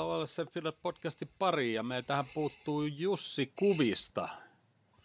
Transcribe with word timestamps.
Tervetuloa 0.00 0.26
se 0.26 0.46
Filet 0.46 0.76
podcastin 0.82 1.28
pariin 1.38 1.74
ja 1.74 1.82
meiltähän 1.82 2.24
puuttuu 2.34 2.82
Jussi 2.82 3.52
Kuvista. 3.58 4.28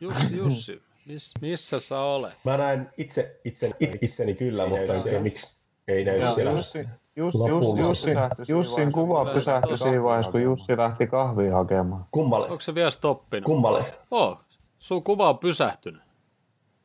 Jussi, 0.02 0.38
Jussi, 0.38 0.82
miss, 1.06 1.34
missä 1.42 1.80
sä 1.80 2.00
olet? 2.00 2.34
Mä 2.44 2.58
näen 2.58 2.90
itse, 2.98 3.40
itse 3.46 3.72
itseni 4.02 4.34
kyllä, 4.34 4.68
mutta 4.68 5.10
en 5.10 5.24
miksi 5.24 5.64
ei 5.88 6.06
näy 6.06 6.22
siellä. 6.36 6.52
Jussi, 6.52 6.88
Jussi, 7.16 7.40
Jussi, 7.48 7.80
Jussi, 7.80 8.12
Jussin 8.52 8.92
kuva 8.92 9.26
pysähtyi 9.26 9.78
siinä 9.78 10.04
vaiheessa, 10.04 10.32
kun 10.32 10.42
Jussi 10.42 10.78
lähti 10.78 11.08
kahvia 11.08 11.56
hakemaan. 11.56 12.06
Kummalle? 12.12 12.50
Onko 12.50 12.62
se 12.62 12.76
vielä 12.76 12.92
stoppinut? 12.92 13.46
Kummalle? 13.46 13.86
Oh, 14.12 14.40
sun 14.80 15.04
kuva 15.04 15.30
on 15.30 15.38
pysähtynyt. 15.38 16.02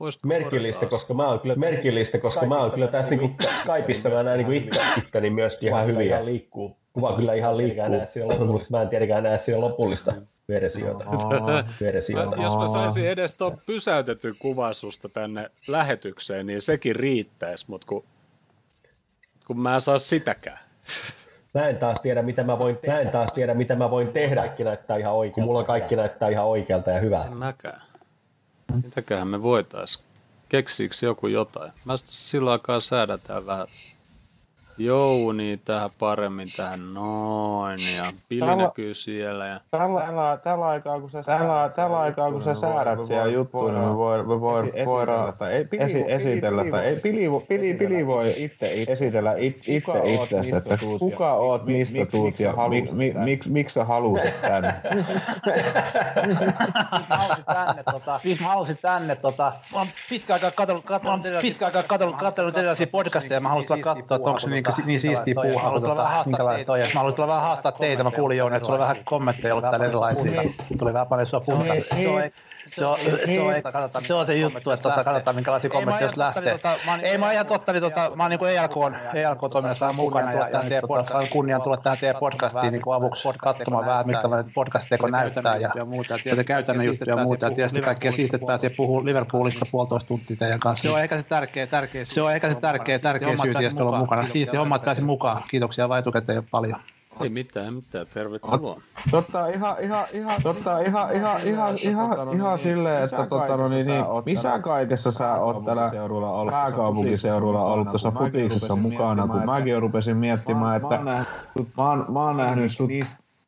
Voisitko 0.00 0.28
merkillistä, 0.28 0.86
koska 0.86 1.14
mä 1.14 1.28
oon 1.28 1.40
kyllä 1.40 1.54
merkillistä, 1.54 2.18
koska 2.18 2.46
mä 2.46 2.58
oon 2.58 2.70
kyllä 2.70 2.88
tässä 2.88 3.14
niinku 3.14 3.44
Skypeissa 3.54 4.08
mä 4.08 4.22
näen 4.22 4.38
niinku 4.38 4.52
itse, 4.52 4.80
itteni 4.98 5.30
myöskin 5.30 5.68
ihan 5.68 5.86
hyvin 5.86 6.08
ja 6.08 6.24
liikkuu. 6.24 6.79
Kuva 6.92 7.16
kyllä 7.16 7.34
ihan 7.34 7.56
liikkuu, 7.56 8.46
mutta 8.46 8.68
mä 8.70 8.82
en 8.82 8.88
tietenkään 8.88 9.22
näe 9.22 9.38
siellä 9.38 9.64
lopullista 9.64 10.14
versiota. 10.48 11.04
versiota. 11.80 12.36
Mä, 12.36 12.42
jos 12.42 12.56
mä 12.56 12.66
saisin 12.66 13.06
edes 13.06 13.34
tuon 13.34 13.58
pysäytetyn 13.66 14.34
kuvan 14.38 14.74
susta 14.74 15.08
tänne 15.08 15.50
lähetykseen, 15.68 16.46
niin 16.46 16.60
sekin 16.60 16.96
riittäisi, 16.96 17.64
mutta 17.68 17.86
kun, 17.86 18.04
kun 19.46 19.60
mä 19.60 19.74
en 19.74 19.80
saa 19.80 19.98
sitäkään. 19.98 20.58
Mä 21.54 21.68
en 21.68 21.76
taas 21.76 22.00
tiedä, 22.00 22.22
mitä 22.22 22.44
mä 22.44 22.58
voin, 22.58 22.78
mä 22.86 23.00
en 23.00 23.10
taas 23.10 23.32
tiedä, 23.32 23.54
mitä 23.54 23.76
mä 23.76 23.90
voin 23.90 24.08
tehdä. 24.08 24.40
Kaikki 24.40 24.64
näyttää 24.64 24.96
ihan 24.96 25.14
oikealta. 25.14 25.34
Kun 25.34 25.44
mulla 25.44 25.64
kaikki 25.64 25.96
näyttää 25.96 26.28
ihan 26.28 26.46
oikealta 26.46 26.90
ja 26.90 27.00
hyvältä. 27.00 27.28
En 27.28 27.36
mäkään. 27.36 27.82
Mitäköhän 28.84 29.28
me 29.28 29.42
voitais? 29.42 30.04
Keksiikö 30.48 30.94
joku 31.02 31.26
jotain? 31.26 31.72
Mä 31.84 31.94
silloin 31.96 32.52
aikaa 32.52 32.80
säädetään 32.80 33.46
vähän 33.46 33.66
Jouni 34.80 35.60
tähän 35.64 35.90
paremmin 35.98 36.48
tähän 36.56 36.94
noin 36.94 37.78
ja 37.96 38.12
Pili 38.28 38.40
tällä, 38.40 38.56
näkyy 38.56 38.94
siellä. 38.94 39.46
Ja... 39.46 39.60
Tällä, 39.70 40.00
tällä, 40.00 40.38
tällä, 40.44 40.66
aikaa, 40.66 41.00
kun 41.00 41.10
sä, 41.10 41.22
tällä, 41.22 41.70
tällä 41.76 42.00
aikaa, 42.00 42.32
kun 42.32 42.42
sä 42.42 42.54
säädät 42.54 43.04
siellä 43.04 43.32
juttuja, 43.32 43.72
niin 43.72 43.88
me 43.88 43.96
voi, 43.96 44.18
me 44.18 44.40
voi, 44.40 44.72
esi, 44.74 44.86
voidaan 44.86 45.32
tai 45.38 45.64
pili, 45.70 45.82
esi, 45.82 46.04
esitellä, 46.08 46.64
tai 46.70 46.86
ei, 46.86 46.96
pili, 46.96 47.24
pili, 47.48 47.74
pili 47.74 48.06
voi 48.06 48.34
itse 48.36 48.84
esitellä 48.88 49.34
itse 49.38 49.72
itse, 49.72 50.56
että 50.56 50.78
kuka 50.98 51.32
oot, 51.32 51.66
mistä 51.66 52.06
tuut 52.06 52.40
ja 52.40 52.54
miksi 53.46 53.74
sä 53.74 53.84
halusit 53.84 54.40
tänne. 54.40 54.74
tänne, 57.46 57.82
tota, 57.92 58.20
halusin 58.40 58.78
tänne, 58.82 59.16
tota, 59.16 59.52
mä 59.72 59.78
oon 59.78 59.86
pitkään 60.08 60.36
aikaa 60.36 60.50
katsellut, 60.50 60.84
katsellut, 60.84 61.86
katsellut, 61.88 62.16
katsellut 62.16 62.58
erilaisia 62.58 62.86
podcasteja, 62.86 63.36
ja 63.36 63.40
mä 63.40 63.48
haluaisin 63.48 63.82
katsoa, 63.82 64.16
että 64.16 64.30
onko 64.30 64.38
se 64.38 64.48
niin 64.76 64.86
niin, 64.86 64.86
niin 64.86 65.00
siistiä 65.00 65.34
puuhaa. 65.34 65.54
Mä 65.54 65.62
haluan 65.62 65.82
tulla 65.82 65.96
vähän 65.96 66.12
haastaa 66.14 66.54
teitä. 66.54 66.72
Mä 66.94 67.00
haluan 67.00 67.14
tulla 67.14 67.28
vähän 67.28 67.42
haastaa 67.42 67.72
teitä. 67.72 68.04
Mä 68.04 68.10
kuulin 68.10 68.38
Jouni, 68.38 68.56
että 68.56 68.66
sulla 68.66 68.78
vähän 68.78 68.96
kommentteja 69.04 69.54
ollut 69.54 69.70
täällä 69.70 69.86
erilaisia. 69.86 70.42
Tuli 70.78 70.92
vähän 70.92 71.06
paljon 71.06 71.26
sua 71.26 71.40
puhutaan. 71.40 71.78
Se 71.80 72.08
on, 72.08 72.22
se, 72.74 72.86
on, 72.86 72.98
se 74.00 74.14
on 74.14 74.26
se 74.26 74.36
juttu, 74.36 74.70
että 74.70 74.82
tota, 74.82 75.04
katsotaan 75.04 75.36
minkälaisia 75.36 75.70
kommentteja 75.70 76.06
jos 76.06 76.16
lähtee. 76.16 76.52
Tota, 76.52 76.78
ei 77.02 77.18
mä 77.18 77.32
ihan 77.32 77.46
totta, 77.46 77.72
niin 77.72 77.82
tota, 77.82 78.12
mä 78.14 78.22
oon 78.22 78.30
niinku 78.30 78.44
ELK, 78.44 78.72
ELK 79.14 79.40
toiminnassa 79.52 79.92
mukana 79.92 80.32
ja, 80.32 80.48
ja 80.48 80.60
teidän 80.60 80.82
podcast, 80.88 81.30
kunnian 81.30 81.62
tulla 81.62 81.76
tähän 81.76 81.98
teidän 81.98 82.20
podcastiin 82.20 82.72
niinku 82.72 82.92
avuksi 82.92 83.28
katsomaan 83.38 83.86
vähän, 83.86 84.06
miltä 84.06 84.28
podcast-teko 84.54 85.08
näyttää 85.08 85.56
ja, 85.56 85.84
muuta, 85.84 86.18
ja 86.24 86.44
käytännön 86.44 86.86
juttuja 86.86 87.16
ja 87.16 87.24
muuta. 87.24 87.46
Ja 87.46 87.54
tietysti 87.54 87.80
kaikkea 87.80 88.12
siitä, 88.12 88.36
että 88.36 88.46
pääsee 88.46 88.70
puhumaan 88.70 89.06
Liverpoolista 89.06 89.66
puolitoista 89.70 90.08
tuntia 90.08 90.36
teidän 90.36 90.60
kanssa. 90.60 90.88
Se 90.88 90.94
on 90.94 91.00
ehkä 91.00 91.16
se 91.16 91.22
tärkeä, 91.22 91.66
tärkeä 91.66 92.04
Se 92.04 92.22
on 92.22 92.32
ehkä 92.32 92.48
se 92.48 92.60
tärkeä, 92.60 92.98
tärkeä 92.98 93.36
syy, 93.42 93.52
että 93.66 93.84
olla 93.84 93.98
mukana. 93.98 94.28
Siisti 94.28 94.56
homma, 94.56 94.76
että 94.76 94.84
pääsin 94.84 95.04
mukaan. 95.04 95.42
Kiitoksia 95.50 95.88
vaan 95.88 96.00
etukäteen 96.00 96.46
paljon. 96.50 96.80
Ei 97.22 97.28
mitään, 97.28 97.74
mitään, 97.74 98.06
tervetuloa. 98.14 98.80
Totta 99.10 99.46
ihan, 99.46 99.76
ihan, 99.80 100.06
ihan, 100.12 100.42
totta 100.42 100.80
ihan, 100.80 101.16
ihan, 101.16 101.38
ihan, 101.44 101.76
ihan, 101.80 102.34
ihan 102.34 102.58
silleen, 102.58 103.04
että 103.04 103.26
tota, 103.26 103.56
no, 103.56 103.68
niin, 103.68 103.86
niin, 103.86 104.04
missä 104.24 104.58
kaikessa 104.58 105.12
sä 105.12 105.34
oot 105.34 105.64
täällä 105.64 105.90
pääkaupunkiseudulla 106.50 107.64
ollut 107.64 107.90
tuossa 107.90 108.10
putiiksessa 108.10 108.76
mukana, 108.76 109.28
kun 109.28 109.44
mäkin 109.44 109.80
rupesin 109.80 110.16
miettimään, 110.16 110.76
että 110.82 110.98
mä 112.08 112.24
oon, 112.24 112.36
nähnyt 112.36 112.72
sut 112.72 112.90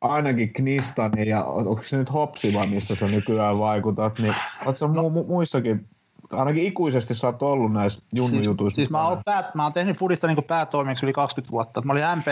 ainakin 0.01 0.53
Knistani 0.53 1.27
ja 1.29 1.43
onko 1.43 1.81
se 1.85 1.97
nyt 1.97 2.13
Hopsiva, 2.13 2.65
missä 2.65 2.95
sä 2.95 3.07
nykyään 3.07 3.59
vaikutat, 3.59 4.19
niin 4.19 4.35
oot 4.65 4.77
sä 4.77 4.85
mu- 4.85 4.89
mu- 4.89 5.27
muissakin 5.27 5.85
ainakin 6.33 6.63
ikuisesti 6.63 7.13
sä 7.13 7.27
oot 7.27 7.41
ollut 7.41 7.73
näissä 7.73 8.03
junnujutuissa. 8.11 8.75
Siis, 8.75 8.85
siis 8.85 8.89
mä, 8.89 9.07
oon 9.07 9.21
päät, 9.25 9.55
mä 9.55 9.63
oon 9.63 9.73
tehnyt 9.73 9.97
Fudista 9.97 10.27
niin 10.27 10.43
päätoimijaksi 10.43 11.05
yli 11.05 11.13
20 11.13 11.51
vuotta. 11.51 11.81
Mä 11.81 11.93
olin 11.93 12.03
MP, 12.15 12.25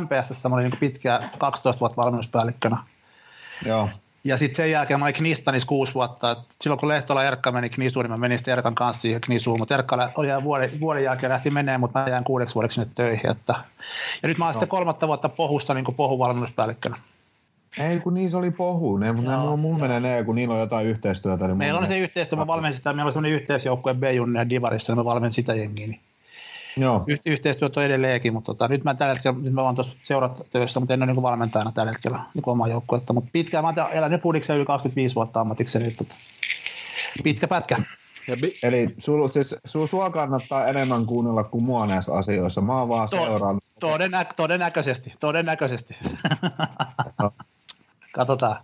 MPSssä, 0.00 0.48
mä 0.48 0.54
olin 0.54 0.70
niin 0.70 0.80
pitkään 0.80 1.30
12 1.38 1.80
vuotta 1.80 1.96
valmennuspäällikkönä. 1.96 2.78
Joo. 3.66 3.88
Ja 4.24 4.38
sitten 4.38 4.56
sen 4.56 4.70
jälkeen 4.70 5.00
mä 5.00 5.06
olin 5.06 5.14
Knistanissa 5.14 5.66
kuusi 5.66 5.94
vuotta. 5.94 6.30
Et 6.30 6.38
silloin 6.60 6.80
kun 6.80 6.88
Lehtola 6.88 7.24
Erkka 7.24 7.52
meni 7.52 7.68
Knisuun, 7.68 8.04
niin 8.04 8.10
mä 8.10 8.16
menin 8.16 8.38
sitten 8.38 8.52
Erkan 8.52 8.74
kanssa 8.74 9.02
siihen 9.02 9.20
Knisuun. 9.20 9.58
Mutta 9.58 9.74
Erkka 9.74 10.10
oli 10.16 10.28
vuoden, 10.44 10.80
vuoden 10.80 11.04
jälkeen 11.04 11.32
lähti 11.32 11.50
menee, 11.50 11.78
mutta 11.78 11.98
mä 12.00 12.08
jäin 12.08 12.24
kuudeksi 12.24 12.54
vuodeksi 12.54 12.74
sinne 12.74 12.90
töihin. 12.94 13.30
Että... 13.30 13.54
Ja 14.22 14.28
nyt 14.28 14.38
mä 14.38 14.44
oon 14.44 14.50
no. 14.50 14.52
sitten 14.52 14.68
kolmatta 14.68 15.06
vuotta 15.06 15.28
Pohusta 15.28 15.74
niin 15.74 15.84
pohuvalmennuspäällikkönä. 15.96 16.96
Ei 17.78 18.00
kun 18.00 18.14
niissä 18.14 18.38
oli 18.38 18.50
pohu, 18.50 18.96
ne, 18.96 19.12
mutta 19.12 19.30
no, 19.30 19.56
mulla 19.56 19.78
menee 19.78 20.00
ne, 20.00 20.24
kun 20.24 20.34
niillä 20.34 20.54
on 20.54 20.60
jotain 20.60 20.86
yhteistyötä. 20.86 21.46
Niin 21.46 21.56
meillä 21.56 21.80
on 21.80 21.86
se 21.86 21.98
yhteistyö, 21.98 22.38
mä 22.38 22.46
valmensin 22.46 22.76
sitä, 22.76 22.92
meillä 22.92 23.08
on 23.08 23.12
sellainen 23.12 23.40
yhteisjoukkue 23.40 23.94
b 23.94 24.02
ja 24.36 24.48
Divarissa, 24.50 24.92
niin 24.92 24.98
mä 24.98 25.04
valmensin 25.04 25.42
sitä 25.42 25.54
jengiä. 25.54 25.86
Niin 25.86 26.00
Joo. 26.76 27.04
Y- 27.06 27.16
yhteistyöt 27.26 27.76
on 27.76 27.84
edelleenkin, 27.84 28.32
mutta 28.32 28.46
tota, 28.46 28.68
nyt 28.68 28.84
mä 28.84 28.94
tällä 28.94 29.14
hetkellä, 29.14 29.38
nyt 29.42 29.52
mä 29.52 29.62
oon 29.62 29.74
tuossa 29.74 29.96
töissä, 30.52 30.80
mutta 30.80 30.94
en 30.94 31.02
ole 31.02 31.12
niin 31.12 31.22
valmentajana 31.22 31.72
tällä 31.72 31.92
hetkellä 31.92 32.20
niin 32.34 32.42
omaa 32.46 32.68
joukkuetta. 32.68 33.12
Mutta 33.12 33.30
pitkään, 33.32 33.64
mä 33.64 33.68
oon 33.68 33.92
elänyt 33.92 34.22
Pudiksen 34.22 34.56
yli 34.56 34.64
25 34.64 35.14
vuotta 35.14 35.40
ammatikseni, 35.40 35.84
niin 35.84 35.96
tota, 35.96 36.14
pitkä 37.24 37.48
pätkä. 37.48 37.82
Ja 38.28 38.36
bi- 38.36 38.58
Eli 38.62 38.94
sul, 38.98 39.28
siis, 39.28 39.56
sul, 39.64 39.86
sua 39.86 40.10
kannattaa 40.10 40.66
enemmän 40.66 41.06
kuunnella 41.06 41.44
kuin 41.44 41.64
mua 41.64 41.86
näissä 41.86 42.14
asioissa. 42.14 42.60
Mä 42.60 42.78
oon 42.78 42.88
vaan 42.88 43.08
to- 43.10 43.16
seurannut. 43.16 43.64
Todennä- 43.80 44.26
todennäköisesti, 44.36 45.12
todennäköisesti. 45.20 45.96
Katsotaan. 48.20 48.60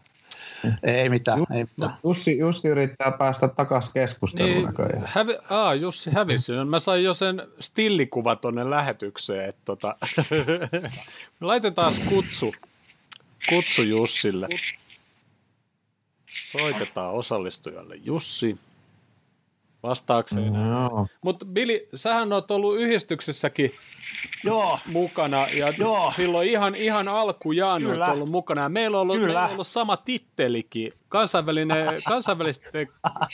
Ei 0.83 1.09
mitään. 1.09 1.39
Jussi, 1.39 1.55
ei 1.55 1.65
mitään. 1.65 1.97
Jussi, 2.05 2.39
Jussi 2.39 2.69
yrittää 2.69 3.11
päästä 3.11 3.49
takaisin 3.49 3.93
keskusteluun 3.93 4.55
niin, 4.55 4.67
näköjään. 4.67 5.03
Hävi, 5.06 5.39
aa, 5.50 5.75
Jussi 5.75 6.11
hävisi. 6.11 6.53
Mä 6.71 6.78
sain 6.78 7.05
jo 7.05 7.15
sen 7.15 7.43
stillikuva 7.61 8.37
tuonne 8.37 8.71
lähetykseen. 8.71 9.49
Että 9.49 9.62
tota, 9.65 9.97
laitetaan 11.41 11.94
kutsu, 12.09 12.55
kutsu 13.49 13.83
Jussille. 13.83 14.49
Soitetaan 16.27 17.15
osallistujalle 17.15 17.94
Jussi 17.94 18.59
vastaakseen. 19.87 20.53
No. 20.53 21.07
Mutta 21.25 21.45
Billy, 21.45 21.89
sähän 21.95 22.33
oot 22.33 22.51
ollut 22.51 22.77
yhdistyksessäkin 22.81 23.75
Joo. 24.45 24.79
mukana 24.87 25.49
ja 25.49 25.73
Joo. 25.79 26.13
silloin 26.17 26.49
ihan, 26.49 26.75
ihan 26.75 27.09
alkujaan 27.09 27.87
oot 27.87 28.09
ollut 28.09 28.31
mukana. 28.31 28.63
Ja 28.63 28.69
meillä 28.69 28.97
on 28.97 29.01
ollut, 29.01 29.21
meillä 29.21 29.45
on 29.45 29.53
ollut 29.53 29.67
sama 29.67 29.97
tittelikin 29.97 30.93
kansainvälinen, 31.16 31.87
kansainvälisten 32.09 32.88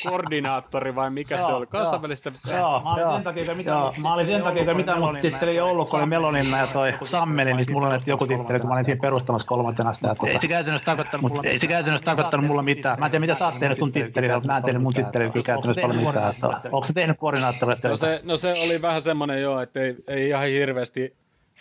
koordinaattori 0.05 0.95
vai 0.95 1.11
mikä 1.11 1.37
joo, 1.37 1.47
se 1.47 1.53
oli? 1.53 1.67
Kansainvälisten... 1.67 2.33
Joo, 2.57 2.81
mä 2.81 2.93
olin 2.93 3.15
sen 3.15 3.25
takia, 3.25 3.55
mitä, 3.55 3.71
joo, 3.71 3.95
mä 3.99 4.15
olin 4.15 4.27
sen 4.27 4.43
takia, 4.43 4.75
mitä 4.75 4.97
mun 4.97 5.19
titteli 5.21 5.51
ei 5.51 5.61
ollut, 5.61 5.91
kun 5.91 5.99
oli 5.99 6.09
Melonina 6.09 6.59
ja 6.59 6.67
toi 6.67 6.95
Sammeli, 7.05 7.55
niin 7.55 7.73
mulla 7.73 7.89
oli 7.89 7.99
joku 8.07 8.27
titteli, 8.27 8.61
kun 8.61 8.69
mä 8.69 8.75
olin 8.75 8.85
siinä 8.85 9.01
perustamassa 9.01 9.49
kolmantena 9.49 9.95
sitä. 9.95 10.15
Ei 10.27 10.39
se 10.39 10.49
käytännössä 10.49 10.87
tarkoittanut 10.87 11.33
mulla, 11.33 11.43
ei 11.45 11.59
se 11.59 11.67
käytännössä 11.67 12.05
tarkoittanut 12.05 12.47
mulla 12.47 12.63
mitään. 12.63 12.99
Mä 12.99 13.07
en 13.07 13.11
tiedä, 13.11 13.21
mitä 13.21 13.35
sä 13.35 13.45
oot 13.45 13.59
tehnyt 13.61 13.79
sun 13.79 13.93
tittelillä, 13.93 14.35
mutta 14.35 14.49
mä 14.49 14.57
en 14.57 14.63
tehnyt 14.63 14.83
mun 14.83 14.95
tittelillä 14.95 15.33
kyllä 15.33 15.47
käytännössä 15.47 15.83
paljon 15.83 16.05
mitään. 16.07 16.35
Onko 16.73 16.85
se 16.85 16.93
tehnyt 16.93 17.19
koordinaattoria? 17.19 17.77
No 17.83 17.97
se, 17.97 18.21
no 18.25 18.37
se 18.37 18.55
oli 18.65 18.83
vähän 18.83 19.03
semmoinen 19.03 19.43
joo, 19.43 19.61
että 19.61 19.81
ei, 19.81 19.97
ei 20.11 20.29
ihan 20.29 20.49
hirveästi 20.49 21.15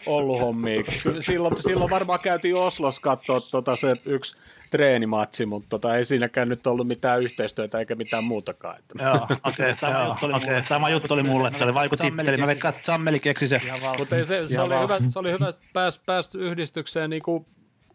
ollut 0.06 0.42
hommia. 0.42 0.84
Silloin, 1.20 1.64
silloin 1.64 1.90
varmaan 1.90 2.20
käytiin 2.20 2.56
Oslos 2.56 3.00
katsoa 3.00 3.42
tota 3.42 3.76
se 3.76 3.94
yksi 4.06 4.36
treenimatsi, 4.72 5.46
mutta 5.46 5.70
tota, 5.70 5.96
ei 5.96 6.04
siinäkään 6.04 6.50
nyt 6.50 6.68
ollut 6.68 6.88
mitään 6.88 7.22
yhteistyötä 7.22 7.80
eikä 7.80 7.96
mitään 7.96 8.24
muutakaan. 8.24 8.80
Että. 8.80 9.04
Joo, 9.04 9.16
okei, 9.16 9.38
okay, 9.72 9.76
sama, 9.76 10.08
juttu 10.08 10.26
oli 10.26 10.34
okay, 10.34 10.64
sama 10.64 10.90
juttu 10.90 11.14
oli 11.14 11.24
mulle, 11.24 11.48
että 11.48 11.58
se 11.58 11.64
oli 11.64 11.74
vaikutitteli, 11.74 12.38
mä 12.38 12.48
veikkaan, 12.48 12.74
että 12.74 12.86
Sammeli 12.86 13.20
keksi 13.20 13.48
se. 13.48 13.62
Mutta 13.98 14.16
se, 14.24 14.48
se, 14.48 14.62
oli 14.62 14.76
hyvä, 14.84 15.00
se 15.10 15.20
oli 15.20 15.32
hyvä, 15.32 15.50
että 15.50 15.62
pääsi 15.74 16.02
pääs 16.06 16.36
yhdistykseen 16.36 17.10
niinku 17.10 17.46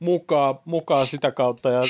mukaan, 0.00 0.58
mukaan 0.64 1.06
sitä 1.06 1.30
kautta 1.30 1.70
ja 1.70 1.82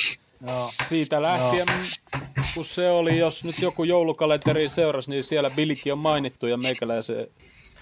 Joo. 0.47 0.71
siitä 0.89 1.23
lähtien, 1.23 1.67
Joo. 1.69 2.45
kun 2.55 2.65
se 2.65 2.91
oli, 2.91 3.19
jos 3.19 3.45
nyt 3.45 3.63
joku 3.63 3.85
joulukalenteri 3.85 4.69
seurasi, 4.69 5.11
niin 5.11 5.23
siellä 5.23 5.51
Billikin 5.51 5.93
on 5.93 5.99
mainittu 5.99 6.47
ja 6.47 6.57
meikäläisen 6.57 7.27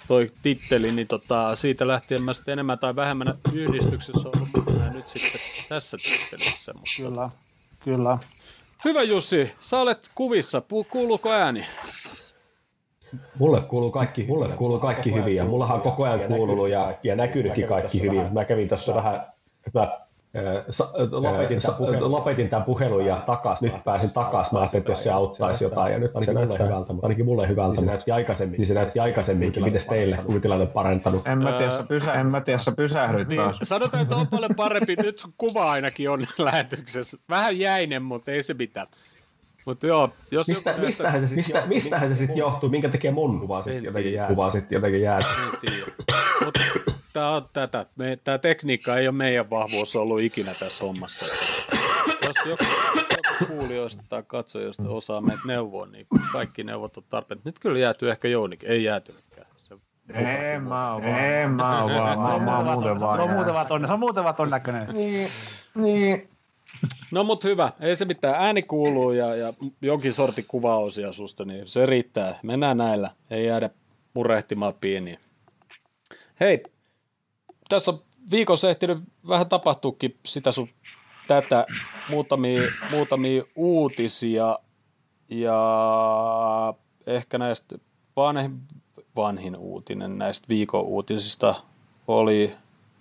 toi 0.09 0.31
titteli, 0.43 0.93
niin 0.93 1.07
tota, 1.07 1.57
siitä 1.57 1.89
lähtien 1.89 2.23
mä 2.23 2.33
sitten 2.33 2.53
enemmän 2.53 2.79
tai 2.79 2.97
vähemmän 2.97 3.39
yhdistyksessä 3.53 4.29
ollut 4.29 4.49
mukana 4.57 4.91
nyt 4.91 5.09
sitten 5.09 5.41
tässä 5.69 5.97
tittelissä. 5.97 6.73
Mutta... 6.73 6.91
Kyllä, 6.97 7.31
kyllä. 7.85 8.19
Hyvä 8.85 9.03
Jussi, 9.03 9.53
sä 9.61 9.79
olet 9.79 10.11
kuvissa, 10.15 10.63
kuuluuko 10.91 11.33
ääni? 11.33 11.67
Mulle 13.39 13.63
kuuluu 13.63 13.91
kaikki, 13.91 14.27
mulle 14.29 14.49
kuuluu 14.49 14.79
kaikki 14.79 15.15
hyvin 15.15 15.37
ja 15.37 15.45
mullahan 15.45 15.77
on 15.77 15.83
koko 15.83 16.05
ajan 16.05 16.21
kuulunut 16.29 16.69
ja, 16.69 16.95
ja 17.03 17.17
näkynytkin 17.17 17.67
kaikki 17.67 18.01
hyvin. 18.01 18.33
Mä 18.33 18.45
kävin 18.45 18.69
tuossa 18.69 18.95
vähän, 18.95 19.27
mä 19.75 19.99
lopetin, 21.11 21.59
tämän 21.61 21.77
puhelun, 21.79 22.13
lopetin 22.13 22.49
tämän 22.49 22.65
puhelun 22.65 23.07
ja 23.07 23.17
takas, 23.27 23.63
nyt 23.63 23.85
pääsin 23.85 24.11
takas. 24.11 24.53
Mä 24.53 24.59
ajattelin, 24.59 24.81
että 24.81 24.93
jos 24.93 25.05
se 25.05 25.11
auttaisi 25.11 25.65
jotain, 25.65 25.93
ja 25.93 25.99
nyt 25.99 26.17
ainakin 26.17 26.37
mulle 26.39 26.59
hyvältä, 26.59 26.95
ainakin 27.03 27.25
mulle 27.25 27.49
hyvältä, 27.49 27.75
niin 27.75 27.81
se 27.81 27.87
näytti 27.87 28.11
aikaisemmin, 28.11 28.59
niin 28.59 28.67
se 28.67 28.75
näytti 28.75 29.01
aikaisemminkin. 29.01 29.65
Miten 29.65 29.81
teille, 29.89 30.19
kun 30.27 30.41
tilanne 30.41 30.67
parantanut? 30.67 31.27
En 31.27 31.39
mä 31.39 31.53
tiedä, 31.53 31.71
sä, 31.71 31.83
pysä, 31.83 32.13
en 32.13 32.27
mä 32.27 32.41
tiedä, 32.41 32.59
sä 32.59 32.73
pysähdyt 32.73 33.29
niin, 33.29 33.41
taas. 33.41 33.59
Sanotaan, 33.63 34.03
että 34.03 34.17
on 34.17 34.27
paljon 34.27 34.55
parempi, 34.55 34.97
nyt 35.03 35.19
sun 35.19 35.35
kuva 35.39 35.71
ainakin 35.71 36.11
on 36.11 36.27
lähetyksessä. 36.39 37.17
Vähän 37.31 37.59
jäinen, 37.59 38.03
mutta 38.03 38.33
ei 38.33 38.43
se 38.43 38.55
mitään. 38.55 38.87
Mutta 39.67 39.87
joo, 39.87 40.09
jos 40.31 40.49
mistä, 40.49 40.71
joku 40.71 40.83
mistähän, 40.83 41.21
se 41.21 41.27
sit 41.27 41.37
mistä, 41.37 41.59
johtuu, 41.59 41.75
mistähän 41.75 42.09
se 42.09 42.15
sitten 42.15 42.37
johtuu, 42.37 42.69
minkä 42.69 42.89
tekee 42.89 43.11
mun 43.11 43.41
kuva 43.41 43.63
sitten 43.63 43.85
jotenkin 43.85 44.13
jää. 44.13 44.29
Kuva 44.29 44.51
sitten 44.51 44.77
jotenkin 44.77 45.03
jää. 45.03 45.19
Mutta 46.45 46.61
tämä 47.15 47.31
on 47.31 47.49
tätä. 47.53 47.87
Me, 47.97 48.19
tämä 48.25 48.39
tekniikka 48.39 48.97
ei 48.97 49.09
ole 49.09 49.17
meidän 49.17 49.51
vahvuus 49.51 49.97
ollut 49.97 50.21
ikinä 50.21 50.55
tässä 50.61 50.85
hommassa. 50.85 51.27
Jos 52.27 52.37
joku, 52.47 52.65
joku 52.99 53.55
kuulijoista 53.55 54.05
tai 54.09 54.23
katsojista 54.27 54.89
osaa 54.89 55.21
meitä 55.21 55.43
neuvoa, 55.47 55.87
niin 55.87 56.07
kaikki 56.33 56.65
neuvot 56.65 56.97
on 56.97 57.05
tarpeen. 57.11 57.41
Nyt 57.45 57.59
kyllä 57.59 57.79
jäätyy 57.79 58.11
ehkä 58.11 58.29
Jounik, 58.29 58.65
ei 58.65 58.85
jäätynytkään. 58.85 59.47
Se... 59.57 59.75
En 60.15 60.63
mä 60.63 60.95
oo 60.95 61.03
vaan. 61.03 61.51
Mä 61.51 61.83
oo 61.83 61.89
vaan. 61.89 62.19
Mä, 62.19 62.45
mä 62.45 62.57
oon 62.57 62.67
muuten 62.67 63.01
vaan. 63.01 63.19
Se 63.19 63.23
on 63.23 63.31
muuten 63.31 63.55
vaan 63.55 63.67
tonne. 63.67 63.87
Se 63.87 63.93
on 63.93 64.01
muuten 64.01 64.25
vaan 64.25 64.35
ton 64.35 64.51
näköinen. 64.51 64.89
Niin. 64.93 65.29
Niin. 65.75 66.29
No 67.11 67.25
mut 67.25 67.45
hyvä, 67.45 67.73
ei 67.81 67.97
se 67.97 68.05
mitään. 68.05 68.35
Ääni 68.35 68.63
kuuluu 68.63 69.13
ja, 69.13 69.35
ja 69.35 69.53
jonkin 69.83 70.13
sorti 70.13 70.43
kuvaosia 70.49 71.13
susta, 71.13 71.45
niin 71.45 71.69
se 71.69 71.87
riittää. 71.87 72.39
Mennään 72.43 72.77
näillä, 72.77 73.11
ei 73.31 73.47
jäädä 73.47 73.71
murehtimaan 74.15 74.75
pieniä. 74.81 75.19
Hei, 76.41 76.63
tässä 77.69 77.91
on 77.91 78.03
viikossa 78.31 78.71
ehtinyt 78.71 78.99
vähän 79.29 79.49
tapahtuukin 79.49 80.17
sitä 80.27 80.53
sun 80.53 80.69
tätä 81.29 81.67
muutamia, 82.11 82.63
muutamia 82.91 83.45
uutisia 83.57 84.59
ja 85.29 86.75
ehkä 87.07 87.39
näistä 87.39 87.79
vanhin, 88.17 88.61
vanhin 89.17 89.57
uutinen 89.57 90.19
näistä 90.19 90.49
viikon 90.49 90.85
uutisista 90.85 91.55
oli 92.09 92.57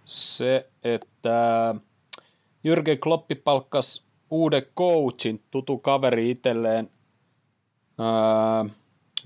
se, 0.06 0.69
että 0.83 1.75
Jürgen 2.63 3.00
Kloppi 3.00 3.36
palkkasi 3.36 4.04
uuden 4.30 4.66
coachin, 4.77 5.42
tutu 5.51 5.77
kaveri 5.77 6.31
itselleen. 6.31 6.89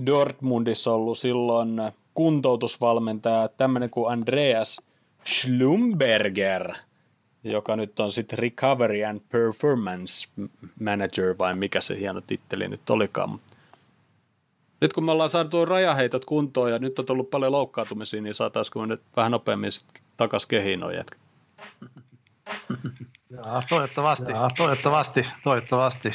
Dortmundissa 0.06 0.94
ollut 0.94 1.18
silloin 1.18 1.82
kuntoutusvalmentaja, 2.14 3.48
tämmöinen 3.48 3.90
kuin 3.90 4.12
Andreas 4.12 4.88
Schlumberger, 5.28 6.74
joka 7.44 7.76
nyt 7.76 8.00
on 8.00 8.12
sitten 8.12 8.40
Recovery 8.40 9.04
and 9.04 9.22
Performance 9.32 10.30
Manager, 10.80 11.36
vai 11.38 11.54
mikä 11.54 11.82
se 11.82 12.00
hieno 12.00 12.22
titteli 12.22 12.68
nyt 12.68 12.90
olikaan. 12.90 13.40
Nyt 14.82 14.94
kun 14.94 15.06
me 15.06 15.12
ollaan 15.12 15.30
saatu 15.30 15.66
rajaheitot 15.66 16.26
kuntoon 16.26 16.72
ja 16.72 16.80
nyt 16.80 17.00
on 17.00 17.06
tullut 17.06 17.30
paljon 17.30 17.52
loukkaantumisia, 17.52 18.22
niin 18.22 18.36
saataisiko 18.36 18.80
me 18.80 18.88
nyt 18.88 19.02
vähän 19.16 19.32
nopeammin 19.32 19.72
takaisin 20.18 20.50
kehiin 20.50 20.80
noin 20.80 20.96
jätkä? 20.96 21.18
Jaa, 23.30 23.64
toivottavasti, 23.70 24.32
Jaa. 24.32 24.50
toivottavasti, 24.58 25.28
toivottavasti. 25.44 26.14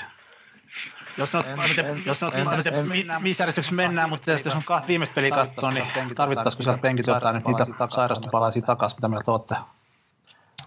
Jos 1.16 1.32
nyt, 1.32 1.46
en, 1.46 1.86
en, 1.86 2.02
jos 2.06 2.20
nyt, 2.20 2.34
en, 2.34 2.92
en, 2.92 3.10
en, 3.10 3.22
missä 3.22 3.42
järjestyksessä 3.42 3.74
mennään, 3.74 4.08
mutta 4.08 4.24
tietysti 4.24 4.48
jos 4.48 4.56
on 4.56 4.64
kahta 4.64 4.88
viimeistä 4.88 5.14
peliä 5.14 5.30
katsoa, 5.30 5.70
niin 5.70 5.86
tarvittaisiko 6.16 6.62
sieltä 6.62 6.80
penkit 6.80 7.06
jotain, 7.06 7.34
niin 7.34 7.56
niitä 7.56 7.86
sairastopalaisia 7.90 8.62
takaisin, 8.62 8.96
mitä 8.96 9.08
meillä 9.08 9.24
olette? 9.26 9.54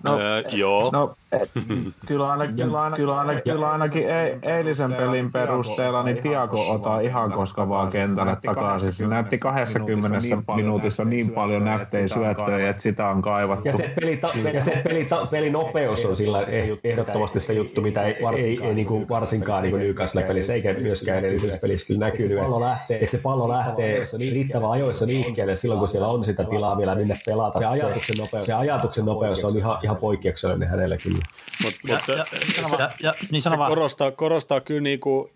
No, 0.03 0.19
öö, 0.19 0.43
joo. 0.51 0.89
No, 0.93 1.15
kyllä, 2.07 2.31
ainakin, 2.31 2.55
kyllä, 2.55 2.81
ainakin, 2.81 3.03
kyllä, 3.03 3.19
ainakin, 3.19 3.53
kyllä 3.53 3.71
ainakin 3.71 4.09
e- 4.09 4.39
eilisen 4.41 4.93
pelin 4.93 5.31
perusteella 5.31 6.03
niin 6.03 6.17
Tiago 6.17 6.71
ottaa 6.71 6.99
ihan 6.99 7.31
koska 7.31 7.69
vaan 7.69 7.89
kentälle 7.89 8.37
takaisin. 8.45 8.91
Se 8.91 9.07
näytti 9.07 9.37
20 9.37 10.19
minuutissa 10.55 11.05
niin 11.05 11.29
paljon 11.29 11.65
nättejä 11.65 12.07
syöttöjä, 12.07 12.69
että 12.69 12.83
sitä 12.83 13.07
on 13.07 13.21
kaivattu. 13.21 13.67
Ja 13.67 13.73
se, 13.73 13.93
peli, 14.01 14.19
ja 14.53 14.61
se 14.61 14.81
peli, 14.83 15.07
pelinopeus 15.31 16.05
on 16.05 16.15
sillä 16.15 16.45
ehdottomasti 16.83 17.39
se 17.39 17.53
juttu, 17.53 17.81
mitä 17.81 18.03
ei, 18.03 18.15
ei, 18.37 18.59
ei 18.61 18.73
niin 18.73 18.87
kuin 18.87 19.09
varsinkaan 19.09 19.63
niin 19.63 19.79
Newcastle-pelissä 19.79 20.53
eikä 20.53 20.73
myöskään 20.73 21.19
edellisessä 21.19 21.59
pelissä 21.61 21.87
kyllä 21.87 21.99
näkynyt. 21.99 22.39
Että 22.89 23.11
se 23.11 23.17
pallo 23.17 23.49
lähtee 23.49 24.03
riittävän 24.19 24.71
ajoissa 24.71 25.07
liikkeelle 25.07 25.55
silloin, 25.55 25.79
kun 25.79 25.87
siellä 25.87 26.07
on 26.07 26.23
sitä 26.23 26.43
tilaa 26.43 26.77
vielä 26.77 26.95
minne 26.95 27.19
pelata. 27.25 27.59
Se 27.59 27.65
ajatuksen 27.65 28.15
nopeus, 28.19 28.45
se 28.45 28.53
ajatuksen 28.53 29.05
nopeus 29.05 29.45
on 29.45 29.57
ihan, 29.57 29.77
ihan 29.83 29.97
poikkeuksellinen 29.97 30.69
hänelle 30.69 30.97
kyllä. 30.97 31.24
Mut, 31.63 31.73
ja, 31.87 31.95
mutta 31.95 32.11
ja, 32.11 32.25
se, 32.67 32.83
ja, 32.83 32.91
ja, 33.03 33.13
niin 33.31 33.41
se 33.41 33.49
korostaa, 33.67 34.11
korostaa 34.11 34.61
kyllä 34.61 34.81
niin 34.81 34.99
kuin 34.99 35.29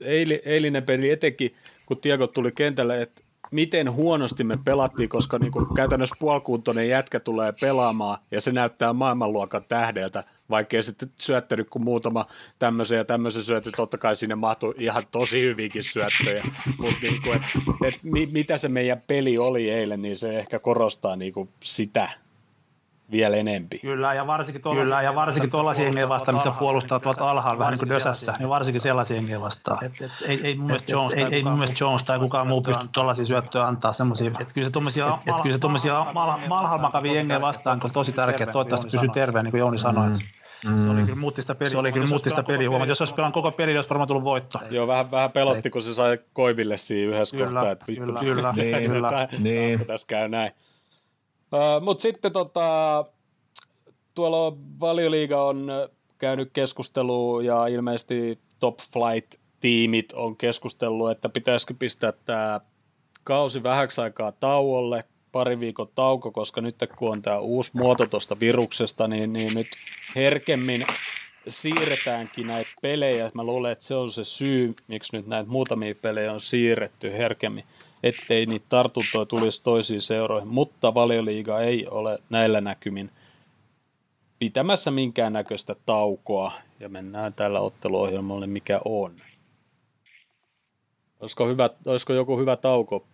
eili, 0.00 0.42
eilinen 0.44 0.82
peli 0.82 1.10
etenkin, 1.10 1.54
kun 1.86 1.96
Tiago 1.96 2.26
tuli 2.26 2.52
kentälle, 2.52 3.02
että 3.02 3.22
miten 3.52 3.92
huonosti 3.92 4.44
me 4.44 4.58
pelattiin, 4.64 5.08
koska 5.08 5.38
niin 5.38 5.52
kuin 5.52 5.66
käytännössä 5.76 6.16
puolikuntoinen 6.18 6.88
jätkä 6.88 7.20
tulee 7.20 7.52
pelaamaan 7.60 8.18
ja 8.30 8.40
se 8.40 8.52
näyttää 8.52 8.92
maailmanluokan 8.92 9.64
tähdeltä, 9.68 10.24
vaikkei 10.50 10.82
sitten 10.82 11.10
syöttänyt 11.18 11.70
kuin 11.70 11.84
muutama 11.84 12.26
tämmöisen 12.58 12.98
ja 12.98 13.04
tämmöisen 13.04 13.42
syöty, 13.42 13.70
totta 13.76 13.98
kai 13.98 14.16
sinne 14.16 14.34
mahtui 14.34 14.74
ihan 14.78 15.02
tosi 15.10 15.40
hyvinkin 15.40 15.82
syöttöjä, 15.82 16.44
mutta 16.78 16.98
niin 17.02 17.22
kuin, 17.22 17.36
et, 17.36 17.94
et, 17.94 18.32
mitä 18.32 18.58
se 18.58 18.68
meidän 18.68 19.02
peli 19.06 19.38
oli 19.38 19.70
eilen, 19.70 20.02
niin 20.02 20.16
se 20.16 20.38
ehkä 20.38 20.58
korostaa 20.58 21.16
niin 21.16 21.32
kuin 21.32 21.48
sitä, 21.62 22.08
vielä 23.10 23.36
enempi. 23.36 23.78
Kyllä, 23.78 24.14
ja 24.14 24.26
varsinkin 24.26 24.62
tuollaisia, 24.62 24.84
Kyllä, 24.84 25.02
ja 25.02 25.14
varsinkin 25.14 25.50
tuollaisia 25.50 25.84
hengeä 25.84 26.08
vastaan, 26.08 26.34
mistä 26.34 26.50
puolustaa 26.50 27.00
tuolta 27.00 27.30
alhaalla 27.30 27.58
vähän 27.58 27.72
niin 27.72 27.78
kuin 27.78 27.88
dösässä, 27.88 28.34
niin 28.38 28.48
varsinkin 28.48 28.80
sellaisia 28.80 29.16
hengeä 29.16 29.40
vastaan. 29.40 29.84
Et, 29.84 29.92
et, 30.00 30.10
ei, 30.26 30.40
ei, 30.44 30.54
mun 30.56 30.66
mielestä 30.66 30.92
Jones, 30.92 31.14
ei, 31.14 31.24
ei 31.30 31.42
mun 31.42 31.52
mielestä 31.52 31.84
Jones 31.84 32.02
tai 32.02 32.18
kukaan 32.18 32.46
muu 32.46 32.62
pysty 32.62 32.88
tuollaisia 32.92 33.24
syöttöjä 33.24 33.66
antaa 33.66 33.92
semmoisia. 33.92 34.30
Että 34.40 34.54
kyllä 34.54 34.66
se 34.66 34.72
tuommoisia 34.72 35.18
et, 35.26 35.42
kyllä 35.42 35.54
se 35.54 35.60
tuommoisia 35.60 36.06
malhalmakavia 36.48 37.12
hengeä 37.12 37.40
vastaan 37.40 37.80
on 37.84 37.90
tosi 37.90 38.12
tärkeää, 38.12 38.52
toivottavasti 38.52 38.90
pysyy 38.90 39.08
terveen, 39.08 39.44
niin 39.44 39.50
kuin 39.50 39.58
Jouni 39.58 39.78
sanoi. 39.78 40.08
Mm. 40.08 40.18
Mm. 40.66 40.82
Se 40.82 40.88
oli 40.88 41.02
kyllä 41.02 41.16
muutti 41.16 41.42
sitä 41.42 41.54
peliä. 41.54 41.70
Se 41.70 41.78
oli 41.78 41.92
kyllä 41.92 42.06
muutti 42.06 42.30
sitä 42.30 42.42
peliä. 42.42 42.70
Huomaat, 42.70 42.88
jos 42.88 43.00
olisi 43.00 43.14
pelannut 43.14 43.34
koko 43.34 43.52
peli, 43.52 43.76
olisi 43.76 43.90
varmaan 43.90 44.08
tullut 44.08 44.24
voitto. 44.24 44.60
Joo, 44.70 44.86
vähän, 44.86 45.10
vähän 45.10 45.30
pelotti, 45.30 45.70
kun 45.70 45.82
se 45.82 45.94
sai 45.94 46.18
Koiville 46.32 46.76
siinä 46.76 47.16
yhdessä 47.16 47.36
kyllä, 47.36 47.50
kohtaa. 47.50 47.70
Että 47.70 47.84
vittu, 47.88 48.04
kyllä, 48.04 48.20
kyllä, 48.20 48.52
niin, 48.56 48.90
kyllä. 48.90 49.28
Niin. 49.38 49.86
tässä 49.86 50.06
käy 50.06 50.28
näin. 50.28 50.50
Uh, 51.52 51.82
Mutta 51.82 52.02
sitten 52.02 52.32
tota, 52.32 53.04
tuolla 54.14 54.56
valioliiga 54.80 55.44
on 55.44 55.68
käynyt 56.18 56.50
keskustelua 56.52 57.42
ja 57.42 57.66
ilmeisesti 57.66 58.38
Top 58.60 58.78
Flight-tiimit 58.78 60.12
on 60.14 60.36
keskustellut, 60.36 61.10
että 61.10 61.28
pitäisikö 61.28 61.74
pistää 61.78 62.12
tämä 62.12 62.60
kausi 63.24 63.62
vähäksi 63.62 64.00
aikaa 64.00 64.32
tauolle, 64.32 65.04
pari 65.32 65.60
viikon 65.60 65.88
tauko, 65.94 66.30
koska 66.30 66.60
nyt 66.60 66.76
kun 66.96 67.12
on 67.12 67.22
tämä 67.22 67.38
uusi 67.38 67.70
muoto 67.74 68.06
tuosta 68.06 68.40
viruksesta, 68.40 69.08
niin, 69.08 69.32
niin 69.32 69.54
nyt 69.54 69.68
herkemmin 70.16 70.86
siirretäänkin 71.48 72.46
näitä 72.46 72.70
pelejä. 72.82 73.30
Mä 73.34 73.44
luulen, 73.44 73.72
että 73.72 73.84
se 73.84 73.94
on 73.94 74.10
se 74.10 74.24
syy, 74.24 74.74
miksi 74.88 75.16
nyt 75.16 75.26
näitä 75.26 75.50
muutamia 75.50 75.94
pelejä 75.94 76.32
on 76.32 76.40
siirretty 76.40 77.12
herkemmin, 77.12 77.64
ettei 78.02 78.46
niitä 78.46 78.66
tartuntoja 78.68 79.26
tulisi 79.26 79.62
toisiin 79.62 80.02
seuroihin, 80.02 80.48
mutta 80.48 80.94
valioliiga 80.94 81.60
ei 81.60 81.86
ole 81.86 82.18
näillä 82.30 82.60
näkymin– 82.60 83.10
pitämässä 84.42 84.90
minkäännäköistä 84.90 85.76
taukoa 85.86 86.52
ja 86.80 86.88
mennään 86.88 87.32
tällä 87.34 87.60
otteluohjelmalle 87.60 88.46
mikä 88.46 88.80
on. 88.84 89.14
Olisiko, 91.20 91.48
hyvä, 91.48 91.70
olisiko 91.86 92.12
joku 92.12 92.38
hyvä 92.38 92.56
tauko 92.56 93.06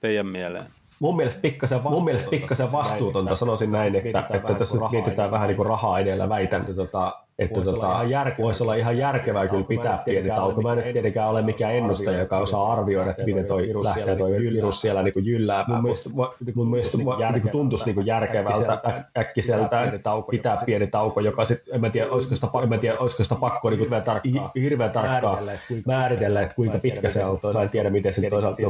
teidän 0.00 0.26
mieleen? 0.26 0.70
Mun 1.00 1.16
mielestä 1.16 1.42
pikkasen, 1.42 1.80
mun 1.82 2.04
mielestä 2.04 2.30
pikkasen 2.30 2.72
vastuutonta, 2.72 3.36
sanoisin 3.36 3.72
näin, 3.72 3.94
että, 3.94 4.28
että 4.30 4.54
tässä 4.54 4.78
nyt 4.78 4.90
mietitään 4.90 5.30
vähän 5.30 5.48
niin 5.48 5.56
kuin 5.56 5.66
rahaa 5.66 5.98
edellä, 5.98 6.28
väitän, 6.28 6.60
että, 6.60 6.74
tota, 6.74 7.12
että 7.38 7.54
voisi, 7.54 7.70
tota, 7.70 7.86
olla 7.86 8.02
ihan 8.02 8.32
voisi 8.38 8.62
olla 8.62 8.74
ihan 8.74 8.98
järkevää 8.98 9.48
kyllä 9.48 9.64
pitää 9.64 10.02
pieni 10.04 10.28
tauko. 10.28 10.62
Mä 10.62 10.72
en 10.72 10.78
nyt 10.78 10.92
tietenkään 10.92 11.28
ole 11.28 11.42
mikään 11.42 11.74
ennustaja, 11.74 12.18
joka 12.18 12.38
osaa 12.38 12.72
arvioida, 12.72 13.10
että 13.10 13.24
miten 13.24 13.46
toi 13.46 13.70
lähtee 13.84 14.16
toi 14.16 14.32
virus 14.32 14.80
siellä 14.80 15.02
niin 15.02 15.26
jyllää. 15.26 15.64
Mun 15.68 15.82
mielestä, 15.82 16.10
mun 16.54 16.70
mielestä 16.70 16.98
niin 17.32 17.50
tuntuisi 17.52 17.92
niin 17.92 18.06
järkevältä 18.06 19.02
äkkiseltä 19.18 19.86
pitää 20.30 20.56
pieni 20.66 20.86
tauko, 20.86 21.20
joka 21.20 21.44
sitten, 21.44 21.74
en 21.74 21.80
mä 21.80 21.90
tiedä, 21.90 22.10
olisiko 22.10 22.34
sitä, 22.36 22.48
en 22.62 22.68
mä 22.68 22.78
tiedä, 22.78 22.98
olisiko 22.98 23.24
sitä 23.24 23.34
pakko 23.34 23.70
niin 23.70 23.78
kuin 23.78 24.62
hirveän 24.62 24.90
tarkkaan 24.90 25.38
määritellä, 25.86 26.42
että 26.42 26.54
kuinka 26.54 26.78
pitkä 26.78 27.08
se 27.08 27.24
on. 27.24 27.38
Mä 27.54 27.62
en 27.62 27.68
tiedä, 27.68 27.90
miten 27.90 28.14
se 28.14 28.30
toisaalta 28.30 28.62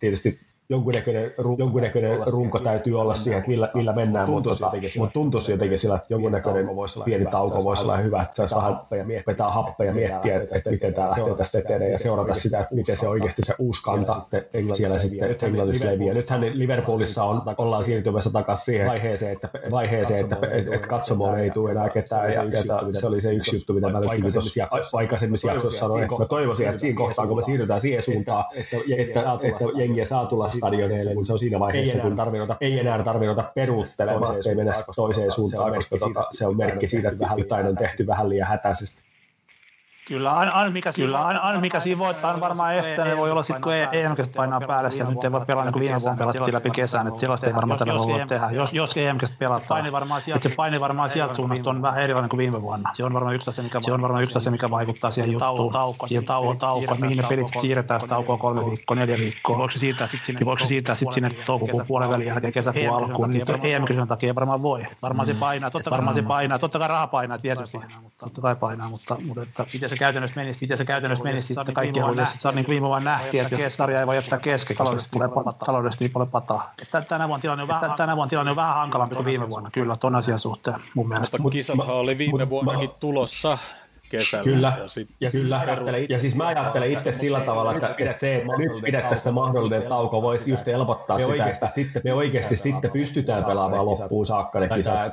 tietysti 0.00 0.38
jonkunnäköinen, 0.68 1.32
jonkunnäköinen 1.58 2.20
runko 2.26 2.58
täytyy 2.58 3.00
olla 3.00 3.14
siihen, 3.14 3.38
että 3.38 3.50
millä, 3.50 3.70
millä 3.74 3.92
mennään, 3.92 4.30
mutta 4.30 4.50
tota, 4.50 4.72
mut 4.98 5.12
tuntuisi 5.12 5.52
jotenkin 5.52 5.78
sillä, 5.78 5.94
että 5.94 6.06
jonkunnäköinen 6.10 6.68
pieni 7.04 7.26
tauko 7.26 7.64
voisi 7.64 7.82
olla 7.82 7.96
hyvä, 7.96 8.22
että 8.22 8.36
saisi 8.36 8.54
vähän 8.54 8.80
vetää 9.26 9.50
happea 9.50 9.86
ja 9.86 9.94
miettiä, 9.94 10.36
että, 10.36 10.54
että 10.56 10.70
miten 10.70 10.94
tämä 10.94 11.08
lähtee 11.08 11.34
tästä 11.34 11.58
etenee 11.58 11.90
ja 11.90 11.98
seurata 11.98 12.34
sitä, 12.34 12.60
että 12.60 12.74
miten 12.74 12.96
se 12.96 13.08
oikeasti 13.08 13.42
se 13.44 13.54
uusi 13.58 13.82
kanta 13.82 14.22
siellä 14.72 14.98
sitten 14.98 15.36
Englannissa 15.42 15.86
leviää. 15.86 16.14
Nythän 16.14 16.58
Liverpoolissa 16.58 17.24
on, 17.24 17.42
ollaan 17.58 17.84
siirtymässä 17.84 18.30
takaisin 18.30 18.64
siihen 18.64 18.86
vaiheeseen, 18.86 19.32
että, 19.32 19.48
vaiheeseen, 19.70 20.20
että, 20.20 20.36
että, 20.74 20.88
katsomoon 20.88 21.38
ei 21.38 21.50
tule 21.50 21.70
enää 21.70 21.88
ketään 21.88 22.32
ja, 22.32 22.44
ja 22.44 22.62
se 22.92 23.06
oli 23.06 23.20
se 23.20 23.34
yksi 23.34 23.56
juttu, 23.56 23.72
mitä 23.72 23.88
mä 23.88 24.00
nyt 24.00 24.32
tuossa 24.32 24.68
aikaisemmissa 24.92 25.52
jaksoissa 25.52 25.80
sanoin. 25.80 26.08
Mä 26.18 26.24
toivoisin, 26.24 26.68
että 26.68 26.80
siinä 26.80 26.96
kohtaa, 26.96 27.26
kun 27.26 27.36
me 27.36 27.42
siirrytään 27.42 27.80
siihen 27.80 28.02
suuntaan, 28.02 28.44
että, 28.56 28.76
että, 28.98 29.20
että 29.42 29.64
jengiä 29.78 30.04
saa 30.04 30.26
tulla 30.26 30.50
stadioneille, 30.56 31.14
niin 31.14 31.26
se 31.26 31.32
on 31.32 31.38
siinä 31.38 31.60
vaiheessa, 31.60 31.98
kun 31.98 32.16
tarvinnota, 32.16 32.56
ei 32.60 32.78
enää 32.78 33.02
tarvinnota 33.02 33.42
peruuttelemaan, 33.54 34.36
että 34.36 34.50
ei 34.50 34.56
mennä 34.56 34.72
toiseen 34.96 35.32
suuntaan, 35.32 35.74
koska 35.74 35.96
tota, 35.98 36.26
se 36.30 36.46
on 36.46 36.56
merkki 36.56 36.88
siitä, 36.88 37.08
että 37.08 37.26
jotain 37.36 37.66
on 37.66 37.76
tehty 37.76 38.06
vähän 38.06 38.28
liian 38.28 38.48
hätäisesti. 38.48 39.03
Kyllä, 40.06 40.32
aina, 40.32 40.52
aina 40.52 40.70
mikä, 40.70 40.92
kyllä, 40.92 41.24
aina, 41.24 41.40
aina 41.40 41.60
mikä 41.60 41.80
siinä 41.80 41.98
voittaa 41.98 42.34
on 42.34 42.40
varmaan 42.40 42.74
estää, 42.74 43.16
voi 43.16 43.30
olla 43.30 43.42
sitten 43.42 43.62
kun 43.62 43.72
EM 43.72 44.16
painaa 44.36 44.60
päälle, 44.66 44.90
siellä 44.90 45.12
nyt 45.14 45.24
ei 45.24 45.32
voi 45.32 45.46
pelaa 45.46 45.64
niin 45.64 45.72
kuin 45.72 45.80
viime 45.80 46.00
vuonna 46.00 46.18
pelattiin 46.18 46.54
läpi 46.54 46.70
kesän, 46.70 47.06
että 47.06 47.20
sellaista 47.20 47.46
ei 47.46 47.54
varmaan 47.54 47.78
tällä 47.78 47.94
voi 47.94 48.26
tehdä. 48.28 48.50
Jos, 48.50 48.72
jos 48.72 48.96
EM 48.96 49.18
pelataan, 49.38 49.84
se 50.42 50.48
paini 50.56 50.80
varmaan 50.80 51.10
sieltä 51.10 51.34
suunnasta 51.34 51.70
on 51.70 51.82
vähän 51.82 52.00
erilainen 52.00 52.28
kuin 52.28 52.38
viime 52.38 52.62
vuonna. 52.62 52.90
Se 52.92 53.04
on 53.04 53.14
varmaan 53.14 53.34
yksi 53.34 53.50
asia, 53.50 53.64
mikä, 53.64 53.80
se 53.80 53.92
on 53.92 54.02
varmaan 54.02 54.22
yksi 54.22 54.38
asia, 54.38 54.52
mikä 54.52 54.70
vaikuttaa 54.70 55.10
siihen 55.10 55.32
juttuun. 55.32 55.72
Tauko, 55.72 56.06
siihen 56.06 56.24
tauko, 56.24 56.54
tauko, 56.54 56.94
mihin 56.94 57.16
ne 57.16 57.24
pelit 57.28 57.48
siirretään 57.60 58.00
taukoa 58.08 58.36
kolme 58.36 58.66
viikkoa, 58.66 58.96
neljä 58.96 59.18
viikkoa. 59.18 59.58
Voiko 59.58 59.70
se 59.70 59.78
siirtää 59.78 60.06
sitten 60.06 60.26
sinne, 60.26 60.40
voiko 60.44 60.64
siirtää 60.64 60.94
sitten 60.94 61.12
sinne 61.12 61.30
toukokuun 61.46 61.84
puolen 61.86 62.10
välin 62.10 62.26
jälkeen 62.26 62.52
kesäkuun 62.52 62.96
alkuun, 62.96 63.30
niin 63.30 63.44
EM-kisan 63.62 64.08
takia 64.08 64.34
varmaan 64.34 64.62
voi. 64.62 64.86
Varmaan 65.02 65.26
se 65.26 65.34
painaa, 65.34 65.70
totta 65.70 65.90
varmaan 65.90 66.14
se 66.14 66.22
painaa, 66.22 66.58
totta 66.58 66.78
kai 66.78 66.88
raha 66.88 67.06
painaa 67.06 67.38
tietysti, 67.38 67.78
totta 68.18 68.40
kai 68.40 68.56
painaa, 68.56 68.88
mutta, 68.88 69.16
mutta 69.26 69.42
että 69.42 69.64
se 69.94 69.98
käytännössä 69.98 70.40
menisi, 70.40 70.58
miten 70.60 70.78
se 70.78 70.84
käytännössä 70.84 71.24
menisi 71.24 71.54
sitten 71.54 71.74
kaikki 71.74 72.00
on 72.00 72.26
Se 72.38 72.48
on 72.48 72.54
niin 72.54 72.64
kuin 72.64 72.72
viime 72.72 72.86
vuonna 72.86 73.10
nähtiin, 73.10 73.42
että 73.42 73.56
jos 73.56 73.76
sarja 73.76 74.00
ei 74.00 74.06
voi 74.06 74.16
jättää 74.16 74.38
kesken, 74.38 74.76
koska 74.76 75.02
tulee 75.10 75.28
taloudellisesti 75.66 76.04
niin 76.04 76.12
paljon 76.12 76.30
pataa. 76.30 76.74
Tänä 77.08 77.28
vuonna 77.28 77.42
tilanne 77.42 77.62
on 77.62 77.68
vähän, 77.68 77.92
tänä 77.96 78.16
vuonna 78.16 78.30
tilanne 78.30 78.50
on 78.50 78.56
vähän 78.56 78.74
hankalampi 78.74 79.14
kuin 79.14 79.24
viime 79.24 79.48
vuonna, 79.48 79.70
kyllä, 79.70 79.96
ton 79.96 80.14
asian 80.14 80.38
suhteen 80.38 80.80
mun 80.94 81.08
mielestä. 81.08 81.38
Mutta 81.38 81.52
kisathan 81.52 81.94
oli 81.94 82.18
viime 82.18 82.50
vuonnakin 82.50 82.90
tulossa 83.00 83.58
kesällä. 84.10 84.44
Kyllä, 84.44 84.72
ja, 84.78 84.88
sit 84.88 85.08
ja, 85.20 85.30
kyllä. 85.30 85.62
ja 86.08 86.18
siis 86.18 86.34
mä 86.34 86.46
ajattelen 86.46 86.92
itse 86.92 87.12
sillä 87.12 87.40
tavalla, 87.40 87.74
että, 87.74 87.94
että 87.98 88.20
se, 88.20 88.36
että 88.36 88.56
nyt 88.58 88.72
pidettäisiin 88.84 89.24
se 89.24 89.30
mahdollinen 89.30 89.82
tauko, 89.82 90.22
voisi 90.22 90.50
just 90.50 90.66
helpottaa 90.66 91.18
sitä, 91.18 91.46
että 91.46 91.68
sitten, 91.68 92.02
me 92.04 92.14
oikeasti 92.14 92.56
sitten 92.56 92.90
pystytään 92.90 93.44
pelaamaan 93.44 93.86
loppuun 93.86 94.26
saakka 94.26 94.60
ne 94.60 94.68
kisat. 94.68 95.12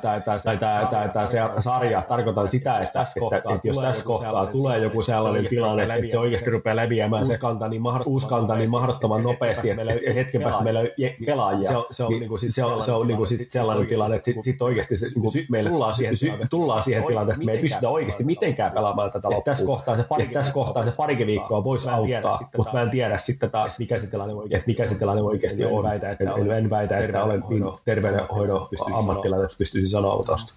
Tämä 1.12 1.60
sarja, 1.60 2.02
tarkoitan 2.08 2.48
sitä, 2.48 2.78
että, 2.78 3.02
että, 3.02 3.54
että 3.54 3.68
jos 3.68 3.78
tässä 3.78 4.04
kohtaa 4.04 4.46
tulee 4.46 4.78
joku 4.78 5.02
sellainen 5.02 5.46
tilanne, 5.48 5.82
että 5.82 6.10
se 6.10 6.18
oikeasti 6.18 6.50
rupeaa 6.50 6.76
leviämään 6.76 7.26
se 7.26 7.38
kanta 7.38 7.68
niin, 7.68 7.82
uusi 8.06 8.28
kanta 8.28 8.54
niin 8.54 8.70
mahdottoman 8.70 9.22
nopeasti, 9.22 9.70
että 9.70 9.82
hetken 10.14 10.42
päästä 10.42 10.64
meillä 10.64 10.80
pelaajia. 11.26 11.70
Se 11.90 12.04
on, 12.04 12.10
niin 12.10 12.28
kuin, 12.28 12.38
se 12.48 12.64
on, 12.64 12.82
se 12.82 12.92
on 12.92 13.06
niin 13.06 13.16
kuin 13.16 13.26
sit 13.26 13.52
sellainen 13.52 13.86
tilanne, 13.86 14.16
että 14.16 14.30
sitten 14.42 14.64
oikeasti 14.64 14.96
se, 14.96 15.06
niin 15.06 15.46
meille 15.50 15.70
tullaan 15.70 15.94
siihen, 15.94 16.14
tullaan 16.50 16.82
siihen 16.82 17.04
tilanteeseen, 17.04 17.42
että 17.42 17.52
me 17.52 17.52
ei 17.52 17.62
pystytä 17.62 17.88
oikeasti 17.88 18.24
mitenkään 18.24 18.72
pelaamaan 18.72 18.81
pelaamaan 18.82 19.12
tätä 19.12 19.28
loppuun. 19.28 19.44
Tässä 19.44 19.66
kohtaa 19.66 19.96
se, 19.96 20.02
pari, 20.02 20.28
tässä 20.28 20.52
kohtaa 20.52 20.84
se 20.84 20.92
parikin 20.96 21.26
viikkoa 21.26 21.64
voisi 21.64 21.90
auttaa, 21.90 22.38
mutta 22.56 22.72
mä 22.72 22.80
en 22.80 22.90
tiedä 22.90 23.18
sitten 23.18 23.50
taas, 23.50 23.78
mikä 23.78 23.98
se 23.98 24.10
tilanne 24.10 24.34
oikeasti, 24.34 24.70
mikä 24.70 24.86
se 24.86 24.98
tilanne 24.98 25.22
oikeasti 25.22 25.64
on. 25.64 25.84
Väitä, 25.84 26.10
että, 26.10 26.24
en, 26.24 26.50
en 26.50 26.70
väitä, 26.70 26.98
että 26.98 27.24
olen 27.24 27.44
niin 27.48 27.64
terveydenhoidon 27.84 28.68
ammattilainen, 28.92 29.44
että 29.44 29.58
pystyisin 29.58 29.90
sanoa 29.90 30.24
tuosta. 30.24 30.54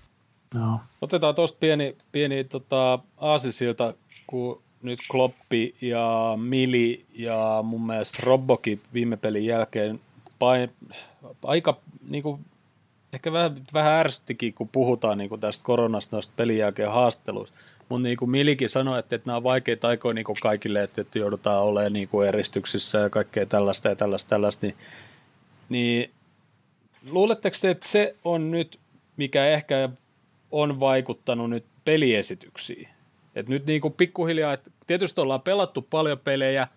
No. 0.53 0.79
Otetaan 1.01 1.35
tuosta 1.35 1.57
pieni, 1.59 1.95
pieni 2.11 2.43
tota, 2.43 2.99
aasisilta, 3.17 3.93
kun 4.27 4.61
nyt 4.81 4.99
Kloppi 5.11 5.75
ja 5.81 6.33
Mili 6.41 7.05
ja 7.13 7.59
mun 7.63 7.87
mielestä 7.87 8.17
Robbokin 8.23 8.81
viime 8.93 9.17
pelin 9.17 9.45
jälkeen 9.45 9.99
pain, 10.39 10.71
aika 11.43 11.77
niin 12.09 12.23
kuin, 12.23 12.45
ehkä 13.13 13.31
vähän, 13.31 13.61
vähän 13.73 13.93
ärsyttikin, 13.93 14.53
kun 14.53 14.69
puhutaan 14.69 15.17
niin 15.17 15.29
kuin 15.29 15.41
tästä 15.41 15.63
koronasta 15.63 16.15
noista 16.15 16.33
pelin 16.35 16.57
jälkeen 16.57 16.91
haasteluista. 16.91 17.57
Mutta 17.89 18.03
niin 18.03 18.17
kuin 18.17 18.31
Milikin 18.31 18.69
sanoi, 18.69 18.99
että, 18.99 19.15
että 19.15 19.27
nämä 19.27 19.37
on 19.37 19.43
vaikeita 19.43 19.87
aikoja 19.87 20.13
niin 20.13 20.25
kuin 20.25 20.37
kaikille, 20.41 20.83
että, 20.83 21.01
että 21.01 21.19
joudutaan 21.19 21.63
olemaan 21.63 21.93
niin 21.93 22.09
kuin 22.09 22.27
eristyksissä 22.27 22.97
ja 22.97 23.09
kaikkea 23.09 23.45
tällaista 23.45 23.89
ja 23.89 23.95
tällaista, 23.95 24.29
tällaista 24.29 24.65
niin, 24.65 24.75
niin 25.69 26.11
luuletteko 27.05 27.57
te, 27.61 27.69
että 27.69 27.87
se 27.87 28.15
on 28.23 28.51
nyt, 28.51 28.79
mikä 29.17 29.47
ehkä 29.47 29.89
on 30.51 30.79
vaikuttanut 30.79 31.49
nyt 31.49 31.65
peliesityksiin? 31.85 32.87
Et 33.35 33.49
nyt 33.49 33.65
niin 33.65 33.81
kuin 33.81 33.93
pikkuhiljaa, 33.93 34.53
että 34.53 34.71
tietysti 34.87 35.21
ollaan 35.21 35.41
pelattu 35.41 35.81
paljon 35.81 36.19
pelejä, 36.19 36.67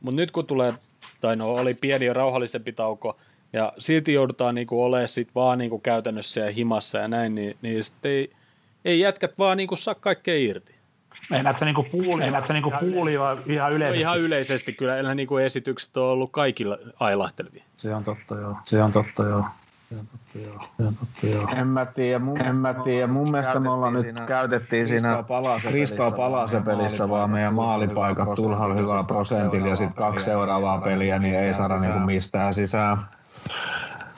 mutta 0.00 0.16
nyt 0.16 0.30
kun 0.30 0.46
tulee, 0.46 0.74
tai 1.20 1.36
no 1.36 1.54
oli 1.54 1.74
pieni 1.74 2.06
ja 2.06 2.12
rauhallisempi 2.12 2.72
tauko, 2.72 3.16
ja 3.52 3.72
silti 3.78 4.12
joudutaan 4.12 4.54
niin 4.54 4.66
kuin 4.66 4.84
olemaan 4.84 5.08
sit 5.08 5.34
vaan 5.34 5.58
niin 5.58 5.70
kuin 5.70 5.82
käytännössä 5.82 6.40
ja 6.40 6.52
himassa 6.52 6.98
ja 6.98 7.08
näin, 7.08 7.34
niin, 7.34 7.56
niin 7.62 7.84
sitten 7.84 8.12
ei, 8.12 8.32
ei 8.84 9.00
jätkät 9.00 9.38
vaan 9.38 9.56
niinku 9.56 9.76
saa 9.76 9.94
kaikkea 9.94 10.34
irti. 10.36 10.74
Meinaat 11.30 11.58
sä 11.58 11.64
niinku 11.64 11.82
puuli, 11.82 12.16
meinaat 12.16 12.46
sä 12.46 12.52
niinku 12.52 12.72
puuli 12.80 13.12
ihan 13.46 13.72
yleisesti? 13.72 14.04
No 14.04 14.10
ihan 14.10 14.20
yleisesti 14.20 14.72
kyllä, 14.72 14.96
eli 14.96 15.14
niinku 15.14 15.36
esitykset 15.36 15.96
on 15.96 16.04
ollut 16.04 16.32
kaikilla 16.32 16.78
ailahtelevia. 17.00 17.64
Se 17.76 17.94
on 17.94 18.04
totta 18.04 18.34
joo, 18.34 18.56
se 18.64 18.82
on 18.82 18.92
totta 18.92 19.22
joo. 19.22 19.44
En 21.56 21.66
mä 21.66 21.86
tiedä, 21.86 22.18
mun, 22.18 22.42
en 22.42 22.56
mä 22.56 22.74
tiedä. 22.74 23.06
mun 23.06 23.30
mielestä 23.30 23.60
me 23.60 23.70
ollaan 23.70 23.92
nyt 23.92 24.06
käytettiin 24.26 24.86
siinä 24.86 25.24
Kristal 25.68 26.10
Palase-pelissä 26.10 27.08
vaan 27.08 27.30
meidän 27.30 27.54
maalipaikat 27.54 28.34
turhalla 28.34 28.74
hyvällä 28.74 29.04
prosentilla 29.04 29.68
ja 29.68 29.76
sitten 29.76 29.96
kaksi 29.96 30.24
seuraavaa 30.24 30.80
peliä, 30.80 31.18
niin 31.18 31.34
ei 31.34 31.54
saada 31.54 31.76
niinku 31.76 31.98
mistään 31.98 32.54
sisään 32.54 32.98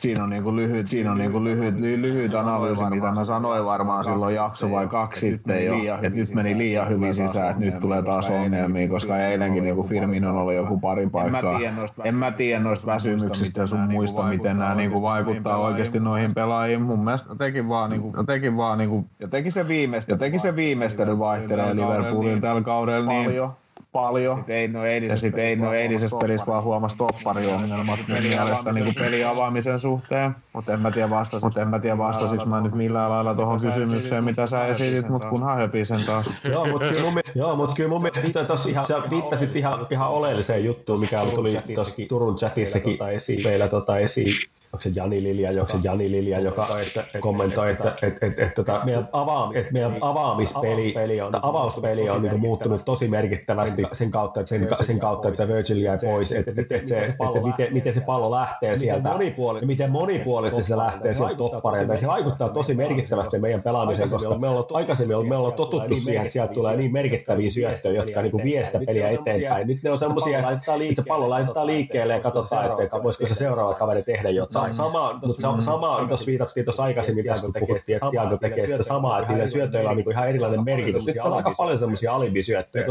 siinä 0.04 0.24
on 0.24 0.30
niinku 0.30 0.56
lyhyt, 0.56 0.86
siinä 0.86 1.12
on 1.12 1.18
niinku 1.18 1.44
lyhyt, 1.44 1.80
ly, 1.80 2.02
lyhyt 2.02 2.34
analyysi, 2.34 2.84
mitä 2.90 3.12
mä 3.12 3.24
sanoin 3.24 3.64
varmaan 3.64 4.04
silloin 4.04 4.34
jakso 4.34 4.70
vai 4.70 4.86
kaksi 4.86 5.20
sitten 5.20 5.66
jo, 5.66 5.74
että 5.94 6.08
nyt 6.08 6.34
meni 6.34 6.58
liian 6.58 6.88
hyvin 6.88 7.14
sisään, 7.14 7.50
että 7.50 7.64
nyt 7.64 7.80
tulee 7.80 8.02
taas 8.02 8.30
ongelmia, 8.30 8.88
koska 8.88 9.18
eilenkin 9.18 9.64
niinku 9.64 9.82
Firmin 9.82 10.24
on 10.24 10.36
ollut 10.36 10.54
joku 10.54 10.80
pari 10.80 11.08
paikkaa. 11.08 11.60
En 12.04 12.14
mä 12.14 12.30
tiedä 12.30 12.62
noista 12.62 12.86
väsymyksistä 12.86 13.60
ja 13.60 13.66
sun 13.66 13.80
muista, 13.80 14.22
miten 14.22 14.58
nämä 14.58 14.74
niinku 14.74 15.02
vaikuttaa 15.02 15.58
oikeasti 15.58 16.00
noihin 16.00 16.34
pelaajiin. 16.34 16.82
Mun 16.82 17.04
mielestä 17.04 17.28
jotenkin 17.28 17.68
vaan, 17.68 17.90
niinku, 17.90 18.12
jotenkin 18.16 18.56
vaan 18.56 18.78
niinku, 18.78 19.04
jotenkin 19.20 19.52
se 19.52 19.68
viimeistely, 19.68 20.14
jotenkin 20.14 20.40
se 20.40 20.56
viimeistely 20.56 21.18
vaihtelee 21.18 21.74
Liverpoolin 21.74 22.40
tällä 22.40 22.62
kaudella 22.62 23.12
niin 23.12 23.24
paljon. 23.24 23.63
Sit 24.36 24.50
ei, 24.50 24.68
no 24.68 24.84
ei, 24.84 25.08
ja 25.08 25.16
sitten 25.16 25.44
ei, 25.44 25.56
no 25.56 25.72
eilisessä 25.72 26.16
pelissä 26.20 26.46
vaan 26.46 26.64
huomasi 26.64 26.96
toppariongelmat 26.96 28.00
mun 28.08 28.18
mielestä 28.18 28.72
niin 28.72 28.94
pelin 28.94 29.26
avaamisen 29.26 29.78
suhteen. 29.78 30.34
Mutta 30.52 30.72
en 30.72 30.80
mä 30.80 30.90
tiedä 30.90 31.10
vastasis, 31.10 31.44
mut 31.44 31.56
en 31.56 31.68
mä 31.68 31.78
tiedä 31.78 31.98
vastasinko 31.98 32.46
mä 32.46 32.60
nyt 32.60 32.74
millään 32.74 33.10
lailla 33.10 33.34
tuohon 33.34 33.60
kysymykseen, 33.60 34.24
mitä 34.24 34.46
sä 34.46 34.66
esitit, 34.66 35.08
mutta 35.08 35.28
kun 35.28 35.44
höpii 35.44 35.84
sen 35.84 36.04
taas. 36.06 36.30
Joo, 36.52 36.66
mutta 36.66 36.88
kyllä 36.88 37.02
mun 37.02 37.14
mielestä, 37.14 37.38
joo, 37.38 37.56
mut 37.56 37.74
kyllä 37.74 37.88
mun 37.88 38.02
mielestä 38.02 38.44
tossa 38.44 38.68
ihan, 38.68 38.84
sä 38.84 39.02
viittasit 39.10 39.56
ihan, 39.56 39.86
ihan 39.90 40.08
oleelliseen 40.08 40.64
juttuun, 40.64 41.00
mikä 41.00 41.26
tuli 41.34 41.58
tuossa 41.74 41.94
Turun 42.08 42.36
chatissakin 42.36 42.98
meillä 43.44 43.68
tota 43.68 43.98
esiin 43.98 44.34
onko 44.74 44.82
se 44.82 44.90
Jani 44.94 45.22
Lilja, 45.22 45.50
onko 45.50 45.72
se 45.72 45.78
Jani 45.82 46.10
Lilja, 46.10 46.40
joka 46.40 46.80
että, 46.80 47.04
kommentoi, 47.20 47.70
että, 47.70 47.90
että, 47.90 48.06
että, 48.06 48.26
että, 48.26 48.42
että 48.42 48.54
tota, 48.54 48.80
meidän, 48.84 49.08
avaam, 49.12 49.56
että 49.56 49.72
meidän 49.72 49.96
avaamispeli, 50.00 51.20
on, 51.20 51.32
avauspeli 51.42 52.10
on 52.10 52.22
niin 52.22 52.40
muuttunut 52.40 52.82
tosi 52.84 53.08
merkittävästi 53.08 53.82
sen 53.92 54.10
kautta, 54.10 54.40
että, 54.40 54.48
sen, 54.48 54.68
sen 54.80 54.98
kautta, 54.98 55.28
että 55.28 55.48
Virgil 55.48 55.76
jäi 55.76 55.98
pois, 55.98 56.32
että, 56.32 56.50
että, 56.50 56.76
että, 56.76 56.88
se, 56.88 57.00
että 57.02 57.46
miten, 57.46 57.72
miten 57.72 57.94
se 57.94 58.00
pallo 58.00 58.30
lähtee 58.30 58.76
sieltä, 58.76 59.10
miten 59.64 59.90
monipuolisesti 59.90 60.64
se 60.64 60.76
lähtee 60.76 61.14
sieltä 61.14 61.34
toppareilta, 61.36 61.92
ja 61.92 61.98
se 61.98 62.06
vaikuttaa 62.06 62.48
tosi 62.48 62.74
merkittävästi 62.74 63.38
meidän 63.38 63.62
pelaamiseen, 63.62 64.10
koska 64.10 64.38
me 64.38 64.48
ollaan, 64.48 64.64
aikaisemmin 64.72 65.28
me 65.28 65.36
ollaan 65.36 65.52
totuttu 65.52 65.96
siihen, 65.96 66.22
että 66.22 66.32
sieltä 66.32 66.54
tulee 66.54 66.76
niin 66.76 66.92
merkittäviä 66.92 67.50
syöttöjä, 67.50 68.04
jotka 68.04 68.22
niin 68.22 68.44
vie 68.44 68.64
sitä 68.64 68.80
peliä 68.86 69.08
eteenpäin. 69.08 69.66
Nyt 69.66 69.82
ne 69.82 69.90
on 69.90 69.98
semmoisia, 69.98 70.50
että 70.50 70.72
se 70.94 71.02
pallo 71.08 71.30
laitetaan 71.30 71.66
liikkeelle 71.66 72.14
ja 72.14 72.20
katsotaan, 72.20 72.82
että 72.82 73.02
voisiko 73.02 73.26
se 73.26 73.34
seuraava 73.34 73.74
kaveri 73.74 74.02
tehdä 74.02 74.30
jotain 74.30 74.63
sama, 74.72 75.08
sama, 75.08 75.20
mutta 75.26 75.60
sama, 75.60 76.04
tuossa 76.08 76.26
viitattiin 76.26 76.64
tuossa 76.64 76.82
aikaisemmin, 76.82 77.24
puhuttiin, 77.58 77.96
että 77.96 78.10
Tiago 78.10 78.36
tekee 78.36 78.66
sitä 78.66 78.82
samaa, 78.82 79.20
että 79.20 79.32
niillä 79.32 79.48
syötöillä 79.48 79.90
on 79.90 79.96
niinku 79.96 80.10
ihan 80.10 80.28
erilainen 80.28 80.64
merkitys. 80.64 81.06
Nyt 81.06 81.16
on 81.24 81.32
aika 81.32 81.52
paljon 81.56 81.78
semmoisia 81.78 82.14
alibisyöttöjä. 82.14 82.84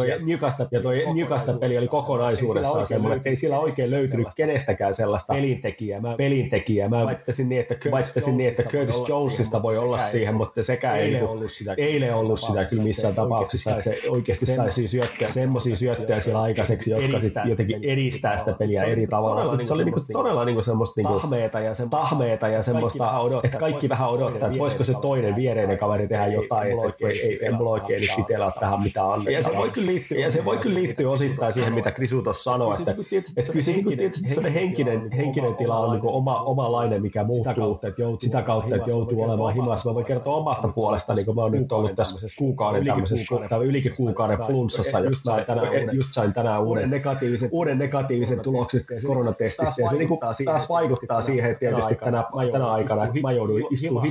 Ja 0.72 0.82
toi 0.82 1.14
Newcastle 1.14 1.58
peli 1.60 1.78
oli 1.78 1.88
kokonaisuudessaan 1.88 2.88
semmoinen, 2.88 3.18
että 3.18 3.30
ei 3.30 3.36
sillä 3.36 3.60
oikein 3.60 3.92
löytynyt 3.92 4.28
kenestäkään 4.36 4.94
sellaista 4.94 5.34
pelintekijää. 5.34 6.02
Mä, 6.02 6.16
pelintekijää. 6.18 6.90
Mä 6.90 7.06
väittäisin 7.06 7.50
niin, 7.50 7.62
että, 7.62 7.92
väittäisin 7.92 8.38
niin, 8.38 8.50
että 8.50 8.64
Curtis 8.64 9.08
Jonesista 9.08 9.62
voi 9.64 9.78
olla 9.78 9.98
siihen, 9.98 10.36
mutta 10.36 10.64
sekään 10.64 11.00
ei 11.00 11.22
ollut 11.22 11.52
sitä, 11.52 11.74
eilen 11.78 12.16
ollut 12.16 12.40
sitä 12.40 12.66
kyllä 12.66 12.84
missään 12.84 13.16
tapauksessa, 13.16 13.72
että 13.72 13.84
se 13.84 14.02
oikeasti 14.10 14.46
saisi 14.46 14.88
syöttöä, 14.88 15.28
semmoisia 15.28 15.76
syöttöjä 15.76 16.20
siellä 16.20 16.42
aikaiseksi, 16.42 16.92
jotka 16.92 17.20
sitten 17.20 17.50
jotenkin 17.50 17.84
edistää 17.84 18.38
sitä 18.38 18.54
peliä 18.54 18.84
eri 18.84 19.08
tavalla. 19.08 19.66
Se 19.66 19.74
oli 19.74 19.86
niinku 19.86 20.02
todella 20.14 20.46
niinku 20.46 20.64
semmoista 20.64 21.02
niinku 21.02 21.20
tahmeeta 21.20 21.60
ja, 21.64 21.74
se, 21.74 21.90
tahmeeta 21.90 22.48
ja 22.48 22.64
semmoista, 22.64 23.14
että 23.44 23.58
kaikki 23.58 23.90
vähän 23.90 24.10
odottaa, 24.10 24.48
että 24.48 24.60
voisiko 24.60 24.84
se 24.84 24.94
toinen 25.02 25.36
viereinen 25.36 25.78
kaveri 25.78 26.08
tehdä 26.08 26.28
jotain, 26.28 26.72
että 26.90 27.08
ei, 27.08 27.46
ei, 27.46 27.52
mulla 27.52 27.70
oikein 27.70 28.02
nyt 28.02 28.42
ole 28.42 28.54
tähän 28.60 28.82
mitään 28.82 29.12
annettavaa. 29.12 29.38
Ja 29.38 29.44
se 29.44 29.58
voi 29.58 29.70
kyllä 29.70 29.88
liittyä, 29.88 30.18
ja 30.18 30.32
se 30.32 30.46
voi 30.46 30.58
kyllä 30.58 30.80
liittyä 30.80 31.10
osittain 31.10 31.54
siihen, 31.54 31.74
mitä 31.74 31.92
Krisu 31.92 32.22
tuossa 32.22 32.52
sanoi, 32.52 32.76
että, 32.80 32.92
että 33.38 33.52
kyllä 33.52 33.66
se 33.66 33.74
tietysti 33.88 34.30
sellainen 34.30 34.54
henkinen, 34.54 35.12
henkinen 35.12 35.56
tila 35.56 35.78
on 35.80 35.92
niinku 35.92 36.16
oma, 36.16 36.42
omalainen, 36.42 37.02
mikä 37.02 37.24
muuttuu 37.24 37.80
sitä 38.20 38.42
kautta, 38.42 38.76
että 38.76 38.90
joutuu 38.90 39.24
olemaan 39.24 39.54
himassa. 39.54 39.90
Mä 39.90 39.96
voin 39.96 40.06
kertoa 40.06 40.36
omasta 40.36 40.68
puolesta, 40.68 41.14
niin 41.14 41.26
kun 41.26 41.36
mä 41.36 41.42
oon 41.42 41.52
nyt 41.52 41.72
ollut 41.72 41.96
tässä 41.96 42.28
kuukauden 42.38 42.86
tämmöisessä, 42.86 43.36
ylikin 43.64 43.92
kuukauden 43.98 44.40
flunssassa, 44.46 45.00
just, 45.00 45.24
tänään, 45.46 45.96
just 45.96 46.10
sain 46.14 46.34
tänään 46.34 46.64
uuden 46.64 46.90
negatiivisen, 46.90 47.50
uuden 47.52 47.78
negatiivisen 47.78 48.40
tuloksen 48.40 48.82
koronatestistä, 49.08 49.82
ja 49.82 49.90
se 50.34 50.44
taas 50.44 50.70
vaikuttaa 50.70 51.22
siihen, 51.22 51.52
että 51.54 51.60
tietysti 51.60 51.96
tänä, 51.96 52.24
tänä 52.52 52.72
aikana, 52.72 53.04
että 53.04 53.20
mä 53.22 53.32
jouduin 53.32 53.66
istumaan 53.72 54.08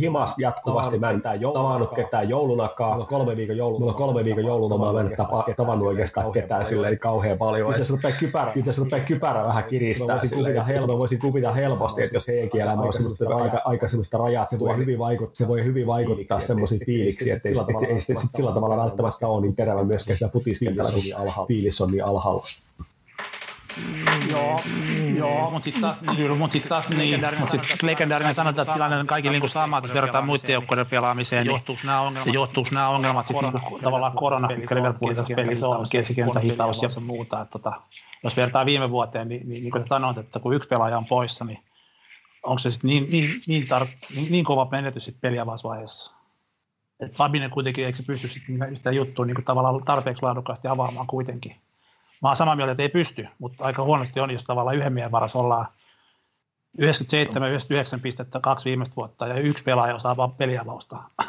himas 0.00 0.38
jatkuvasti, 0.38 0.98
mä 0.98 1.10
en 1.10 1.22
tavannut 1.54 1.94
ketään 1.94 2.28
joulunakaan, 2.28 2.90
mulla 2.90 3.04
on 3.04 3.08
kolme 3.08 3.36
viikon 3.36 3.56
joulun, 3.56 3.80
mulla 3.80 3.94
kolme 3.94 4.24
viikon 4.24 4.44
joululomaa, 4.44 4.92
mä 4.92 5.00
en 5.00 5.14
tapa, 5.16 5.44
tavannut 5.56 5.88
oikeastaan 5.88 6.32
ketään 6.32 6.64
silleen 6.64 6.98
kauhean 6.98 7.38
paljon. 7.38 7.70
Nyt 7.70 7.78
jos 7.78 7.90
rupeaa 7.90 8.14
kypärä, 8.20 8.52
nyt 8.54 8.66
jos 8.66 8.78
rupeaa 8.78 9.04
kypärä 9.04 9.44
vähän 9.44 9.64
kiristää, 9.64 10.16
voisin 10.16 10.38
kuvita, 10.38 10.64
helpo, 10.64 10.98
voisin 10.98 11.18
kuvita 11.18 11.52
helposti, 11.52 12.02
että 12.02 12.16
jos 12.16 12.28
heidänkin 12.28 12.60
elämä 12.60 12.82
on 12.82 12.92
semmoista 12.92 13.36
aika, 13.36 13.62
aika 13.64 13.88
semmoista 13.88 14.18
rajat, 14.18 14.48
se 14.48 14.58
voi 14.58 14.76
hyvin 14.76 14.98
vaikuttaa, 14.98 15.34
se 15.34 15.48
voi 15.48 15.64
hyvin 15.64 15.86
vaikuttaa 15.86 16.40
semmoisiin 16.40 16.86
fiiliksiin, 16.86 17.36
että 17.36 17.48
ei, 17.48 18.00
sillä 18.36 18.52
tavalla 18.52 18.76
välttämättä 18.76 19.26
ole 19.26 19.42
niin 19.42 19.56
terävä 19.56 19.84
myöskään 19.84 20.18
siellä 20.18 20.32
putiskentällä, 20.32 20.90
kun 20.92 21.46
fiilis 21.46 21.80
on 21.80 21.90
niin 21.90 22.04
alhaalla. 22.04 22.44
Joo, 24.30 24.60
joo, 25.16 25.50
mutta 25.50 25.64
sitten 25.64 25.82
taas, 25.82 25.96
kyllä, 26.16 26.36
mutta 26.36 26.52
sitten 26.52 26.68
taas 26.68 26.88
niin, 26.88 27.20
mutta 27.40 27.58
sit 27.66 27.82
legendaarinen 27.82 28.34
sanotaan, 28.34 28.62
että 28.62 28.74
tilanne 28.74 28.96
on 28.96 29.06
kaikille 29.06 29.38
niin 29.38 29.50
sama, 29.50 29.80
kun 29.80 29.94
verrataan 29.94 30.26
muiden 30.26 30.52
joukkojen 30.52 30.86
pelaamiseen, 30.86 31.46
niin 31.46 31.60
se 32.24 32.30
johtuuko 32.30 32.70
nämä 32.72 32.88
ongelmat 32.88 33.28
sitten 33.28 33.52
niin 33.52 33.82
tavallaan 33.82 34.12
korona, 34.12 34.48
mikä 34.48 34.74
Liverpoolin 34.74 35.16
tässä 35.16 35.34
pelissä 35.34 35.68
on, 35.68 35.88
keskikenttä 35.88 36.40
hitaus 36.40 36.82
ja 36.82 37.00
muuta, 37.00 37.40
että 37.40 37.52
tota, 37.52 37.72
jos 38.24 38.36
vertaa 38.36 38.66
viime 38.66 38.90
vuoteen, 38.90 39.28
niin, 39.28 39.48
niin, 39.48 39.62
niin 39.62 39.70
kuin 39.70 39.86
sanoit, 39.86 40.18
että 40.18 40.40
kun 40.40 40.54
yksi 40.54 40.68
pelaaja 40.68 40.98
on 40.98 41.06
poissa, 41.06 41.44
niin 41.44 41.58
onko 42.42 42.58
se 42.58 42.70
sitten 42.70 42.88
niin, 42.88 43.10
niin, 43.10 43.42
niin, 43.46 43.62
tar- 43.62 44.14
niin, 44.16 44.32
niin 44.32 44.44
kova 44.44 44.68
menetys 44.70 45.04
sitten 45.04 45.20
peliavausvaiheessa? 45.20 46.12
Että 47.00 47.16
Fabinen 47.16 47.50
kuitenkin, 47.50 47.86
eikö 47.86 47.98
se 47.98 48.04
pysty 48.06 48.28
sitten 48.28 48.76
sitä 48.76 48.90
juttua 48.90 49.26
niin 49.26 49.34
kuin 49.34 49.44
tavallaan 49.44 49.84
tarpeeksi 49.84 50.22
laadukkaasti 50.22 50.68
avaamaan 50.68 51.06
kuitenkin? 51.06 51.56
Mä 52.24 52.28
oon 52.28 52.36
samaa 52.36 52.56
mieltä, 52.56 52.72
että 52.72 52.82
ei 52.82 52.88
pysty, 52.88 53.28
mutta 53.38 53.64
aika 53.64 53.82
huonosti 53.82 54.20
on, 54.20 54.30
jos 54.30 54.44
tavallaan 54.44 54.76
yhden 54.76 54.92
miehen 54.92 55.10
varassa 55.10 55.38
ollaan 55.38 55.66
97-99 56.82 56.84
pistettä 58.02 58.40
kaksi 58.40 58.64
viimeistä 58.64 58.96
vuotta 58.96 59.26
ja 59.26 59.34
yksi 59.34 59.62
pelaaja 59.62 59.94
osaa 59.94 60.16
vaan 60.16 60.32
peliavausta. 60.32 60.96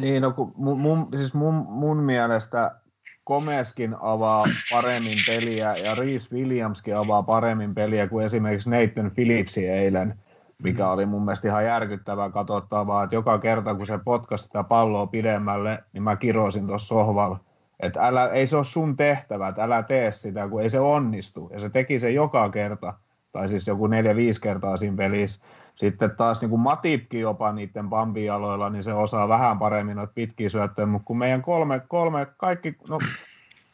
Niin, 0.00 0.22
no 0.22 0.32
kun 0.32 0.52
mun, 0.56 0.80
mun, 0.80 1.08
siis 1.16 1.34
mun, 1.34 1.54
mun 1.54 1.96
mielestä 1.96 2.80
Komeskin 3.24 3.96
avaa 4.00 4.44
paremmin 4.72 5.18
peliä 5.26 5.76
ja 5.76 5.94
Reese 5.94 6.34
Williamskin 6.34 6.96
avaa 6.96 7.22
paremmin 7.22 7.74
peliä 7.74 8.08
kuin 8.08 8.26
esimerkiksi 8.26 8.70
Nathan 8.70 9.10
Phillipsi 9.10 9.68
eilen, 9.68 10.18
mikä 10.62 10.90
oli 10.90 11.06
mun 11.06 11.24
mielestä 11.24 11.48
ihan 11.48 11.64
järkyttävää 11.64 12.30
katsottavaa, 12.30 13.04
että 13.04 13.16
joka 13.16 13.38
kerta 13.38 13.74
kun 13.74 13.86
se 13.86 13.98
potkasi 14.04 14.44
sitä 14.44 14.62
palloa 14.64 15.06
pidemmälle, 15.06 15.84
niin 15.92 16.02
mä 16.02 16.16
kirosin 16.16 16.66
tuossa 16.66 16.88
sohvalla 16.88 17.40
että 17.80 18.06
älä, 18.06 18.28
ei 18.28 18.46
se 18.46 18.56
ole 18.56 18.64
sun 18.64 18.96
tehtävä, 18.96 19.48
että 19.48 19.64
älä 19.64 19.82
tee 19.82 20.12
sitä, 20.12 20.48
kun 20.48 20.62
ei 20.62 20.70
se 20.70 20.80
onnistu. 20.80 21.50
Ja 21.52 21.60
se 21.60 21.70
teki 21.70 21.98
se 21.98 22.10
joka 22.10 22.50
kerta, 22.50 22.94
tai 23.32 23.48
siis 23.48 23.66
joku 23.66 23.86
neljä-viisi 23.86 24.40
kertaa 24.40 24.76
siinä 24.76 24.96
pelissä. 24.96 25.40
Sitten 25.74 26.10
taas 26.16 26.40
niin 26.40 26.50
kuin 26.50 26.60
Matipkin 26.60 27.20
jopa 27.20 27.52
niiden 27.52 27.88
bambialoilla, 27.88 28.70
niin 28.70 28.82
se 28.82 28.92
osaa 28.92 29.28
vähän 29.28 29.58
paremmin 29.58 29.96
noita 29.96 30.12
pitkiä 30.14 30.48
syöttöjä, 30.48 30.86
mutta 30.86 31.06
kun 31.06 31.18
meidän 31.18 31.42
kolme, 31.42 31.82
kolme 31.88 32.26
kaikki, 32.36 32.76
no 32.88 32.98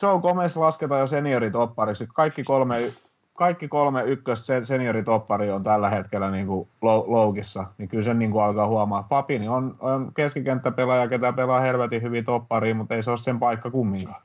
Joe 0.02 0.20
Gomez 0.20 0.56
lasketaan 0.56 1.00
jo 1.00 1.06
senioritoppariksi, 1.06 2.06
kaikki 2.14 2.44
kolme 2.44 2.92
kaikki 3.34 3.68
kolme 3.68 4.02
ykkös 4.02 4.46
senioritoppari 4.64 5.50
on 5.50 5.64
tällä 5.64 5.90
hetkellä 5.90 6.30
niin 6.30 6.46
kuin 6.46 6.68
loukissa, 7.06 7.64
niin 7.78 7.88
kyllä 7.88 8.04
sen 8.04 8.18
niin 8.18 8.30
kuin 8.30 8.44
alkaa 8.44 8.66
huomaa. 8.66 9.02
Papini 9.02 9.48
on, 9.48 9.76
on 9.80 10.14
keskikenttäpelaaja, 10.14 11.08
ketä 11.08 11.32
pelaa 11.32 11.60
helvetin 11.60 12.02
hyvin 12.02 12.24
toppariin, 12.24 12.76
mutta 12.76 12.94
ei 12.94 13.02
se 13.02 13.10
ole 13.10 13.18
sen 13.18 13.38
paikka 13.38 13.70
kumminkaan. 13.70 14.22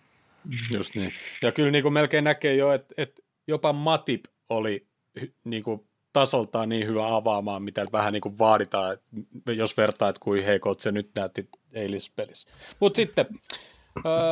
Just 0.74 0.96
niin. 0.96 1.12
Ja 1.42 1.52
kyllä 1.52 1.72
niin 1.72 1.84
kuin 1.84 1.94
melkein 1.94 2.24
näkee 2.24 2.56
jo, 2.56 2.72
että, 2.72 2.94
että 2.98 3.22
jopa 3.48 3.74
Matip 3.74 4.26
oli 4.50 4.86
niin 5.44 5.64
kuin 5.64 5.88
tasoltaan 6.14 6.70
niin 6.70 6.88
hyvä 6.88 7.16
avaamaan, 7.16 7.64
mitä 7.64 7.86
vähän 7.92 8.14
niin 8.14 8.22
kuin 8.22 8.40
vaaditaan, 8.40 8.98
jos 9.48 9.78
vertaa, 9.78 10.10
että 10.10 10.20
kuin 10.24 10.44
heikot 10.44 10.80
se 10.80 10.92
nyt 10.92 11.10
näytti 11.16 11.50
eilispelissä. 11.74 12.50
Mutta 12.80 12.98
sitten 12.98 13.26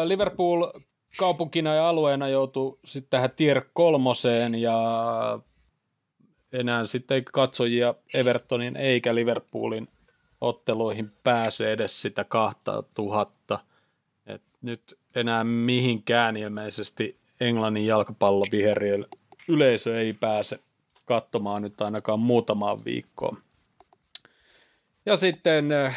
Liverpool 0.05 0.71
kaupunkina 1.17 1.75
ja 1.75 1.89
alueena 1.89 2.27
joutuu 2.27 2.79
sitten 2.85 3.09
tähän 3.09 3.29
tier 3.35 3.61
kolmoseen 3.73 4.55
ja 4.55 4.79
enää 6.53 6.85
sitten 6.85 7.25
katsojia 7.25 7.95
Evertonin 8.13 8.77
eikä 8.77 9.15
Liverpoolin 9.15 9.87
otteluihin 10.41 11.11
pääse 11.23 11.71
edes 11.71 12.01
sitä 12.01 12.23
2000. 12.23 13.59
Et 14.27 14.41
nyt 14.61 14.97
enää 15.15 15.43
mihinkään 15.43 16.37
ilmeisesti 16.37 17.19
Englannin 17.39 17.85
jalkapalloviheriöllä 17.85 19.07
yleisö 19.47 19.99
ei 19.99 20.13
pääse 20.13 20.59
katsomaan 21.05 21.61
nyt 21.61 21.81
ainakaan 21.81 22.19
muutamaan 22.19 22.85
viikkoon. 22.85 23.37
Ja 25.05 25.15
sitten 25.15 25.71
eh, 25.71 25.95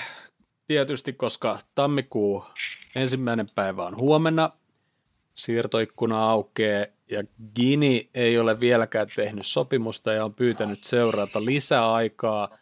tietysti, 0.66 1.12
koska 1.12 1.59
tammikuu 1.74 2.44
ensimmäinen 3.00 3.46
päivä 3.54 3.87
on 3.87 3.96
huomenna, 3.96 4.50
siirtoikkuna 5.38 6.31
aukeaa 6.31 6.87
ja 7.11 7.24
Gini 7.57 8.11
ei 8.14 8.38
ole 8.38 8.61
vieläkään 8.61 9.09
tehnyt 9.16 9.46
sopimusta 9.46 10.12
ja 10.12 10.24
on 10.24 10.35
pyytänyt 10.35 10.85
seurata 10.85 11.44
lisäaikaa 11.44 12.59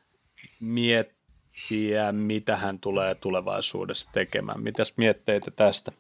miettiä, 0.60 2.12
mitä 2.12 2.56
hän 2.56 2.78
tulee 2.78 3.14
tulevaisuudessa 3.14 4.10
tekemään. 4.12 4.62
Mitäs 4.62 4.94
mietteitä 4.96 5.50
tästä? 5.50 5.92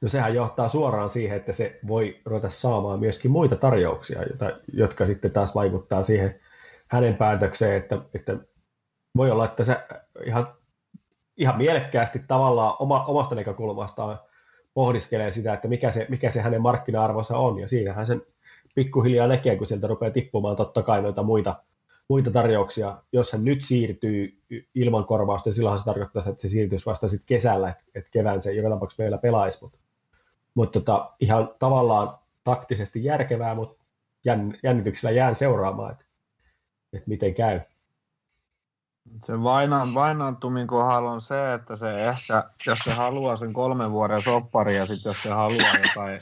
No 0.00 0.08
sehän 0.08 0.34
johtaa 0.34 0.68
suoraan 0.68 1.08
siihen, 1.08 1.36
että 1.36 1.52
se 1.52 1.78
voi 1.88 2.20
ruveta 2.24 2.50
saamaan 2.50 3.00
myöskin 3.00 3.30
muita 3.30 3.56
tarjouksia, 3.56 4.22
jota, 4.22 4.50
jotka 4.72 5.06
sitten 5.06 5.30
taas 5.30 5.54
vaikuttaa 5.54 6.02
siihen 6.02 6.40
hänen 6.88 7.16
päätökseen, 7.16 7.76
että, 7.76 7.98
että 8.14 8.36
voi 9.16 9.30
olla, 9.30 9.44
että 9.44 9.64
se 9.64 9.76
ihan, 10.26 10.54
ihan 11.36 11.58
mielekkäästi 11.58 12.18
tavallaan 12.28 12.76
oma, 12.78 13.04
omasta 13.04 13.34
näkökulmastaan 13.34 14.18
pohdiskelee 14.74 15.32
sitä, 15.32 15.52
että 15.52 15.68
mikä 15.68 15.90
se, 15.90 16.06
mikä 16.08 16.30
se 16.30 16.40
hänen 16.40 16.62
markkina-arvonsa 16.62 17.38
on, 17.38 17.58
ja 17.58 17.68
siinähän 17.68 18.06
sen 18.06 18.22
pikkuhiljaa 18.74 19.26
näkee, 19.26 19.56
kun 19.56 19.66
sieltä 19.66 19.86
rupeaa 19.86 20.10
tippumaan 20.10 20.56
totta 20.56 20.82
kai 20.82 21.02
noita 21.02 21.22
muita, 21.22 21.54
muita 22.08 22.30
tarjouksia. 22.30 23.02
Jos 23.12 23.32
hän 23.32 23.44
nyt 23.44 23.64
siirtyy 23.64 24.38
ilman 24.74 25.04
korvausta, 25.04 25.48
niin 25.48 25.54
silloinhan 25.54 25.78
se 25.78 25.84
tarkoittaa, 25.84 26.22
että 26.28 26.42
se 26.42 26.48
siirtyisi 26.48 26.86
vasta 26.86 27.08
sitten 27.08 27.26
kesällä, 27.26 27.74
että, 27.94 28.10
kevään 28.10 28.42
se 28.42 28.52
joka 28.52 28.68
tapauksessa 28.68 29.02
meillä 29.02 29.18
pelaisi, 29.18 29.58
mutta, 29.62 29.78
mutta 30.54 30.80
tota, 30.80 31.10
ihan 31.20 31.50
tavallaan 31.58 32.18
taktisesti 32.44 33.04
järkevää, 33.04 33.54
mutta 33.54 33.84
jännityksellä 34.62 35.10
jään 35.10 35.36
seuraamaan, 35.36 35.92
että, 35.92 36.04
että 36.92 37.08
miten 37.08 37.34
käy. 37.34 37.60
Se 39.26 39.42
vainan, 39.42 39.94
vainantumin 39.94 40.66
kohdalla 40.66 41.10
on 41.10 41.20
se, 41.20 41.54
että 41.54 41.76
se 41.76 42.08
ehkä, 42.08 42.44
jos 42.66 42.78
se 42.78 42.92
haluaa 42.92 43.36
sen 43.36 43.52
kolmen 43.52 43.90
vuoden 43.92 44.22
soppari 44.22 44.76
ja 44.76 44.86
sitten 44.86 45.10
jos 45.10 45.22
se 45.22 45.30
haluaa 45.30 45.72
jotain 45.86 46.20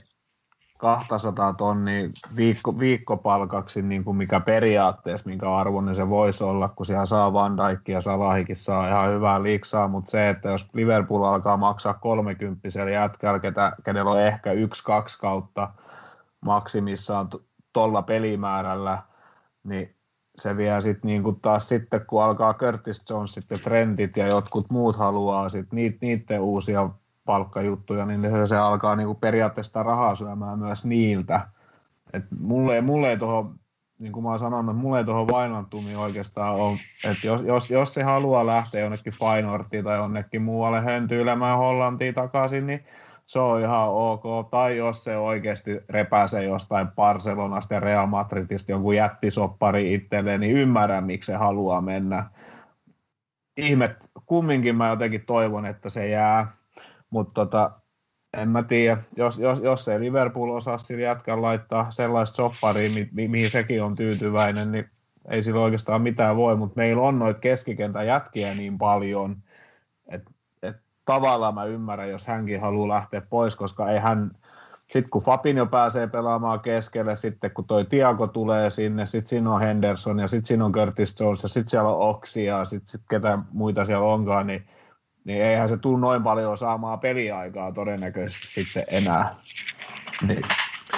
200 0.78 1.54
tonnia 1.54 2.08
viikko, 2.36 2.78
viikkopalkaksi, 2.78 3.82
niin 3.82 4.04
kuin 4.04 4.16
mikä 4.16 4.40
periaatteessa, 4.40 5.28
minkä 5.28 5.56
arvoinen 5.56 5.94
se 5.94 6.08
voisi 6.08 6.44
olla, 6.44 6.68
kun 6.68 6.86
siellä 6.86 7.06
saa 7.06 7.32
Van 7.32 7.56
Dijk 7.56 7.88
ja 7.88 8.00
Salahikin 8.00 8.56
saa 8.56 8.88
ihan 8.88 9.10
hyvää 9.10 9.42
liiksaa, 9.42 9.88
mutta 9.88 10.10
se, 10.10 10.28
että 10.28 10.48
jos 10.48 10.74
Liverpool 10.74 11.22
alkaa 11.22 11.56
maksaa 11.56 11.94
30 11.94 12.68
jätkällä, 12.92 13.40
kenellä 13.84 14.10
on 14.10 14.20
ehkä 14.20 14.52
yksi, 14.52 14.84
kaksi 14.84 15.18
kautta 15.18 15.70
maksimissaan 16.40 17.28
tuolla 17.72 18.02
pelimäärällä, 18.02 19.02
niin 19.64 19.97
se 20.38 20.56
vie 20.56 20.80
sitten 20.80 21.08
niinku 21.08 21.32
taas 21.32 21.68
sitten, 21.68 22.00
kun 22.06 22.22
alkaa 22.22 22.54
Curtis 22.54 23.02
Jones 23.10 23.34
sitten 23.34 23.60
trendit 23.60 24.16
ja 24.16 24.26
jotkut 24.26 24.70
muut 24.70 24.96
haluaa 24.96 25.48
sitten 25.48 25.76
niitä, 25.76 25.98
niiden 26.00 26.40
uusia 26.40 26.90
palkkajuttuja, 27.24 28.06
niin 28.06 28.22
se, 28.22 28.46
se 28.46 28.56
alkaa 28.56 28.96
niinku 28.96 29.14
periaatteessa 29.14 29.82
rahaa 29.82 30.14
syömään 30.14 30.58
myös 30.58 30.84
niiltä. 30.84 31.40
Et 32.12 32.24
mulle, 32.40 32.80
mulle 32.80 33.10
ei 33.10 33.16
tuohon, 33.16 33.54
niin 33.98 34.12
kuin 34.12 34.24
mä 34.24 34.30
oon 34.30 34.38
sanonut, 34.38 34.76
mulle 34.76 34.98
ei 34.98 35.04
tuohon 35.04 35.28
vainantumiin 35.28 35.98
oikeastaan 35.98 36.54
ole, 36.54 36.78
että 37.04 37.26
jos, 37.26 37.42
jos, 37.42 37.70
jos 37.70 37.94
se 37.94 38.02
haluaa 38.02 38.46
lähteä 38.46 38.80
jonnekin 38.80 39.12
Feyenoordiin 39.12 39.84
tai 39.84 39.96
jonnekin 39.96 40.42
muualle 40.42 40.80
höntyilemään 40.80 41.58
Hollantiin 41.58 42.14
takaisin, 42.14 42.66
niin 42.66 42.84
se 43.28 43.38
on 43.38 43.60
ihan 43.60 43.88
ok. 43.88 44.50
Tai 44.50 44.76
jos 44.76 45.04
se 45.04 45.16
oikeasti 45.16 45.80
repäsee 45.88 46.44
jostain 46.44 46.88
Barcelonasta 46.88 47.74
ja 47.74 47.80
Real 47.80 48.06
Madridista 48.06 48.72
jonkun 48.72 48.96
jättisoppari 48.96 49.94
itselleen, 49.94 50.40
niin 50.40 50.56
ymmärrän, 50.56 51.04
miksi 51.04 51.26
se 51.26 51.34
haluaa 51.34 51.80
mennä. 51.80 52.30
Ihmet, 53.56 54.10
kumminkin 54.26 54.76
mä 54.76 54.88
jotenkin 54.88 55.24
toivon, 55.26 55.66
että 55.66 55.90
se 55.90 56.08
jää. 56.08 56.52
Mutta 57.10 57.34
tota, 57.34 57.70
en 58.36 58.48
mä 58.48 58.62
tiedä, 58.62 59.02
jos, 59.16 59.38
jos, 59.38 59.60
jos 59.60 59.88
ei 59.88 60.00
Liverpool 60.00 60.50
osaa 60.50 60.78
sillä 60.78 61.02
jätkän 61.02 61.42
laittaa 61.42 61.90
sellaista 61.90 62.36
sopparia, 62.36 62.90
mi, 62.90 63.08
mi, 63.12 63.28
mihin 63.28 63.50
sekin 63.50 63.82
on 63.82 63.96
tyytyväinen, 63.96 64.72
niin 64.72 64.90
ei 65.30 65.42
sillä 65.42 65.60
oikeastaan 65.60 66.02
mitään 66.02 66.36
voi, 66.36 66.56
mutta 66.56 66.76
meillä 66.76 67.02
on 67.02 67.18
noita 67.18 67.40
keskikentän 67.40 68.06
jätkiä 68.06 68.54
niin 68.54 68.78
paljon, 68.78 69.36
että 70.08 70.30
et 70.30 70.37
tavallaan 71.08 71.54
mä 71.54 71.64
ymmärrän, 71.64 72.10
jos 72.10 72.26
hänkin 72.26 72.60
haluaa 72.60 72.88
lähteä 72.88 73.22
pois, 73.30 73.56
koska 73.56 73.90
ei 73.90 73.98
hän, 73.98 74.30
sitten 74.92 75.10
kun 75.10 75.22
Fabinho 75.22 75.66
pääsee 75.66 76.06
pelaamaan 76.06 76.60
keskelle, 76.60 77.16
sitten 77.16 77.50
kun 77.50 77.64
toi 77.64 77.84
Tiago 77.84 78.26
tulee 78.26 78.70
sinne, 78.70 79.06
sitten 79.06 79.28
siinä 79.28 79.54
on 79.54 79.60
Henderson 79.60 80.18
ja 80.18 80.26
sitten 80.28 80.46
siinä 80.46 80.64
on 80.64 80.72
Curtis 80.72 81.20
Jones 81.20 81.42
ja 81.42 81.48
sitten 81.48 81.68
siellä 81.70 81.88
on 81.88 82.10
Oxi 82.10 82.44
ja 82.44 82.64
sitten 82.64 82.88
sit 82.88 83.00
ketä 83.10 83.38
muita 83.52 83.84
siellä 83.84 84.06
onkaan, 84.06 84.46
niin 84.46 84.68
niin 85.24 85.42
eihän 85.42 85.68
se 85.68 85.76
tule 85.76 86.00
noin 86.00 86.22
paljon 86.22 86.58
saamaan 86.58 87.00
peliaikaa 87.00 87.72
todennäköisesti 87.72 88.46
sitten 88.46 88.84
enää. 88.88 89.34
Niin, 90.26 90.42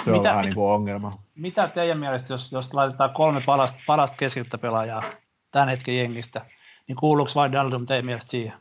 se 0.03 0.11
on 0.11 0.17
mitä, 0.17 0.29
vähän 0.29 0.45
niin 0.45 0.55
kuin 0.55 0.71
ongelma. 0.71 1.17
Mitä 1.35 1.67
teidän 1.67 1.99
mielestä, 1.99 2.33
jos, 2.33 2.51
jos 2.51 2.73
laitetaan 2.73 3.13
kolme 3.13 3.41
parasta, 3.45 3.77
parasta 3.87 4.17
keskiltä 4.17 4.57
pelaajaa 4.57 5.03
tämän 5.51 5.69
hetken 5.69 5.97
jengistä, 5.97 6.45
niin 6.87 6.95
kuuluuko 6.95 7.31
vain 7.35 7.51
Daldum 7.51 7.85
teidän 7.85 8.05
mielestä 8.05 8.31
siihen? 8.31 8.53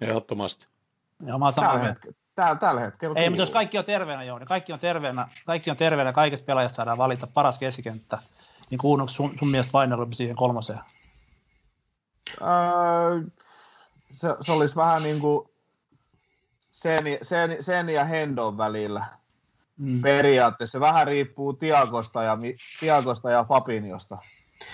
Ehdottomasti. 0.00 0.77
Ja 1.26 1.38
mä 1.38 1.52
tällä, 1.52 1.78
hetkellä, 1.78 2.16
tällä, 2.34 2.54
tällä 2.54 2.80
hetkellä 2.80 3.20
Ei, 3.20 3.30
mutta 3.30 3.42
jos 3.42 3.50
kaikki 3.50 3.78
on 3.78 3.84
terveenä, 3.84 4.24
joo, 4.24 4.38
niin 4.38 4.48
kaikki 4.48 4.72
on 4.72 4.78
terveenä, 4.80 5.28
kaikki 5.46 5.70
on 5.70 5.76
terveenä, 5.76 6.12
kaikista 6.12 6.44
pelaajista 6.44 6.76
saadaan 6.76 6.98
valita 6.98 7.26
paras 7.26 7.58
keskikenttä, 7.58 8.18
niin 8.70 8.78
kuuluuko 8.78 9.12
sun, 9.12 9.34
sun 9.38 9.48
mielestä 9.48 9.72
Vainarumpi 9.72 10.16
siihen 10.16 10.36
kolmoseen? 10.36 10.80
Öö, 12.40 13.20
se, 14.14 14.36
se 14.40 14.52
olisi 14.52 14.76
vähän 14.76 15.02
niin 15.02 15.20
kuin 15.20 15.48
sen, 16.70 17.04
sen, 17.22 17.56
sen 17.60 17.88
ja 17.88 18.04
Hendon 18.04 18.58
välillä 18.58 19.06
mm. 19.76 20.02
periaatteessa. 20.02 20.80
Vähän 20.80 21.06
riippuu 21.06 21.52
Tiagosta 21.52 22.22
ja, 22.22 22.38
Tiagosta 22.80 23.30
ja 23.30 23.44
Fabiniosta. 23.44 24.18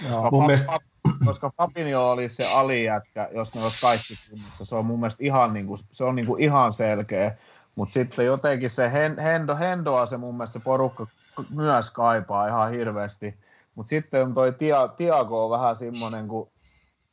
Joo. 0.09 0.23
Koska, 0.23 0.31
mun 0.31 0.47
mielestä... 0.47 0.79
koska 1.25 1.53
Fabinho 1.57 2.11
oli 2.11 2.29
se 2.29 2.55
alijätkä, 2.55 3.29
jos 3.33 3.55
ne 3.55 3.63
olisi 3.63 3.81
kaikki 3.81 4.15
kunnossa. 4.31 4.65
Se 4.65 4.75
on 4.75 4.87
mun 4.87 5.01
mielestä 5.01 5.25
ihan, 5.25 5.55
niin 5.55 5.67
kuin, 5.67 5.81
se 5.93 6.05
on 6.05 6.15
niin 6.15 6.27
kuin 6.27 6.43
ihan 6.43 6.73
selkeä. 6.73 7.37
Mutta 7.75 7.93
sitten 7.93 8.27
jotenkin 8.27 8.71
se 8.71 8.91
Hendo, 9.23 9.57
Hendoa 9.57 10.07
se 10.07 10.17
mun 10.17 10.35
mielestä 10.35 10.61
porukka 10.61 11.07
myös 11.51 11.91
kaipaa 11.91 12.49
ihan 12.49 12.71
hirveästi. 12.71 13.35
Mutta 13.75 13.91
sitten 13.91 14.23
on 14.23 14.35
toi 14.35 14.55
Tiago 14.97 15.45
on 15.45 15.51
vähän 15.51 15.77
semmoinen, 15.77 16.29
kun 16.29 16.49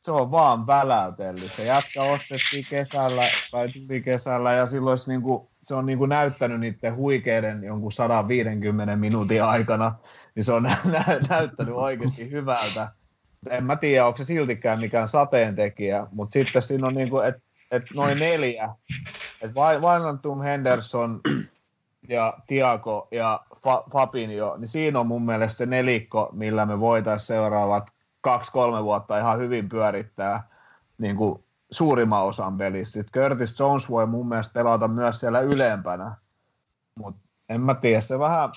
se 0.00 0.10
on 0.10 0.30
vaan 0.30 0.66
väläytellyt. 0.66 1.52
Se 1.54 1.64
jätkä 1.64 2.02
ostettiin 2.02 2.66
kesällä 2.70 3.22
tai 3.50 3.68
tuli 3.68 4.00
kesällä 4.00 4.52
ja 4.52 4.66
silloin 4.66 4.98
niinku, 5.06 5.50
se 5.62 5.74
on 5.74 5.86
niinku 5.86 6.06
näyttänyt 6.06 6.60
niiden 6.60 6.96
huikeiden 6.96 7.64
jonkun 7.64 7.92
150 7.92 8.96
minuutin 8.96 9.44
aikana, 9.44 9.94
niin 10.34 10.44
se 10.44 10.52
on 10.52 10.62
nä- 10.68 10.76
nä- 10.84 11.20
näyttänyt 11.28 11.74
oikeasti 11.74 12.30
hyvältä. 12.30 12.88
En 13.50 13.64
mä 13.64 13.76
tiedä, 13.76 14.06
onko 14.06 14.16
se 14.16 14.24
siltikään 14.24 14.80
mikään 14.80 15.08
sateentekijä, 15.08 16.06
mutta 16.12 16.32
sitten 16.32 16.62
siinä 16.62 16.86
on 16.86 16.94
niinku, 16.94 17.18
että 17.18 17.40
et 17.70 17.82
noin 17.94 18.18
neljä, 18.18 18.74
että 19.40 19.54
Vainantum 19.54 20.40
Henderson 20.40 21.20
ja 22.08 22.34
Tiago 22.46 23.08
ja 23.10 23.40
Fa- 23.54 23.90
Fabinho, 23.92 24.56
niin 24.56 24.68
siinä 24.68 25.00
on 25.00 25.06
mun 25.06 25.22
mielestä 25.22 25.58
se 25.58 25.66
nelikko, 25.66 26.28
millä 26.32 26.66
me 26.66 26.80
voitaisiin 26.80 27.26
seuraavat 27.26 27.90
kaksi-kolme 28.20 28.84
vuotta 28.84 29.18
ihan 29.18 29.38
hyvin 29.38 29.68
pyörittää 29.68 30.48
niin 30.98 31.16
kuin 31.16 31.44
suurimman 31.70 32.24
osan 32.24 32.58
pelistä. 32.58 32.92
Sitten 32.92 33.22
Curtis 33.22 33.60
Jones 33.60 33.90
voi 33.90 34.06
mun 34.06 34.28
mielestä 34.28 34.52
pelata 34.52 34.88
myös 34.88 35.20
siellä 35.20 35.40
ylempänä, 35.40 36.14
mutta 36.94 37.20
en 37.48 37.60
mä 37.60 37.74
tiedä, 37.74 38.00
se 38.00 38.18
vähän, 38.18 38.50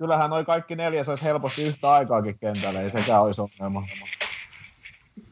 kyllähän 0.00 0.30
noin 0.30 0.46
kaikki 0.46 0.76
neljä 0.76 1.04
olisi 1.08 1.24
helposti 1.24 1.62
yhtä 1.62 1.92
aikaakin 1.92 2.38
kentällä, 2.38 2.80
ei 2.80 2.90
sekään 2.90 3.22
olisi 3.22 3.40
ongelma. 3.40 3.86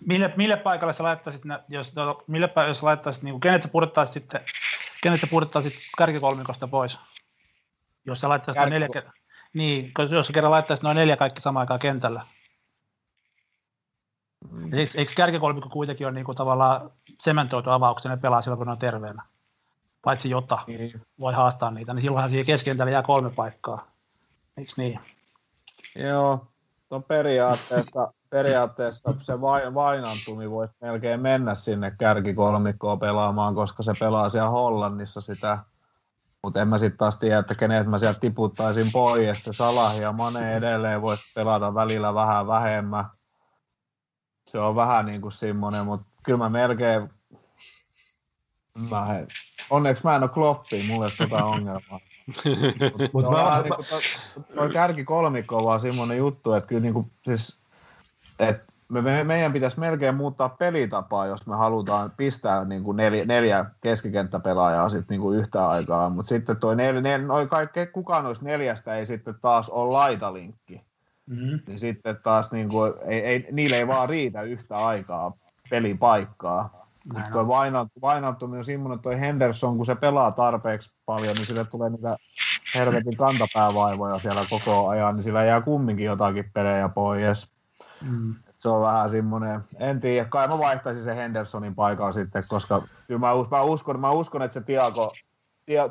Mille, 0.06 0.32
mille 0.36 0.56
paikalle 0.56 0.92
sä 0.92 1.02
laittaisit, 1.02 1.42
jos, 1.68 1.94
no, 1.94 2.22
mille 2.26 2.50
jos 2.68 2.82
laittaisit, 2.82 3.22
niin 3.22 3.32
kuin, 3.32 3.40
kenet 3.40 3.62
sä 3.62 3.68
pudottaisit 3.68 4.14
sitten, 4.14 4.40
kenet 5.02 5.20
sä 5.20 5.26
pudottaisit 5.26 5.72
kärkikolmikosta 5.98 6.68
pois? 6.68 6.98
Jos 8.06 8.20
sä 8.20 8.28
laittaisit 8.28 8.60
Kärki... 8.60 8.70
neljä, 8.70 9.12
niin, 9.54 9.92
jos 10.10 10.26
sä 10.26 10.32
kerran 10.32 10.52
laittaisit 10.52 10.82
noin 10.82 10.96
neljä 10.96 11.16
kaikki 11.16 11.40
samaan 11.40 11.62
aikaan 11.62 11.80
kentällä, 11.80 12.26
Mm. 14.50 14.74
Eikö, 14.74 14.92
eikö 14.98 15.12
kärkikolmikko 15.16 15.68
kuitenkin 15.68 16.06
ole 16.06 16.14
niinku 16.14 16.34
tavallaan 16.34 16.90
sementoitu 17.20 17.70
avauksen, 17.70 18.10
ne 18.10 18.16
pelaa 18.16 18.42
silloin, 18.42 18.58
kun 18.58 18.66
ne 18.66 18.72
on 18.72 18.78
terveenä? 18.78 19.22
Paitsi 20.02 20.30
Jota 20.30 20.58
niin. 20.66 21.02
voi 21.20 21.32
haastaa 21.32 21.70
niitä, 21.70 21.94
niin 21.94 22.02
silloinhan 22.02 22.30
siihen 22.30 22.46
keskentällä 22.46 22.92
jää 22.92 23.02
kolme 23.02 23.30
paikkaa. 23.30 23.86
Eikö 24.58 24.72
niin? 24.76 25.00
Joo, 25.96 26.46
no 26.90 27.00
periaatteessa, 27.00 28.12
periaatteessa 28.30 29.14
se 29.22 29.40
vainantumi 29.74 30.50
voisi 30.50 30.74
melkein 30.80 31.20
mennä 31.20 31.54
sinne 31.54 31.92
kärkikolmikkoon 31.98 32.98
pelaamaan, 32.98 33.54
koska 33.54 33.82
se 33.82 33.92
pelaa 34.00 34.28
siellä 34.28 34.50
Hollannissa 34.50 35.20
sitä. 35.20 35.58
Mutta 36.42 36.62
en 36.62 36.68
mä 36.68 36.78
sitten 36.78 36.98
taas 36.98 37.16
tiedä, 37.16 37.38
että 37.38 37.54
kenet 37.54 37.86
mä 37.86 37.98
sieltä 37.98 38.20
tiputtaisin 38.20 38.92
pois. 38.92 39.44
Se 39.44 39.52
Salah 39.52 40.00
ja 40.00 40.12
Mane 40.12 40.56
edelleen 40.56 41.02
voisi 41.02 41.32
pelata 41.34 41.74
välillä 41.74 42.14
vähän 42.14 42.46
vähemmän 42.46 43.04
se 44.52 44.58
on 44.58 44.76
vähän 44.76 45.06
niin 45.06 45.20
kuin 45.20 45.32
semmoinen, 45.32 45.84
mutta 45.86 46.06
kyllä 46.24 46.38
mä 46.38 46.48
melkein, 46.48 47.10
mä 48.90 49.04
he, 49.04 49.26
onneksi 49.70 50.04
mä 50.04 50.16
en 50.16 50.22
ole 50.22 50.30
kloppi, 50.30 50.84
mulle 50.88 51.06
ei 51.06 51.28
tota 51.28 51.44
ongelmaa. 51.44 52.00
Mutta 53.12 53.30
mä, 53.30 53.62
niin 53.62 54.54
toi 54.54 54.70
kärki 54.70 55.04
kolmikko 55.04 55.56
on 55.56 55.64
vaan 55.64 55.80
semmoinen 55.80 56.18
juttu, 56.18 56.52
että 56.52 56.68
kyllä 56.68 56.82
niin 56.82 56.94
kuin, 56.94 57.10
siis, 57.24 57.58
että 58.38 58.72
me, 58.88 59.02
me, 59.02 59.24
meidän 59.24 59.52
pitäisi 59.52 59.80
melkein 59.80 60.14
muuttaa 60.14 60.48
pelitapaa, 60.48 61.26
jos 61.26 61.46
me 61.46 61.56
halutaan 61.56 62.12
pistää 62.16 62.64
niin 62.64 62.84
kuin 62.84 62.96
neljä, 62.96 63.24
neljä 63.24 63.64
keskikenttäpelaajaa 63.80 64.88
sit 64.88 65.08
niin 65.08 65.20
kuin 65.20 65.38
yhtä 65.38 65.66
aikaa, 65.66 66.10
mutta 66.10 66.28
sitten 66.28 66.56
toi 66.56 66.76
nel, 66.76 67.00
nel, 67.00 67.26
noi 67.26 67.46
kaikki, 67.46 67.86
kukaan 67.86 68.24
noista 68.24 68.44
neljästä 68.44 68.96
ei 68.96 69.06
sitten 69.06 69.34
taas 69.42 69.68
ole 69.68 69.92
laitalinkki. 69.92 70.80
Mm-hmm. 71.26 71.60
Niin 71.66 71.78
sitten 71.78 72.16
taas 72.22 72.52
niin 72.52 72.68
kuin, 72.68 72.92
ei, 73.06 73.20
ei, 73.20 73.46
niille 73.52 73.76
ei 73.76 73.86
vaan 73.86 74.08
riitä 74.08 74.42
yhtä 74.42 74.78
aikaa 74.78 75.32
pelipaikkaa. 75.70 76.87
Näin 77.12 77.32
toi 77.32 77.46
vainantuminen 78.00 78.58
on 78.58 78.64
semmoinen, 78.64 78.96
että 78.96 79.02
toi 79.02 79.20
Henderson, 79.20 79.76
kun 79.76 79.86
se 79.86 79.94
pelaa 79.94 80.32
tarpeeksi 80.32 80.92
paljon, 81.06 81.36
niin 81.36 81.46
sille 81.46 81.64
tulee 81.64 81.90
niitä 81.90 82.16
helvetin 82.74 83.16
kantapäävaivoja 83.16 84.18
siellä 84.18 84.46
koko 84.50 84.88
ajan, 84.88 85.16
niin 85.16 85.24
sillä 85.24 85.44
jää 85.44 85.60
kumminkin 85.60 86.06
jotakin 86.06 86.50
pelejä 86.54 86.88
pois. 86.88 87.48
Mm. 88.00 88.34
Se 88.58 88.68
on 88.68 88.82
vähän 88.82 89.10
semmoinen, 89.10 89.60
en 89.78 90.00
tiedä, 90.00 90.28
kai 90.28 90.48
mä 90.48 90.58
vaihtaisin 90.58 91.04
sen 91.04 91.16
Hendersonin 91.16 91.74
paikan 91.74 92.12
sitten, 92.12 92.42
koska 92.48 92.82
kyllä 93.06 93.20
mä, 93.20 93.28
mä, 93.50 93.62
uskon, 93.62 94.00
mä 94.00 94.10
uskon, 94.10 94.42
että 94.42 94.54
se 94.54 94.60
Tiago, 94.60 95.12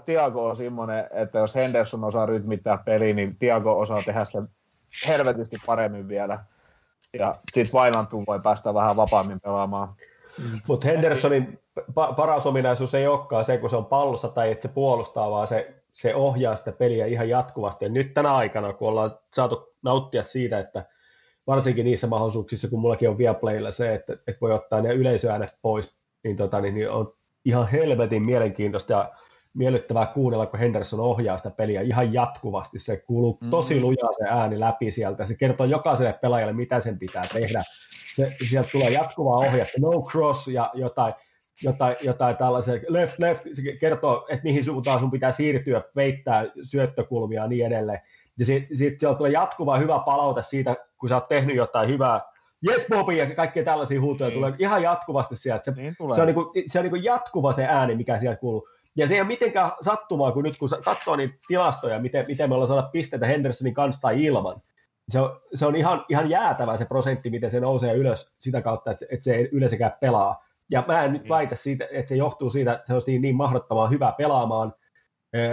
Tiago 0.05 0.49
on 0.49 0.55
semmoinen, 0.55 1.07
että 1.11 1.39
jos 1.39 1.55
Henderson 1.55 2.03
osaa 2.03 2.25
rytmittää 2.25 2.77
peliä, 2.77 3.13
niin 3.13 3.35
Tiago 3.39 3.79
osaa 3.79 4.03
tehdä 4.03 4.25
sen 4.25 4.47
helvetisti 5.07 5.57
paremmin 5.65 6.07
vielä. 6.07 6.39
Ja 7.19 7.35
sitten 7.53 7.73
Vainantuun 7.73 8.23
voi 8.27 8.39
päästä 8.39 8.73
vähän 8.73 8.95
vapaammin 8.95 9.41
pelaamaan. 9.41 9.95
Mm. 10.37 10.59
Mutta 10.67 10.87
Hendersonin 10.87 11.59
pa- 11.79 12.15
paras 12.15 12.45
ominaisuus 12.45 12.93
ei 12.93 13.07
olekaan 13.07 13.45
se, 13.45 13.57
kun 13.57 13.69
se 13.69 13.75
on 13.75 13.85
pallossa 13.85 14.29
tai 14.29 14.51
että 14.51 14.67
se 14.67 14.73
puolustaa, 14.73 15.31
vaan 15.31 15.47
se, 15.47 15.83
se 15.93 16.15
ohjaa 16.15 16.55
sitä 16.55 16.71
peliä 16.71 17.05
ihan 17.05 17.29
jatkuvasti. 17.29 17.85
Ja 17.85 17.89
nyt 17.89 18.13
tänä 18.13 18.35
aikana, 18.35 18.73
kun 18.73 18.87
ollaan 18.87 19.11
saatu 19.33 19.73
nauttia 19.83 20.23
siitä, 20.23 20.59
että 20.59 20.85
varsinkin 21.47 21.85
niissä 21.85 22.07
mahdollisuuksissa, 22.07 22.69
kun 22.69 22.79
mullakin 22.79 23.09
on 23.09 23.17
Viaplaylla 23.17 23.71
se, 23.71 23.93
että, 23.93 24.13
että 24.13 24.41
voi 24.41 24.51
ottaa 24.51 24.81
ne 24.81 24.93
yleisöäänet 24.93 25.57
pois, 25.61 25.97
niin, 26.23 26.37
tota, 26.37 26.61
niin, 26.61 26.75
niin 26.75 26.89
on 26.89 27.13
ihan 27.45 27.67
helvetin 27.67 28.23
mielenkiintoista 28.23 28.93
ja 28.93 29.11
miellyttävää 29.53 30.05
kuunnella, 30.05 30.45
kun 30.45 30.59
Henderson 30.59 30.99
ohjaa 30.99 31.37
sitä 31.37 31.49
peliä 31.49 31.81
ihan 31.81 32.13
jatkuvasti. 32.13 32.79
Se 32.79 33.03
kuuluu 33.07 33.33
mm-hmm. 33.33 33.49
tosi 33.49 33.81
lujaa 33.81 34.13
se 34.17 34.25
ääni 34.29 34.59
läpi 34.59 34.91
sieltä. 34.91 35.25
Se 35.25 35.35
kertoo 35.35 35.65
jokaiselle 35.65 36.13
pelaajalle, 36.13 36.53
mitä 36.53 36.79
sen 36.79 36.99
pitää 36.99 37.27
tehdä. 37.33 37.63
Se, 38.17 38.35
sieltä 38.49 38.69
tulee 38.71 38.89
jatkuvaa 38.89 39.37
ohjetta, 39.37 39.81
no 39.81 40.01
cross 40.01 40.47
ja 40.47 40.71
jotain, 40.73 41.13
jotain, 41.63 41.95
jotain 42.01 42.37
tällaisia, 42.37 42.73
left, 42.87 43.19
left, 43.19 43.43
se 43.53 43.61
kertoo, 43.79 44.25
että 44.29 44.43
mihin 44.43 44.63
suuntaan 44.63 44.99
sun 44.99 45.11
pitää 45.11 45.31
siirtyä, 45.31 45.81
peittää 45.95 46.45
syöttökulmia 46.61 47.41
ja 47.41 47.47
niin 47.47 47.65
edelleen. 47.65 47.99
Ja 48.39 48.45
sitten 48.45 48.77
sit 48.77 48.99
sieltä 48.99 49.17
tulee 49.17 49.31
jatkuvaa 49.31 49.77
hyvä 49.77 49.99
palaute 49.99 50.41
siitä, 50.41 50.75
kun 50.97 51.09
sä 51.09 51.15
oot 51.15 51.27
tehnyt 51.27 51.55
jotain 51.55 51.89
hyvää, 51.89 52.21
yes 52.69 52.87
Bobby 52.89 53.13
ja 53.13 53.35
kaikkea 53.35 53.63
tällaisia 53.63 54.01
huutoja 54.01 54.29
niin. 54.29 54.35
tulee 54.35 54.53
ihan 54.59 54.83
jatkuvasti 54.83 55.35
sieltä. 55.35 55.63
Se, 55.63 55.71
niin 55.71 55.95
se 56.15 56.21
on, 56.21 56.25
niinku, 56.25 56.53
se 56.67 56.79
on 56.79 56.83
niinku 56.83 56.95
jatkuva 56.95 57.53
se 57.53 57.65
ääni, 57.65 57.95
mikä 57.95 58.19
sieltä 58.19 58.39
kuuluu. 58.39 58.69
Ja 58.95 59.07
se 59.07 59.13
ei 59.13 59.21
ole 59.21 59.27
mitenkään 59.27 59.71
sattumaa, 59.81 60.31
kun 60.31 60.43
nyt 60.43 60.57
kun 60.57 60.69
katsoo 60.85 61.15
niitä 61.15 61.35
tilastoja, 61.47 61.99
miten, 61.99 62.25
miten 62.27 62.49
me 62.49 62.55
ollaan 62.55 62.67
saada 62.67 62.89
pisteitä 62.91 63.25
Hendersonin 63.25 63.73
kanssa 63.73 64.01
tai 64.01 64.23
ilman, 64.23 64.61
se 65.09 65.19
on, 65.19 65.41
se 65.53 65.65
on 65.65 65.75
ihan, 65.75 66.05
ihan 66.09 66.29
jäätävä 66.29 66.77
se 66.77 66.85
prosentti, 66.85 67.29
miten 67.29 67.51
se 67.51 67.59
nousee 67.59 67.93
ylös 67.93 68.35
sitä 68.39 68.61
kautta, 68.61 68.91
että, 68.91 69.05
että 69.09 69.23
se 69.23 69.35
ei 69.35 69.49
yleensäkään 69.51 69.97
pelaa. 70.01 70.47
Ja 70.71 70.83
mä 70.87 71.03
en 71.03 71.13
nyt 71.13 71.21
niin. 71.21 71.29
väitä 71.29 71.55
siitä, 71.55 71.87
että 71.91 72.09
se 72.09 72.15
johtuu 72.15 72.49
siitä, 72.49 72.73
että 72.73 72.87
se 72.87 72.93
on 72.93 73.01
niin, 73.07 73.21
niin 73.21 73.35
mahdottoman 73.35 73.89
hyvä 73.89 74.13
pelaamaan, 74.17 74.73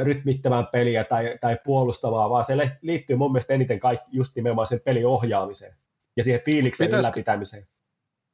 rytmittämään 0.03 0.67
peliä 0.67 1.05
tai, 1.05 1.39
tai 1.41 1.59
puolustavaa, 1.65 2.31
vaan 2.31 2.45
se 2.45 2.57
liittyy 2.83 3.17
mun 3.17 3.33
mielestä 3.33 3.55
eniten 3.55 3.81
kaikki 3.81 4.09
just 4.13 4.37
nimenomaan 4.37 4.67
sen 4.67 4.81
pelin 4.85 5.07
ohjaamiseen 5.07 5.75
ja 6.17 6.25
siihen 6.25 6.41
fiiliksen 6.45 6.87
Pitäisikö, 6.87 7.09
ylläpitämiseen. 7.09 7.67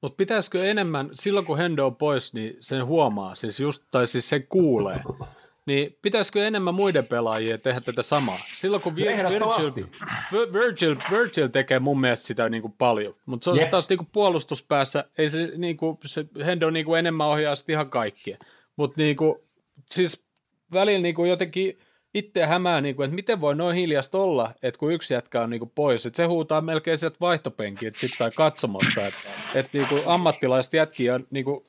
Mutta 0.02 0.16
pitäisikö 0.16 0.64
enemmän, 0.64 1.10
silloin 1.12 1.46
kun 1.46 1.58
Hendo 1.58 1.86
on 1.86 1.96
pois, 1.96 2.34
niin 2.34 2.56
sen 2.60 2.86
huomaa, 2.86 3.34
siis 3.34 3.60
just, 3.60 3.82
tai 3.90 4.06
siis 4.06 4.28
se 4.28 4.40
kuulee, 4.40 5.00
niin 5.66 5.98
pitäisikö 6.02 6.46
enemmän 6.46 6.74
muiden 6.74 7.06
pelaajien 7.06 7.60
tehdä 7.60 7.80
tätä 7.80 8.02
samaa? 8.02 8.38
Silloin 8.38 8.82
kun 8.82 8.96
Virgil, 8.96 9.40
Virgil, 10.52 10.96
Virgil 11.10 11.46
tekee 11.46 11.78
mun 11.78 12.00
mielestä 12.00 12.26
sitä 12.26 12.48
niin 12.48 12.62
kuin 12.62 12.74
paljon, 12.78 13.14
mutta 13.26 13.44
se 13.44 13.50
on 13.50 13.58
yep. 13.58 13.70
taas 13.70 13.88
niin 13.88 13.98
kuin 13.98 14.08
puolustuspäässä, 14.12 15.04
ei 15.18 15.30
se, 15.30 15.52
niin 15.56 15.76
kuin, 15.76 15.98
se 16.04 16.24
Hendo 16.46 16.70
niin 16.70 16.84
kuin 16.86 16.98
enemmän 16.98 17.26
ohjaa 17.26 17.54
sitten 17.54 17.72
ihan 17.72 17.90
kaikkia, 17.90 18.36
mutta 18.76 19.02
niin 19.02 19.16
kuin, 19.16 19.38
siis 19.90 20.24
välillä 20.72 21.02
niin 21.02 21.14
kuin 21.14 21.30
jotenkin 21.30 21.78
itse 22.14 22.46
hämää, 22.46 22.80
niin 22.80 22.96
kuin, 22.96 23.04
että 23.04 23.14
miten 23.14 23.40
voi 23.40 23.54
noin 23.54 23.76
hiljasta 23.76 24.18
olla, 24.18 24.54
että 24.62 24.78
kun 24.78 24.92
yksi 24.92 25.14
jätkä 25.14 25.42
on 25.42 25.50
niin 25.50 25.60
kuin 25.60 25.72
pois, 25.74 26.06
että 26.06 26.16
se 26.16 26.24
huutaa 26.24 26.60
melkein 26.60 26.98
sieltä 26.98 27.16
vaihtopenkiä 27.20 27.90
sitten 27.90 28.18
tai 28.18 28.30
katsomosta, 28.34 29.06
että, 29.06 29.28
että 29.54 29.78
niin 29.78 29.88
kuin 29.88 30.02
ammattilaiset 30.06 30.72
jätkiä 30.72 31.14
on 31.14 31.26
niin 31.30 31.44
kuin 31.44 31.64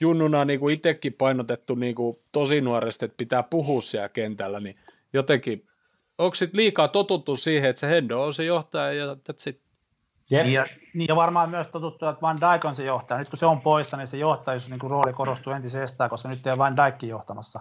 junnuna 0.00 0.44
niin 0.44 0.60
kuin 0.60 0.74
itsekin 0.74 1.12
painotettu 1.12 1.74
niin 1.74 1.94
kuin 1.94 2.18
tosi 2.32 2.60
nuoresti, 2.60 3.04
että 3.04 3.16
pitää 3.16 3.42
puhua 3.42 3.82
siellä 3.82 4.08
kentällä, 4.08 4.60
niin 4.60 4.76
jotenkin, 5.12 5.66
onko 6.18 6.34
sitten 6.34 6.58
liikaa 6.58 6.88
totuttu 6.88 7.36
siihen, 7.36 7.70
että 7.70 7.80
se 7.80 7.88
Hendo 7.88 8.22
on 8.22 8.34
se 8.34 8.44
johtaja 8.44 8.92
ja 8.92 9.14
that's 9.14 9.50
it. 9.50 9.60
Yep. 10.32 10.46
Ja, 10.46 10.66
niin 10.94 11.08
ja 11.08 11.16
varmaan 11.16 11.50
myös 11.50 11.66
totuttu, 11.66 12.06
että 12.06 12.22
Van 12.22 12.38
Dijk 12.40 12.64
on 12.64 12.76
se 12.76 12.84
johtaja. 12.84 13.18
Nyt 13.18 13.28
kun 13.28 13.38
se 13.38 13.46
on 13.46 13.60
poissa, 13.60 13.96
niin 13.96 14.08
se 14.08 14.16
johtajuus 14.16 14.68
niin 14.68 14.80
kuin 14.80 14.90
rooli 14.90 15.12
korostuu 15.12 15.52
entisestään, 15.52 16.10
koska 16.10 16.28
nyt 16.28 16.46
ei 16.46 16.50
ole 16.50 16.58
Van 16.58 16.76
Dijk 16.76 17.02
johtamassa. 17.02 17.60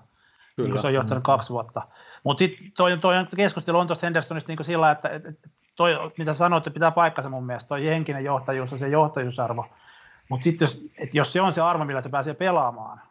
Kyllä. 0.55 0.69
Niin 0.69 0.81
se 0.81 0.87
on 0.87 0.93
johtanut 0.93 1.23
mm. 1.23 1.25
kaksi 1.25 1.49
vuotta. 1.49 1.81
Mutta 2.23 2.39
sitten 2.39 2.71
toi, 2.77 2.97
toi 2.97 3.15
keskustelu 3.35 3.77
on 3.77 3.87
tuosta 3.87 4.05
Hendersonista 4.05 4.51
niin 4.51 4.65
sillä, 4.65 4.91
että, 4.91 5.09
että 5.09 5.31
toi, 5.75 5.93
mitä 6.17 6.33
sanoit, 6.33 6.61
että 6.61 6.73
pitää 6.73 6.91
paikkansa 6.91 7.29
mun 7.29 7.45
mielestä, 7.45 7.67
toi 7.67 7.85
henkinen 7.85 8.23
johtajuus 8.23 8.71
ja 8.71 8.77
se 8.77 8.87
johtajuusarvo. 8.87 9.65
Mutta 10.29 10.43
sitten 10.43 10.67
jos, 10.67 10.89
jos 11.13 11.33
se 11.33 11.41
on 11.41 11.53
se 11.53 11.61
arvo, 11.61 11.85
millä 11.85 12.01
se 12.01 12.09
pääsee 12.09 12.33
pelaamaan, 12.33 13.01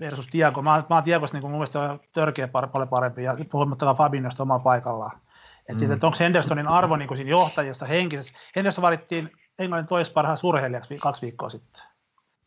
versus 0.00 0.26
Tiago, 0.26 0.62
mä, 0.62 0.84
mä 0.90 0.96
oon 0.96 1.04
Tiagosta 1.04 1.36
niin 1.36 1.42
mun 1.42 1.50
mielestä 1.50 1.98
törkeä 2.12 2.48
paljon 2.48 2.88
parempi, 2.88 3.22
ja 3.22 3.36
puhumattakaan 3.50 3.96
Fabinhosta 3.96 4.42
omalla 4.42 4.62
paikallaan. 4.62 5.20
Että 5.68 5.84
mm. 5.84 5.92
et 5.92 6.04
onko 6.04 6.16
Hendersonin 6.20 6.68
arvo 6.68 6.96
niin 6.96 7.16
siinä 7.16 7.30
johtajassa 7.30 7.86
henkisessä. 7.86 8.34
Henderson 8.56 8.82
valittiin 8.82 9.30
Englannin 9.58 9.88
toisparhaaksi 9.88 10.46
urheilijaksi 10.46 10.98
kaksi 10.98 11.22
viikkoa 11.22 11.50
sitten. 11.50 11.82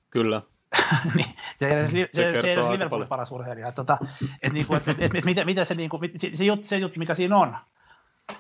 Kyllä. 0.10 0.42
niin, 1.16 1.36
se 1.60 1.68
ei 1.68 1.74
edes, 1.74 1.92
se, 1.92 2.10
se, 2.14 2.42
se 2.42 2.54
edes 2.54 2.70
Liverpoolin 2.70 3.08
paras 3.08 3.32
urheilija. 3.32 3.72
Tota, 3.72 3.98
et, 4.42 4.54
niinku, 4.54 4.76
et, 4.76 4.88
et, 4.88 4.98
et, 5.00 5.16
et, 5.16 5.26
mitä, 5.26 5.46
mitä 5.46 5.64
se, 5.64 5.74
niinku, 5.74 6.00
se, 6.18 6.30
se, 6.34 6.44
juttu, 6.44 6.68
se 6.68 6.78
juttu, 6.78 7.00
mikä 7.00 7.16
siinä 7.16 7.38
on, 7.38 7.58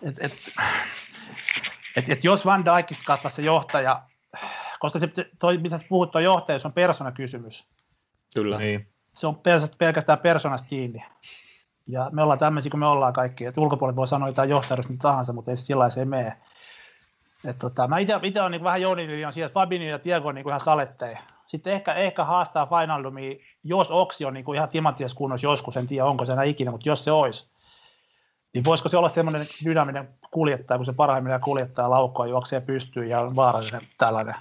että 0.01 0.25
et, 0.25 0.33
et, 1.95 2.09
et 2.09 2.23
jos 2.23 2.45
Van 2.45 2.65
Dijkista 2.65 3.03
kasvaa 3.05 3.31
se 3.31 3.41
johtaja, 3.41 4.01
koska 4.83 4.99
se, 4.99 5.09
toi, 5.39 5.57
mitä 5.57 5.79
sä 5.79 5.85
puhut, 5.89 6.11
tuo 6.11 6.21
johtaja, 6.21 6.59
se 6.59 6.67
on 6.67 6.73
persoonakysymys. 6.73 7.65
Kyllä. 8.35 8.57
Niin. 8.57 8.87
Se 9.13 9.27
on 9.27 9.41
pelkästään 9.77 10.19
persoonasta 10.19 10.67
kiinni. 10.67 11.05
Ja 11.87 12.09
me 12.11 12.23
ollaan 12.23 12.39
tämmöisiä 12.39 12.69
kuin 12.69 12.79
me 12.79 12.85
ollaan 12.85 13.13
kaikki. 13.13 13.45
Et 13.45 13.57
ulkopuolella 13.57 13.95
voi 13.95 14.07
sanoa 14.07 14.29
jotain 14.29 14.49
johtajuudesta 14.49 14.93
tahansa, 15.01 15.33
mutta 15.33 15.51
ei 15.51 15.57
se 15.57 15.63
sillä 15.63 15.89
se 15.89 16.05
mene. 16.05 16.37
Et 17.45 17.59
tota, 17.59 17.87
mä 17.87 17.97
itse 17.97 18.15
olen 18.15 18.51
niin 18.51 18.63
vähän 18.63 18.81
Jouni 18.81 19.07
Lilian 19.07 19.33
siitä, 19.33 19.45
että 19.45 19.53
Fabinho 19.53 19.87
ja 19.87 20.03
Diego 20.03 20.27
on 20.27 20.35
niin 20.35 20.47
ihan 20.47 20.59
saletteja. 20.59 21.19
Sitten 21.47 21.73
ehkä, 21.73 21.93
ehkä 21.93 22.23
haastaa 22.23 22.65
Finaldumia, 22.65 23.35
jos 23.63 23.91
Oksi 23.91 24.25
on 24.25 24.33
niin 24.33 24.45
kuin 24.45 24.55
ihan 24.55 24.69
timanttias 24.69 25.13
kunnossa 25.13 25.47
joskus, 25.47 25.77
en 25.77 25.87
tiedä 25.87 26.05
onko 26.05 26.25
se 26.25 26.31
enää 26.31 26.43
ikinä, 26.43 26.71
mutta 26.71 26.89
jos 26.89 27.03
se 27.03 27.11
olisi, 27.11 27.47
niin 28.53 28.63
voisiko 28.63 28.89
se 28.89 28.97
olla 28.97 29.11
semmoinen 29.15 29.45
dynaaminen 29.65 30.09
kuljettaja, 30.31 30.77
kun 30.77 30.85
se 30.85 30.93
parhaimmillaan 30.93 31.41
kuljettaa 31.41 31.89
laukkoa, 31.89 32.27
juoksee 32.27 32.61
pystyy 32.61 33.05
ja 33.05 33.21
on 33.21 33.35
vaarallinen 33.35 33.81
tällainen. 33.97 34.35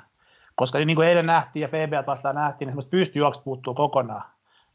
Koska 0.63 0.79
niin 0.79 0.97
kuin 0.97 1.09
eilen 1.09 1.27
nähtiin 1.27 1.61
ja 1.61 1.69
FBA 1.69 2.07
vastaan 2.07 2.35
nähtiin, 2.35 2.69
niin 2.69 2.87
pystyy 2.91 3.21
juokset 3.21 3.45
puuttuu 3.45 3.75
kokonaan. 3.75 4.23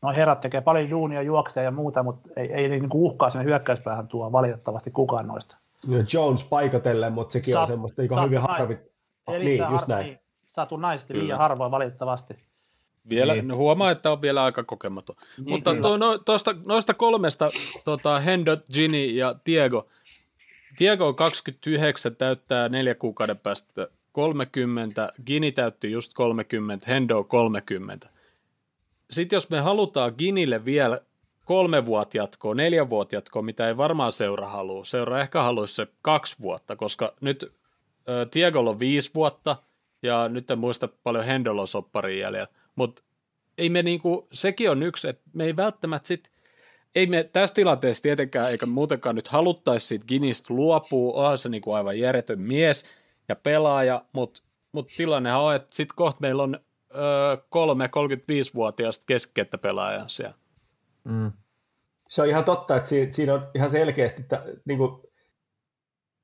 No 0.01 0.13
herrat 0.13 0.41
tekee 0.41 0.61
paljon 0.61 0.89
duunia, 0.89 1.21
juoksee 1.21 1.63
ja 1.63 1.71
muuta, 1.71 2.03
mutta 2.03 2.29
ei, 2.35 2.53
ei 2.53 2.69
niin 2.69 2.89
kuin 2.89 3.03
uhkaa 3.03 3.29
sinne 3.29 3.45
hyökkäyspäähän 3.45 4.07
tuo 4.07 4.31
valitettavasti 4.31 4.91
kukaan 4.91 5.27
noista. 5.27 5.55
Ja 5.87 6.03
Jones 6.13 6.49
paikotellen, 6.49 7.13
mutta 7.13 7.33
sekin 7.33 7.53
Sa- 7.53 7.61
on 7.61 7.67
semmoista 7.67 8.01
niin 8.01 8.23
hyvin 8.25 8.41
harvi. 8.41 8.77
Niin, 9.39 9.63
just 9.71 9.87
näin. 9.87 10.05
Niin, 10.05 10.19
satunnaisesti 10.53 11.19
liian 11.19 11.39
harvoin 11.39 11.71
valitettavasti. 11.71 12.33
Vielä, 13.09 13.33
niin. 13.33 13.47
no 13.47 13.55
huomaa, 13.55 13.91
että 13.91 14.11
on 14.11 14.21
vielä 14.21 14.43
aika 14.43 14.63
kokematon. 14.63 15.15
Niin, 15.37 15.49
Mutta 15.49 15.75
to, 15.81 15.97
no, 15.97 16.17
tosta, 16.17 16.55
noista 16.65 16.93
kolmesta, 16.93 17.47
tota, 17.85 18.19
Hendo, 18.19 18.57
Ginny 18.73 19.05
ja 19.05 19.35
Diego. 19.45 19.87
Diego 20.79 21.13
29 21.13 22.15
täyttää 22.15 22.69
neljä 22.69 22.95
kuukauden 22.95 23.37
päästä 23.37 23.87
30, 24.17 25.13
Gini 25.25 25.51
täytti 25.51 25.91
just 25.91 26.13
30, 26.13 26.85
Hendo 26.87 27.23
30. 27.23 28.09
Sitten 29.11 29.37
jos 29.37 29.49
me 29.49 29.59
halutaan 29.59 30.13
Ginille 30.17 30.65
vielä 30.65 31.01
kolme 31.45 31.85
vuotta 31.85 32.17
jatkoa, 32.17 32.55
neljä 32.55 32.89
vuotta 32.89 33.15
jatkoa, 33.15 33.41
mitä 33.41 33.67
ei 33.67 33.77
varmaan 33.77 34.11
seura 34.11 34.47
halua. 34.47 34.85
Seura 34.85 35.21
ehkä 35.21 35.43
haluaisi 35.43 35.75
se 35.75 35.87
kaksi 36.01 36.35
vuotta, 36.41 36.75
koska 36.75 37.13
nyt 37.21 37.53
Diegolla 38.35 38.69
on 38.69 38.79
viisi 38.79 39.11
vuotta, 39.15 39.55
ja 40.03 40.29
nyt 40.29 40.51
en 40.51 40.59
muista 40.59 40.89
paljon 41.03 41.25
Hendolla 41.25 41.65
sopparin 41.65 42.19
jäljellä, 42.19 42.47
mutta 42.75 43.03
ei 43.57 43.69
me 43.69 43.83
niinku, 43.83 44.27
sekin 44.31 44.71
on 44.71 44.83
yksi, 44.83 45.07
että 45.07 45.21
me 45.33 45.45
ei 45.45 45.55
välttämättä 45.55 46.07
sit, 46.07 46.31
ei 46.95 47.07
me 47.07 47.23
tässä 47.23 47.55
tilanteessa 47.55 48.03
tietenkään 48.03 48.51
eikä 48.51 48.65
muutenkaan 48.65 49.15
nyt 49.15 49.27
haluttaisi 49.27 49.87
siitä 49.87 50.05
Ginistä 50.07 50.53
luopua, 50.53 51.13
onhan 51.13 51.37
se 51.37 51.49
niinku 51.49 51.73
aivan 51.73 51.99
järjetön 51.99 52.41
mies 52.41 52.85
ja 53.29 53.35
pelaaja, 53.35 54.05
mutta 54.13 54.41
mut 54.71 54.87
tilannehan 54.97 55.41
on, 55.41 55.55
että 55.55 55.75
sitten 55.75 55.95
kohta 55.95 56.21
meillä 56.21 56.43
on 56.43 56.59
öö, 56.95 57.37
kolme 57.49 57.87
35-vuotiaista 57.87 59.03
keskikettä 59.07 59.57
pelaajaa 59.57 60.07
siellä. 60.07 60.35
Mm. 61.03 61.31
Se 62.09 62.21
on 62.21 62.27
ihan 62.27 62.43
totta, 62.43 62.75
että 62.75 62.89
siinä, 62.89 63.11
siinä 63.11 63.33
on 63.33 63.47
ihan 63.55 63.69
selkeästi, 63.69 64.21
että 64.21 64.43
niin 64.65 64.77
kuin 64.77 65.01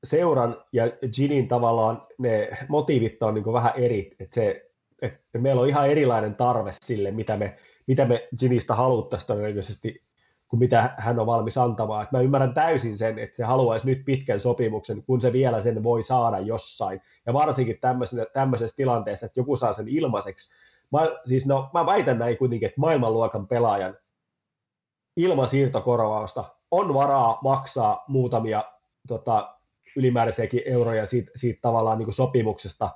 seuran 0.03 0.63
ja 0.71 0.83
Ginin 1.13 1.47
tavallaan 1.47 2.07
ne 2.17 2.49
motiivit 2.69 3.23
on 3.23 3.33
niin 3.33 3.53
vähän 3.53 3.73
eri, 3.75 4.15
että, 4.19 4.35
se, 4.35 4.71
että 5.01 5.39
meillä 5.39 5.61
on 5.61 5.69
ihan 5.69 5.89
erilainen 5.89 6.35
tarve 6.35 6.71
sille, 6.81 7.11
mitä 7.11 7.37
me, 7.37 7.55
mitä 7.87 8.05
me 8.05 8.27
Ginistä 8.39 8.75
haluttaisiin 8.75 9.27
todennäköisesti, 9.27 10.03
kuin 10.53 10.59
mitä 10.59 10.93
hän 10.97 11.19
on 11.19 11.25
valmis 11.25 11.57
antamaan. 11.57 12.07
Mä 12.11 12.19
ymmärrän 12.19 12.53
täysin 12.53 12.97
sen, 12.97 13.19
että 13.19 13.37
se 13.37 13.43
haluaisi 13.43 13.85
nyt 13.87 14.05
pitkän 14.05 14.39
sopimuksen, 14.39 15.03
kun 15.03 15.21
se 15.21 15.33
vielä 15.33 15.61
sen 15.61 15.83
voi 15.83 16.03
saada 16.03 16.39
jossain. 16.39 17.01
Ja 17.25 17.33
varsinkin 17.33 17.79
tämmöisessä 18.33 18.75
tilanteessa, 18.75 19.25
että 19.25 19.39
joku 19.39 19.55
saa 19.55 19.73
sen 19.73 19.87
ilmaiseksi. 19.87 20.55
Mä, 20.91 20.99
siis 21.25 21.47
no, 21.47 21.69
mä 21.73 21.85
väitän 21.85 22.19
näin 22.19 22.37
kuitenkin, 22.37 22.67
että 22.67 22.81
maailmanluokan 22.81 23.47
pelaajan 23.47 23.97
ilman 25.17 25.47
siirtokorvausta 25.47 26.43
on 26.71 26.93
varaa 26.93 27.39
maksaa 27.43 28.03
muutamia 28.07 28.63
tota, 29.07 29.55
ylimääräisiäkin 29.95 30.61
euroja 30.65 31.05
siitä, 31.05 31.31
siitä 31.35 31.61
tavallaan 31.61 31.97
niin 31.97 32.05
kuin 32.05 32.15
sopimuksesta 32.15 32.89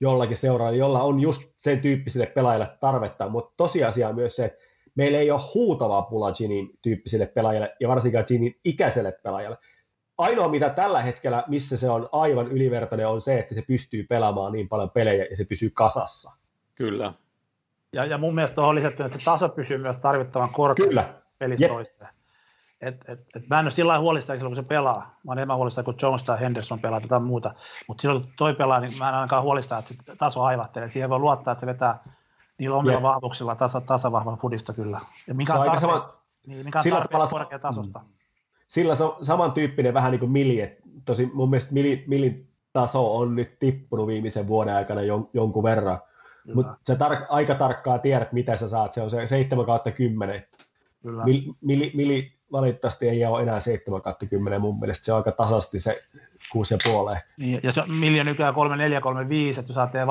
jollakin 0.00 0.36
seuraajalla, 0.36 0.78
jolla 0.78 1.02
on 1.02 1.20
just 1.20 1.42
sen 1.58 1.80
tyyppisille 1.80 2.26
pelaajille 2.26 2.68
tarvetta, 2.80 3.28
mutta 3.28 3.54
tosiasia 3.56 4.08
on 4.08 4.14
myös 4.14 4.36
se, 4.36 4.44
että 4.44 4.58
meillä 5.00 5.18
ei 5.18 5.30
ole 5.30 5.40
huutavaa 5.54 6.02
pula 6.02 6.32
Ginin 6.32 6.70
tyyppisille 6.82 7.26
pelaajille 7.26 7.76
ja 7.80 7.88
varsinkaan 7.88 8.24
Ginin 8.28 8.56
ikäiselle 8.64 9.12
pelaajalle. 9.12 9.58
Ainoa 10.18 10.48
mitä 10.48 10.70
tällä 10.70 11.02
hetkellä, 11.02 11.44
missä 11.46 11.76
se 11.76 11.90
on 11.90 12.08
aivan 12.12 12.46
ylivertainen, 12.46 13.08
on 13.08 13.20
se, 13.20 13.38
että 13.38 13.54
se 13.54 13.62
pystyy 13.62 14.02
pelaamaan 14.02 14.52
niin 14.52 14.68
paljon 14.68 14.90
pelejä 14.90 15.26
ja 15.30 15.36
se 15.36 15.44
pysyy 15.44 15.70
kasassa. 15.74 16.32
Kyllä. 16.74 17.12
Ja, 17.92 18.04
ja 18.04 18.18
mun 18.18 18.34
mielestä 18.34 18.62
on 18.62 18.74
lisätty, 18.74 19.04
että 19.04 19.18
se 19.18 19.24
taso 19.24 19.48
pysyy 19.48 19.78
myös 19.78 19.96
tarvittavan 19.96 20.50
korkealla 20.50 21.04
pelissä 21.38 21.66
et, 22.80 22.94
et, 23.08 23.20
et 23.36 23.48
mä 23.48 23.60
en 23.60 23.66
ole 23.66 23.72
sillä 23.72 23.88
lailla 23.88 24.02
huolista 24.02 24.36
silloin, 24.36 24.54
kun 24.54 24.64
se 24.64 24.68
pelaa. 24.68 25.18
Mä 25.24 25.32
olen 25.32 25.38
enemmän 25.38 25.56
huolista, 25.56 25.82
kun 25.82 25.94
Jones 26.02 26.22
tai 26.22 26.40
Henderson 26.40 26.80
pelaa 26.80 27.00
tai 27.00 27.20
muuta. 27.20 27.54
Mutta 27.88 28.02
silloin, 28.02 28.22
kun 28.22 28.32
toi 28.36 28.54
pelaa, 28.54 28.80
niin 28.80 28.92
mä 28.98 29.08
en 29.08 29.14
ainakaan 29.14 29.42
huolista, 29.42 29.78
että 29.78 29.94
se 30.06 30.16
taso 30.16 30.42
aivahtelee. 30.42 30.90
Siihen 30.90 31.10
voi 31.10 31.18
luottaa, 31.18 31.52
että 31.52 31.60
se 31.60 31.66
vetää 31.66 31.98
niillä 32.60 32.76
omilla 32.76 32.92
yeah. 32.92 33.02
vahvuuksilla 33.02 33.54
tasa, 33.54 33.80
tasavahvan 33.80 34.38
fudista 34.38 34.72
kyllä. 34.72 35.00
Ja 35.26 35.34
mikä 35.34 35.52
on, 35.52 35.58
tarpeen, 35.58 35.80
sama, 35.80 36.12
niin, 36.46 36.64
mikä 36.64 36.78
on 36.78 36.82
sillä 36.82 37.04
tavalla, 37.10 37.30
korkeatasosta. 37.30 37.98
Mm. 37.98 38.04
Sillä 38.68 38.94
se 38.94 39.04
on 39.04 39.16
samantyyppinen 39.22 39.94
vähän 39.94 40.10
niin 40.10 40.20
kuin 40.20 40.30
Mili, 40.30 40.60
että 40.60 40.82
tosi 41.04 41.30
mun 41.34 41.50
mielestä 41.50 41.74
Mili, 41.74 42.04
Milin 42.06 42.48
taso 42.72 43.16
on 43.16 43.36
nyt 43.36 43.58
tippunut 43.58 44.06
viimeisen 44.06 44.48
vuoden 44.48 44.74
aikana 44.74 45.02
jon, 45.02 45.28
jonkun 45.34 45.62
verran. 45.62 45.98
Mutta 46.54 46.76
sä 46.86 46.94
tar- 46.94 47.26
aika 47.28 47.54
tarkkaan 47.54 48.00
tiedät, 48.00 48.32
mitä 48.32 48.56
sä 48.56 48.68
saat. 48.68 48.92
Se 48.92 49.02
on 49.02 49.10
se 49.10 49.26
7 49.26 49.66
kautta 49.66 49.90
10. 49.90 50.46
Kyllä. 51.02 51.24
Mil, 51.24 51.42
mili, 51.60 51.90
mili 51.94 52.32
valitettavasti 52.52 53.08
ei 53.08 53.24
ole 53.24 53.42
enää 53.42 53.60
7 53.60 54.02
kautta 54.02 54.26
10 54.26 54.60
mun 54.60 54.80
mielestä. 54.80 55.04
Se 55.04 55.12
on 55.12 55.16
aika 55.16 55.32
tasasti 55.32 55.80
se 55.80 56.02
6,5 56.54 57.16
ehkä. 57.16 57.28
Niin, 57.36 57.60
ja 57.62 57.72
se 57.72 57.82
on 57.82 57.90
Milja 57.90 58.24
nykyään 58.24 58.54
3, 58.54 58.76
4, 58.76 59.00
3, 59.00 59.28
5, 59.28 59.60
että 59.60 59.70
jos 59.70 59.78
ajattelee 59.78 60.06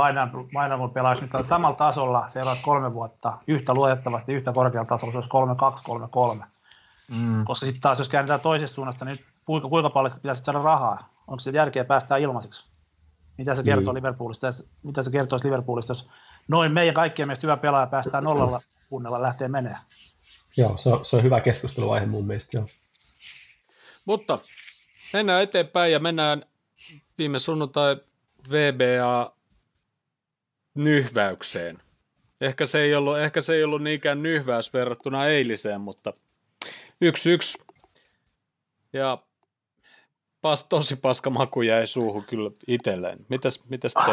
Vainamon 0.53 0.91
pelaisi 0.91 1.21
nyt 1.21 1.31
samalla 1.49 1.75
tasolla 1.75 2.29
seuraavat 2.33 2.59
kolme 2.61 2.93
vuotta 2.93 3.37
yhtä 3.47 3.73
luotettavasti, 3.73 4.33
yhtä 4.33 4.53
korkealla 4.53 4.89
tasolla, 4.89 5.11
se 5.11 5.17
olisi 5.17 5.29
3, 5.29 5.55
2, 5.55 5.83
3, 5.83 6.07
3. 6.11 6.45
Mm. 7.17 7.45
Koska 7.45 7.65
sitten 7.65 7.81
taas 7.81 7.99
jos 7.99 8.09
käännetään 8.09 8.39
toisesta 8.39 8.75
suunnasta, 8.75 9.05
niin 9.05 9.17
kuinka, 9.45 9.69
kuinka 9.69 9.89
paljon 9.89 10.13
pitäisi 10.13 10.43
saada 10.43 10.59
rahaa? 10.59 11.09
Onko 11.27 11.39
se 11.39 11.49
järkeä 11.49 11.85
päästää 11.85 12.17
ilmaiseksi? 12.17 12.63
Mitä 13.37 13.55
se 13.55 13.63
kertoo 13.63 13.93
niin. 13.93 13.95
Liverpoolista? 13.95 14.53
Mitä 14.83 15.03
se 15.03 15.11
kertoo 15.11 15.39
Liverpoolista, 15.43 15.91
jos 15.91 16.09
noin 16.47 16.71
meidän 16.71 16.95
kaikkien 16.95 17.27
mielestä 17.27 17.47
hyvä 17.47 17.57
pelaaja 17.57 17.87
päästään 17.87 18.23
nollalla 18.23 18.59
kunnella 18.89 19.21
lähtee 19.21 19.47
menemään? 19.47 19.81
Joo, 20.57 20.77
se 20.77 20.89
on, 20.89 21.05
se 21.05 21.15
on 21.15 21.23
hyvä 21.23 21.41
keskusteluvaihe 21.41 22.05
mun 22.05 22.27
mielestä, 22.27 22.57
joo. 22.57 22.67
Mutta 24.05 24.39
mennään 25.13 25.41
eteenpäin 25.43 25.91
ja 25.91 25.99
mennään 25.99 26.45
viime 27.17 27.39
sunnuntai 27.39 27.97
VBA 28.51 29.33
nyhväykseen. 30.75 31.77
Ehkä 32.41 32.65
se 32.65 32.81
ei 32.81 32.95
ollut, 32.95 33.17
ehkä 33.17 33.41
se 33.41 33.53
ei 33.53 33.63
ollut 33.63 33.83
niinkään 33.83 34.23
nyhväys 34.23 34.73
verrattuna 34.73 35.25
eiliseen, 35.25 35.81
mutta 35.81 36.13
yksi 37.01 37.31
yksi. 37.31 37.63
Ja 38.93 39.17
pas, 40.41 40.63
tosi 40.63 40.95
paska 40.95 41.29
maku 41.29 41.61
jäi 41.61 41.87
suuhun 41.87 42.23
kyllä 42.25 42.51
itselleen. 42.67 43.25
Mitäs, 43.29 43.63
mitäs 43.69 43.93
te? 43.93 44.11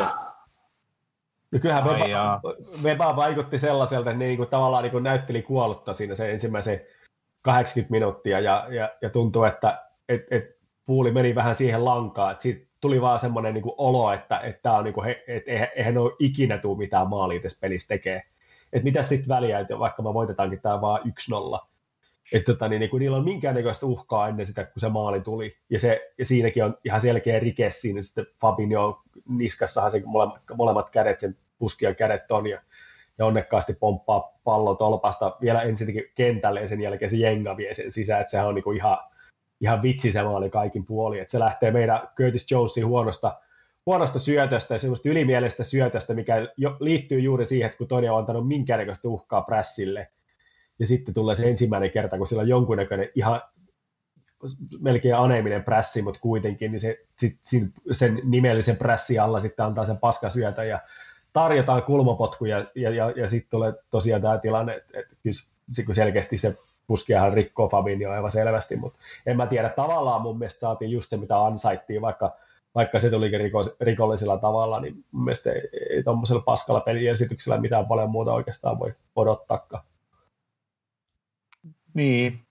No 1.50 1.58
kyllähän 1.58 1.84
Veba, 1.84 2.40
Veba 2.82 3.16
vaikutti 3.16 3.58
sellaiselta, 3.58 4.10
että 4.10 4.18
ne 4.18 4.26
niin 4.26 4.36
kuin, 4.36 4.48
tavallaan 4.48 4.82
niin 4.82 4.92
kuin 4.92 5.04
näytteli 5.04 5.42
kuollutta 5.42 5.92
siinä 5.92 6.14
se 6.14 6.32
ensimmäisen 6.32 6.80
80 7.42 7.90
minuuttia 7.90 8.40
ja, 8.40 8.66
ja, 8.70 8.90
ja 9.02 9.10
tuntuu, 9.10 9.44
että 9.44 9.82
et, 10.08 10.22
et 10.30 10.55
puuli 10.86 11.10
meni 11.10 11.34
vähän 11.34 11.54
siihen 11.54 11.84
lankaan, 11.84 12.32
että 12.32 12.42
siitä 12.42 12.66
tuli 12.80 13.00
vaan 13.00 13.18
semmoinen 13.18 13.54
niin 13.54 13.64
olo, 13.78 14.12
että, 14.12 14.38
että 14.38 14.72
on 14.72 14.84
niin 14.84 14.94
kuin, 14.94 15.16
et, 15.28 15.44
eihän 15.76 15.98
ole 15.98 16.12
ikinä 16.18 16.58
tule 16.58 16.78
mitään 16.78 17.08
maalia 17.08 17.40
tässä 17.40 17.58
pelissä 17.60 17.88
tekee. 17.88 18.22
Että 18.72 18.84
mitä 18.84 19.02
sitten 19.02 19.28
väliä, 19.28 19.58
että 19.58 19.78
vaikka 19.78 20.02
me 20.02 20.14
voitetaankin 20.14 20.60
tämä 20.60 20.80
vaan 20.80 21.00
1-0, 21.60 21.66
että 22.32 22.52
tota, 22.52 22.68
niin, 22.68 22.80
niin 22.80 22.90
niillä 22.98 23.16
on 23.16 23.24
minkäännäköistä 23.24 23.86
uhkaa 23.86 24.28
ennen 24.28 24.46
sitä, 24.46 24.64
kun 24.64 24.80
se 24.80 24.88
maali 24.88 25.20
tuli. 25.20 25.56
Ja, 25.70 25.80
se, 25.80 26.12
ja 26.18 26.24
siinäkin 26.24 26.64
on 26.64 26.78
ihan 26.84 27.00
selkeä 27.00 27.38
rike 27.38 27.70
siinä 27.70 28.02
sitten 28.02 28.26
Fabinho 28.40 29.02
niskassahan 29.28 29.90
se 29.90 30.02
molemmat, 30.04 30.42
molemmat 30.56 30.90
kädet, 30.90 31.20
sen 31.20 31.36
puskian 31.58 31.94
kädet 31.94 32.30
on 32.30 32.46
ja, 32.46 32.62
ja 33.18 33.26
onnekkaasti 33.26 33.74
pomppaa 33.74 34.32
pallo 34.44 34.74
tolpasta 34.74 35.36
vielä 35.40 35.62
ensinnäkin 35.62 36.04
kentälle 36.14 36.60
ja 36.60 36.68
sen 36.68 36.80
jälkeen 36.80 37.10
se 37.10 37.16
jenga 37.16 37.56
vie 37.56 37.74
sen 37.74 37.90
sisään, 37.90 38.20
että 38.20 38.30
sehän 38.30 38.48
on 38.48 38.54
niin 38.54 38.76
ihan, 38.76 38.98
ihan 39.60 39.82
vitsi 39.82 40.12
se 40.12 40.22
maali 40.22 40.50
kaikin 40.50 40.84
puoli, 40.84 41.18
että 41.18 41.32
se 41.32 41.38
lähtee 41.38 41.70
meidän 41.70 42.08
Curtis 42.16 42.50
Jonesin 42.50 42.86
huonosta, 42.86 43.40
huonosta 43.86 44.18
syötöstä 44.18 44.74
ja 44.74 44.78
semmoista 44.78 45.08
ylimieleistä 45.08 45.64
syötöstä, 45.64 46.14
mikä 46.14 46.48
jo, 46.56 46.76
liittyy 46.80 47.20
juuri 47.20 47.46
siihen, 47.46 47.66
että 47.66 47.78
kun 47.78 47.88
toinen 47.88 48.12
on 48.12 48.18
antanut 48.18 48.48
minkäännäköistä 48.48 49.08
uhkaa 49.08 49.42
prässille, 49.42 50.08
ja 50.78 50.86
sitten 50.86 51.14
tulee 51.14 51.34
se 51.34 51.48
ensimmäinen 51.48 51.90
kerta, 51.90 52.18
kun 52.18 52.26
sillä 52.26 52.42
on 52.42 52.48
jonkunnäköinen 52.48 53.08
ihan 53.14 53.42
melkein 54.80 55.16
aneeminen 55.16 55.64
prässi, 55.64 56.02
mutta 56.02 56.20
kuitenkin, 56.20 56.72
niin 56.72 56.80
se, 56.80 56.98
sit, 57.42 57.70
sen 57.92 58.20
nimellisen 58.24 58.76
prässi 58.76 59.18
alla 59.18 59.40
sitten 59.40 59.66
antaa 59.66 59.86
sen 59.86 59.98
paskasyötä 59.98 60.64
ja 60.64 60.80
tarjotaan 61.32 61.82
kulmapotkuja 61.82 62.66
ja, 62.74 62.90
ja, 62.90 63.10
ja 63.10 63.28
sitten 63.28 63.50
tulee 63.50 63.72
tosiaan 63.90 64.22
tämä 64.22 64.38
tilanne, 64.38 64.76
että, 64.76 64.98
että 64.98 65.16
kyllä 65.22 65.94
selkeästi 65.94 66.38
se 66.38 66.56
puskiahan 66.86 67.32
rikkoo 67.32 67.68
Fabinho 67.68 68.12
aivan 68.12 68.30
selvästi, 68.30 68.76
mutta 68.76 68.98
en 69.26 69.36
mä 69.36 69.46
tiedä, 69.46 69.68
tavallaan 69.68 70.22
mun 70.22 70.38
mielestä 70.38 70.60
saatiin 70.60 70.90
just 70.90 71.10
se, 71.10 71.16
mitä 71.16 71.44
ansaittiin, 71.44 72.02
vaikka, 72.02 72.32
vaikka 72.74 73.00
se 73.00 73.10
tulikin 73.10 73.40
rikos, 73.40 73.76
rikollisella 73.80 74.38
tavalla, 74.38 74.80
niin 74.80 75.04
mun 75.12 75.24
mielestä 75.24 75.52
ei, 75.52 75.68
ei 75.90 76.02
tuommoisella 76.02 76.42
paskalla 76.42 76.80
peliesityksellä 76.80 77.60
mitään 77.60 77.86
paljon 77.86 78.10
muuta 78.10 78.32
oikeastaan 78.32 78.78
voi 78.78 78.94
odottaakaan. 79.16 79.84
Niin. 81.94 82.46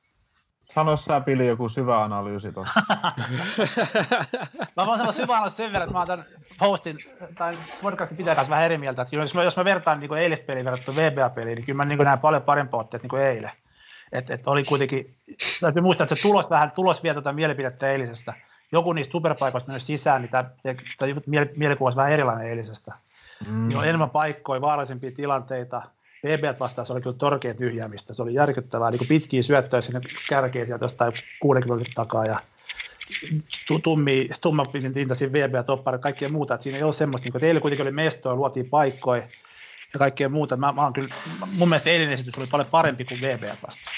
Sano 0.75 0.97
sä, 0.97 1.21
Pili, 1.21 1.47
joku 1.47 1.69
syvä 1.69 2.03
analyysi 2.03 2.51
tuossa. 2.51 2.81
mä 4.77 4.85
voin 4.85 4.97
sanoa 4.97 5.11
syvä 5.11 5.33
analyysi 5.33 5.57
sen 5.57 5.71
verran, 5.71 5.83
että 5.83 5.93
mä 5.93 5.99
oon 5.99 6.07
tämän 6.07 6.25
postin, 6.59 6.97
tai 7.37 7.57
podcastin 7.81 8.17
pitää 8.17 8.35
kanssa 8.35 8.49
vähän 8.49 8.65
eri 8.65 8.77
mieltä. 8.77 9.01
Että 9.01 9.15
jos, 9.15 9.33
mä, 9.33 9.43
jos 9.43 9.57
mä 9.57 9.65
vertaan 9.65 9.99
niin 9.99 10.13
eilispeliin 10.13 10.65
verrattuna 10.65 10.97
VBA-peliin, 10.97 11.55
niin 11.55 11.65
kyllä 11.65 11.77
mä 11.77 11.85
niin 11.85 11.99
näen 11.99 12.19
paljon 12.19 12.41
parempaa 12.41 12.79
otteet 12.79 13.03
niin 13.03 13.09
kuin 13.09 13.21
eilen. 13.21 13.51
Et, 14.17 14.29
et 14.29 14.47
oli 14.47 14.63
kuitenkin, 14.63 15.15
täytyy 15.61 15.81
muistaa, 15.81 16.03
että 16.03 16.15
se 16.15 16.21
tulos, 16.21 16.49
vähän, 16.49 16.71
tulos 16.71 17.03
vie 17.03 17.13
tuota 17.13 17.33
mielipidettä 17.33 17.91
eilisestä. 17.91 18.33
Joku 18.71 18.93
niistä 18.93 19.11
superpaikoista 19.11 19.71
mennyt 19.71 19.83
sisään, 19.83 20.21
niin 20.21 20.31
tämä, 20.31 20.49
tämä 20.97 21.45
mielikuva 21.55 21.95
vähän 21.95 22.11
erilainen 22.11 22.47
eilisestä. 22.47 22.93
Mm. 23.49 23.67
Niin 23.67 23.77
on 23.77 23.87
enemmän 23.87 24.09
paikkoja, 24.09 24.61
vaarallisempia 24.61 25.11
tilanteita– 25.11 25.81
BB 26.25 26.59
vastaan 26.59 26.85
se 26.85 26.93
oli 26.93 27.01
kyllä 27.01 27.15
torkea 27.17 27.53
tyhjäämistä. 27.53 28.13
Se 28.13 28.21
oli 28.21 28.33
järkyttävää, 28.33 28.91
niin 28.91 28.97
kuin 28.97 29.07
pitkiä 29.07 29.43
syöttöjä 29.43 29.81
sinne 29.81 30.01
kärkeen 30.29 30.67
sieltä 30.67 30.85
jostain 30.85 31.13
60 31.39 31.91
takaa 31.95 32.25
ja 32.25 32.39
tummi, 33.83 34.29
tumma 34.41 34.65
pintaisia 34.93 35.31
VB 35.31 35.53
ja 35.53 35.63
toppari 35.63 35.95
ja 35.95 35.99
kaikkea 35.99 36.29
muuta. 36.29 36.53
Että 36.53 36.63
siinä 36.63 36.77
ei 36.77 36.83
ole 36.83 36.93
semmoista, 36.93 37.25
niin 37.25 37.31
kuin 37.31 37.39
teille 37.39 37.61
kuitenkin 37.61 37.83
oli 37.83 37.91
mestoja, 37.91 38.35
luotiin 38.35 38.69
paikkoja 38.69 39.23
ja 39.95 39.99
kaikkea 39.99 40.29
muuta. 40.29 40.57
Mä, 40.57 40.71
mä 40.71 40.83
oon 40.83 40.93
kyllä, 40.93 41.15
mun 41.57 41.69
mielestä 41.69 41.89
eilinen 41.89 42.13
esitys 42.13 42.37
oli 42.37 42.47
paljon 42.47 42.67
parempi 42.71 43.05
kuin 43.05 43.21
VB 43.21 43.43
vastaan. 43.43 43.95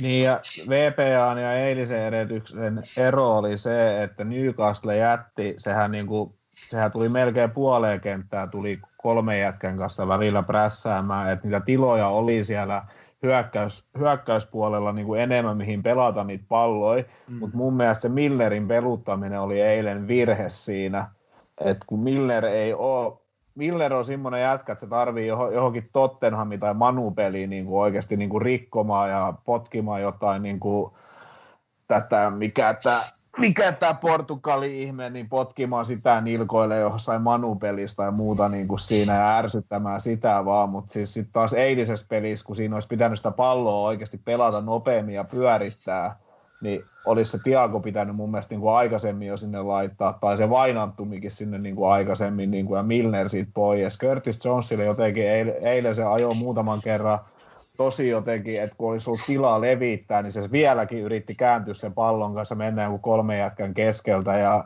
Niin 0.00 0.24
ja 0.24 0.40
VPA 0.68 1.40
ja 1.40 1.54
eilisen 1.54 2.02
edellytyksen 2.02 2.82
ero 2.96 3.38
oli 3.38 3.58
se, 3.58 4.02
että 4.02 4.24
Newcastle 4.24 4.96
jätti, 4.96 5.54
sehän 5.58 5.90
niin 5.90 6.06
kuin 6.06 6.34
sehän 6.50 6.92
tuli 6.92 7.08
melkein 7.08 7.50
puoleen 7.50 8.00
kenttään, 8.00 8.50
tuli 8.50 8.80
kolme 8.96 9.38
jätkän 9.38 9.78
kanssa 9.78 10.08
välillä 10.08 10.42
prässäämään, 10.42 11.32
että 11.32 11.46
niitä 11.46 11.60
tiloja 11.60 12.08
oli 12.08 12.44
siellä 12.44 12.82
hyökkäys, 13.22 13.84
hyökkäyspuolella 13.98 14.92
niin 14.92 15.06
kuin 15.06 15.20
enemmän, 15.20 15.56
mihin 15.56 15.82
pelata 15.82 16.24
niitä 16.24 16.44
palloja, 16.48 17.04
mm. 17.28 17.36
mutta 17.36 17.56
mun 17.56 17.74
mielestä 17.74 18.08
Millerin 18.08 18.68
peluttaminen 18.68 19.40
oli 19.40 19.60
eilen 19.60 20.08
virhe 20.08 20.50
siinä, 20.50 21.10
että 21.60 21.84
kun 21.86 22.00
Miller 22.00 22.44
ei 22.44 22.74
ole, 22.74 23.19
Miller 23.54 23.94
on 23.94 24.04
semmoinen 24.04 24.42
jätkä, 24.42 24.72
että 24.72 24.80
se 24.80 24.86
tarvii 24.86 25.26
johonkin 25.26 25.90
Tottenhamin 25.92 26.60
tai 26.60 26.74
Manu-peliin 26.74 27.50
niin 27.50 27.66
kuin 27.66 27.80
oikeasti 27.80 28.16
niin 28.16 28.30
kuin 28.30 28.42
rikkomaan 28.42 29.10
ja 29.10 29.34
potkimaan 29.44 30.02
jotain 30.02 30.42
niin 30.42 30.60
kuin 30.60 30.92
tätä, 31.88 32.30
mikä 32.30 32.74
tämä 32.82 33.00
mikä 33.38 33.72
tämä 33.72 33.94
Portugali-ihme, 33.94 35.10
niin 35.10 35.28
potkimaan 35.28 35.84
sitä 35.84 36.20
nilkoille 36.20 36.78
jossain 36.78 37.22
manupelistä 37.22 38.02
ja 38.02 38.10
muuta 38.10 38.48
niin 38.48 38.68
kuin 38.68 38.78
siinä 38.78 39.14
ja 39.14 39.36
ärsyttämään 39.38 40.00
sitä 40.00 40.44
vaan, 40.44 40.68
mutta 40.68 40.92
siis 40.92 41.14
sitten 41.14 41.32
taas 41.32 41.52
eilisessä 41.52 42.06
pelissä, 42.08 42.46
kun 42.46 42.56
siinä 42.56 42.76
olisi 42.76 42.88
pitänyt 42.88 43.18
sitä 43.18 43.30
palloa 43.30 43.88
oikeasti 43.88 44.20
pelata 44.24 44.60
nopeammin 44.60 45.14
ja 45.14 45.24
pyörittää, 45.24 46.16
niin 46.60 46.84
olisi 47.06 47.30
se 47.30 47.38
Tiago 47.44 47.80
pitänyt 47.80 48.16
mun 48.16 48.30
mielestä 48.30 48.54
niin 48.54 48.60
kuin 48.60 48.74
aikaisemmin 48.74 49.28
jo 49.28 49.36
sinne 49.36 49.62
laittaa, 49.62 50.18
tai 50.20 50.36
se 50.36 50.50
Vainantumikin 50.50 51.30
sinne 51.30 51.58
niin 51.58 51.76
kuin 51.76 51.90
aikaisemmin, 51.90 52.50
niin 52.50 52.66
kuin, 52.66 52.76
ja 52.76 52.82
Milner 52.82 53.28
siitä 53.28 53.50
pois. 53.54 53.98
Curtis 53.98 54.44
Jonesille 54.44 54.84
jotenkin 54.84 55.30
eilen, 55.62 55.94
se 55.94 56.04
ajoi 56.04 56.34
muutaman 56.34 56.80
kerran 56.84 57.18
tosi 57.76 58.08
jotenkin, 58.08 58.62
että 58.62 58.76
kun 58.78 58.92
olisi 58.92 59.10
ollut 59.10 59.20
tilaa 59.26 59.60
levittää, 59.60 60.22
niin 60.22 60.32
se 60.32 60.52
vieläkin 60.52 60.98
yritti 60.98 61.34
kääntyä 61.34 61.74
sen 61.74 61.92
pallon 61.92 62.34
kanssa 62.34 62.54
mennä 62.54 62.84
joku 62.84 62.98
kolme 62.98 63.38
jätkän 63.38 63.74
keskeltä 63.74 64.38
ja 64.38 64.64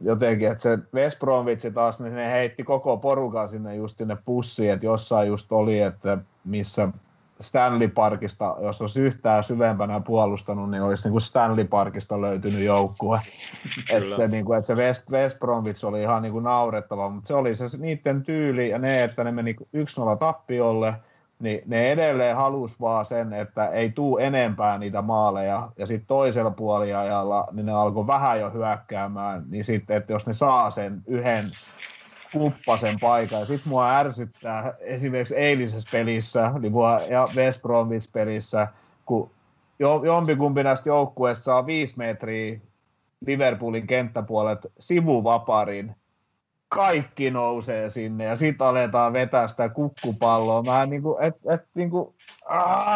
jotenkin, 0.00 0.48
että 0.48 0.62
se 0.62 0.78
West 0.94 1.18
Bromwich 1.18 1.72
taas, 1.72 2.00
niin 2.00 2.14
ne 2.14 2.32
heitti 2.32 2.64
koko 2.64 2.96
porukan 2.96 3.48
sinne 3.48 3.76
just 3.76 3.98
sinne 3.98 4.16
pussiin, 4.24 4.72
että 4.72 4.86
jossain 4.86 5.28
just 5.28 5.52
oli, 5.52 5.80
että 5.80 6.18
missä 6.44 6.88
Stanley 7.40 7.88
Parkista, 7.88 8.56
jos 8.60 8.80
olisi 8.80 9.00
yhtään 9.00 9.44
syvempänä 9.44 10.00
puolustanut, 10.00 10.70
niin 10.70 10.82
olisi 10.82 11.04
niin 11.04 11.12
kuin 11.12 11.22
Stanley 11.22 11.64
Parkista 11.64 12.20
löytynyt 12.20 12.64
joukkue. 12.64 13.20
että 13.92 14.16
se, 14.16 14.28
niin 14.28 14.44
kuin, 14.44 14.58
että 14.58 14.66
se 14.66 14.74
West, 14.74 15.10
West 15.10 15.38
Bromwich 15.38 15.84
oli 15.84 16.02
ihan 16.02 16.22
niin 16.22 16.32
kuin 16.32 16.44
naurettava, 16.44 17.08
mutta 17.08 17.28
se 17.28 17.34
oli 17.34 17.54
se 17.54 17.64
niiden 17.78 18.22
tyyli 18.22 18.68
ja 18.68 18.78
ne, 18.78 19.04
että 19.04 19.24
ne 19.24 19.32
meni 19.32 19.56
1-0 20.14 20.18
tappiolle– 20.18 20.94
niin 21.40 21.62
ne 21.66 21.92
edelleen 21.92 22.36
halus 22.36 22.80
vaan 22.80 23.04
sen, 23.04 23.32
että 23.32 23.68
ei 23.68 23.90
tuu 23.90 24.18
enempää 24.18 24.78
niitä 24.78 25.02
maaleja, 25.02 25.68
ja 25.78 25.86
sitten 25.86 26.06
toisella 26.06 26.50
puoliajalla 26.50 27.48
niin 27.52 27.66
ne 27.66 27.72
alkoi 27.72 28.06
vähän 28.06 28.40
jo 28.40 28.50
hyökkäämään, 28.50 29.44
niin 29.48 29.64
sitten, 29.64 29.96
että 29.96 30.12
jos 30.12 30.26
ne 30.26 30.32
saa 30.32 30.70
sen 30.70 31.02
yhden 31.06 31.50
kuppasen 32.32 33.00
paikan, 33.00 33.46
sitten 33.46 33.68
mua 33.68 33.96
ärsyttää 33.96 34.74
esimerkiksi 34.80 35.36
eilisessä 35.36 35.88
pelissä, 35.92 36.52
niin 36.58 36.72
mua, 36.72 37.00
ja 37.00 37.28
West 37.34 37.62
Bromwich 37.62 38.12
pelissä, 38.12 38.68
kun 39.06 39.30
jompikumpi 40.04 40.62
näistä 40.62 40.88
joukkueista 40.88 41.44
saa 41.44 41.66
viisi 41.66 41.98
metriä 41.98 42.60
Liverpoolin 43.26 43.86
kenttäpuolet 43.86 44.58
sivuvaparin, 44.78 45.96
kaikki 46.68 47.30
nousee 47.30 47.90
sinne 47.90 48.24
ja 48.24 48.36
sitten 48.36 48.66
aletaan 48.66 49.12
vetää 49.12 49.48
sitä 49.48 49.68
kukkupalloa. 49.68 50.62
Mä 50.62 50.86
niinku, 50.86 51.16
et, 51.20 51.36
et, 51.50 51.62
niinku, 51.74 52.14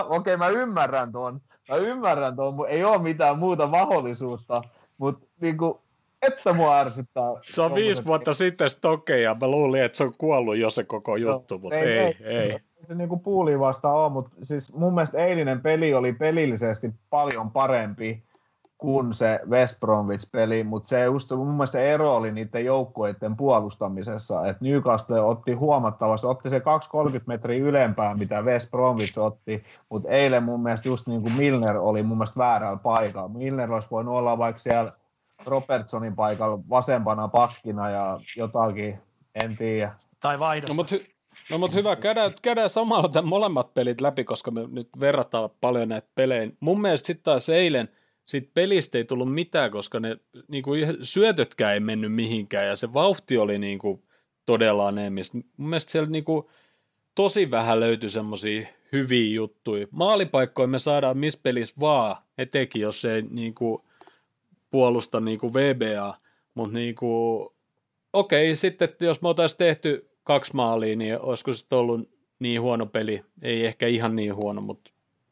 okei 0.08 0.34
okay, 0.34 0.36
mä 0.36 0.48
ymmärrän 0.48 1.12
tuon, 1.12 1.40
mä 1.68 1.76
ymmärrän 1.76 2.36
tuon, 2.36 2.54
ei 2.68 2.84
ole 2.84 2.98
mitään 2.98 3.38
muuta 3.38 3.66
mahdollisuutta, 3.66 4.62
mutta 4.98 5.26
niinku, 5.40 5.83
että 6.26 6.52
mua 6.52 6.78
ärsyttää. 6.78 7.24
Se 7.50 7.62
on 7.62 7.74
viisi 7.74 8.04
vuotta 8.04 8.34
sitten 8.34 8.70
Stoke 8.70 9.20
ja 9.20 9.36
mä 9.40 9.48
luulin, 9.48 9.82
että 9.82 9.98
se 9.98 10.04
on 10.04 10.14
kuollut 10.18 10.56
jo 10.56 10.70
se 10.70 10.84
koko 10.84 11.16
juttu, 11.16 11.54
no, 11.54 11.60
mutta 11.60 11.76
ei, 11.76 11.98
ei. 11.98 12.16
ei. 12.20 12.36
ei. 12.36 12.58
Se, 12.80 12.86
se 12.86 12.94
niinku 12.94 13.16
puuli 13.16 13.60
vasta 13.60 13.88
on, 13.88 14.12
mutta 14.12 14.30
siis 14.42 14.74
mun 14.74 14.94
mielestä 14.94 15.18
eilinen 15.18 15.60
peli 15.60 15.94
oli 15.94 16.12
pelillisesti 16.12 16.90
paljon 17.10 17.50
parempi 17.50 18.22
kuin 18.78 19.14
se 19.14 19.40
West 19.48 19.80
Bromwich-peli, 19.80 20.64
mutta 20.64 20.88
se 20.88 21.04
just, 21.04 21.30
mun 21.30 21.48
mielestä 21.48 21.72
se 21.72 21.92
ero 21.92 22.16
oli 22.16 22.32
niiden 22.32 22.64
joukkueiden 22.64 23.36
puolustamisessa, 23.36 24.46
että 24.46 24.64
Newcastle 24.64 25.20
otti 25.20 25.52
huomattavasti, 25.52 26.26
otti 26.26 26.50
se 26.50 26.58
2-30 26.58 26.62
metriä 27.26 27.64
ylempää, 27.64 28.14
mitä 28.14 28.42
West 28.42 28.70
Bromwich 28.70 29.18
otti, 29.18 29.64
mutta 29.88 30.08
eilen 30.08 30.42
mun 30.42 30.62
mielestä 30.62 30.88
just 30.88 31.06
niin 31.06 31.22
kuin 31.22 31.32
Milner 31.32 31.76
oli 31.76 32.02
mun 32.02 32.18
mielestä 32.18 32.38
väärällä 32.38 32.78
paikalla. 32.82 33.28
Milner 33.28 33.72
olisi 33.72 33.90
voinut 33.90 34.14
olla 34.14 34.38
vaikka 34.38 34.58
siellä 34.58 34.92
Robertsonin 35.46 36.16
paikalla 36.16 36.58
vasempana 36.70 37.28
pakkina 37.28 37.90
ja 37.90 38.20
jotakin, 38.36 38.98
en 39.34 39.56
tiedä. 39.56 39.94
Tai 40.20 40.38
vaihdossa. 40.38 40.72
No, 40.72 40.76
mutta 40.76 40.96
hy- 40.96 41.14
No 41.50 41.58
mutta 41.58 41.76
hyvä, 41.76 41.96
käydään, 41.96 42.32
käydään 42.42 42.70
samalla 42.70 43.08
tämän 43.08 43.28
molemmat 43.28 43.74
pelit 43.74 44.00
läpi, 44.00 44.24
koska 44.24 44.50
me 44.50 44.60
nyt 44.70 44.88
verrataan 45.00 45.50
paljon 45.60 45.88
näitä 45.88 46.08
pelejä. 46.14 46.50
Mun 46.60 46.80
mielestä 46.80 47.06
sitten 47.06 47.24
taas 47.24 47.48
eilen– 47.48 47.88
siitä 48.26 48.50
pelistä 48.54 48.98
ei 48.98 49.04
tullut 49.04 49.34
mitään, 49.34 49.70
koska 49.70 50.00
ne 50.00 50.16
niin 50.48 50.62
kuin, 50.62 50.96
syötötkään 51.02 51.74
ei 51.74 51.80
mennyt 51.80 52.12
mihinkään 52.12 52.66
ja 52.66 52.76
se 52.76 52.92
vauhti 52.92 53.38
oli 53.38 53.58
niin 53.58 53.78
kuin, 53.78 54.02
todella 54.46 54.88
anemista. 54.88 55.38
Mun 55.56 55.68
mielestä 55.68 55.92
siellä 55.92 56.10
niin 56.10 56.24
kuin, 56.24 56.46
tosi 57.14 57.50
vähän 57.50 57.80
löytyi 57.80 58.10
semmoisia 58.10 58.66
hyviä 58.92 59.34
juttuja. 59.34 59.86
Maalipaikkoja 59.90 60.68
me 60.68 60.78
saadaan 60.78 61.18
missä 61.18 61.40
pelissä 61.42 61.74
vaan, 61.80 62.16
etenkin 62.38 62.82
jos 62.82 63.04
ei 63.04 63.22
niin 63.22 63.54
kuin, 63.54 63.82
puolusta 64.74 65.20
niin 65.20 65.38
kuin 65.38 65.54
VBA, 65.54 66.16
mutta 66.54 66.74
niin 66.74 66.94
kuin, 66.94 67.48
okei, 68.12 68.56
sitten 68.56 68.88
jos 69.00 69.22
me 69.22 69.28
oltaisiin 69.28 69.58
tehty 69.58 70.10
kaksi 70.24 70.54
maalia, 70.54 70.96
niin 70.96 71.20
olisiko 71.20 71.52
se 71.52 71.74
ollut 71.74 72.08
niin 72.38 72.60
huono 72.60 72.86
peli? 72.86 73.24
Ei 73.42 73.66
ehkä 73.66 73.86
ihan 73.86 74.16
niin 74.16 74.34
huono, 74.34 74.60
mutta 74.60 74.90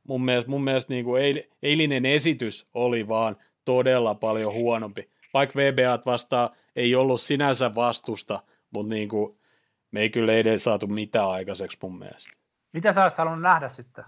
mun 0.09 0.24
mielestä, 0.24 0.51
mun 0.51 0.64
mielestä 0.64 0.93
niin 0.93 1.05
kuin 1.05 1.22
eil, 1.22 1.43
eilinen 1.62 2.07
esitys 2.07 2.66
oli 2.74 3.09
vaan 3.09 3.36
todella 3.64 4.14
paljon 4.14 4.55
huonompi. 4.55 5.09
Vaikka 5.34 5.59
VBA 5.59 5.99
vastaan 6.07 6.51
ei 6.76 6.95
ollut 6.95 7.20
sinänsä 7.20 7.74
vastusta, 7.74 8.43
mutta 8.74 8.95
niin 8.95 9.09
kuin, 9.09 9.38
me 9.90 10.01
ei 10.01 10.11
kyllä 10.11 10.32
edes 10.32 10.64
saatu 10.64 10.86
mitään 10.86 11.28
aikaiseksi 11.28 11.78
mun 11.82 11.99
mielestä. 11.99 12.30
Mitä 12.72 12.95
sä 12.95 13.03
olisit 13.03 13.18
halunnut 13.18 13.43
nähdä 13.43 13.68
sitten? 13.68 14.05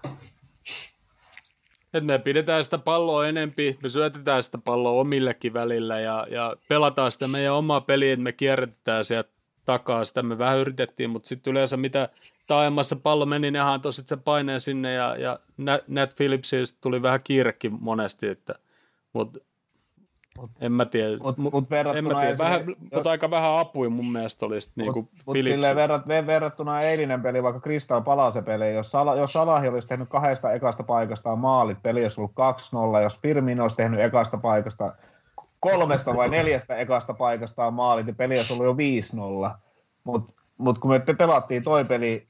Että 1.95 2.07
me 2.07 2.19
pidetään 2.19 2.63
sitä 2.63 2.77
palloa 2.77 3.27
enempi, 3.27 3.77
me 3.83 3.89
syötetään 3.89 4.43
sitä 4.43 4.57
palloa 4.57 5.01
omillekin 5.01 5.53
välillä 5.53 5.99
ja, 5.99 6.27
ja 6.29 6.55
pelataan 6.67 7.11
sitä 7.11 7.27
meidän 7.27 7.53
omaa 7.53 7.81
peliä, 7.81 8.13
että 8.13 8.23
me 8.23 8.31
kierrätetään 8.31 9.05
sieltä 9.05 9.29
takaa. 9.65 10.05
Sitä 10.05 10.23
me 10.23 10.37
vähän 10.37 10.57
yritettiin, 10.57 11.09
mutta 11.09 11.27
sitten 11.27 11.51
yleensä 11.51 11.77
mitä 11.77 12.09
taajemmassa 12.47 12.95
pallo 12.95 13.25
meni, 13.25 13.51
ne 13.51 13.59
antoi 13.59 13.93
se 13.93 14.17
paineen 14.17 14.59
sinne 14.59 14.93
ja, 14.93 15.15
ja 15.17 15.39
Nat 15.87 16.15
Phillipsista 16.15 16.77
tuli 16.81 17.01
vähän 17.01 17.23
kiirekin 17.23 17.77
monesti, 17.79 18.27
että, 18.27 18.55
mutta 19.13 19.39
Mut, 20.39 20.51
en 20.61 20.71
mä 20.71 20.85
tiedä. 20.85 21.17
Mut, 21.17 21.37
mut, 21.37 21.53
mut 21.53 21.67
en 21.95 22.03
mä 22.03 22.19
tiedä. 22.19 22.37
Vähän, 22.37 22.67
jos... 22.67 22.77
mutta 22.93 23.09
aika 23.09 23.31
vähän 23.31 23.59
apuja 23.59 23.89
mun 23.89 24.11
mielestä 24.11 24.45
olisi 24.45 24.71
mut, 24.75 24.83
niinku 24.83 25.09
mut 25.25 25.35
verrat, 25.75 26.07
verrattuna 26.07 26.79
eilinen 26.79 27.21
peli, 27.21 27.43
vaikka 27.43 27.59
Kristal 27.59 28.01
palase 28.01 28.41
peli, 28.41 28.75
jos, 28.75 28.91
Sala, 28.91 29.15
jos 29.15 29.33
Salahi 29.33 29.67
olisi 29.67 29.87
tehnyt 29.87 30.09
kahdesta 30.09 30.51
ekasta 30.51 30.83
paikasta 30.83 31.35
maalit, 31.35 31.77
peli 31.83 32.03
olisi 32.03 32.21
ollut 32.21 32.31
2-0, 32.99 33.03
jos 33.03 33.19
Firmin 33.19 33.61
olisi 33.61 33.75
tehnyt 33.75 33.99
ekasta 33.99 34.37
paikasta 34.37 34.93
kolmesta 35.59 36.15
vai 36.15 36.29
neljästä 36.29 36.75
ekasta 36.75 37.13
paikasta 37.13 37.71
maalit, 37.71 38.05
niin 38.05 38.15
peli 38.15 38.33
olisi 38.33 38.53
ollut 38.53 38.81
jo 38.81 39.51
5-0. 39.51 39.55
Mutta 40.03 40.33
mut 40.57 40.79
kun 40.79 40.91
me 40.91 40.99
pelattiin 40.99 41.63
toi 41.63 41.85
peli 41.85 42.27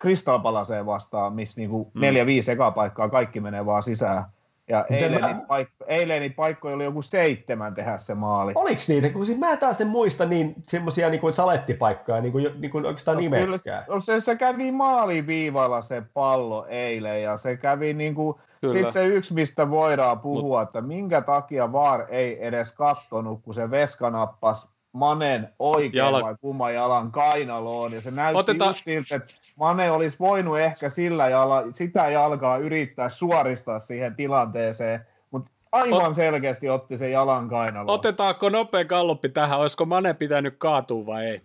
Crystal 0.00 0.38
Palaseen 0.38 0.86
vastaan, 0.86 1.32
missä 1.32 1.60
niinku 1.60 1.90
mm. 1.94 2.00
neljä, 2.00 2.26
viisi 2.26 2.52
ekaa 2.52 2.70
paikkaa 2.70 3.08
kaikki 3.08 3.40
menee 3.40 3.66
vaan 3.66 3.82
sisään. 3.82 4.24
Ja 4.68 4.86
eilen, 4.90 5.20
mä... 5.20 5.26
niitä 5.26 5.46
paikko, 5.46 5.84
eilen 5.88 6.20
niitä 6.20 6.36
paikkoja 6.36 6.74
oli 6.74 6.84
joku 6.84 7.02
seitsemän 7.02 7.74
tehdä 7.74 7.98
se 7.98 8.14
maali. 8.14 8.52
Oliko 8.54 8.80
niitä? 8.88 9.08
Kun 9.08 9.26
siis 9.26 9.38
mä 9.38 9.56
taas 9.56 9.80
en 9.80 9.86
muista 9.86 10.24
niin 10.24 10.54
semmoisia 10.62 11.10
niin 11.10 11.32
salettipaikkoja 11.32 12.20
niin 12.20 12.32
kuin, 12.32 12.46
niin 12.58 12.70
kuin 12.70 12.86
oikeastaan 12.86 13.14
no, 13.14 13.20
nimeksikään. 13.20 13.84
Kyllä, 13.84 14.00
se, 14.00 14.20
se 14.20 14.36
kävi 14.36 14.72
maaliviivalla 14.72 15.82
se 15.82 16.02
pallo 16.14 16.66
eilen 16.68 17.22
ja 17.22 17.36
se 17.36 17.56
kävi 17.56 17.94
niin 17.94 18.14
kuin, 18.14 18.36
sitten 18.72 18.92
se 18.92 19.06
yksi, 19.06 19.34
mistä 19.34 19.70
voidaan 19.70 20.20
puhua, 20.20 20.60
Mut... 20.60 20.68
että 20.68 20.80
minkä 20.80 21.20
takia 21.20 21.72
VAR 21.72 22.06
ei 22.08 22.46
edes 22.46 22.72
kattonut, 22.72 23.40
kun 23.42 23.54
se 23.54 23.70
veska 23.70 24.10
nappasi 24.10 24.68
Manen 24.92 25.48
oikein 25.58 25.92
Jala... 25.92 26.22
vai 26.22 26.34
kumman 26.40 26.74
jalan 26.74 27.12
kainaloon, 27.12 27.92
ja 27.92 28.00
se 28.00 28.10
näytti 28.10 28.40
Oteta... 28.40 28.66
just 28.66 28.84
siltä, 28.84 29.16
että 29.16 29.34
Mane 29.58 29.90
olisi 29.90 30.18
voinut 30.18 30.58
ehkä 30.58 30.88
sillä 30.88 31.28
jala, 31.28 31.64
sitä 31.72 32.08
jalkaa 32.08 32.58
yrittää 32.58 33.10
suoristaa 33.10 33.80
siihen 33.80 34.16
tilanteeseen, 34.16 35.06
mutta 35.30 35.50
aivan 35.72 36.06
Ot... 36.06 36.14
selkeästi 36.14 36.68
otti 36.68 36.98
sen 36.98 37.12
jalan 37.12 37.48
kainaloon. 37.48 37.98
Otetaanko 37.98 38.48
nopea 38.48 38.84
kalluppi 38.84 39.28
tähän, 39.28 39.58
olisiko 39.58 39.84
Mane 39.84 40.14
pitänyt 40.14 40.54
kaatua 40.58 41.06
vai 41.06 41.24
ei? 41.24 41.42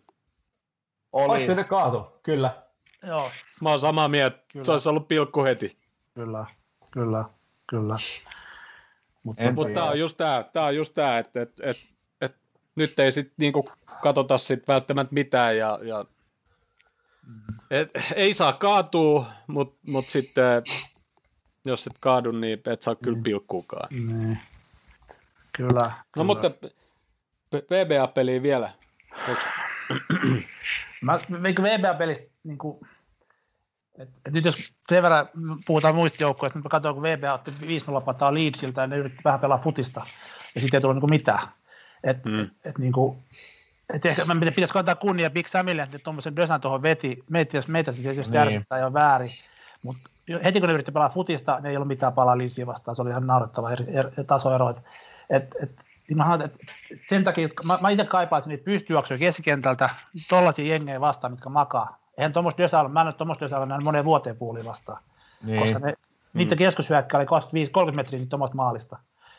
Olisi, 1.13 1.31
olisi 1.31 1.43
pitänyt 1.43 1.67
kaatua, 1.67 2.19
kyllä. 2.23 2.55
Joo. 3.07 3.31
Mä 3.61 3.69
oon 3.69 3.79
samaa 3.79 4.07
mieltä, 4.07 4.37
kyllä. 4.51 4.65
se 4.65 4.71
olisi 4.71 4.89
ollut 4.89 5.07
pilkku 5.07 5.43
heti. 5.43 5.77
Kyllä, 6.13 6.45
kyllä, 6.91 7.25
kyllä. 7.67 7.95
Mutta 9.23 9.51
mut 9.51 9.73
tämä 9.73 9.89
on 9.89 9.99
just 9.99 10.17
tämä, 10.17 10.45
tää 10.53 10.65
on 10.65 10.75
just 10.75 10.93
tämä 10.93 11.17
että 11.17 11.41
et, 11.41 11.51
et, 11.63 11.77
et, 12.21 12.35
nyt 12.75 12.99
ei 12.99 13.11
sitten 13.11 13.35
niinku 13.37 13.65
katsota 14.01 14.37
sit 14.37 14.67
välttämättä 14.67 15.13
mitään 15.13 15.57
ja, 15.57 15.79
ja 15.81 16.05
et, 17.71 17.89
ei 18.15 18.33
saa 18.33 18.53
kaatua, 18.53 19.25
mutta 19.47 19.77
mut 19.87 20.05
sitten 20.05 20.63
jos 21.65 21.87
et 21.87 21.93
kaadu, 21.99 22.31
niin 22.31 22.59
et 22.65 22.81
saa 22.81 22.95
kyllä 22.95 23.17
mm. 23.17 23.23
pilkkuukaan. 23.23 23.87
Niin. 23.91 24.39
Kyllä. 25.57 25.81
No 25.81 25.91
kyllä. 26.11 26.25
mutta 26.25 26.51
VBA-peliä 27.53 28.41
vielä. 28.41 28.71
Mä, 31.01 31.19
VBA-pelistä 31.39 32.25
niin 32.43 32.57
kuin, 32.57 32.87
et, 33.97 34.09
et 34.25 34.33
nyt 34.33 34.45
jos 34.45 34.73
sen 34.89 35.03
verran 35.03 35.29
puhutaan 35.65 35.95
muista 35.95 36.23
joukkoista, 36.23 36.59
mä 36.59 36.69
katsoin, 36.69 36.95
kun 36.95 37.03
VBA 37.03 37.33
otti 37.33 37.51
5-0 37.51 38.03
pataa 38.05 38.33
Leedsiltä 38.33 38.81
ja 38.81 38.87
ne 38.87 38.97
yritti 38.97 39.23
vähän 39.23 39.39
pelaa 39.39 39.61
futista 39.63 40.05
ja 40.55 40.61
sitten 40.61 40.77
ei 40.77 40.81
tullut 40.81 41.03
niin 41.03 41.09
mitään. 41.09 41.47
Et, 42.03 42.25
mm. 42.25 42.39
et, 42.39 42.49
et, 42.65 42.77
niin 42.77 42.93
kuin, 42.93 43.17
et 43.93 44.05
ehkä 44.05 44.25
mä 44.25 44.35
pitäisi 44.39 44.77
antaa 44.77 44.95
kunnia 44.95 45.29
Big 45.29 45.47
Samille, 45.47 45.81
että 45.81 45.99
tuommoisen 45.99 46.35
Dösan 46.35 46.61
tuohon 46.61 46.81
veti. 46.81 47.23
Meitä, 47.29 47.57
jos 47.57 47.67
meitä 47.67 47.93
tietysti 47.93 48.31
niin. 48.31 48.39
järjestetään 48.39 48.81
jo 48.81 48.93
väärin. 48.93 49.29
Mutta 49.83 50.09
heti 50.43 50.59
kun 50.59 50.67
ne 50.67 50.73
yritti 50.73 50.91
pelaa 50.91 51.09
futista, 51.09 51.59
ne 51.59 51.69
ei 51.69 51.75
ollut 51.75 51.87
mitään 51.87 52.13
palaa 52.13 52.37
liisiä 52.37 52.65
vastaan. 52.65 52.95
Se 52.95 53.01
oli 53.01 53.09
ihan 53.09 53.27
naurettava 53.27 53.71
eri, 53.71 53.85
eri, 53.87 54.09
tasoero. 54.27 54.69
Et, 54.69 54.77
et, 55.29 55.55
et, 55.63 55.71
niin 56.07 56.17
mä 56.17 56.39
et, 56.45 56.57
sen 57.09 57.23
takia, 57.23 57.49
mä, 57.67 57.77
mä 57.81 57.89
itse 57.89 58.05
kaipaisin 58.05 58.49
niitä 58.49 58.63
pystyjuoksuja 58.63 59.17
keskikentältä 59.17 59.89
tollaisia 60.29 60.65
jengejä 60.65 61.01
vastaan, 61.01 61.33
mitkä 61.33 61.49
makaa. 61.49 61.97
Eihän 62.17 62.33
tuommoista 62.33 62.63
Dösalla, 62.63 62.89
mä 62.89 63.01
en 63.01 63.07
ole 63.07 63.13
tuommoista 63.13 63.45
Dösalla 63.45 63.65
näin 63.65 63.83
moneen 63.83 64.05
vuoteen 64.05 64.37
puoliin 64.37 64.65
vastaan. 64.65 65.03
Niin. 65.43 65.59
Koska 65.59 65.79
ne, 65.79 65.91
mm. 65.91 65.97
niiden 66.33 66.57
keskushyökkä 66.57 67.17
oli 67.17 67.25
25-30 67.91 67.95
metriä 67.95 68.25
tuommoista 68.29 68.55
maalista. 68.55 68.97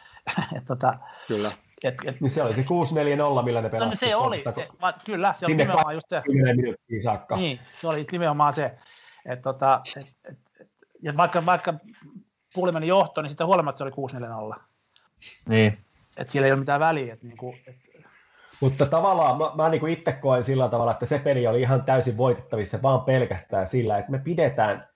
et, 0.56 0.64
tota, 0.66 0.98
Kyllä. 1.28 1.52
Et, 1.82 1.94
et, 2.04 2.20
niin 2.20 2.30
se 2.30 2.42
oli 2.42 2.54
se 2.54 2.62
6-4-0, 2.62 3.42
millä 3.44 3.62
ne 3.62 3.68
pelasivat. 3.68 4.02
No, 4.02 4.08
se 4.08 4.16
oli, 4.16 4.44
se, 4.54 4.68
va, 4.80 4.94
kyllä, 5.04 5.34
se 5.38 5.46
oli 5.46 5.54
nimenomaan 5.54 5.94
just 5.94 6.08
se. 6.08 6.22
minuuttia 6.56 7.02
saakka. 7.02 7.36
Niin, 7.36 7.60
se 7.80 7.88
oli 7.88 8.06
nimenomaan 8.12 8.52
se. 8.52 8.74
Et, 9.26 9.42
tota, 9.42 9.80
et, 9.96 10.06
et, 10.24 10.38
et, 10.60 10.68
ja 11.02 11.16
vaikka, 11.16 11.46
vaikka 11.46 11.74
puoli 12.54 12.72
meni 12.72 12.86
johto, 12.86 13.22
niin 13.22 13.30
sitten 13.30 13.46
huolimatta 13.46 13.78
se 13.78 13.84
oli 13.84 14.56
6-4-0. 14.56 14.60
Niin. 15.48 15.78
Et 16.18 16.30
siellä 16.30 16.46
ei 16.46 16.52
ole 16.52 16.60
mitään 16.60 16.80
väliä. 16.80 17.14
Et, 17.14 17.22
niinku, 17.22 17.54
et, 17.66 17.76
mutta 18.60 18.86
tavallaan 18.86 19.38
mä, 19.38 19.50
mä 19.54 19.68
niin 19.68 19.88
itse 19.88 20.12
koen 20.12 20.44
sillä 20.44 20.68
tavalla, 20.68 20.92
että 20.92 21.06
se 21.06 21.18
peli 21.18 21.46
oli 21.46 21.60
ihan 21.60 21.84
täysin 21.84 22.16
voitettavissa 22.16 22.82
vaan 22.82 23.00
pelkästään 23.00 23.66
sillä, 23.66 23.98
että 23.98 24.10
me 24.10 24.18
pidetään 24.18 24.88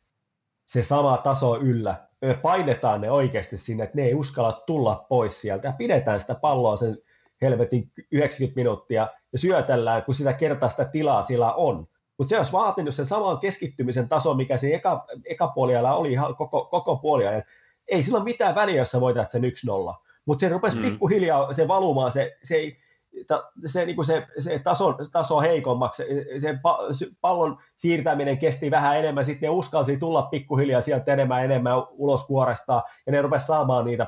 se 0.65 0.83
sama 0.83 1.17
taso 1.17 1.57
yllä. 1.57 2.08
Painetaan 2.43 3.01
ne 3.01 3.11
oikeasti 3.11 3.59
sinne, 3.59 3.85
että 3.85 3.97
ne 3.97 4.05
ei 4.05 4.15
uskalla 4.15 4.63
tulla 4.67 5.07
pois 5.09 5.41
sieltä 5.41 5.69
ja 5.69 5.73
pidetään 5.73 6.21
sitä 6.21 6.35
palloa 6.35 6.77
sen 6.77 6.99
helvetin 7.43 7.93
90 8.13 8.61
minuuttia 8.61 9.09
ja 9.33 9.39
syötellään, 9.39 10.03
kun 10.03 10.15
sitä 10.15 10.33
kertaa 10.33 10.69
sitä 10.69 10.85
tilaa 10.85 11.23
sillä 11.23 11.53
on. 11.53 11.89
Mutta 12.19 12.29
se 12.29 12.37
olisi 12.37 12.53
vaatinut 12.53 12.95
sen 12.95 13.07
saman 13.07 13.39
keskittymisen 13.39 14.09
tason, 14.09 14.37
mikä 14.37 14.57
se 14.57 14.75
eka, 14.75 15.07
eka 15.25 15.49
puoliajalla 15.49 15.95
oli 15.95 16.13
ihan 16.13 16.37
koko, 16.37 16.65
koko 16.65 16.97
puoliajan. 16.97 17.43
Ei 17.89 18.03
sillä 18.03 18.17
ole 18.17 18.25
mitään 18.25 18.55
väliä, 18.55 18.77
jos 18.77 18.91
sä 18.91 19.01
voitat 19.01 19.31
sen 19.31 19.43
1-0. 19.45 19.47
Mutta 20.27 20.41
se 20.41 20.49
rupesi 20.49 20.79
mm. 20.79 20.85
pikkuhiljaa 20.85 21.55
se 21.55 21.69
valumaan, 21.69 22.13
se, 22.13 22.39
se, 22.43 22.57
ei, 22.57 22.79
se, 23.67 23.87
niin 23.87 24.05
se, 24.05 24.27
se 24.39 24.59
taso, 24.59 24.95
taso 25.13 25.41
heikommaksi, 25.41 26.05
se 26.39 26.59
pallon 27.21 27.59
siirtäminen 27.77 28.39
kesti 28.39 28.71
vähän 28.71 28.99
enemmän, 28.99 29.25
sitten 29.25 29.47
ne 29.47 29.51
uskalsi 29.51 29.97
tulla 29.97 30.23
pikkuhiljaa 30.23 30.81
sieltä 30.81 31.13
enemmän 31.13 31.45
enemmän 31.45 31.83
ulos 31.91 32.27
kuorestaan, 32.27 32.83
ja 33.07 33.13
ne 33.13 33.23
rupesi 33.23 33.47
saamaan 33.47 33.85
niitä 33.85 34.07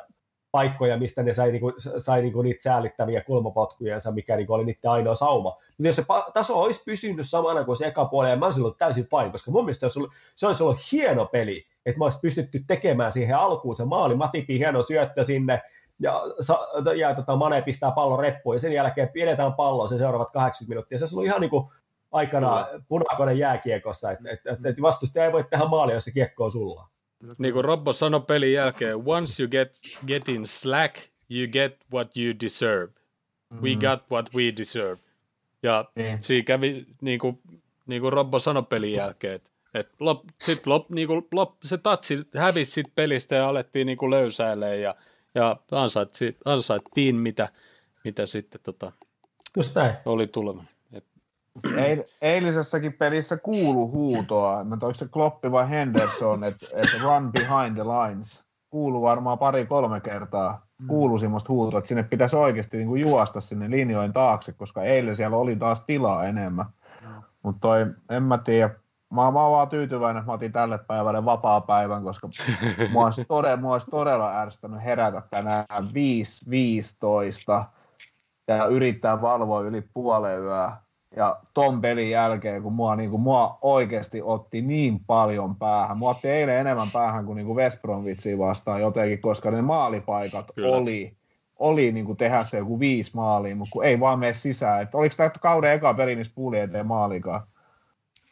paikkoja, 0.53 0.97
mistä 0.97 1.23
ne 1.23 1.35
sai, 1.35 1.53
niinku, 1.53 1.73
sai 1.99 2.23
niinku 2.23 2.43
niitä 2.43 2.63
säällittäviä 2.63 3.23
kulmapotkujensa, 3.25 4.13
mikä 4.13 4.37
niinku 4.37 4.53
oli 4.53 4.65
niiden 4.65 4.91
ainoa 4.91 5.15
sauma. 5.15 5.51
Mutta 5.51 5.89
jos 5.89 5.97
se 5.97 6.05
taso 6.35 6.61
olisi 6.63 6.83
pysynyt 6.85 7.29
samana 7.29 7.65
kuin 7.65 7.77
se 7.77 7.87
eka 7.87 8.05
puoli, 8.05 8.37
mä 8.37 8.45
olisin 8.45 8.63
ollut 8.63 8.79
täysin 8.79 9.07
fine, 9.11 9.31
koska 9.31 9.51
mun 9.51 9.65
mielestä 9.65 9.81
se 9.81 9.87
olisi 9.87 9.99
ollut, 9.99 10.13
se 10.37 10.47
olisi 10.47 10.63
ollut 10.63 10.93
hieno 10.93 11.27
peli, 11.27 11.67
että 11.87 11.99
mä 11.99 12.05
olisi 12.05 12.19
pystytty 12.23 12.65
tekemään 12.67 13.13
siihen 13.13 13.37
alkuun 13.37 13.77
se 13.77 13.85
maali, 13.85 14.15
Matipi 14.15 14.59
hieno 14.59 14.83
syöttö 14.83 15.25
sinne, 15.25 15.63
ja, 16.01 16.22
ja 16.96 17.14
tota, 17.14 17.36
Mane 17.36 17.62
pistää 17.62 17.90
pallon 17.90 18.18
reppuun, 18.18 18.57
ja 18.57 18.61
sen 18.61 18.72
jälkeen 18.72 19.09
pidetään 19.09 19.53
palloa 19.53 19.88
se 19.88 19.98
seuraavat 19.98 20.30
80 20.30 20.68
minuuttia. 20.68 20.98
Se 20.98 21.18
on 21.18 21.24
ihan 21.24 21.40
niin 21.40 21.51
kuin 21.51 21.66
aikana 22.12 22.68
punakone 22.88 23.34
jääkiekossa, 23.34 24.11
että 24.11 24.30
et, 24.30 24.46
et, 24.46 24.66
et 24.66 24.82
vastustaja 24.82 25.24
ei 25.24 25.32
voi 25.32 25.44
tehdä 25.44 25.64
maalia, 25.64 25.94
jos 25.94 26.05
se 26.05 26.11
kiekko 26.11 26.44
on 26.44 26.51
sulla. 26.51 26.88
Niin 27.38 27.55
kuin 27.55 27.64
Robbo 27.64 27.92
sanoi 27.92 28.20
pelin 28.20 28.53
jälkeen, 28.53 28.96
once 29.07 29.42
you 29.42 29.48
get, 29.51 29.78
get 30.07 30.28
in 30.28 30.46
slack, 30.46 30.96
you 31.30 31.48
get 31.53 31.76
what 31.92 32.16
you 32.16 32.34
deserve. 32.42 32.92
Mm. 33.51 33.62
We 33.62 33.74
got 33.74 34.11
what 34.11 34.28
we 34.34 34.42
deserve. 34.57 34.98
Ja 35.62 35.84
niin. 35.94 36.22
siinä 36.22 36.44
kävi, 36.44 36.86
niin 37.01 37.18
kuin, 37.18 37.40
niin 37.86 38.03
kuin 38.03 38.12
Robbo 38.12 38.38
sanoi 38.38 38.62
pelin 38.62 38.92
jälkeen, 38.92 39.34
että 39.34 39.51
et 39.74 39.88
lop, 40.01 40.24
sit 40.38 40.66
lop, 40.66 40.90
niin 40.90 41.09
kuin, 41.09 41.26
lop, 41.32 41.55
se 41.62 41.78
tatsi 41.78 42.18
hävisi 42.36 42.72
sit 42.72 42.94
pelistä 42.94 43.36
ja 43.36 43.48
alettiin 43.48 43.86
niin 43.86 43.98
kuin 43.98 44.11
löysäilemään 44.11 44.80
ja 44.80 44.94
ja 45.35 45.57
ansaittiin, 45.72 46.37
ansaittiin 46.45 47.16
mitä, 47.16 47.49
mitä 48.05 48.26
sitten 48.26 48.61
tota, 48.62 48.93
Just 49.57 49.76
oli 50.09 50.26
tuleva. 50.26 50.64
Et... 50.93 51.05
Eil, 51.76 52.03
eilisessäkin 52.22 52.93
pelissä 52.93 53.37
kuulu 53.37 53.91
huutoa, 53.91 54.64
mä 54.64 54.74
onko 54.74 54.95
se 54.95 55.09
Kloppi 55.09 55.53
vai 55.53 55.70
Henderson, 55.70 56.45
että 56.45 56.66
et 56.74 57.03
run 57.03 57.33
behind 57.33 57.74
the 57.74 57.85
lines. 57.85 58.45
Kuulu 58.70 59.03
varmaan 59.03 59.39
pari-kolme 59.39 60.01
kertaa. 60.01 60.66
Kuulu 60.87 61.18
semmoista 61.18 61.53
huutoa, 61.53 61.78
että 61.78 61.89
sinne 61.89 62.03
pitäisi 62.03 62.37
oikeasti 62.37 62.76
niinku 62.76 62.95
juosta 62.95 63.41
sinne 63.41 63.70
linjojen 63.70 64.12
taakse, 64.12 64.53
koska 64.53 64.83
eilen 64.83 65.16
siellä 65.16 65.37
oli 65.37 65.57
taas 65.57 65.85
tilaa 65.85 66.26
enemmän. 66.26 66.66
Mutta 67.43 67.61
toi, 67.61 67.87
en 68.11 68.22
mä 68.22 68.39
tiedä, 68.39 68.70
mä, 69.11 69.31
mä 69.31 69.43
oon 69.43 69.53
vaan 69.53 69.69
tyytyväinen, 69.69 70.21
että 70.21 70.31
mä 70.31 70.35
otin 70.35 70.53
tälle 70.53 70.79
päivälle 70.79 71.25
vapaa-päivän, 71.25 72.05
koska 72.05 72.29
mua 72.93 73.05
olisi, 73.05 73.25
todella, 73.25 73.57
mua 73.57 73.73
olisi 73.73 73.91
todella 73.91 74.41
ärsyttänyt 74.41 74.85
herätä 74.85 75.23
tänään 75.31 75.65
5.15 75.71 77.65
ja 78.49 78.67
yrittää 78.67 79.23
valvoa 79.23 79.61
yli 79.61 79.83
puolen 79.95 80.41
yöä. 80.41 80.73
Ja 81.17 81.37
ton 81.55 81.81
pelin 81.81 82.11
jälkeen, 82.11 82.63
kun 82.63 82.73
mua, 82.73 82.97
niin 82.97 83.11
kuin, 83.11 83.23
mua 83.23 83.59
oikeasti 83.63 84.23
otti 84.23 84.63
niin 84.63 85.01
paljon 85.07 85.57
päähän. 85.57 85.99
Mua 85.99 86.11
otti 86.11 86.29
eilen 86.29 86.59
enemmän 86.59 86.89
päähän 86.93 87.27
kuin, 87.27 87.37
niin 87.37 87.47
kuin 87.47 87.57
West 87.57 87.83
Bromwichia 87.83 88.39
vastaan 88.39 88.81
jotenkin, 88.81 89.21
koska 89.21 89.51
ne 89.51 89.63
maalipaikat 89.63 90.47
Kyllä. 90.55 90.77
oli, 90.77 91.17
oli 91.59 91.93
niin 91.93 92.07
kuin 92.07 92.17
tehdä 92.17 92.45
se 92.45 92.59
joku 92.59 92.81
viisi 92.81 93.11
maalia, 93.15 93.57
mutta 93.57 93.73
kun 93.73 93.85
ei 93.85 94.01
vaan 94.01 94.19
mene 94.19 94.33
sisään. 94.33 94.83
Et 94.83 94.95
oliko 94.95 95.15
tämä 95.17 95.31
kauden 95.41 95.73
eka 95.73 95.95
peli, 95.95 96.17
missä 96.17 96.33
puuli 96.35 96.59
eteen 96.59 96.87
maalikaan? 96.87 97.43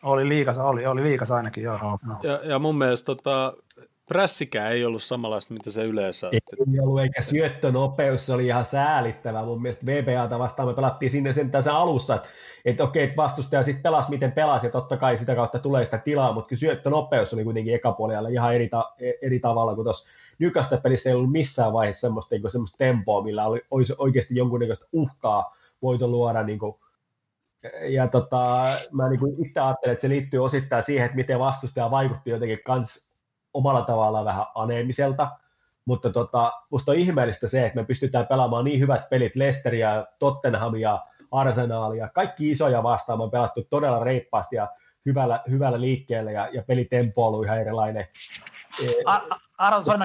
Oli 0.03 0.29
liikas, 0.29 0.59
oli, 0.59 0.87
oli 0.87 1.03
liikas 1.03 1.31
ainakin, 1.31 1.65
joo. 1.65 1.79
No. 1.79 1.99
Ja, 2.23 2.41
ja 2.45 2.59
mun 2.59 2.79
mielestä 2.79 3.07
tota, 3.07 3.55
prässikään 4.09 4.73
ei 4.73 4.85
ollut 4.85 5.03
samanlaista, 5.03 5.55
mitä 5.55 5.71
se 5.71 5.85
yleensä 5.85 6.29
Ei 6.33 6.41
Ei 6.75 6.81
ollut, 6.81 7.01
eikä 7.01 7.23
syöttönopeus, 7.23 8.27
se 8.27 8.33
oli 8.33 8.47
ihan 8.47 8.65
säälittävä. 8.65 9.45
Mun 9.45 9.63
mielestä 9.63 9.87
VBAta 9.87 10.39
vastaan 10.39 10.69
me 10.69 10.75
pelattiin 10.75 11.11
sinne 11.11 11.33
sen 11.33 11.51
tässä 11.51 11.77
alussa, 11.77 12.15
että, 12.15 12.29
että 12.65 12.85
okei, 12.85 13.05
että 13.05 13.17
vastustaja 13.17 13.63
sitten 13.63 13.83
pelasi, 13.83 14.11
miten 14.11 14.33
pelasi, 14.33 14.67
ja 14.67 14.73
totta 14.73 14.97
kai 14.97 15.17
sitä 15.17 15.35
kautta 15.35 15.59
tulee 15.59 15.85
sitä 15.85 15.99
tilaa, 15.99 16.33
mutta 16.33 16.49
kyllä 16.49 16.61
syöttönopeus 16.61 17.35
oli 17.35 17.45
kuitenkin 17.45 17.75
ekapuolella 17.75 18.29
ihan 18.29 18.55
eri, 18.55 18.69
ta- 18.69 18.93
eri 19.23 19.41
tavalla 19.41 19.75
kuin 19.75 19.85
tuossa 19.85 20.11
nykästä 20.39 20.77
pelissä 20.77 21.11
ei 21.11 21.17
ollut 21.17 21.33
missään 21.33 21.73
vaiheessa 21.73 22.01
semmoista, 22.01 22.35
niin 22.35 22.51
semmoista 22.51 22.79
tempoa, 22.79 23.23
millä 23.23 23.47
oli, 23.47 23.61
olisi 23.71 23.95
oikeasti 23.99 24.37
jonkunnäköistä 24.37 24.87
uhkaa 24.93 25.55
voitu 25.83 26.11
luoda 26.11 26.43
niin 26.43 26.59
kuin 26.59 26.77
ja 27.89 28.09
tota, 28.09 28.65
mä 28.93 29.09
niin 29.09 29.47
itse 29.47 29.61
ajattelen, 29.61 29.93
että 29.93 30.03
se 30.03 30.09
liittyy 30.09 30.45
osittain 30.45 30.83
siihen, 30.83 31.05
että 31.05 31.17
miten 31.17 31.39
vastustaja 31.39 31.91
vaikutti 31.91 32.31
jotenkin 32.31 32.61
kans 32.65 33.13
omalla 33.55 33.83
tavallaan 33.83 34.25
vähän 34.25 34.47
aneemiselta, 34.55 35.29
mutta 35.85 36.11
tota, 36.11 36.53
musta 36.71 36.93
on 36.93 36.99
ihmeellistä 36.99 37.47
se, 37.47 37.67
että 37.67 37.81
me 37.81 37.85
pystytään 37.85 38.27
pelaamaan 38.27 38.65
niin 38.65 38.81
hyvät 38.81 39.09
pelit 39.09 39.37
Leicesteria, 39.37 40.07
Tottenhamia, 40.19 40.99
Arsenalia, 41.31 42.09
kaikki 42.09 42.51
isoja 42.51 42.83
vastaan 42.83 43.21
on 43.21 43.31
pelattu 43.31 43.67
todella 43.71 44.05
reippaasti 44.05 44.57
ja 44.57 44.69
hyvällä, 45.07 45.43
hyvällä 45.51 45.81
liikkeellä 45.81 46.31
ja, 46.31 46.49
ja 46.53 46.63
pelitempo 46.63 47.23
on 47.23 47.29
ollut 47.29 47.45
ihan 47.45 47.61
erilainen. 47.61 48.09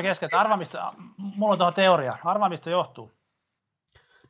Kesken, 0.03 0.29
arva 0.33 0.57
mistä, 0.57 0.91
mulla 1.17 1.51
on 1.51 1.57
tuohon 1.57 1.73
teoria, 1.73 2.17
arva 2.23 2.49
mistä 2.49 2.69
johtuu. 2.69 3.11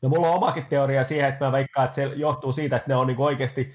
No 0.03 0.09
mulla 0.09 0.29
on 0.29 0.35
omakin 0.35 0.65
teoria 0.65 1.03
siihen, 1.03 1.29
että 1.29 1.45
mä 1.45 1.51
veikkaan, 1.51 1.85
että 1.85 1.95
se 1.95 2.03
johtuu 2.03 2.51
siitä, 2.51 2.75
että 2.75 2.89
ne 2.89 2.95
on 2.95 3.07
niin 3.07 3.19
oikeasti 3.19 3.73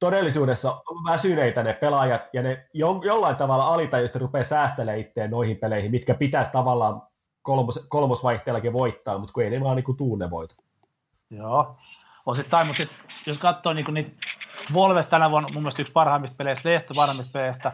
todellisuudessa 0.00 0.82
väsyneitä 1.10 1.62
ne 1.62 1.72
pelaajat, 1.72 2.22
ja 2.32 2.42
ne 2.42 2.66
jo, 2.74 3.00
jollain 3.04 3.36
tavalla 3.36 3.66
alitajuisesti 3.66 4.18
rupeaa 4.18 4.44
säästelemään 4.44 4.98
itseään 4.98 5.30
noihin 5.30 5.56
peleihin, 5.56 5.90
mitkä 5.90 6.14
pitäisi 6.14 6.52
tavallaan 6.52 7.02
kolmos, 7.42 7.86
kolmosvaihteellakin 7.88 8.72
voittaa, 8.72 9.18
mutta 9.18 9.32
kun 9.32 9.42
ei 9.42 9.50
ne 9.50 9.60
vaan 9.60 9.76
niin 9.76 9.96
tuu 9.96 10.16
ne 10.16 10.30
voitot. 10.30 10.58
Joo, 11.30 11.76
osittain, 12.26 12.66
mutta 12.66 12.82
sit, 12.82 12.90
jos 13.26 13.38
katsoo 13.38 13.72
niin 13.72 13.94
niitä 13.94 14.10
Wolves 14.72 15.06
tänä 15.06 15.30
vuonna 15.30 15.48
mun 15.52 15.62
mielestä 15.62 15.82
yksi 15.82 15.92
parhaimmista 15.92 16.36
peleistä, 16.36 16.68
Leicester 16.68 16.96
parhaimmista 16.96 17.32
peleistä, 17.32 17.72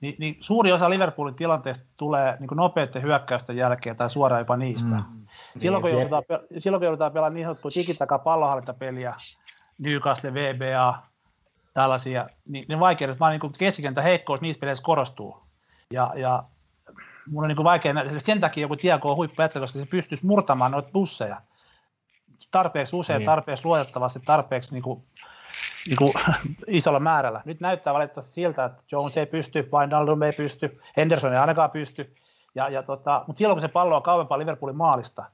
niin, 0.00 0.16
niin, 0.18 0.36
suuri 0.40 0.72
osa 0.72 0.90
Liverpoolin 0.90 1.34
tilanteesta 1.34 1.84
tulee 1.96 2.36
niin 2.40 2.48
nopeiden 2.54 3.02
hyökkäysten 3.02 3.56
jälkeen 3.56 3.96
tai 3.96 4.10
suoraan 4.10 4.40
jopa 4.40 4.56
niistä. 4.56 4.88
Mm. 4.88 5.23
Silloin, 5.58 5.82
kun 5.82 5.90
niin, 5.90 6.00
joudutaan, 6.00 6.40
silloin 6.58 6.80
kun 6.80 6.84
joudutaan 6.84 7.12
pelaamaan 7.12 7.34
niin 7.34 7.44
sanottua 7.44 7.70
digitaka 7.74 8.18
pallohallintapeliä, 8.18 9.14
Newcastle, 9.78 10.34
VBA, 10.34 10.98
tällaisia, 11.74 12.28
niin 12.48 12.64
ne 12.68 12.80
vaikeudet, 12.80 13.20
vaan 13.20 13.38
niin 13.40 13.52
keskikentä 13.58 14.02
heikkous 14.02 14.40
niissä 14.40 14.60
peleissä 14.60 14.84
korostuu. 14.84 15.42
Ja, 15.92 16.12
ja 16.16 16.44
mun 17.30 17.44
on 17.44 17.48
niin 17.48 17.64
vaikea 17.64 17.92
nähdä, 17.92 18.18
sen 18.18 18.40
takia 18.40 18.60
joku 18.60 18.76
Tiago 18.76 19.10
on 19.10 19.16
huippujätkä, 19.16 19.60
koska 19.60 19.78
se 19.78 19.86
pystyisi 19.86 20.26
murtamaan 20.26 20.70
noita 20.70 20.90
busseja 20.92 21.40
tarpeeksi 22.54 22.96
usein, 22.96 23.18
niin. 23.18 23.26
tarpeeksi 23.26 23.64
luotettavasti, 23.64 24.20
tarpeeksi 24.20 24.72
niin 24.72 24.82
kuin, 24.82 25.02
niin 25.86 25.96
kuin, 25.96 26.12
isolla 26.66 27.00
määrällä. 27.00 27.40
Nyt 27.44 27.60
näyttää 27.60 27.94
valitettavasti 27.94 28.34
siltä, 28.34 28.64
että 28.64 28.82
Jones 28.92 29.16
ei 29.16 29.26
pysty, 29.26 29.68
Wijnaldum 29.72 30.22
ei 30.22 30.32
pysty, 30.32 30.80
Henderson 30.96 31.32
ei 31.32 31.38
ainakaan 31.38 31.70
pysty, 31.70 32.14
ja, 32.54 32.68
ja 32.68 32.82
tota, 32.82 33.24
mutta 33.26 33.38
silloin 33.38 33.56
kun 33.56 33.68
se 33.68 33.72
pallo 33.72 33.96
on 33.96 34.02
kauempaa 34.02 34.38
Liverpoolin 34.38 34.76
maalista, 34.76 35.24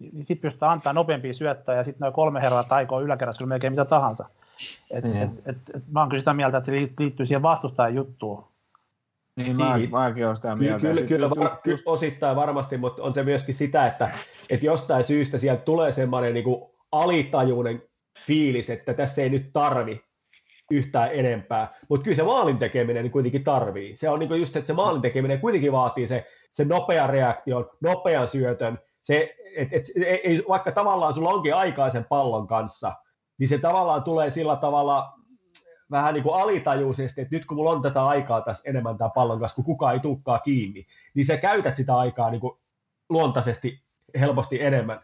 niin, 0.00 0.10
niin 0.14 0.26
sitten 0.26 0.38
pystytään 0.38 0.72
antaa 0.72 0.92
nopeampia 0.92 1.34
syöttöjä 1.34 1.78
ja 1.78 1.84
sitten 1.84 2.00
noin 2.00 2.12
kolme 2.12 2.42
herraa 2.42 2.64
taikoo 2.64 3.00
yläkerrassa 3.00 3.46
melkein 3.46 3.72
mitä 3.72 3.84
tahansa. 3.84 4.24
Et, 4.90 5.04
mm. 5.04 5.22
et, 5.22 5.30
et, 5.46 5.56
et, 5.74 5.82
mä 5.92 6.00
oon 6.00 6.08
kyllä 6.08 6.20
sitä 6.20 6.34
mieltä, 6.34 6.58
että 6.58 6.72
se 6.72 6.72
liittyy 6.98 7.26
siihen 7.26 7.42
vastustajan 7.42 7.94
juttuun. 7.94 8.44
Niin, 9.36 9.56
niin. 9.56 9.90
Mä, 9.90 10.08
mäkin 10.08 10.24
olen 10.24 10.36
sitä 10.36 10.56
mieltä. 10.56 10.80
Kyllä, 10.80 11.02
kyllä, 11.02 11.28
kyllä, 11.34 11.56
kyllä 11.62 11.78
osittain 11.86 12.36
varmasti, 12.36 12.76
mutta 12.76 13.02
on 13.02 13.14
se 13.14 13.22
myöskin 13.22 13.54
sitä, 13.54 13.86
että, 13.86 14.18
että 14.50 14.66
jostain 14.66 15.04
syystä 15.04 15.38
sieltä 15.38 15.62
tulee 15.62 15.92
semmoinen 15.92 16.34
niin 16.34 16.44
alitajuinen 16.92 17.82
fiilis, 18.26 18.70
että 18.70 18.94
tässä 18.94 19.22
ei 19.22 19.30
nyt 19.30 19.50
tarvi 19.52 20.00
yhtään 20.70 21.10
enempää. 21.12 21.68
Mutta 21.88 22.04
kyllä 22.04 22.16
se 22.16 22.22
maalin 22.22 22.58
tekeminen 22.58 23.02
niin 23.02 23.12
kuitenkin 23.12 23.44
tarvii. 23.44 23.96
Se 23.96 24.08
on 24.08 24.18
niin 24.18 24.40
just, 24.40 24.56
että 24.56 24.66
se 24.66 24.72
maalin 24.72 25.02
tekeminen 25.02 25.40
kuitenkin 25.40 25.72
vaatii 25.72 26.08
se, 26.08 26.26
se 26.52 26.64
nopean 26.64 27.10
reaktion, 27.10 27.70
nopean 27.80 28.28
syötön, 28.28 28.78
se, 29.02 29.34
et, 29.56 29.68
et, 29.72 29.84
ei, 29.96 30.42
vaikka 30.48 30.72
tavallaan 30.72 31.14
sulla 31.14 31.30
onkin 31.30 31.54
aikaisen 31.54 32.04
pallon 32.04 32.46
kanssa, 32.46 32.92
niin 33.38 33.48
se 33.48 33.58
tavallaan 33.58 34.02
tulee 34.02 34.30
sillä 34.30 34.56
tavalla 34.56 35.12
vähän 35.90 36.14
niin 36.14 36.22
kuin 36.22 36.42
alitajuisesti, 36.42 37.20
että 37.20 37.36
nyt 37.36 37.46
kun 37.46 37.56
mulla 37.56 37.70
on 37.70 37.82
tätä 37.82 38.04
aikaa 38.04 38.40
tässä 38.40 38.70
enemmän 38.70 38.98
tämän 38.98 39.12
pallon 39.14 39.40
kanssa, 39.40 39.56
kun 39.56 39.64
kukaan 39.64 39.94
ei 39.94 40.00
tukkaa 40.00 40.38
kiinni, 40.38 40.86
niin 41.14 41.26
sä 41.26 41.36
käytät 41.36 41.76
sitä 41.76 41.96
aikaa 41.96 42.30
niin 42.30 42.40
kuin 42.40 42.58
luontaisesti 43.08 43.84
helposti 44.20 44.62
enemmän. 44.62 45.02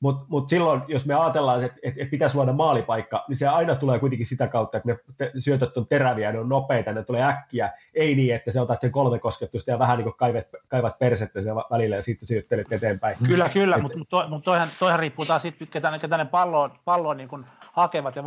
Mutta 0.00 0.24
mut 0.28 0.48
silloin, 0.48 0.82
jos 0.88 1.06
me 1.06 1.14
ajatellaan, 1.14 1.64
että 1.64 1.78
et, 1.82 1.94
et 1.98 2.10
pitäisi 2.10 2.36
luoda 2.36 2.52
maalipaikka, 2.52 3.24
niin 3.28 3.36
se 3.36 3.48
aina 3.48 3.74
tulee 3.74 3.98
kuitenkin 3.98 4.26
sitä 4.26 4.48
kautta, 4.48 4.76
että 4.76 4.88
ne 4.88 4.98
te- 5.16 5.32
syötöt 5.38 5.76
on 5.76 5.86
teräviä, 5.86 6.32
ne 6.32 6.38
on 6.38 6.48
nopeita, 6.48 6.92
ne 6.92 7.02
tulee 7.02 7.22
äkkiä. 7.22 7.72
Ei 7.94 8.14
niin, 8.14 8.34
että 8.34 8.50
se 8.50 8.60
otat 8.60 8.80
sen 8.80 8.92
kolme 8.92 9.18
kosketusta 9.18 9.70
ja 9.70 9.78
vähän 9.78 9.98
niin 9.98 10.04
kuin 10.04 10.16
kaivat, 10.16 10.46
kaivat 10.68 10.98
persettä 10.98 11.40
sen 11.40 11.56
välillä 11.56 11.96
ja 11.96 12.02
sitten 12.02 12.26
syöttelet 12.26 12.72
eteenpäin. 12.72 13.16
Kyllä, 13.26 13.48
kyllä, 13.48 13.78
mutta 13.78 13.98
mut 13.98 14.08
to, 14.08 14.28
mut 14.28 14.44
toihan, 14.44 14.68
toihan 14.78 15.00
riippuu 15.00 15.24
taas 15.24 15.42
siitä, 15.42 15.66
ketä, 15.70 15.98
ketä 15.98 16.16
ne 16.16 16.24
palloa, 16.24 16.70
palloa 16.84 17.14
niin 17.14 17.46
hakevat 17.72 18.16
ja 18.16 18.24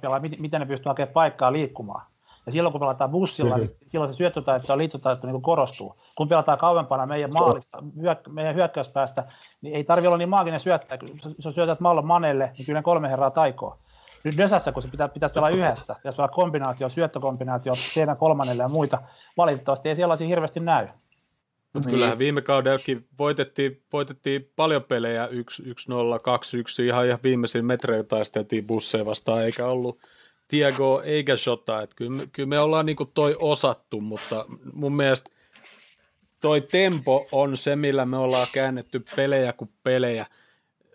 pelaa, 0.00 0.20
miten, 0.20 0.40
miten 0.40 0.60
ne 0.60 0.66
pystyvät 0.66 0.90
hakemaan 0.90 1.12
paikkaa 1.12 1.52
liikkumaan. 1.52 2.09
Ja 2.46 2.52
silloin 2.52 2.72
kun 2.72 2.80
pelataan 2.80 3.10
bussilla, 3.10 3.58
niin 3.58 3.76
silloin 3.86 4.12
se 4.12 4.16
syöttötaito 4.16 4.72
ja 4.72 4.78
liittotaito 4.78 5.26
niin 5.26 5.42
korostuu. 5.42 5.96
Kun 6.16 6.28
pelataan 6.28 6.58
kauempana 6.58 7.06
meidän, 7.06 7.30
maalista, 7.32 7.82
hyök, 8.00 8.18
meidän 8.28 8.54
hyökkäyspäästä, 8.54 9.24
niin 9.60 9.74
ei 9.74 9.84
tarvitse 9.84 10.08
olla 10.08 10.18
niin 10.18 10.28
maaginen 10.28 10.60
syöttää. 10.60 10.98
Jos 11.44 11.54
syötät 11.54 11.80
mallon 11.80 12.06
manelle, 12.06 12.52
niin 12.58 12.66
kyllä 12.66 12.82
kolme 12.82 13.08
herraa 13.08 13.30
taikoo. 13.30 13.78
Nyt 14.24 14.38
Dösässä, 14.38 14.72
kun 14.72 14.82
se 14.82 14.88
pitää, 14.88 15.08
pitäisi 15.08 15.38
olla 15.38 15.48
yhdessä, 15.48 15.96
ja 16.04 16.12
olla 16.18 16.28
kombinaatio, 16.28 16.88
syöttökombinaatio, 16.88 17.72
teidän 17.94 18.16
kolmannelle 18.16 18.62
ja 18.62 18.68
muita, 18.68 18.98
valitettavasti 19.36 19.88
ei 19.88 19.96
sellaisia 19.96 20.26
hirveästi 20.26 20.60
näy. 20.60 20.88
Mutta 21.72 21.88
niin. 21.88 21.94
kyllähän 21.94 22.18
viime 22.18 22.40
kaudellakin 22.42 23.06
voitettiin, 23.18 23.82
voitettiin 23.92 24.50
paljon 24.56 24.84
pelejä 24.84 25.26
1-0, 25.26 25.30
2-1, 25.30 26.82
ihan, 26.82 27.06
ihan 27.06 27.18
viimeisin 27.22 27.64
metreillä 27.64 28.04
taisteltiin 28.04 28.66
busseja 28.66 29.06
vastaan, 29.06 29.44
eikä 29.44 29.66
ollut 29.66 29.98
Tiago 30.50 31.02
eikä 31.04 31.36
Shota. 31.36 31.82
Että 31.82 31.96
kyllä, 31.96 32.26
kyllä 32.32 32.48
me 32.48 32.58
ollaan 32.58 32.86
niin 32.86 32.96
toi 33.14 33.36
osattu, 33.38 34.00
mutta 34.00 34.44
mun 34.72 34.96
mielestä 34.96 35.30
toi 36.40 36.60
tempo 36.60 37.26
on 37.32 37.56
se, 37.56 37.76
millä 37.76 38.06
me 38.06 38.16
ollaan 38.16 38.46
käännetty 38.52 39.04
pelejä 39.16 39.52
kuin 39.52 39.70
pelejä. 39.82 40.26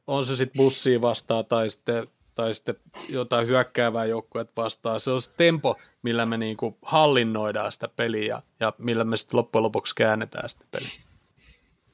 On 0.08 0.26
se 0.26 0.36
sitten 0.36 0.58
bussia 0.58 1.02
vastaan 1.02 1.46
tai 1.46 1.70
sitten, 1.70 2.08
tai 2.36 2.54
sitten 2.54 2.76
jotain 3.10 3.48
hyökkäävää 3.48 4.06
joukkuetta 4.06 4.62
vastaan. 4.62 5.00
Se 5.00 5.12
on 5.12 5.22
se 5.22 5.32
tempo, 5.38 5.78
millä 6.04 6.26
me 6.26 6.38
niinku 6.38 6.78
hallinnoidaan 6.82 7.72
sitä 7.72 7.88
peliä 7.88 8.42
ja 8.60 8.74
millä 8.78 9.04
me 9.04 9.18
sitten 9.18 9.38
loppujen 9.38 9.64
lopuksi 9.64 9.96
käännetään 9.96 10.50
sitä 10.50 10.66
peliä. 10.72 11.06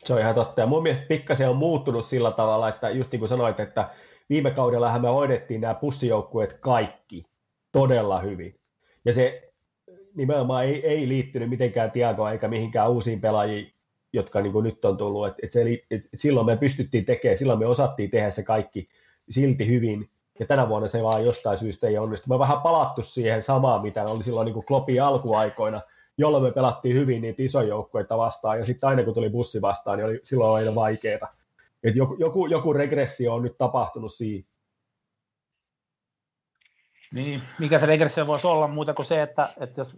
Se 0.03 0.13
on 0.13 0.19
ihan 0.19 0.35
totta. 0.35 0.61
Ja 0.61 0.67
mun 0.67 0.83
mielestä 0.83 1.05
pikkasen 1.07 1.49
on 1.49 1.55
muuttunut 1.55 2.05
sillä 2.05 2.31
tavalla, 2.31 2.69
että 2.69 2.89
just 2.89 3.11
niin 3.11 3.19
kuin 3.19 3.29
sanoit, 3.29 3.59
että 3.59 3.89
viime 4.29 4.51
kaudella 4.51 4.99
me 4.99 5.07
hoidettiin 5.07 5.61
nämä 5.61 5.73
pussijoukkueet 5.73 6.53
kaikki 6.53 7.30
todella 7.71 8.19
hyvin. 8.19 8.59
Ja 9.05 9.13
se 9.13 9.51
nimenomaan 10.15 10.65
ei, 10.65 10.87
ei 10.87 11.07
liittynyt 11.07 11.49
mitenkään 11.49 11.91
Tiagoa 11.91 12.31
eikä 12.31 12.47
mihinkään 12.47 12.91
uusiin 12.91 13.21
pelaajiin, 13.21 13.73
jotka 14.13 14.41
niin 14.41 14.53
kuin 14.53 14.63
nyt 14.63 14.85
on 14.85 14.97
tullut. 14.97 15.27
Et, 15.27 15.35
et 15.43 15.51
se, 15.51 15.61
et 15.91 16.01
silloin 16.15 16.45
me 16.45 16.57
pystyttiin 16.57 17.05
tekemään, 17.05 17.37
silloin 17.37 17.59
me 17.59 17.65
osattiin 17.65 18.09
tehdä 18.09 18.29
se 18.29 18.43
kaikki 18.43 18.87
silti 19.29 19.67
hyvin. 19.67 20.09
Ja 20.39 20.45
tänä 20.45 20.69
vuonna 20.69 20.87
se 20.87 21.03
vaan 21.03 21.25
jostain 21.25 21.57
syystä 21.57 21.87
ei 21.87 21.97
onnistu. 21.97 22.29
Me 22.29 22.39
vähän 22.39 22.61
palattu 22.61 23.01
siihen 23.01 23.43
samaan, 23.43 23.81
mitä 23.81 24.03
oli 24.05 24.23
silloin 24.23 24.45
niin 24.45 24.53
kuin 24.53 24.65
Kloppin 24.65 25.03
alkuaikoina, 25.03 25.81
jolloin 26.17 26.43
me 26.43 26.51
pelattiin 26.51 26.95
hyvin 26.95 27.21
niitä 27.21 27.43
isoja 27.43 27.67
joukkoita 27.67 28.17
vastaan. 28.17 28.59
Ja 28.59 28.65
sitten 28.65 28.89
aina 28.89 29.03
kun 29.03 29.13
tuli 29.13 29.29
bussi 29.29 29.61
vastaan, 29.61 29.97
niin 29.97 30.05
oli 30.05 30.19
silloin 30.23 30.55
aina 30.55 30.75
vaikeaa. 30.75 31.35
Joku, 31.95 32.15
joku, 32.19 32.47
joku 32.47 32.73
regressio 32.73 33.33
on 33.33 33.43
nyt 33.43 33.57
tapahtunut 33.57 34.13
siihen. 34.13 34.45
Niin, 37.13 37.41
mikä 37.59 37.79
se 37.79 37.85
regressio 37.85 38.27
voisi 38.27 38.47
olla 38.47 38.67
muuta 38.67 38.93
kuin 38.93 39.05
se, 39.05 39.21
että, 39.21 39.49
että 39.59 39.81
jos 39.81 39.97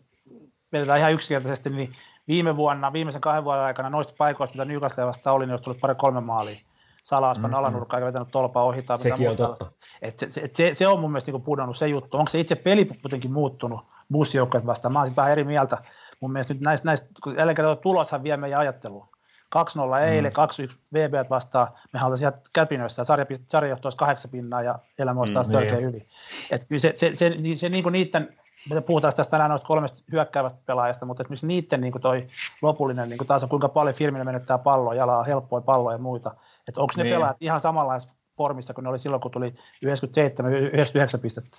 vedetään 0.72 1.00
ihan 1.00 1.14
yksinkertaisesti, 1.14 1.70
niin 1.70 1.96
viime 2.28 2.56
vuonna, 2.56 2.94
viimeisen 2.94 3.22
kahden 3.22 3.44
vuoden 3.44 3.64
aikana 3.64 3.90
noista 3.90 4.14
paikoista, 4.18 4.58
mitä 4.58 4.72
Newcastle 4.72 5.06
vasta 5.06 5.32
oli, 5.32 5.46
niin 5.46 5.52
olisi 5.52 5.64
tullut 5.64 5.82
pari 5.82 5.96
kolme 5.96 6.22
maalia. 6.22 6.56
Salah 7.04 7.38
mm-hmm. 7.38 7.54
alanurkkaa 7.54 8.00
ja 8.00 8.06
vetänyt 8.06 8.28
tolpaa 8.32 8.64
ohi. 8.64 8.82
Tai 8.82 9.00
Sekin 9.00 9.30
on 9.30 9.38
totta. 9.38 9.72
Et 10.02 10.20
se, 10.20 10.32
se, 10.32 10.50
se, 10.54 10.74
se, 10.74 10.88
on 10.88 11.00
mun 11.00 11.12
mielestä 11.12 11.32
niin 11.32 11.42
pudonnut 11.42 11.78
se 11.78 11.88
juttu. 11.88 12.18
Onko 12.18 12.32
se 12.32 12.40
itse 12.40 12.56
peli 12.56 12.90
jotenkin 13.04 13.32
muuttunut 13.32 13.82
bussijoukkojen 14.12 14.66
vastaan? 14.66 14.94
Mä 14.94 15.00
olisin 15.00 15.16
vähän 15.16 15.32
eri 15.32 15.44
mieltä. 15.44 15.78
Mun 16.20 16.32
mielestä 16.32 16.54
nyt 16.54 16.64
näistä, 16.64 16.86
näistä 16.86 17.08
kun 17.24 17.36
jälleen 17.38 17.56
kerran 17.56 17.78
tuloshan 17.78 18.24
vie 18.24 18.38
meidän 18.38 18.60
ajattelua. 18.60 19.08
2-0 19.56 20.00
eilen, 20.00 20.32
mm. 20.32 20.70
2-1 20.70 20.76
VB 20.94 21.30
vastaan. 21.30 21.68
Mehän 21.94 22.08
oltaisiin 22.08 22.32
siellä 22.32 22.50
käpinöissä 22.54 23.02
ja 23.02 23.06
sarja, 23.06 23.26
sarja 23.52 23.78
kahdeksan 23.98 24.32
pinnaa 24.32 24.62
ja 24.62 24.80
elämä 25.00 25.20
olisi 25.20 25.34
taas 25.34 25.48
mm, 25.48 25.54
törkeä 25.54 25.76
niin. 25.76 25.88
hyvin. 25.88 26.06
Et 26.52 26.66
kyllä 26.68 26.80
se, 26.80 26.94
se, 26.96 27.16
se, 27.16 27.30
se, 27.30 27.58
se 27.58 27.70
niin 27.70 27.84
kuin 27.84 27.94
niiden, 27.94 28.38
me 28.74 28.82
puhutaan 28.82 29.14
tästä 29.14 29.32
tänään 29.32 29.50
noista 29.50 29.68
kolmesta 29.68 30.04
hyökkäävästä 30.12 30.60
pelaajasta, 30.66 31.06
mutta 31.06 31.24
esimerkiksi 31.24 31.48
niiden 31.48 31.82
niin 31.82 31.92
kuin 31.92 32.02
toi 32.02 32.28
lopullinen 32.62 33.10
niin 33.10 33.18
kuin 33.18 33.28
taas 33.28 33.44
on 33.44 33.50
kuinka 33.50 33.70
paljon 33.70 33.96
firmille 33.96 34.24
menettää 34.24 34.58
palloa, 34.58 34.96
jalaa, 34.96 35.24
helppoja 35.24 35.62
palloja 35.62 35.96
ja 35.96 36.02
muita. 36.02 36.32
Että 36.68 36.82
onko 36.82 36.94
ne 36.98 37.04
niin. 37.04 37.16
pelaajat 37.16 37.38
ihan 37.40 37.62
samanlaisessa 37.62 38.16
formissa 38.38 38.74
kuin 38.74 38.84
ne 38.84 38.90
oli 38.90 39.00
silloin, 39.00 39.22
kun 39.22 39.32
tuli 39.32 39.56
97-99 39.86 41.20
pistettä? 41.22 41.58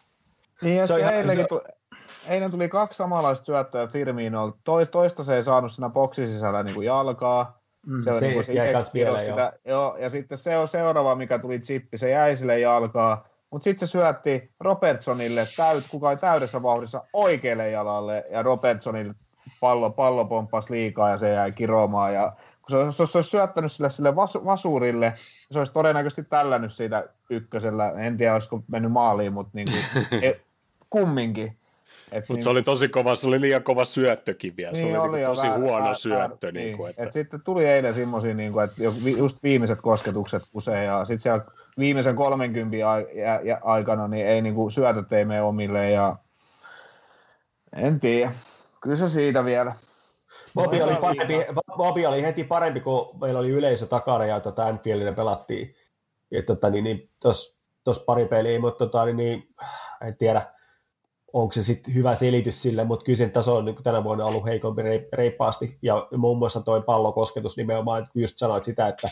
Niin, 0.62 0.76
ja 0.76 0.86
se 0.86 0.94
eilenkin, 0.94 1.46
tuli, 1.48 1.62
eilen 2.26 2.50
tuli 2.50 2.68
kaksi 2.68 2.96
samanlaista 2.96 3.44
syöttöä 3.44 3.86
Firminoilta. 3.86 4.58
Toista 4.90 5.24
se 5.24 5.36
ei 5.36 5.42
saanut 5.42 5.72
siinä 5.72 5.88
boksin 5.88 6.28
sisällä 6.28 6.62
niin 6.62 6.74
kuin 6.74 6.86
jalkaa, 6.86 7.58
Mm, 7.86 8.04
se, 8.04 8.14
se, 8.14 8.28
niin 8.28 8.44
se 8.44 8.52
jäi 8.52 8.72
vielä, 8.94 9.18
sitä, 9.18 9.52
joo. 9.64 9.96
Ja 9.98 10.10
sitten 10.10 10.38
se 10.38 10.56
on 10.56 10.68
seuraava, 10.68 11.14
mikä 11.14 11.38
tuli 11.38 11.60
chippi, 11.60 11.98
se 11.98 12.10
jäi 12.10 12.36
sille 12.36 12.60
jalkaa, 12.60 13.28
mutta 13.50 13.64
sitten 13.64 13.88
se 13.88 13.92
syötti 13.92 14.50
Robertsonille, 14.60 15.42
täyt, 15.56 15.84
kuka 15.90 16.08
oli 16.08 16.16
täydessä 16.16 16.62
vauhdissa 16.62 17.02
oikealle 17.12 17.70
jalalle, 17.70 18.24
ja 18.30 18.42
Robertsonille 18.42 19.14
pallo, 19.60 19.90
pallo 19.90 20.24
pomppasi 20.24 20.72
liikaa 20.72 21.10
ja 21.10 21.18
se 21.18 21.30
jäi 21.30 21.52
kiromaan. 21.52 22.14
Ja 22.14 22.32
kun 22.62 22.70
se, 22.70 22.76
olisi, 22.76 23.06
se 23.06 23.18
olisi 23.18 23.30
syöttänyt 23.30 23.72
sille, 23.72 23.90
sille 23.90 24.16
vas, 24.16 24.34
vasurille, 24.44 25.12
se 25.50 25.58
olisi 25.58 25.72
todennäköisesti 25.72 26.24
tällännyt 26.24 26.72
siitä 26.72 27.08
ykkösellä. 27.30 27.90
En 27.90 28.16
tiedä, 28.16 28.34
olisiko 28.34 28.62
mennyt 28.68 28.92
maaliin, 28.92 29.32
mutta 29.32 29.50
niin 29.54 29.68
kuin, 29.70 30.06
e, 30.24 30.40
kumminkin. 30.90 31.56
Mutta 32.14 32.34
niin, 32.34 32.42
se 32.42 32.50
oli 32.50 32.62
tosi 32.62 32.88
kova, 32.88 33.14
se 33.14 33.26
oli 33.26 33.40
liian 33.40 33.62
kova 33.62 33.84
syöttökin 33.84 34.54
vielä, 34.56 34.72
niin 34.72 34.92
se 34.92 34.98
oli, 34.98 35.08
oli 35.08 35.16
niinku 35.16 35.34
tosi 35.34 35.46
väär, 35.46 35.60
huono 35.60 35.84
väär, 35.84 35.94
syöttö. 35.94 36.52
Niin, 36.52 36.64
niin 36.64 36.76
kuin, 36.76 36.90
että... 36.90 37.02
Et 37.02 37.12
sitten 37.12 37.40
tuli 37.44 37.66
eilen 37.66 37.94
semmoisia, 37.94 38.34
niin 38.34 38.52
kuin, 38.52 38.64
että 38.64 38.82
just 39.18 39.42
viimeiset 39.42 39.80
kosketukset 39.80 40.42
usein, 40.54 40.86
ja 40.86 41.04
sitten 41.04 41.20
siellä 41.20 41.44
viimeisen 41.78 42.16
30 42.16 42.76
aikana 43.62 44.08
niin 44.08 44.26
ei 44.26 44.42
niin 44.42 44.54
kuin, 44.54 44.72
syötöt 44.72 45.12
ei 45.12 45.24
mene 45.24 45.42
omille, 45.42 45.90
ja 45.90 46.16
en 47.76 48.00
tiedä, 48.00 48.32
kyllä 48.80 48.96
se 48.96 49.08
siitä 49.08 49.44
vielä. 49.44 49.74
Bobby 50.54 50.82
oli, 50.82 50.96
parempi, 50.96 51.34
Bobby 51.76 52.06
oli 52.06 52.22
heti 52.22 52.44
parempi, 52.44 52.80
kun 52.80 53.18
meillä 53.20 53.40
oli 53.40 53.50
yleisö 53.50 53.86
takana 53.86 54.26
ja 54.26 54.40
tota 54.40 54.66
Anfieldille 54.66 55.12
pelattiin. 55.12 55.74
tota, 56.46 56.70
niin, 56.70 56.84
niin, 56.84 57.10
tuossa 57.84 58.04
pari 58.06 58.26
peliä, 58.26 58.60
mutta 58.60 58.86
tota, 58.86 59.04
niin, 59.04 59.16
niin, 59.16 59.48
en 60.06 60.16
tiedä 60.16 60.53
onko 61.34 61.52
se 61.52 61.62
sitten 61.62 61.94
hyvä 61.94 62.14
selitys 62.14 62.62
sille, 62.62 62.84
mutta 62.84 63.04
kyllä 63.04 63.16
sen 63.16 63.30
taso 63.30 63.56
on 63.56 63.64
niin 63.64 63.82
tänä 63.82 64.04
vuonna 64.04 64.24
ollut 64.24 64.44
heikompi 64.44 64.82
reippaasti, 65.12 65.78
ja 65.82 66.08
muun 66.16 66.38
muassa 66.38 66.60
tuo 66.60 66.80
pallokosketus 66.80 67.56
nimenomaan, 67.56 68.02
että 68.02 68.20
just 68.20 68.38
sanoit 68.38 68.64
sitä, 68.64 68.88
että, 68.88 69.10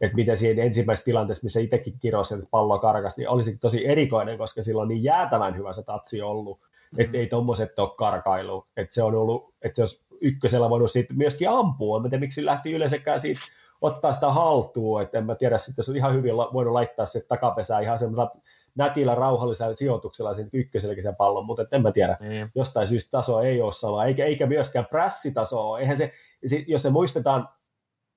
että 0.00 0.16
miten 0.16 0.36
siinä 0.36 0.62
ensimmäisessä 0.62 1.04
tilanteessa, 1.04 1.44
missä 1.44 1.60
itsekin 1.60 1.94
kirosi, 2.00 2.34
että 2.34 2.46
pallo 2.50 2.78
karkas, 2.78 3.16
niin 3.16 3.28
olisi 3.28 3.58
tosi 3.58 3.86
erikoinen, 3.86 4.38
koska 4.38 4.62
silloin 4.62 4.82
on 4.82 4.88
niin 4.88 5.04
jäätävän 5.04 5.56
hyvä 5.56 5.72
se 5.72 5.82
tatsi 5.82 6.22
ollut, 6.22 6.60
mm-hmm. 6.60 7.04
että 7.04 7.18
ei 7.18 7.26
tuommoiset 7.26 7.78
ole 7.78 7.90
karkailu, 7.96 8.66
että 8.76 8.94
se 8.94 9.02
on 9.02 9.14
ollut, 9.14 9.54
että 9.62 9.76
se 9.76 9.82
olisi 9.82 10.04
ykkösellä 10.20 10.70
voinut 10.70 10.90
siitä 10.90 11.14
myöskin 11.14 11.50
ampua, 11.50 11.96
en 11.96 12.10
tiedä 12.10 12.20
miksi 12.20 12.44
lähti 12.44 12.72
yleensäkään 12.72 13.20
siitä 13.20 13.40
ottaa 13.80 14.12
sitä 14.12 14.32
haltuun, 14.32 15.02
että 15.02 15.18
en 15.18 15.26
mä 15.26 15.34
tiedä, 15.34 15.56
että 15.68 15.82
se 15.82 15.90
on 15.90 15.96
ihan 15.96 16.14
hyvin 16.14 16.36
voinut 16.36 16.72
laittaa 16.72 17.06
se 17.06 17.20
takapesää 17.28 17.80
ihan 17.80 17.98
semmoisella 17.98 18.36
nätillä 18.80 19.14
rauhallisella 19.14 19.74
sijoituksella 19.74 20.34
sen 20.34 20.48
ykköselläkin 20.52 21.02
sen 21.02 21.16
pallon, 21.16 21.46
mutta 21.46 21.66
en 21.72 21.82
mä 21.82 21.92
tiedä, 21.92 22.16
niin. 22.20 22.50
jostain 22.54 22.86
syystä 22.86 23.10
taso 23.10 23.40
ei 23.40 23.62
ole 23.62 23.72
sama, 23.72 24.04
eikä, 24.04 24.24
eikä 24.24 24.46
myöskään 24.46 24.86
prässitaso 24.86 25.70
ole. 25.70 25.80
Eihän 25.80 25.96
se, 25.96 26.12
jos 26.66 26.82
se 26.82 26.90
muistetaan, 26.90 27.48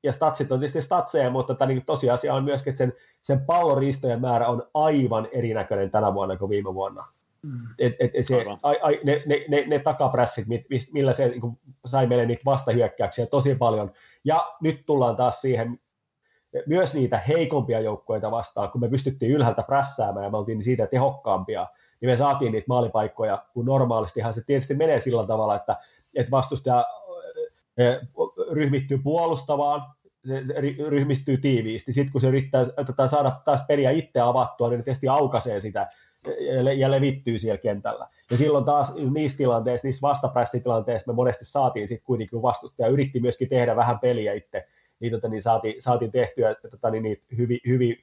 ja 0.03 0.13
statsit 0.13 0.51
on 0.51 0.59
tietysti 0.59 0.81
statseja, 0.81 1.29
mutta 1.29 1.55
tämä 1.55 1.69
niin 1.69 1.85
tosiasia 1.85 2.33
on 2.33 2.43
myöskin, 2.43 2.71
että 2.71 2.77
sen, 2.77 2.93
sen 3.21 3.45
palloristojen 3.45 4.21
määrä 4.21 4.47
on 4.47 4.63
aivan 4.73 5.27
erinäköinen 5.31 5.91
tänä 5.91 6.13
vuonna 6.13 6.37
kuin 6.37 6.49
viime 6.49 6.73
vuonna. 6.73 7.05
Mm. 7.41 7.59
Et, 7.79 7.93
et, 7.99 8.11
et 8.13 8.27
se, 8.27 8.45
ai, 8.63 8.79
ai, 8.81 8.99
ne, 9.03 9.23
ne, 9.25 9.45
ne, 9.47 9.63
ne 9.67 9.79
takaprässit, 9.79 10.45
millä 10.93 11.13
se 11.13 11.27
niin 11.27 11.59
sai 11.85 12.07
meille 12.07 12.25
niitä 12.25 12.41
vastahyökkäyksiä 12.45 13.25
tosi 13.25 13.55
paljon. 13.55 13.91
Ja 14.23 14.53
nyt 14.61 14.85
tullaan 14.85 15.15
taas 15.15 15.41
siihen, 15.41 15.79
myös 16.65 16.95
niitä 16.95 17.17
heikompia 17.17 17.79
joukkoita 17.79 18.31
vastaan, 18.31 18.71
kun 18.71 18.81
me 18.81 18.89
pystyttiin 18.89 19.31
ylhäältä 19.31 19.63
prässäämään 19.63 20.23
ja 20.23 20.29
me 20.29 20.37
oltiin 20.37 20.63
siitä 20.63 20.87
tehokkaampia, 20.87 21.67
niin 22.01 22.09
me 22.09 22.15
saatiin 22.15 22.51
niitä 22.51 22.65
maalipaikkoja, 22.67 23.45
kun 23.53 23.65
normaalistihan 23.65 24.33
se 24.33 24.45
tietysti 24.45 24.73
menee 24.73 24.99
sillä 24.99 25.27
tavalla, 25.27 25.55
että, 25.55 25.77
että 26.15 26.31
vastustaja 26.31 26.85
ryhmittyy 28.51 28.97
puolustavaan, 28.97 29.81
se 30.27 30.43
ryhmistyy 30.89 31.37
tiiviisti. 31.37 31.93
Sitten 31.93 32.11
kun 32.11 32.21
se 32.21 32.27
yrittää 32.27 32.63
tota, 32.85 33.07
saada 33.07 33.31
taas 33.45 33.61
peliä 33.67 33.91
itse 33.91 34.19
avattua, 34.19 34.69
niin 34.69 34.83
tietysti 34.83 35.07
aukaisee 35.07 35.59
sitä 35.59 35.87
ja 36.77 36.91
levittyy 36.91 37.39
siellä 37.39 37.57
kentällä. 37.57 38.07
Ja 38.31 38.37
silloin 38.37 38.65
taas 38.65 38.95
niissä 38.95 39.37
tilanteissa, 39.37 39.87
niissä 39.87 40.07
vastaprässitilanteissa 40.07 41.11
me 41.11 41.15
monesti 41.15 41.45
saatiin 41.45 41.87
sitten 41.87 42.05
kuitenkin 42.05 42.41
vastustaja 42.41 42.89
yritti 42.89 43.19
myöskin 43.19 43.49
tehdä 43.49 43.75
vähän 43.75 43.99
peliä 43.99 44.33
itse, 44.33 44.67
niin, 45.03 45.11
tota, 45.11 45.27
niin 45.27 45.41
saatiin, 45.41 45.81
saatiin 45.81 46.11
tehtyä 46.11 46.55
tota, 46.71 46.89
niin, 46.89 47.03
niin, 47.03 47.21
hyvin, 47.37 47.59
hyvin 47.67 47.97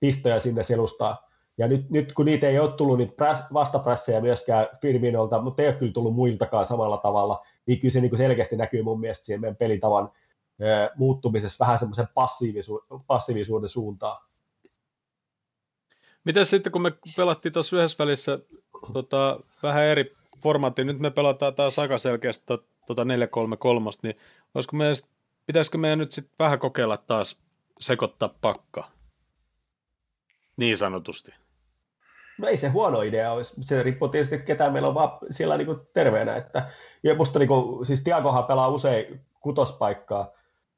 pistoja 0.00 0.40
sinne 0.40 0.62
selustaa. 0.62 1.28
Ja 1.58 1.68
nyt, 1.68 1.90
nyt 1.90 2.12
kun 2.12 2.26
niitä 2.26 2.48
ei 2.48 2.58
ole 2.58 2.72
tullut 2.72 2.98
niitä 2.98 3.16
präs, 3.16 3.44
vastaprässejä 3.52 4.20
myöskään 4.20 4.66
Firminolta, 4.82 5.40
mutta 5.40 5.62
ei 5.62 5.68
ole 5.68 5.76
kyllä 5.76 5.92
tullut 5.92 6.14
muiltakaan 6.14 6.66
samalla 6.66 6.96
tavalla, 6.96 7.46
niin 7.66 7.80
kyllä 7.80 7.92
se 7.92 8.00
niin 8.00 8.10
kuin 8.10 8.18
selkeästi 8.18 8.56
näkyy 8.56 8.82
mun 8.82 9.00
mielestä 9.00 9.24
siihen 9.26 9.40
meidän 9.40 9.56
pelitavan 9.56 10.12
ää, 10.62 10.90
muuttumisessa 10.96 11.64
vähän 11.64 11.78
semmoisen 11.78 12.06
passiivisu- 12.06 13.02
passiivisuuden 13.06 13.68
suuntaan. 13.68 14.22
Miten 16.24 16.46
sitten, 16.46 16.72
kun 16.72 16.82
me 16.82 16.92
pelattiin 17.16 17.52
tuossa 17.52 17.76
yhdessä 17.76 18.04
välissä 18.04 18.38
tota, 18.92 19.40
vähän 19.62 19.84
eri 19.84 20.12
formaattia, 20.42 20.84
nyt 20.84 20.98
me 20.98 21.10
pelataan 21.10 21.54
taas 21.54 21.78
aika 21.78 21.98
selkeästi 21.98 22.44
tota 22.86 23.04
433, 23.04 23.90
niin 24.02 24.16
olisiko 24.54 24.76
meidän, 24.76 24.96
pitäisikö 25.46 25.78
meidän 25.78 25.98
nyt 25.98 26.12
sitten 26.12 26.34
vähän 26.38 26.58
kokeilla 26.58 26.96
taas 26.96 27.38
sekoittaa 27.80 28.34
pakka? 28.40 28.90
Niin 30.56 30.76
sanotusti. 30.76 31.34
No 32.38 32.48
ei 32.48 32.56
se 32.56 32.68
huono 32.68 33.02
idea 33.02 33.32
olisi, 33.32 33.54
se 33.60 33.82
riippuu 33.82 34.08
tietysti 34.08 34.38
ketään 34.38 34.72
meillä 34.72 34.88
on 34.88 34.94
vaan 34.94 35.18
siellä 35.30 35.56
niin 35.56 35.80
terveenä. 35.92 36.36
Että, 36.36 36.70
ja 37.02 37.14
musta 37.14 37.38
niin 37.38 37.48
kuin, 37.48 37.86
siis 37.86 38.04
Tiagohan 38.04 38.44
pelaa 38.44 38.68
usein 38.68 39.20
kutospaikkaa, 39.40 40.30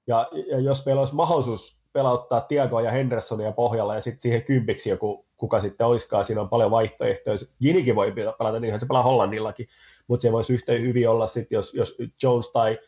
ja, 0.06 0.28
ja 0.50 0.60
jos 0.60 0.86
meillä 0.86 1.00
olisi 1.00 1.14
mahdollisuus 1.14 1.84
pelauttaa 1.92 2.40
Tiagoa 2.40 2.82
ja 2.82 2.90
Hendersonia 2.90 3.52
pohjalla 3.52 3.94
ja 3.94 4.00
sitten 4.00 4.22
siihen 4.22 4.42
kympiksi 4.42 4.90
joku, 4.90 5.26
kuka 5.36 5.60
sitten 5.60 5.86
olisikaan, 5.86 6.24
siinä 6.24 6.40
on 6.40 6.48
paljon 6.48 6.70
vaihtoehtoja. 6.70 7.36
Ginikin 7.62 7.96
voi 7.96 8.12
pelata, 8.12 8.60
niin 8.60 8.80
se 8.80 8.86
pelaa 8.86 9.02
Hollannillakin, 9.02 9.68
mutta 10.06 10.22
se 10.22 10.32
voisi 10.32 10.54
yhtä 10.54 10.72
hyvin 10.72 11.08
olla 11.08 11.26
sitten, 11.26 11.56
jos, 11.56 11.74
jos 11.74 11.98
Jones 12.22 12.52
tai, 12.52 12.78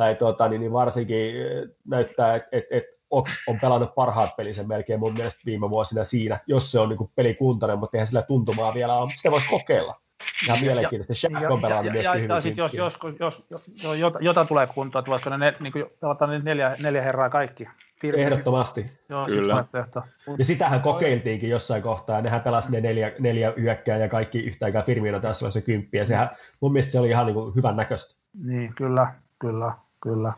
tai 0.00 0.14
tuota, 0.14 0.48
niin, 0.48 0.60
niin 0.60 0.72
varsinkin 0.72 1.34
näyttää, 1.88 2.34
että 2.34 2.48
et, 2.52 2.64
et 2.70 2.84
Ox 3.10 3.32
on 3.46 3.60
pelannut 3.60 3.94
parhaat 3.94 4.36
pelinsä 4.36 4.62
melkein 4.62 5.00
mun 5.00 5.12
mielestä 5.12 5.40
viime 5.46 5.70
vuosina 5.70 6.04
siinä, 6.04 6.40
jos 6.46 6.72
se 6.72 6.80
on 6.80 6.88
niin 6.88 7.10
pelikuntainen, 7.14 7.78
mutta 7.78 7.96
eihän 7.96 8.06
sillä 8.06 8.22
tuntumaa 8.22 8.74
vielä 8.74 8.96
ole. 8.96 9.10
Sitä 9.14 9.30
voisi 9.30 9.48
kokeilla. 9.48 10.00
Ihan 10.46 10.58
mielenkiintoista. 10.60 11.14
Shaq 11.14 11.50
on 11.50 11.60
pelannut 11.60 11.92
myöskin 11.92 12.28
ja, 12.28 12.40
hyvin. 12.40 12.56
Ja, 12.56 12.64
jos, 12.64 12.72
jos, 12.72 12.94
jos, 13.20 13.44
jos, 13.50 13.64
jos 13.82 13.98
jota, 13.98 14.18
jota 14.22 14.44
tulee 14.44 14.66
kuntoon, 14.66 15.04
voisiko 15.06 15.30
ne, 15.30 15.54
niin 15.60 15.72
kuin, 15.72 15.84
pelataan 16.00 16.44
neljä, 16.44 16.76
neljä 16.82 17.02
herraa 17.02 17.30
kaikki. 17.30 17.68
Firmi. 18.00 18.22
Ehdottomasti. 18.22 18.86
Joo, 19.08 19.26
Kyllä. 19.26 19.64
Ja 20.38 20.44
sitähän 20.44 20.80
kokeiltiinkin 20.80 21.50
jossain 21.50 21.82
kohtaa, 21.82 22.16
ja 22.16 22.22
nehän 22.22 22.40
pelasi 22.40 22.72
ne 22.72 22.80
neljä, 22.80 23.12
neljä 23.18 23.52
yökkää 23.58 23.96
ja 23.96 24.08
kaikki 24.08 24.38
yhtä 24.38 24.66
aikaa 24.66 24.82
Firmino 24.82 25.20
tässä 25.20 25.50
se 25.50 25.60
kymppi, 25.60 25.98
ja 25.98 26.06
sehän, 26.06 26.30
mun 26.60 26.72
mielestä 26.72 26.92
se 26.92 27.00
oli 27.00 27.08
ihan 27.08 27.26
niin 27.26 27.34
kuin 27.34 27.54
hyvän 27.54 27.76
näköistä. 27.76 28.14
Niin, 28.44 28.74
kyllä, 28.74 29.14
kyllä, 29.38 29.72
kyllä. 30.02 30.32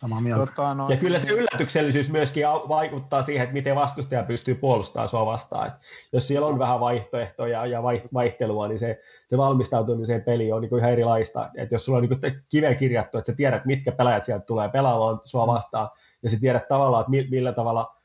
Samaa 0.00 0.20
mieltä. 0.20 0.46
Tota, 0.46 0.74
no, 0.74 0.88
ja 0.88 0.96
kyllä 0.96 1.18
se 1.18 1.28
niin. 1.28 1.38
yllätyksellisyys 1.38 2.10
myöskin 2.10 2.44
vaikuttaa 2.46 3.22
siihen, 3.22 3.44
että 3.44 3.54
miten 3.54 3.76
vastustaja 3.76 4.22
pystyy 4.22 4.54
puolustamaan 4.54 5.08
sua 5.08 5.26
vastaan. 5.26 5.66
Et 5.66 5.72
jos 6.12 6.28
siellä 6.28 6.46
on 6.46 6.58
vähän 6.58 6.80
vaihtoehtoja 6.80 7.66
ja 7.66 7.82
vaihtelua, 8.14 8.68
niin 8.68 8.78
se, 8.78 9.00
se 9.26 9.38
valmistautumiseen 9.38 10.22
peliin 10.22 10.54
on 10.54 10.62
niin 10.62 10.78
ihan 10.78 10.92
erilaista. 10.92 11.50
Et 11.56 11.72
jos 11.72 11.84
sulla 11.84 11.98
on 11.98 12.04
niin 12.04 12.42
kiveen 12.48 12.76
kirjattu, 12.76 13.18
että 13.18 13.32
sä 13.32 13.36
tiedät, 13.36 13.64
mitkä 13.64 13.92
pelaajat 13.92 14.24
sieltä 14.24 14.44
tulee 14.44 14.68
pelaamaan 14.68 15.20
sua 15.24 15.46
vastaan, 15.46 15.88
ja 16.22 16.30
sä 16.30 16.40
tiedät 16.40 16.68
tavallaan, 16.68 17.02
että 17.02 17.30
millä 17.30 17.52
tavalla 17.52 17.96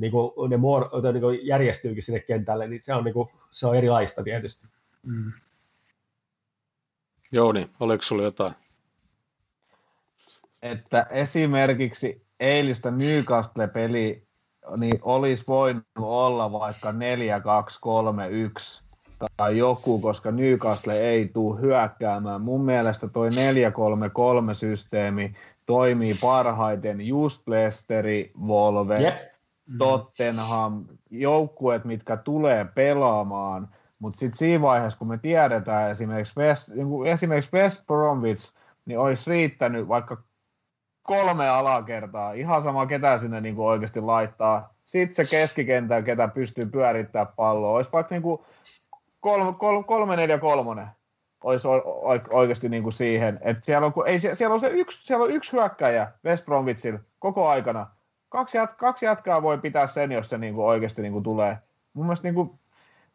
niin 0.00 0.12
kuin 0.12 0.50
ne 0.50 0.56
muor, 0.56 0.90
niin 1.12 1.20
kuin 1.20 1.46
järjestyykin 1.46 2.02
sinne 2.02 2.20
kentälle, 2.20 2.68
niin 2.68 2.82
se 2.82 2.94
on, 2.94 3.04
niin 3.04 3.14
kuin, 3.14 3.28
se 3.50 3.66
on 3.66 3.76
erilaista 3.76 4.22
tietysti. 4.22 4.66
Mm. 5.02 5.32
Jouni, 7.32 7.70
oliko 7.80 8.02
sulla 8.02 8.22
jotain? 8.22 8.54
Että 10.62 11.06
esimerkiksi 11.10 12.22
eilistä 12.40 12.90
Newcastle-peli 12.90 14.28
niin 14.76 14.98
olisi 15.02 15.44
voinut 15.48 15.84
olla 15.98 16.52
vaikka 16.52 16.92
4-2-3-1 16.92 16.94
tai 19.36 19.58
joku, 19.58 20.00
koska 20.00 20.30
Newcastle 20.30 21.00
ei 21.00 21.28
tule 21.28 21.60
hyökkäämään. 21.60 22.40
Mun 22.40 22.64
mielestä 22.64 23.08
toi 23.08 23.30
4-3-3-systeemi 23.30 25.34
toimii 25.66 26.14
parhaiten 26.20 27.00
just 27.00 27.48
Leicesteri, 27.48 28.32
Wolves, 28.46 29.00
yep. 29.00 29.14
Tottenham, 29.78 30.84
joukkueet, 31.10 31.84
mitkä 31.84 32.16
tulee 32.16 32.66
pelaamaan, 32.74 33.68
mutta 33.98 34.18
sitten 34.18 34.38
siinä 34.38 34.62
vaiheessa, 34.62 34.98
kun 34.98 35.08
me 35.08 35.18
tiedetään 35.18 35.90
esimerkiksi 35.90 36.40
West, 36.40 36.68
niin 36.68 37.06
esimerkiksi 37.06 37.52
West 37.52 37.86
Bromwich, 37.86 38.52
niin 38.86 38.98
olisi 38.98 39.30
riittänyt 39.30 39.88
vaikka 39.88 40.22
kolme 41.08 41.48
alakertaa, 41.48 42.32
ihan 42.32 42.62
sama 42.62 42.86
ketä 42.86 43.18
sinne 43.18 43.40
niin 43.40 43.56
kuin 43.56 43.66
oikeasti 43.66 44.00
laittaa. 44.00 44.74
Sitten 44.84 45.26
se 45.26 45.36
keskikentä, 45.36 46.02
ketä 46.02 46.28
pystyy 46.28 46.66
pyörittämään 46.66 47.32
palloa, 47.36 47.76
olisi 47.76 47.92
vaikka 47.92 48.14
niin 48.14 48.22
kuin 48.22 48.40
kolme, 49.20 49.52
kolme, 49.58 49.84
kolme 49.84 50.16
neljä 50.16 50.38
kolmonen 50.38 50.86
olisi 51.44 51.68
oikeasti 52.30 52.68
niin 52.68 52.82
kuin 52.82 52.92
siihen, 52.92 53.38
että 53.42 53.64
siellä 53.64 53.86
on, 53.86 53.92
ei, 54.06 54.18
siellä 54.18 54.54
on 54.54 54.60
se 54.60 54.68
yksi, 54.68 55.06
siellä 55.06 55.24
on 55.24 55.30
yksi 55.30 55.52
hyökkäjä 55.52 56.12
West 56.24 56.44
Bromwichilla 56.44 56.98
koko 57.18 57.48
aikana. 57.48 57.86
Kaksi, 58.28 58.56
jat, 58.56 58.74
kaksi 58.74 59.06
jatkaa 59.06 59.42
voi 59.42 59.58
pitää 59.58 59.86
sen, 59.86 60.12
jos 60.12 60.30
se 60.30 60.38
niin 60.38 60.54
kuin 60.54 60.66
oikeasti 60.66 61.02
niin 61.02 61.12
kuin 61.12 61.24
tulee. 61.24 61.58
Mun 61.94 62.06
mielestä, 62.06 62.28
niin 62.28 62.34
kuin, 62.34 62.50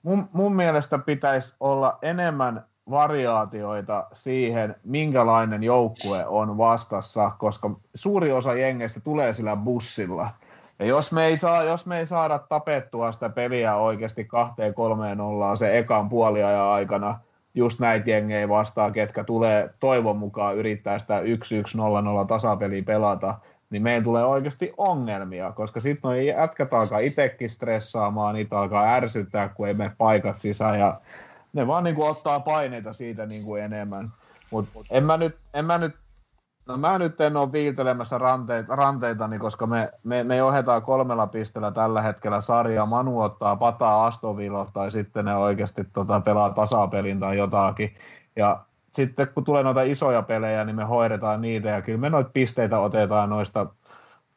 mun, 0.03 0.29
mun 0.33 0.55
mielestä 0.55 0.97
pitäisi 0.97 1.55
olla 1.59 1.97
enemmän 2.01 2.65
variaatioita 2.89 4.07
siihen, 4.13 4.75
minkälainen 4.83 5.63
joukkue 5.63 6.25
on 6.25 6.57
vastassa, 6.57 7.31
koska 7.37 7.71
suuri 7.95 8.31
osa 8.31 8.53
jengeistä 8.53 8.99
tulee 8.99 9.33
sillä 9.33 9.55
bussilla. 9.55 10.29
Ja 10.79 10.85
jos 10.85 11.11
me 11.11 11.25
ei, 11.25 11.37
saa, 11.37 11.63
jos 11.63 11.85
me 11.85 11.99
ei 11.99 12.05
saada 12.05 12.39
tapettua 12.39 13.11
sitä 13.11 13.29
peliä 13.29 13.75
oikeasti 13.75 14.25
kahteen 14.25 14.73
kolmeen 14.73 15.17
nollaan 15.17 15.57
se 15.57 15.77
ekan 15.77 16.09
puoliajan 16.09 16.65
aikana, 16.65 17.19
just 17.53 17.79
näitä 17.79 18.09
jengejä 18.09 18.49
vastaan, 18.49 18.93
ketkä 18.93 19.23
tulee 19.23 19.69
toivon 19.79 20.17
mukaan 20.17 20.55
yrittää 20.55 20.99
sitä 20.99 21.19
1-1-0-0 21.19 22.27
tasapeliä 22.27 22.83
pelata, 22.83 23.35
niin 23.69 23.83
meillä 23.83 24.03
tulee 24.03 24.25
oikeasti 24.25 24.73
ongelmia, 24.77 25.51
koska 25.51 25.79
sitten 25.79 26.09
noi 26.09 26.27
jätkät 26.27 26.73
alkaa 26.73 26.99
itsekin 26.99 27.49
stressaamaan, 27.49 28.35
niitä 28.35 28.59
alkaa 28.59 28.93
ärsyttää, 28.93 29.49
kun 29.49 29.67
ei 29.67 29.73
mene 29.73 29.91
paikat 29.97 30.37
sisään, 30.37 30.79
ja 30.79 30.99
ne 31.53 31.67
vaan 31.67 31.83
niin 31.83 31.95
kuin 31.95 32.09
ottaa 32.09 32.39
paineita 32.39 32.93
siitä 32.93 33.25
niin 33.25 33.43
kuin 33.43 33.63
enemmän. 33.63 34.13
Mutta 34.51 34.79
en 34.89 35.05
mä 35.05 35.17
nyt, 35.17 35.37
en 35.53 35.65
mä 35.65 35.77
nyt 35.77 35.95
No 36.67 36.77
mä 36.77 36.97
nyt 36.97 37.21
en 37.21 37.37
ole 37.37 37.51
viiltelemässä 37.51 38.17
ranteita, 38.17 38.75
ranteitani, 38.75 39.39
koska 39.39 39.67
me, 39.67 39.91
me, 40.03 40.23
me 40.23 40.43
ohjataan 40.43 40.81
kolmella 40.81 41.27
pisteellä 41.27 41.71
tällä 41.71 42.01
hetkellä 42.01 42.41
sarjaa. 42.41 42.85
Manu 42.85 43.21
ottaa 43.21 43.55
pataa 43.55 44.05
Astovilo 44.05 44.67
tai 44.73 44.91
sitten 44.91 45.25
ne 45.25 45.35
oikeasti 45.35 45.83
tota, 45.93 46.19
pelaa 46.19 46.49
tasapelin 46.49 47.19
tai 47.19 47.37
jotakin. 47.37 47.95
Ja 48.35 48.59
sitten 48.93 49.27
kun 49.27 49.43
tulee 49.43 49.63
noita 49.63 49.81
isoja 49.81 50.21
pelejä, 50.21 50.65
niin 50.65 50.75
me 50.75 50.83
hoidetaan 50.83 51.41
niitä 51.41 51.69
ja 51.69 51.81
kyllä 51.81 51.99
me 51.99 52.09
noita 52.09 52.29
pisteitä 52.33 52.79
otetaan 52.79 53.29
noista 53.29 53.65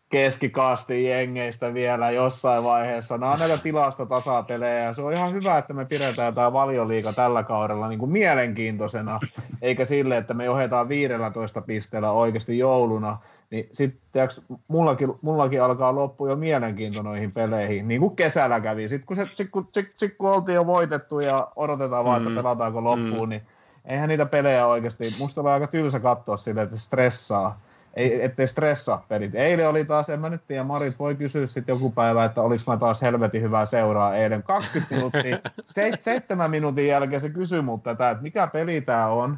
keskikastin 0.09 1.05
jengeistä 1.05 1.75
vielä 1.75 2.11
jossain 2.11 2.65
vaiheessa. 2.65 3.19
Nämä 3.19 3.33
on 3.33 3.39
näitä 3.39 3.59
tilastotasapelejä 3.59 4.85
ja 4.85 4.93
se 4.93 5.03
on 5.03 5.13
ihan 5.13 5.33
hyvä, 5.33 5.59
että 5.59 5.73
me 5.73 5.85
pidetään 5.85 6.35
tämä 6.35 6.53
valioliika 6.53 7.13
tällä 7.13 7.43
kaudella 7.43 7.89
niin 7.89 7.99
kuin 7.99 8.11
mielenkiintoisena, 8.11 9.21
eikä 9.63 9.85
sille, 9.85 10.17
että 10.17 10.35
me 10.35 10.45
johdetaan 10.45 10.89
15 10.89 11.61
pisteellä 11.61 12.11
oikeasti 12.11 12.59
jouluna. 12.59 13.19
Niin 13.51 13.69
sitten 13.73 14.29
mullakin, 14.69 15.15
mullakin 15.23 15.63
alkaa 15.63 15.95
loppu 15.95 16.27
jo 16.27 16.37
mielenkiinto 16.37 17.03
noihin 17.03 17.33
peleihin, 17.33 17.89
niin 17.89 18.01
kuin 18.01 18.17
kesällä 18.17 18.61
kävi. 18.61 18.89
Sitten 18.89 19.07
kun, 19.07 19.17
se, 19.17 19.29
sit, 19.35 19.51
kun, 19.51 19.69
sit, 19.73 19.93
sit, 19.97 20.15
kun 20.19 20.31
oltiin 20.31 20.57
jo 20.57 20.67
voitettu 20.67 21.21
ja 21.21 21.49
odotetaan 21.57 22.05
vaan, 22.05 22.17
että 22.17 22.31
mm. 22.31 22.37
pelataanko 22.37 22.85
loppuun, 22.85 23.29
mm. 23.29 23.31
niin 23.31 23.43
eihän 23.85 24.09
niitä 24.09 24.27
pelejä 24.27 24.67
oikeasti, 24.67 25.05
musta 25.19 25.41
on 25.41 25.47
aika 25.47 25.67
tylsä 25.67 26.01
katsoa 26.01 26.37
sille, 26.37 26.63
että 26.63 26.77
stressaa 26.77 27.61
ei, 27.97 28.25
ettei 28.25 28.47
stressaa 28.47 29.05
pelit. 29.09 29.35
Eilen 29.35 29.69
oli 29.69 29.85
taas, 29.85 30.11
en 30.11 30.21
mä 30.21 30.29
nyt 30.29 30.47
tiedä, 30.47 30.65
Marit 30.65 30.99
voi 30.99 31.15
kysyä 31.15 31.47
sitten 31.47 31.73
joku 31.73 31.91
päivä, 31.91 32.25
että 32.25 32.43
oliko 32.43 32.63
mä 32.67 32.77
taas 32.77 33.03
helvetin 33.03 33.43
hyvää 33.43 33.65
seuraa 33.65 34.17
eilen. 34.17 34.43
20 34.43 34.95
minuuttia, 34.95 35.39
se, 35.71 35.93
seitsemän 36.01 36.51
minuutin 36.51 36.89
jälkeen 36.89 37.21
se 37.21 37.31
kysyi 37.31 37.63
mut 37.63 37.83
tätä, 37.83 38.11
että 38.11 38.23
mikä 38.23 38.47
peli 38.47 38.81
tää 38.81 39.09
on. 39.09 39.31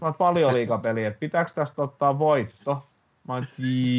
Mä 0.00 0.06
oon 0.06 0.14
paljon 0.14 0.54
liikapeli, 0.54 1.04
että 1.04 1.20
pitääkö 1.20 1.50
tästä 1.54 1.82
ottaa 1.82 2.18
voitto? 2.18 2.86
Mä 3.28 3.34
oon, 3.34 3.44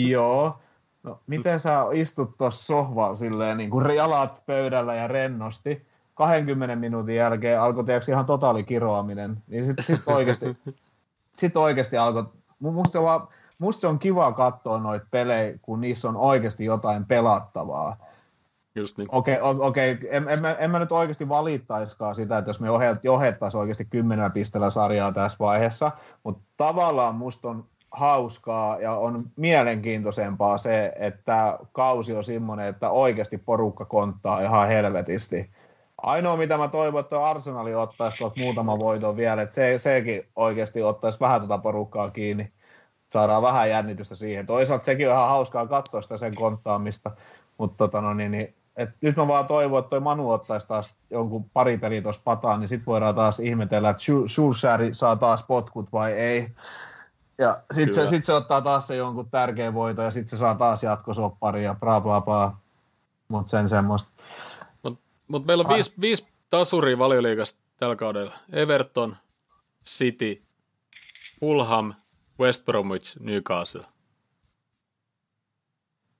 joo. 0.07 0.57
No, 1.03 1.19
miten 1.27 1.59
sä 1.59 1.85
istut 1.93 2.37
tuossa 2.37 2.65
sohvalla 2.65 3.15
silleen 3.15 3.57
niin 3.57 3.69
kuin 3.69 3.95
jalat 3.95 4.41
pöydällä 4.45 4.95
ja 4.95 5.07
rennosti? 5.07 5.85
20 6.15 6.75
minuutin 6.75 7.15
jälkeen 7.15 7.61
alkoi 7.61 7.83
teoksi 7.83 8.11
ihan 8.11 8.25
totaali 8.25 8.63
kiroaminen. 8.63 9.37
Niin 9.47 9.65
sitten 9.65 9.85
sit 9.85 10.01
oikeasti, 10.05 10.57
sit 11.33 11.57
oikeasti 11.57 11.97
alkoi, 11.97 12.25
musta 12.59 12.91
se 12.91 13.01
vaan, 13.01 13.27
musta 13.59 13.89
on 13.89 13.99
kiva 13.99 14.31
katsoa 14.31 14.79
noita 14.79 15.05
pelejä, 15.11 15.57
kun 15.61 15.81
niissä 15.81 16.09
on 16.09 16.17
oikeasti 16.17 16.65
jotain 16.65 17.05
pelattavaa. 17.05 17.97
Just 18.75 18.97
niin. 18.97 19.07
Okei, 19.11 19.41
okay, 19.41 19.67
okay. 19.67 19.97
en, 20.09 20.29
en, 20.29 20.41
mä, 20.41 20.53
en 20.53 20.71
mä 20.71 20.79
nyt 20.79 20.91
oikeasti 20.91 21.29
valittaiskaan 21.29 22.15
sitä, 22.15 22.37
että 22.37 22.49
jos 22.49 22.59
me 22.59 22.67
johettaisiin 23.03 23.61
oikeasti 23.61 23.85
kymmenen 23.85 24.31
pisteellä 24.31 24.69
sarjaa 24.69 25.11
tässä 25.11 25.37
vaiheessa, 25.39 25.91
mutta 26.23 26.43
tavallaan 26.57 27.15
musta 27.15 27.49
on 27.49 27.65
hauskaa 27.91 28.79
ja 28.79 28.93
on 28.93 29.23
mielenkiintoisempaa 29.35 30.57
se, 30.57 30.93
että 30.95 31.59
kausi 31.71 32.15
on 32.15 32.23
semmoinen, 32.23 32.67
että 32.67 32.89
oikeasti 32.89 33.37
porukka 33.37 33.85
konttaa 33.85 34.41
ihan 34.41 34.67
helvetisti. 34.67 35.49
Ainoa, 35.97 36.37
mitä 36.37 36.57
mä 36.57 36.67
toivon, 36.67 36.99
että 36.99 37.25
Arsenali 37.25 37.75
ottaisi 37.75 38.17
tuolta 38.17 38.39
muutama 38.39 38.79
voiton 38.79 39.17
vielä, 39.17 39.41
että 39.41 39.55
se, 39.55 39.77
sekin 39.77 40.25
oikeasti 40.35 40.81
ottaisi 40.81 41.19
vähän 41.19 41.41
tuota 41.41 41.57
porukkaa 41.57 42.11
kiinni. 42.11 42.51
Saadaan 43.09 43.41
vähän 43.41 43.69
jännitystä 43.69 44.15
siihen. 44.15 44.45
Toisaalta 44.45 44.85
sekin 44.85 45.07
on 45.07 45.13
ihan 45.13 45.29
hauskaa 45.29 45.67
katsoa 45.67 46.01
sitä 46.01 46.17
sen 46.17 46.35
konttaamista, 46.35 47.11
mutta 47.57 47.77
tota 47.77 48.01
no, 48.01 48.13
niin, 48.13 48.31
niin, 48.31 48.53
et 48.75 48.89
nyt 49.01 49.15
mä 49.15 49.27
vaan 49.27 49.47
toivon, 49.47 49.79
että 49.79 49.89
toi 49.89 49.99
Manu 49.99 50.31
ottaisi 50.31 50.67
taas 50.67 50.95
jonkun 51.09 51.49
pari 51.53 51.77
peli 51.77 52.01
tuossa 52.01 52.21
pataan, 52.23 52.59
niin 52.59 52.67
sit 52.67 52.85
voidaan 52.85 53.15
taas 53.15 53.39
ihmetellä, 53.39 53.89
että 53.89 54.03
Schulzari 54.27 54.93
saa 54.93 55.15
taas 55.15 55.43
potkut 55.43 55.91
vai 55.91 56.11
ei. 56.11 56.51
Ja 57.37 57.61
sitten 57.71 57.95
se, 57.95 58.07
sit 58.07 58.25
se 58.25 58.33
ottaa 58.33 58.61
taas 58.61 58.87
se 58.87 58.95
jonkun 58.95 59.29
tärkeän 59.29 59.73
voiton 59.73 60.05
ja 60.05 60.11
sitten 60.11 60.29
se 60.29 60.37
saa 60.37 60.55
taas 60.55 60.83
jatkosoppari 60.83 61.63
ja 61.63 61.75
bla 61.79 62.01
bla 62.01 62.21
bla. 62.21 62.55
Mutta 63.27 63.51
sen 63.51 63.69
semmoista. 63.69 64.09
Mutta 64.83 64.99
mut 65.27 65.45
meillä 65.45 65.63
on 65.67 65.73
viisi, 65.73 65.93
viisi 66.01 66.27
tasuria 66.49 66.97
valioliikasta 66.97 67.59
tällä 67.77 67.95
kaudella. 67.95 68.33
Everton, 68.53 69.17
City, 69.85 70.41
Fulham, 71.39 71.93
West 72.39 72.65
Bromwich, 72.65 73.19
Newcastle. 73.19 73.85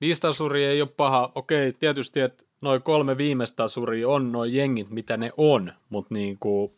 Viisi 0.00 0.20
tasuria 0.20 0.70
ei 0.70 0.82
ole 0.82 0.90
paha. 0.96 1.32
Okei, 1.34 1.72
tietysti, 1.72 2.20
että 2.20 2.44
noin 2.60 2.82
kolme 2.82 3.16
viimeistä 3.16 3.56
tasuria 3.56 4.08
on 4.08 4.32
noin 4.32 4.54
jengit, 4.54 4.90
mitä 4.90 5.16
ne 5.16 5.32
on, 5.36 5.72
mutta 5.88 6.14
niin 6.14 6.38
kuin... 6.38 6.72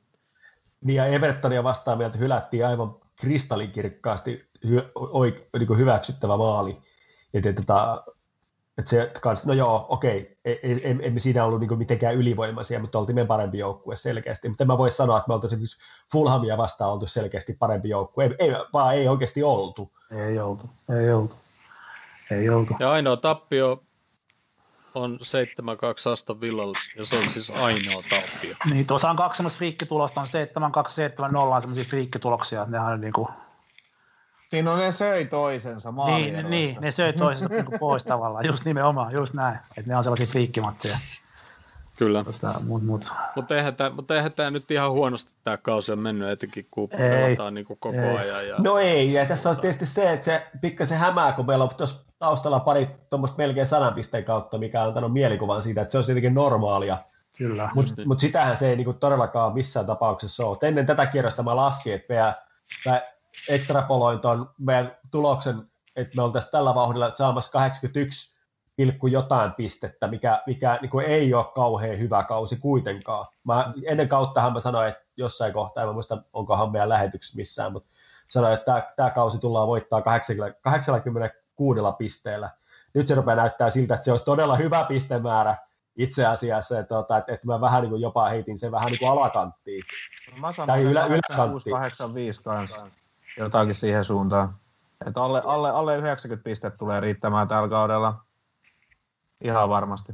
Niin 0.84 0.96
ja 0.96 1.06
Evertonia 1.06 1.64
vastaan 1.64 1.98
vielä 1.98 2.12
hylättiin 2.18 2.66
aivan 2.66 2.96
kristallinkirkkaasti 3.20 4.44
hy, 4.68 4.82
oik, 4.94 5.34
niin 5.58 5.78
hyväksyttävä 5.78 6.36
maali. 6.36 6.78
Et, 7.34 7.46
et, 7.46 7.56
tota, 7.56 8.04
et 8.82 8.88
se 8.88 9.12
kans, 9.20 9.46
no 9.46 9.52
joo, 9.52 9.86
okei, 9.88 10.36
e, 10.44 10.52
e, 10.52 10.90
emme 10.90 11.06
em, 11.06 11.18
siinä 11.18 11.44
ollut 11.44 11.60
niin 11.60 11.78
mitenkään 11.78 12.14
ylivoimaisia, 12.14 12.80
mutta 12.80 12.98
oltiin 12.98 13.14
me 13.14 13.24
parempi 13.24 13.58
joukkue 13.58 13.96
selkeästi. 13.96 14.48
Mutta 14.48 14.64
mä 14.64 14.78
voi 14.78 14.90
sanoa, 14.90 15.18
että 15.18 15.28
me 15.28 15.34
oltaisiin 15.34 15.62
Fulhamia 16.12 16.56
vastaan 16.56 16.92
oltu 16.92 17.06
selkeästi 17.06 17.56
parempi 17.58 17.88
joukkue. 17.88 18.24
Ei, 18.24 18.34
ei, 18.38 18.50
vaan 18.72 18.94
ei 18.94 19.08
oikeasti 19.08 19.42
oltu. 19.42 19.92
Ei 20.10 20.38
oltu, 20.38 20.70
ei 20.98 21.12
oltu. 21.12 21.34
Ei 22.30 22.48
oltu. 22.50 22.76
Ja 22.78 22.90
ainoa 22.90 23.16
tappio 23.16 23.82
on 24.94 25.18
7-2 26.08 26.12
Aston 26.12 26.40
Villalla, 26.40 26.78
ja 26.96 27.04
se 27.04 27.16
on 27.16 27.30
siis 27.30 27.50
ainoa 27.50 28.02
tappio. 28.10 28.56
Niin, 28.70 28.86
tuossa 28.86 29.10
on 29.10 29.16
kaksi 29.16 29.36
semmoista 29.36 29.58
friikkitulosta, 29.58 30.20
on 30.20 30.26
7-2, 30.26 30.30
7-0 31.32 31.36
on 31.36 31.62
semmoisia 31.62 31.84
friikkituloksia, 31.84 32.64
ne 32.64 32.80
on 32.80 33.00
niin 33.00 33.12
kuin... 33.12 33.28
Niin, 34.52 34.64
no 34.64 34.76
ne 34.76 34.92
söi 34.92 35.24
toisensa 35.24 35.92
Niin, 36.06 36.50
niin, 36.50 36.76
ne 36.80 36.90
söi 36.90 37.12
toisensa 37.12 37.48
niin 37.54 37.64
kuin 37.64 37.78
pois 37.78 38.04
tavallaan, 38.04 38.46
just 38.46 38.64
nimenomaan, 38.64 39.12
just 39.12 39.34
näin, 39.34 39.58
että 39.76 39.90
ne 39.90 39.96
on 39.96 40.04
sellaisia 40.04 40.26
friikkimatseja. 40.26 40.96
Kyllä. 41.98 42.24
Tota, 42.24 42.54
mut, 42.66 42.82
mut. 42.82 43.12
Mutta 43.36 43.56
eihän, 43.56 43.76
tämä, 43.76 43.90
mutta 43.90 44.16
eihän 44.16 44.32
tämä 44.32 44.50
nyt 44.50 44.70
ihan 44.70 44.90
huonosti 44.90 45.32
tämä 45.44 45.56
kausi 45.56 45.92
on 45.92 45.98
mennyt, 45.98 46.28
etenkin 46.28 46.66
kun 46.70 46.88
ei, 46.92 46.98
pelataan 46.98 47.54
niin 47.54 47.66
kuin 47.66 47.78
koko 47.80 47.96
ei. 47.96 48.16
ajan. 48.16 48.48
Ja... 48.48 48.56
No 48.58 48.78
ei, 48.78 49.12
ja 49.12 49.26
tässä 49.26 49.50
on 49.50 49.60
tietysti 49.60 49.86
se, 49.86 50.12
että 50.12 50.24
se 50.24 50.46
pikkasen 50.60 50.98
hämää, 50.98 51.32
kun 51.32 51.46
meillä 51.46 51.64
on 51.64 51.70
tuossa 51.76 52.04
taustalla 52.18 52.60
pari 52.60 52.88
tuommoista 53.10 53.38
melkein 53.38 53.66
sanan 53.66 53.94
pisteen 53.94 54.24
kautta, 54.24 54.58
mikä 54.58 54.82
on 54.82 54.88
antanut 54.88 55.12
mielikuvan 55.12 55.62
siitä, 55.62 55.82
että 55.82 55.92
se 55.92 55.98
on 55.98 56.04
jotenkin 56.08 56.34
normaalia. 56.34 56.98
Kyllä. 57.38 57.70
Mutta 57.74 58.02
mut 58.04 58.20
sitähän 58.20 58.56
se 58.56 58.70
ei 58.70 58.76
niinku 58.76 58.92
todellakaan 58.92 59.54
missään 59.54 59.86
tapauksessa 59.86 60.46
ole. 60.46 60.58
Ennen 60.62 60.86
tätä 60.86 61.06
kierrosta 61.06 61.42
mä 61.42 61.56
laskin, 61.56 61.94
että 61.94 62.14
meidän, 62.14 62.34
ekstrapoloin 63.48 64.20
tuon 64.20 64.50
meidän 64.58 64.96
tuloksen, 65.10 65.62
että 65.96 66.16
me 66.16 66.22
oltaisiin 66.22 66.52
tällä 66.52 66.74
vauhdilla 66.74 67.14
saamassa 67.14 67.52
81 67.52 68.32
pilkku 68.76 69.06
jotain 69.06 69.52
pistettä, 69.52 70.06
mikä, 70.08 70.42
mikä 70.46 70.78
niin 70.82 70.90
kuin 70.90 71.06
ei 71.06 71.34
ole 71.34 71.44
kauhean 71.54 71.98
hyvä 71.98 72.22
kausi 72.22 72.56
kuitenkaan. 72.56 73.26
Mä, 73.44 73.72
ennen 73.86 74.08
kauttahan 74.08 74.52
mä 74.52 74.60
sanoin, 74.60 74.88
että 74.88 75.02
jossain 75.16 75.52
kohtaa, 75.52 75.82
en 75.82 75.88
mä 75.88 75.92
muista 75.92 76.22
onkohan 76.32 76.72
meidän 76.72 76.88
lähetyksessä 76.88 77.36
missään, 77.36 77.72
mutta 77.72 77.90
sanoin, 78.28 78.54
että 78.54 78.64
tämä, 78.64 78.92
tämä 78.96 79.10
kausi 79.10 79.38
tullaan 79.38 79.68
voittaa 79.68 80.02
80, 80.02 80.60
86 80.62 81.80
pisteellä. 81.98 82.50
Nyt 82.94 83.08
se 83.08 83.14
rupeaa 83.14 83.36
näyttää 83.36 83.70
siltä, 83.70 83.94
että 83.94 84.04
se 84.04 84.10
olisi 84.10 84.24
todella 84.24 84.56
hyvä 84.56 84.84
pistemäärä 84.84 85.56
itse 85.96 86.26
asiassa, 86.26 86.78
että, 86.78 86.98
että, 86.98 87.16
että, 87.16 87.32
että 87.32 87.46
mä 87.46 87.60
vähän 87.60 87.82
niin 87.82 87.90
kuin 87.90 88.02
jopa 88.02 88.28
heitin 88.28 88.58
sen 88.58 88.72
vähän 88.72 88.90
niin 88.90 88.98
kuin 88.98 89.10
alakanttiin. 89.10 89.84
Mä 90.40 90.52
sanoin, 90.52 90.66
tai 90.66 90.82
ylä, 90.82 91.06
yläkanttiin. 91.06 91.74
85 91.74 92.42
kanssa, 92.42 92.86
jotakin 93.38 93.74
siihen 93.74 94.04
suuntaan. 94.04 94.54
Että 95.06 95.22
alle, 95.22 95.42
alle, 95.44 95.70
alle 95.70 95.96
90 95.96 96.44
pistettä 96.44 96.78
tulee 96.78 97.00
riittämään 97.00 97.48
tällä 97.48 97.68
kaudella. 97.68 98.24
Ihan 99.40 99.68
varmasti. 99.68 100.12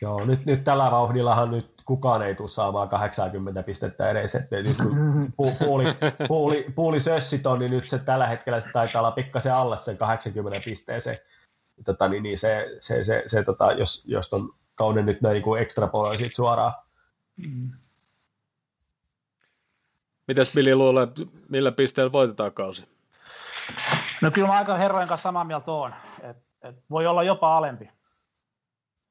Joo, 0.00 0.24
nyt, 0.24 0.46
nyt 0.46 0.64
tällä 0.64 0.90
vauhdillahan 0.90 1.50
nyt 1.50 1.78
kukaan 1.84 2.22
ei 2.22 2.34
tule 2.34 2.48
saamaan 2.48 2.88
80 2.88 3.62
pistettä 3.62 4.08
edes. 4.08 4.34
Että 4.34 4.56
nyt 4.56 4.76
kun 5.36 5.56
puuli, 5.58 5.84
puuli, 6.28 6.66
puuli 6.74 7.00
sössit 7.00 7.46
on, 7.46 7.58
niin 7.58 7.70
nyt 7.70 7.88
se 7.88 7.98
tällä 7.98 8.26
hetkellä 8.26 8.60
se 8.60 8.68
taitaa 8.72 9.00
olla 9.00 9.10
pikkasen 9.10 9.54
alle 9.54 9.78
sen 9.78 9.96
80 9.96 10.60
pisteeseen. 10.64 11.18
Tota, 11.84 12.08
niin, 12.08 12.22
niin 12.22 12.38
se, 12.38 12.76
se, 12.80 13.04
se, 13.04 13.22
se 13.26 13.42
tota, 13.42 13.72
jos, 13.72 14.04
jos 14.08 14.30
ton 14.30 14.54
kauden 14.74 15.06
nyt 15.06 15.20
näin 15.20 15.42
niin 15.42 15.58
ekstrapoloi 15.58 16.16
suoraan. 16.36 16.72
Mm. 17.36 17.70
Mitäs 20.28 20.52
Billy 20.54 20.74
luulee, 20.74 21.08
millä 21.48 21.72
pisteellä 21.72 22.12
voitetaan 22.12 22.52
kausi? 22.52 22.88
No 24.22 24.30
kyllä 24.30 24.48
mä 24.48 24.54
aika 24.54 24.76
herrojen 24.76 25.08
kanssa 25.08 25.22
samaa 25.22 25.44
mieltä 25.44 25.72
on. 25.72 25.94
Et, 26.22 26.36
et 26.62 26.76
voi 26.90 27.06
olla 27.06 27.22
jopa 27.22 27.56
alempi. 27.56 27.90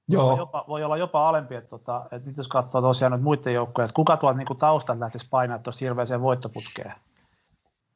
Joo. 0.07 0.29
Voi, 0.29 0.37
jopa, 0.37 0.65
voi 0.67 0.83
olla 0.83 0.97
jopa 0.97 1.29
alempi, 1.29 1.55
että, 1.55 1.69
tota, 1.69 2.05
että 2.11 2.27
nyt 2.27 2.37
jos 2.37 2.47
katsoo 2.47 2.81
tosiaan 2.81 3.11
nyt 3.11 3.21
muiden 3.21 3.53
joukkoja, 3.53 3.85
että 3.85 3.95
kuka 3.95 4.17
tuolta 4.17 4.37
niin 4.37 4.57
taustalta 4.59 4.99
lähtisi 4.99 5.27
painaa 5.29 5.59
tuosta 5.59 5.85
hirveäseen 5.85 6.21
voittoputkeen, 6.21 6.93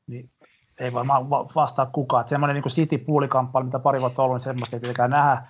niin 0.07 0.30
ei 0.80 0.93
varmaan 0.93 1.30
vastaa 1.30 1.86
kukaan. 1.86 2.30
semmoinen 2.30 2.55
niin 2.55 2.74
City-puulikamppailu, 2.74 3.65
mitä 3.65 3.80
pari 3.80 3.99
vuotta 3.99 4.24
ollut, 4.24 4.38
niin 4.38 4.43
semmoista 4.43 4.76
ei 4.76 4.80
tietenkään 4.80 5.09
nähdä. 5.09 5.47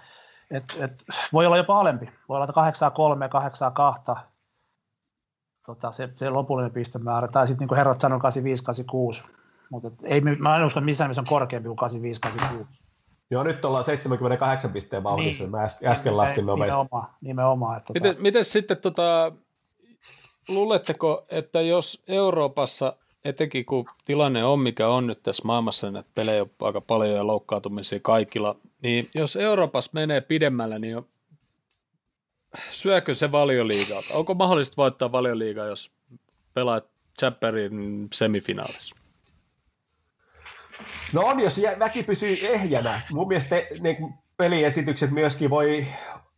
Et, 0.51 0.63
et, 0.79 1.03
voi 1.33 1.45
olla 1.45 1.57
jopa 1.57 1.79
alempi. 1.79 2.09
Voi 2.29 2.37
olla 2.37 2.53
8 2.53 2.91
3 2.91 3.29
8 3.29 3.73
2 3.73 4.11
tota, 5.65 5.91
se, 5.91 6.09
se 6.15 6.29
lopullinen 6.29 6.71
pistemäärä. 6.71 7.27
Tai 7.27 7.47
sitten 7.47 7.59
niin 7.59 7.67
kuin 7.67 7.77
herrat 7.77 8.01
sanoi 8.01 8.19
85 8.19 8.63
86. 8.63 9.23
Mutta 9.69 9.91
ei, 10.03 10.21
mä 10.21 10.57
en 10.57 10.65
usko 10.65 10.81
missään 10.81 11.09
missä 11.09 11.21
on 11.21 11.27
korkeampi 11.27 11.67
kuin 11.67 11.77
85 11.77 12.21
86. 12.21 12.81
Joo, 13.31 13.43
nyt 13.43 13.65
ollaan 13.65 13.83
78 13.83 14.71
pisteen 14.71 15.03
vauhdissa. 15.03 15.43
Niin. 15.43 15.51
Mä 15.51 15.63
äsken 15.63 16.17
laskin 16.17 16.45
nopeasti. 16.45 16.77
Nimenomaan. 16.77 17.07
nimenomaan 17.21 17.77
että 17.77 17.93
miten, 17.93 18.11
tota... 18.11 18.21
miten 18.21 18.45
sitten, 18.45 18.77
tota, 18.77 19.31
luuletteko, 20.49 21.25
että 21.29 21.61
jos 21.61 22.03
Euroopassa, 22.07 22.95
etenkin 23.25 23.65
kun 23.65 23.85
tilanne 24.05 24.43
on 24.43 24.59
mikä 24.59 24.87
on 24.87 25.07
nyt 25.07 25.23
tässä 25.23 25.43
maailmassa, 25.45 25.87
niin 25.87 25.99
että 25.99 26.11
pelejä 26.15 26.41
on 26.41 26.49
aika 26.61 26.81
paljon 26.81 27.15
ja 27.15 27.27
loukkaantumisia 27.27 27.99
kaikilla, 28.01 28.55
niin 28.81 29.07
jos 29.15 29.35
Euroopassa 29.35 29.91
menee 29.93 30.21
pidemmällä, 30.21 30.79
niin 30.79 31.05
syökö 32.69 33.13
se 33.13 33.31
valioliigaa? 33.31 34.01
Onko 34.13 34.33
mahdollista 34.33 34.77
voittaa 34.77 35.11
valioliigaa, 35.11 35.65
jos 35.65 35.91
pelaat 36.53 36.85
Chapperin 37.19 38.07
semifinaalissa? 38.13 38.95
No 41.13 41.21
on, 41.21 41.39
jos 41.39 41.61
väki 41.79 42.03
pysyy 42.03 42.37
ehjänä. 42.41 43.01
Mun 43.11 43.27
mielestä 43.27 43.55
ne 43.79 43.97
peliesitykset 44.37 45.11
myöskin 45.11 45.49
voi 45.49 45.87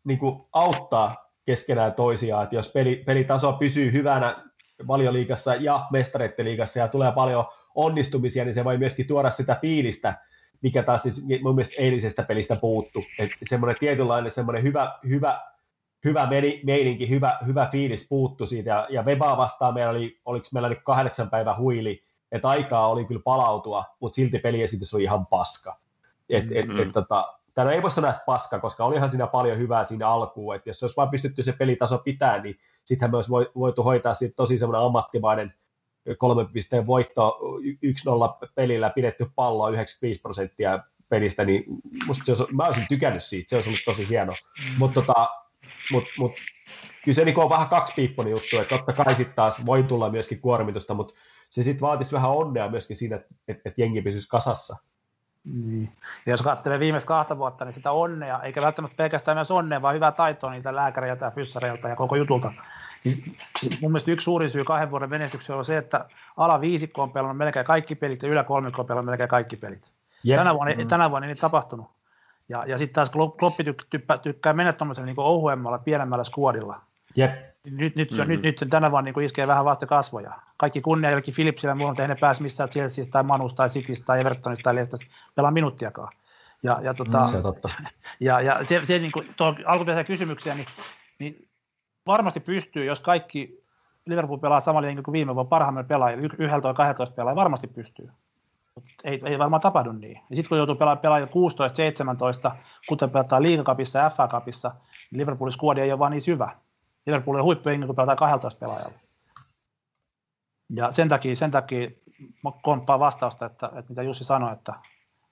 niin 0.03 0.20
kuin, 0.20 0.41
auttaa 0.53 1.30
keskenään 1.45 1.93
toisiaan, 1.93 2.43
että 2.43 2.55
jos 2.55 2.72
peli, 2.72 3.03
pelitaso 3.05 3.53
pysyy 3.53 3.91
hyvänä 3.91 4.43
valioliigassa 4.88 5.55
ja 5.55 5.88
mestareitteliigassa 5.91 6.80
ja 6.80 6.88
tulee 6.88 7.11
paljon 7.11 7.45
onnistumisia, 7.76 8.45
niin 8.45 8.53
se 8.53 8.64
voi 8.64 8.78
myöskin 8.78 9.07
tuoda 9.07 9.32
sitä 9.32 9.57
fiilistä, 9.61 10.18
mikä 10.61 10.84
taas 10.84 11.03
siis 11.03 11.24
mun 11.41 11.55
mielestä 11.55 11.82
eilisestä 11.82 12.24
pelistä 12.24 12.55
puuttu. 12.55 13.03
Että 13.20 13.36
semmoinen 13.43 13.80
tietynlainen 13.80 14.32
semmoinen 14.32 14.64
hyvä, 14.64 14.99
hyvä, 15.09 15.41
hyvä 16.04 16.28
meininki, 16.64 17.10
hyvä, 17.10 17.38
hyvä 17.45 17.68
fiilis 17.72 18.08
puuttu 18.10 18.45
siitä. 18.45 18.70
Ja, 18.70 18.88
ja 18.89 19.04
Webaa 19.04 19.38
vastaan 19.38 19.74
meillä 19.74 19.91
oli, 19.91 20.20
oliko 20.26 20.45
meillä 20.54 20.70
nyt 20.70 20.84
kahdeksan 20.84 21.30
päivän 21.30 21.58
huili, 21.58 22.04
että 22.32 22.49
aikaa 22.49 22.88
oli 22.88 23.06
kyllä 23.06 23.22
palautua, 23.24 23.86
mutta 23.99 24.16
silti 24.16 24.39
peliesitys 24.39 24.93
oli 24.93 25.04
ihan 25.04 25.26
paska. 25.26 25.80
Et, 26.30 26.51
et, 26.51 26.68
mm-hmm. 26.68 26.80
et, 26.80 26.91
tota, 26.91 27.34
Tämä 27.54 27.72
ei 27.72 27.82
voi 27.82 27.91
sanoa, 27.91 28.10
että 28.10 28.24
paska, 28.26 28.60
koska 28.60 28.86
olihan 28.86 29.10
siinä 29.10 29.28
paljon 29.28 29.58
hyvää 29.58 29.84
siinä 29.84 30.10
alkuun, 30.10 30.56
että 30.56 30.70
jos 30.70 30.84
olisi 30.84 30.97
vain 30.97 31.10
pystytty 31.10 31.43
se 31.43 31.54
pelitaso 31.54 31.97
pitää, 31.97 32.41
niin 32.41 32.60
sittenhän 32.86 33.12
myös 33.12 33.30
voitu 33.56 33.84
hoitaa 33.84 34.14
siitä 34.14 34.36
tosi 34.36 34.58
semmoinen 34.58 34.86
ammattimainen 34.86 35.54
kolmen 36.18 36.47
pisteen 36.47 36.86
voitto 36.86 37.39
1-0 38.45 38.49
pelillä 38.56 38.89
pidetty 38.89 39.28
palloa 39.36 39.70
95 39.70 40.22
prosenttia 40.22 40.80
pelistä, 41.10 41.45
niin 41.45 41.64
musta 42.06 42.26
se 42.26 42.32
olisi, 42.32 42.56
mä 42.56 42.66
olisin 42.66 42.86
tykännyt 42.89 43.24
siitä, 43.24 43.49
se 43.49 43.56
olisi 43.56 43.70
ollut 43.70 43.82
tosi 43.86 44.10
hieno. 44.10 44.32
Mm. 44.32 44.78
Mutta 44.78 45.01
tota, 45.01 45.30
mut, 45.94 46.04
mut, 46.18 46.32
kyllä 47.04 47.16
se 47.16 47.26
niin 47.26 47.39
on 47.39 47.50
vähän 47.50 47.70
kaksipiipponen 47.70 48.32
juttu, 48.32 48.58
että 48.58 48.78
totta 48.78 48.94
kai 48.94 49.16
sitten 49.16 49.36
taas 49.36 49.66
voi 49.66 49.84
tulla 49.84 50.10
myöskin 50.10 50.41
kuormitusta, 50.41 50.94
mutta 50.94 51.14
se 51.50 51.64
sitten 51.64 51.82
vaatisi 51.82 52.16
vähän 52.16 52.32
onnea 52.32 52.70
myöskin 52.70 52.96
siinä, 52.96 53.16
että 53.16 53.36
et, 53.48 53.62
et 53.66 53.78
jengi 53.78 54.02
pysyisi 54.02 54.30
kasassa. 54.30 54.78
Niin. 55.44 55.89
Ja 56.26 56.34
jos 56.34 56.41
katselee 56.41 56.80
viimeistä 56.80 57.08
kahta 57.08 57.38
vuotta, 57.38 57.66
niin 57.66 57.74
sitä 57.74 57.91
onnea, 57.91 58.41
eikä 58.41 58.62
välttämättä 58.62 58.98
pelkästään 58.98 59.38
myös 59.38 59.52
onnea, 59.52 59.82
vaan 59.82 59.96
hyvää 59.96 60.12
taitoa 60.12 60.52
niitä 60.52 60.76
lääkäreiltä 60.76 61.26
ja 61.26 61.32
fyssareilta 61.32 61.89
ja 61.89 61.96
koko 61.96 62.16
jutulta. 62.16 62.54
Niin 63.04 63.38
mun 63.82 63.91
mielestä 63.91 64.12
yksi 64.12 64.24
suurin 64.24 64.52
syy 64.52 64.64
kahden 64.64 64.91
vuoden 64.91 65.10
menestykseen 65.10 65.60
on 65.60 65.66
se, 65.66 65.78
että 65.78 66.06
ala 66.38 66.62
viisikko 66.62 67.04
on 67.04 67.12
pelannut 67.12 67.38
melkein 67.38 67.66
kaikki 67.66 67.96
pelit 67.96 68.24
ja 68.24 68.30
ylä 68.30 68.44
kolmikko 68.44 68.82
on 68.82 68.88
pelannut 68.88 69.12
melkein 69.12 69.30
kaikki 69.30 69.56
pelit. 69.56 69.91
Yep. 70.28 70.38
Tänä, 70.38 70.54
vuonna, 70.54 70.74
mm. 70.78 70.88
tänä 70.88 71.10
vuonna 71.10 71.28
ei 71.28 71.34
niin 71.34 71.41
tapahtunut. 71.41 71.88
Ja, 72.50 72.66
ja 72.66 72.78
sitten 72.78 72.96
taas 72.96 73.10
Kloppi 73.10 73.64
tykkää, 73.64 74.18
tykkää 74.18 74.54
mennä 74.54 74.74
tuommoisella 74.74 75.06
niin 75.06 75.20
ohuemmalla, 75.20 75.78
pienemmällä 75.78 76.24
skuodilla. 76.24 76.82
Yep 77.18 77.54
nyt, 77.72 77.96
nyt, 77.96 78.12
mm-hmm. 78.12 78.28
nyt, 78.28 78.41
nyt 78.41 78.58
sen 78.60 78.70
tänä 78.70 78.91
vuonna 78.91 79.12
niin 79.12 79.26
iskee 79.26 79.48
vähän 79.48 79.66
vasta 79.66 79.86
kasvoja. 79.86 80.34
Kaikki 80.58 80.82
kunnia 80.82 81.10
jollekin 81.10 81.34
Philipsille, 81.34 81.74
muuhun 81.74 81.96
tehnyt 81.96 82.20
pääs 82.20 82.39
missään 82.39 82.70
Chelseasta 82.70 83.12
tai 83.12 83.24
Manusta 83.24 83.58
tai 83.58 83.70
Citystä 83.70 84.06
tai 84.06 84.20
Evertonista 84.20 84.64
tai 84.64 84.76
Leicester 84.76 85.00
pelaa 85.36 85.52
minuuttiakaan. 85.52 86.14
Ja, 86.64 86.80
ja, 86.82 86.94
tota, 86.94 87.20
mm, 87.20 87.28
se 87.28 87.38
on 87.38 87.44
totta. 87.44 87.70
ja, 88.20 88.41
ja 88.41 88.66
se, 88.66 88.82
se 88.86 89.00
niin 89.00 89.12
kuin, 89.12 89.30
alkuperäisiä 89.66 90.04
kysymyksiä, 90.04 90.56
niin, 90.56 90.68
niin, 91.20 91.48
varmasti 92.08 92.39
pystyy, 92.39 92.86
jos 92.86 93.00
kaikki 93.00 93.64
Liverpool 94.06 94.39
pelaa 94.39 94.62
samalla 94.62 94.88
niin 94.88 95.04
kuin 95.04 95.14
viime 95.14 95.36
vuonna 95.36 95.50
parhaimmilla 95.50 95.88
pelaajilla, 95.88 96.24
11 96.39 96.74
12 96.74 97.16
pelaajilla, 97.16 97.41
varmasti 97.41 97.68
pystyy. 97.68 98.10
Ei, 99.03 99.21
ei 99.26 99.39
varmaan 99.39 99.61
tapahdu 99.61 99.91
niin. 99.91 100.21
Ja 100.30 100.36
sitten 100.36 100.49
kun 100.49 100.57
joutuu 100.57 100.76
pelaamaan 100.76 101.01
pelaamaan 101.01 101.30
16-17, 102.53 102.55
kuten 102.88 103.09
pelataan 103.09 103.43
liigakapissa 103.43 103.99
ja 103.99 104.09
FA-kapissa, 104.09 104.71
niin 105.11 105.19
Liverpoolin 105.19 105.53
skuodi 105.53 105.82
ei 105.82 105.91
ole 105.91 105.99
vaan 105.99 106.11
niin 106.11 106.21
syvä. 106.21 106.55
Liverpoolin 107.05 107.43
huippujengi, 107.43 107.86
kun 107.86 107.95
pelataan 107.95 108.17
12 108.17 108.59
pelaajalla. 108.59 108.99
Ja 110.76 110.91
sen 110.91 111.09
takia, 111.09 111.36
sen 111.36 111.51
takia 111.51 111.89
mä 112.43 112.51
komppaan 112.61 112.99
vastausta, 112.99 113.45
että, 113.45 113.65
että 113.65 113.89
mitä 113.89 114.03
Jussi 114.03 114.24
sanoi, 114.24 114.53
että 114.53 114.74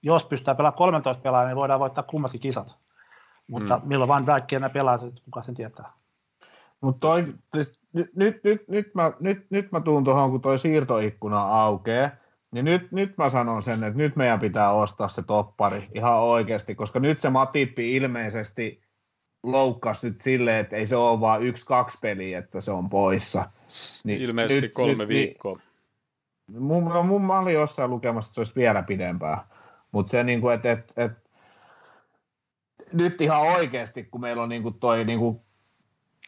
jos 0.02 0.24
pystytään 0.24 0.58
pelaamaan 0.58 0.78
13 0.78 1.22
pelaajaa, 1.22 1.48
niin 1.48 1.56
voidaan 1.56 1.80
voittaa 1.80 2.04
kummatkin 2.04 2.42
kisat. 2.42 2.76
Mutta 3.48 3.78
mm. 3.78 3.88
milloin 3.88 4.08
Van 4.08 4.26
Dijk 4.26 4.54
enää 4.54 4.70
pelaa, 4.70 5.00
kuka 5.26 5.44
sen 5.44 5.56
tietää. 5.56 5.92
Mutta 6.82 7.08
nyt, 7.18 7.36
nyt, 7.94 8.16
nyt, 8.16 8.44
nyt, 8.44 8.68
nyt, 8.68 8.96
mä, 8.96 9.12
nyt, 9.20 9.46
nyt 9.50 9.72
mä 9.72 9.82
tuun 9.82 10.04
tuohon, 10.04 10.32
kun 10.32 10.42
toi 10.42 10.60
siirtoikkuna 10.60 11.42
aukeaa, 11.42 12.10
niin 12.52 12.66
nyt, 12.66 12.92
nyt 12.92 13.18
mä 13.18 13.30
sanon 13.30 13.62
sen, 13.62 13.84
että 13.84 13.98
nyt 13.98 14.16
meidän 14.16 14.40
pitää 14.40 14.72
ostaa 14.72 15.08
se 15.08 15.24
toppari 15.24 15.88
ihan 15.96 16.20
oikeasti, 16.20 16.76
koska 16.76 17.00
nyt 17.00 17.22
se 17.22 17.30
Matippi 17.30 17.96
ilmeisesti 17.96 18.82
loukkasi 19.44 20.10
nyt 20.10 20.22
silleen, 20.22 20.58
että 20.58 20.76
ei 20.76 20.86
se 20.86 20.96
ole 20.96 21.20
vaan 21.20 21.44
yksi-kaksi 21.44 21.98
peliä, 22.02 22.40
että 22.40 22.62
se 22.62 22.72
on 22.72 22.90
poissa. 22.90 23.52
Niin 24.04 24.22
Ilmeisesti 24.22 24.62
nyt, 24.62 24.74
kolme 24.74 24.92
nyt, 24.92 24.98
niin 24.98 25.20
viikkoa. 25.20 25.60
Niin, 26.48 26.62
mun, 26.62 26.86
no, 26.86 27.04
mun, 27.04 27.26
mä 27.26 27.40
olin 27.40 27.54
jossain 27.54 27.90
lukemassa, 27.90 28.30
että 28.30 28.36
se 28.36 28.40
olisi 28.42 28.56
vielä 28.56 28.84
pidempää. 28.84 29.48
Mutta 29.92 30.12
se, 30.12 30.24
niin 30.24 30.42
kuin, 30.42 30.56
että, 30.56 30.72
että, 30.72 30.94
että 30.98 31.30
nyt 32.94 33.22
ihan 33.22 33.42
oikeasti, 33.42 34.04
kun 34.04 34.22
meillä 34.22 34.44
on 34.44 34.50
niin 34.50 34.64
kuin 34.64 34.80
toi 34.80 35.06
niin 35.06 35.20
kuin 35.20 35.42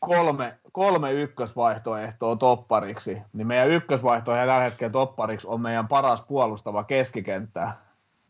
kolme, 0.05 0.57
kolme 0.71 1.11
ykkösvaihtoehtoa 1.11 2.35
toppariksi, 2.35 3.21
niin 3.33 3.47
meidän 3.47 3.69
ykkösvaihtoehto 3.69 4.41
tällä 4.41 4.63
hetkellä 4.63 4.91
toppariksi 4.91 5.47
on 5.47 5.61
meidän 5.61 5.87
paras 5.87 6.21
puolustava 6.21 6.83
keskikenttä, 6.83 7.71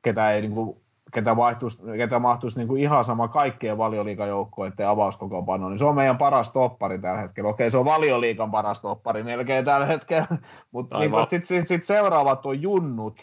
ketä 0.01 0.31
ei 0.31 0.41
niin 0.41 0.53
kuin 0.53 0.77
ketä, 1.13 1.35
vaihtuisi, 1.35 1.83
ketä 1.97 2.19
mahtuisi 2.19 2.57
niin 2.57 2.67
kuin 2.67 2.81
ihan 2.81 3.03
sama 3.03 3.27
kaikkien 3.27 3.77
valioliikajoukkoiden 3.77 4.87
avauskokoonpanoon, 4.87 5.71
niin 5.71 5.79
se 5.79 5.85
on 5.85 5.95
meidän 5.95 6.17
paras 6.17 6.51
toppari 6.51 6.99
tällä 6.99 7.21
hetkellä. 7.21 7.49
Okei, 7.49 7.71
se 7.71 7.77
on 7.77 7.85
valioliikan 7.85 8.51
paras 8.51 8.81
toppari 8.81 9.23
melkein 9.23 9.65
tällä 9.65 9.85
hetkellä, 9.85 10.27
mutta 10.71 10.99
niin 10.99 11.11
sitten 11.27 11.47
sit, 11.47 11.67
sit 11.67 11.83
seuraavat 11.83 12.45
on 12.45 12.61
junnut, 12.61 13.19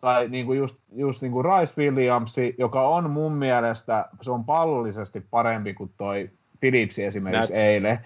tai 0.00 0.28
niin 0.28 0.46
kuin 0.46 0.58
just, 0.58 0.76
just 0.92 1.22
niin 1.22 1.32
kuin 1.32 1.44
Rice 1.44 1.74
Williams, 1.78 2.36
joka 2.58 2.88
on 2.88 3.10
mun 3.10 3.32
mielestä, 3.32 4.08
se 4.20 4.30
on 4.30 4.44
pallollisesti 4.44 5.20
parempi 5.30 5.74
kuin 5.74 5.90
toi 5.96 6.30
Philipsi 6.62 7.04
esimerkiksi 7.04 7.52
Näet. 7.52 7.66
eilen. 7.66 7.98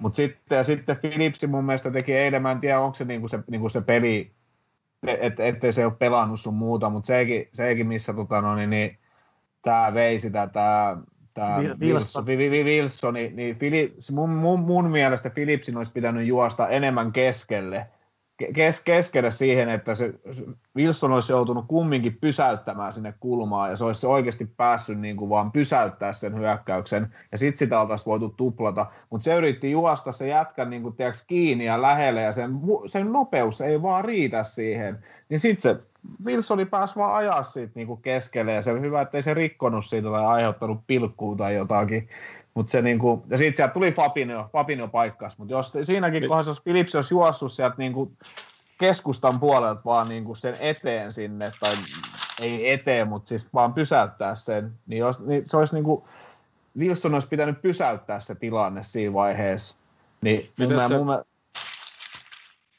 Mutta 0.00 0.16
sitten, 0.16 0.64
sitten 0.64 0.96
Philipsi 0.96 1.46
mun 1.46 1.64
mielestä 1.64 1.90
teki 1.90 2.14
eilen, 2.14 2.42
mä 2.42 2.50
en 2.50 2.60
tiedä 2.60 2.80
onko 2.80 2.94
se, 2.94 3.04
niin 3.04 3.20
kuin 3.20 3.30
se, 3.30 3.38
niin 3.50 3.60
kuin 3.60 3.70
se 3.70 3.80
peli, 3.80 4.30
et, 5.06 5.40
ettei 5.40 5.72
se 5.72 5.84
ole 5.84 5.92
pelannut 5.98 6.40
sun 6.40 6.54
muuta, 6.54 6.90
mutta 6.90 7.06
sekin, 7.06 7.48
sekin 7.52 7.86
missä 7.86 8.12
tota, 8.12 8.40
no, 8.40 8.54
niin, 8.54 8.70
niin, 8.70 8.98
tämä 9.62 9.94
vei 9.94 10.18
sitä, 10.18 10.48
tämä 10.52 10.96
tämä 11.34 11.56
Wilson, 11.80 12.26
Wilson, 12.64 13.14
niin, 13.14 13.36
niin 13.36 13.56
Philip, 13.56 13.94
mun, 14.12 14.30
mun, 14.30 14.60
mun 14.60 14.90
mielestä 14.90 15.30
Philipsin 15.30 15.76
olisi 15.76 15.92
pitänyt 15.92 16.26
juosta 16.26 16.68
enemmän 16.68 17.12
keskelle, 17.12 17.86
kes, 18.54 18.84
keskelle 18.84 19.30
siihen, 19.30 19.68
että 19.68 19.94
se 19.94 20.14
Wilson 20.76 21.12
olisi 21.12 21.32
joutunut 21.32 21.64
kumminkin 21.68 22.18
pysäyttämään 22.20 22.92
sinne 22.92 23.14
kulmaan 23.20 23.70
ja 23.70 23.76
se 23.76 23.84
olisi 23.84 24.06
oikeasti 24.06 24.50
päässyt 24.56 24.98
niin 24.98 25.16
kuin 25.16 25.30
vaan 25.30 25.52
pysäyttää 25.52 26.12
sen 26.12 26.38
hyökkäyksen. 26.38 27.14
Ja 27.32 27.38
sitten 27.38 27.58
sitä 27.58 27.80
oltaisiin 27.80 28.06
voitu 28.06 28.28
tuplata, 28.28 28.86
mutta 29.10 29.24
se 29.24 29.34
yritti 29.34 29.70
juosta 29.70 30.12
se 30.12 30.28
jätkä 30.28 30.64
niin 30.64 30.82
kuin, 30.82 30.96
tiiäks, 30.96 31.24
kiinni 31.26 31.64
ja 31.64 31.82
lähelle 31.82 32.22
ja 32.22 32.32
sen, 32.32 32.50
sen 32.86 33.12
nopeus 33.12 33.60
ei 33.60 33.82
vaan 33.82 34.04
riitä 34.04 34.42
siihen, 34.42 34.98
niin 35.28 35.40
sitten 35.40 35.62
se 35.62 35.82
Wilsoni 36.24 36.64
pääsi 36.64 36.96
vaan 36.96 37.14
ajaa 37.14 37.42
siitä 37.42 37.72
niin 37.74 37.86
kuin 37.86 38.02
keskelle 38.02 38.52
ja 38.52 38.62
se 38.62 38.80
hyvä, 38.80 39.00
ettei 39.00 39.22
se 39.22 39.34
rikkonut 39.34 39.84
siitä 39.84 40.08
tai 40.08 40.26
aiheuttanut 40.26 40.80
pilkkuu 40.86 41.36
tai 41.36 41.54
jotakin. 41.54 42.08
Mut 42.54 42.68
se 42.68 42.82
niinku, 42.82 43.24
ja 43.28 43.38
sitten 43.38 43.56
sieltä 43.56 43.74
tuli 43.74 43.92
Fabinho, 43.92 44.48
Fabinho 44.52 44.88
paikkas, 44.88 45.38
mutta 45.38 45.52
jos 45.52 45.72
siinäkin 45.82 46.28
kohdassa, 46.28 46.50
jos 46.50 46.60
Philips 46.60 46.94
olisi 46.94 47.14
juossut 47.14 47.52
sieltä 47.52 47.74
niinku 47.78 48.12
keskustan 48.78 49.40
puolelta 49.40 49.80
vaan 49.84 50.08
niinku 50.08 50.34
sen 50.34 50.56
eteen 50.60 51.12
sinne, 51.12 51.52
tai 51.60 51.74
ei 52.40 52.72
eteen, 52.72 53.08
mutta 53.08 53.28
siis 53.28 53.54
vaan 53.54 53.74
pysäyttää 53.74 54.34
sen, 54.34 54.72
niin, 54.86 54.98
jos, 54.98 55.20
niin 55.20 55.42
se 55.46 55.56
olisi 55.56 55.74
niinku, 55.74 56.08
Wilson 56.78 57.14
olisi 57.14 57.28
pitänyt 57.28 57.62
pysäyttää 57.62 58.20
se 58.20 58.34
tilanne 58.34 58.82
siinä 58.82 59.14
vaiheessa. 59.14 59.76
Niin 60.20 60.50
Miten 60.58 60.80
se, 60.88 60.98
mun, 60.98 61.24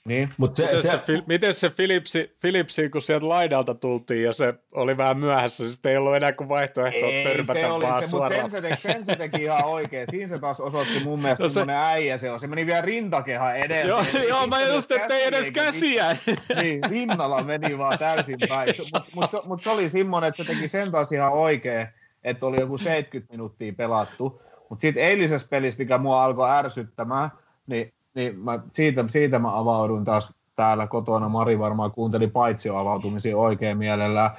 niin. 0.06 0.30
Mut 0.38 0.56
se, 0.56 0.66
miten, 0.66 0.82
se, 0.82 1.00
se, 1.06 1.24
miten 1.28 1.54
se 1.54 1.70
Philipsi, 1.70 2.38
Philipsi, 2.42 2.90
kun 2.90 3.02
sieltä 3.02 3.30
laidalta 3.30 3.76
tultiin 3.76 4.24
ja 4.24 4.34
se 4.34 4.54
oli 4.72 4.98
vähän 4.98 5.18
myöhässä, 5.18 5.72
sitten 5.72 5.92
ei 5.92 5.98
ollut 5.98 6.16
enää 6.16 6.32
kuin 6.32 6.50
vaihtoehto 6.50 7.06
ei, 7.06 7.24
törmätä 7.24 7.54
se 7.54 7.66
oli 7.66 7.86
vaan 7.86 8.04
se, 8.04 8.10
suoraan. 8.10 8.50
Sen 8.50 8.62
se, 8.62 8.62
teki, 8.62 8.82
sen 8.82 9.04
se 9.04 9.16
teki 9.16 9.44
ihan 9.44 9.66
oikein. 9.66 10.08
Siinä 10.12 10.28
se 10.28 10.40
taas 10.40 10.62
osoitti 10.62 11.04
mun 11.04 11.22
mielestä 11.22 11.44
no 11.44 11.50
se, 11.50 11.66
äijä 11.68 12.18
se 12.18 12.32
on. 12.32 12.40
Se 12.40 12.48
meni 12.48 12.66
vielä 12.66 12.82
rintakeha 12.82 13.54
edellä. 13.54 13.90
Joo, 13.90 14.04
joo 14.28 14.48
mä 14.48 14.62
just, 14.62 14.92
että 14.92 15.16
ei 15.16 15.26
edes 15.26 15.52
käsiä. 15.52 16.18
Niin, 16.62 16.84
rinnalla 16.90 17.44
meni 17.44 17.78
vaan 17.78 17.98
täysin 18.00 18.40
päin. 18.50 18.74
Mutta 18.78 19.02
mut, 19.16 19.32
mut, 19.34 19.46
mut 19.46 19.64
se 19.64 19.70
oli 19.70 19.90
semmoinen, 19.90 20.28
että 20.28 20.44
se 20.44 20.54
teki 20.54 20.68
sen 20.68 20.92
taas 20.92 21.12
ihan 21.12 21.32
oikein, 21.32 21.88
että 22.24 22.46
oli 22.46 22.60
joku 22.60 22.78
70 22.78 23.34
minuuttia 23.34 23.74
pelattu. 23.74 24.42
Mutta 24.70 24.82
sitten 24.82 25.04
eilisessä 25.04 25.48
pelissä, 25.48 25.80
mikä 25.80 25.98
mua 25.98 26.24
alkoi 26.24 26.50
ärsyttämään, 26.50 27.32
niin 27.68 27.94
niin 28.14 28.40
mä, 28.40 28.60
siitä, 28.74 29.06
siitä 29.08 29.40
mä 29.40 29.60
avauduin 29.60 30.06
taas 30.06 30.34
täällä 30.56 30.88
kotona. 30.88 31.30
Mari 31.30 31.60
varmaan 31.60 31.92
kuunteli 31.92 32.28
paitsio 32.28 32.78
avautumisia 32.78 33.38
oikein 33.38 33.78
mielellään. 33.78 34.32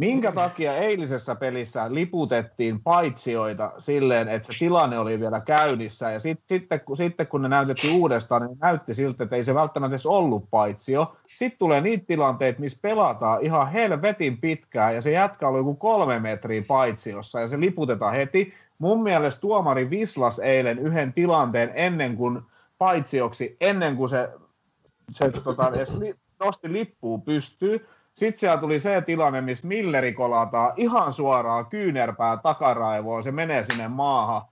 Minkä 0.00 0.32
takia 0.32 0.76
eilisessä 0.76 1.34
pelissä 1.34 1.94
liputettiin 1.94 2.80
paitsioita 2.80 3.72
silleen, 3.78 4.28
että 4.28 4.52
se 4.52 4.58
tilanne 4.58 4.98
oli 4.98 5.20
vielä 5.20 5.40
käynnissä, 5.40 6.10
ja 6.10 6.20
sit, 6.20 6.40
sitten, 6.48 6.80
kun, 6.80 6.96
sitten 6.96 7.26
kun 7.26 7.42
ne 7.42 7.48
näytettiin 7.48 8.00
uudestaan, 8.00 8.42
niin 8.42 8.58
näytti 8.60 8.94
siltä, 8.94 9.24
että 9.24 9.36
ei 9.36 9.44
se 9.44 9.54
välttämättä 9.54 9.92
edes 9.92 10.06
ollut 10.06 10.50
paitsio. 10.50 11.16
Sitten 11.26 11.58
tulee 11.58 11.80
niitä 11.80 12.04
tilanteita, 12.06 12.60
missä 12.60 12.78
pelataan 12.82 13.42
ihan 13.42 13.72
helvetin 13.72 14.38
pitkään, 14.38 14.94
ja 14.94 15.00
se 15.00 15.10
jätkä 15.10 15.48
oli 15.48 15.58
joku 15.58 15.74
kolme 15.74 16.18
metriä 16.18 16.62
paitsiossa, 16.68 17.40
ja 17.40 17.46
se 17.46 17.60
liputetaan 17.60 18.14
heti. 18.14 18.54
Mun 18.78 19.02
mielestä 19.02 19.40
tuomari 19.40 19.90
vislas 19.90 20.38
eilen 20.38 20.78
yhden 20.78 21.12
tilanteen 21.12 21.70
ennen 21.74 22.16
kuin 22.16 22.42
paitsioksi 22.78 23.56
ennen 23.60 23.96
kuin 23.96 24.08
se, 24.08 24.28
se 25.10 25.30
tota, 25.30 25.72
edes 25.74 25.94
li, 25.94 26.14
nosti 26.40 26.72
lippuun 26.72 27.22
pystyy. 27.22 27.86
Sitten 28.14 28.40
siellä 28.40 28.56
tuli 28.56 28.80
se 28.80 29.02
tilanne, 29.06 29.40
missä 29.40 29.66
Milleri 29.66 30.12
kolataan 30.12 30.72
ihan 30.76 31.12
suoraan 31.12 31.66
kyynärpää 31.66 32.36
takaraivoon, 32.36 33.22
se 33.22 33.32
menee 33.32 33.64
sinne 33.64 33.88
maahan. 33.88 34.42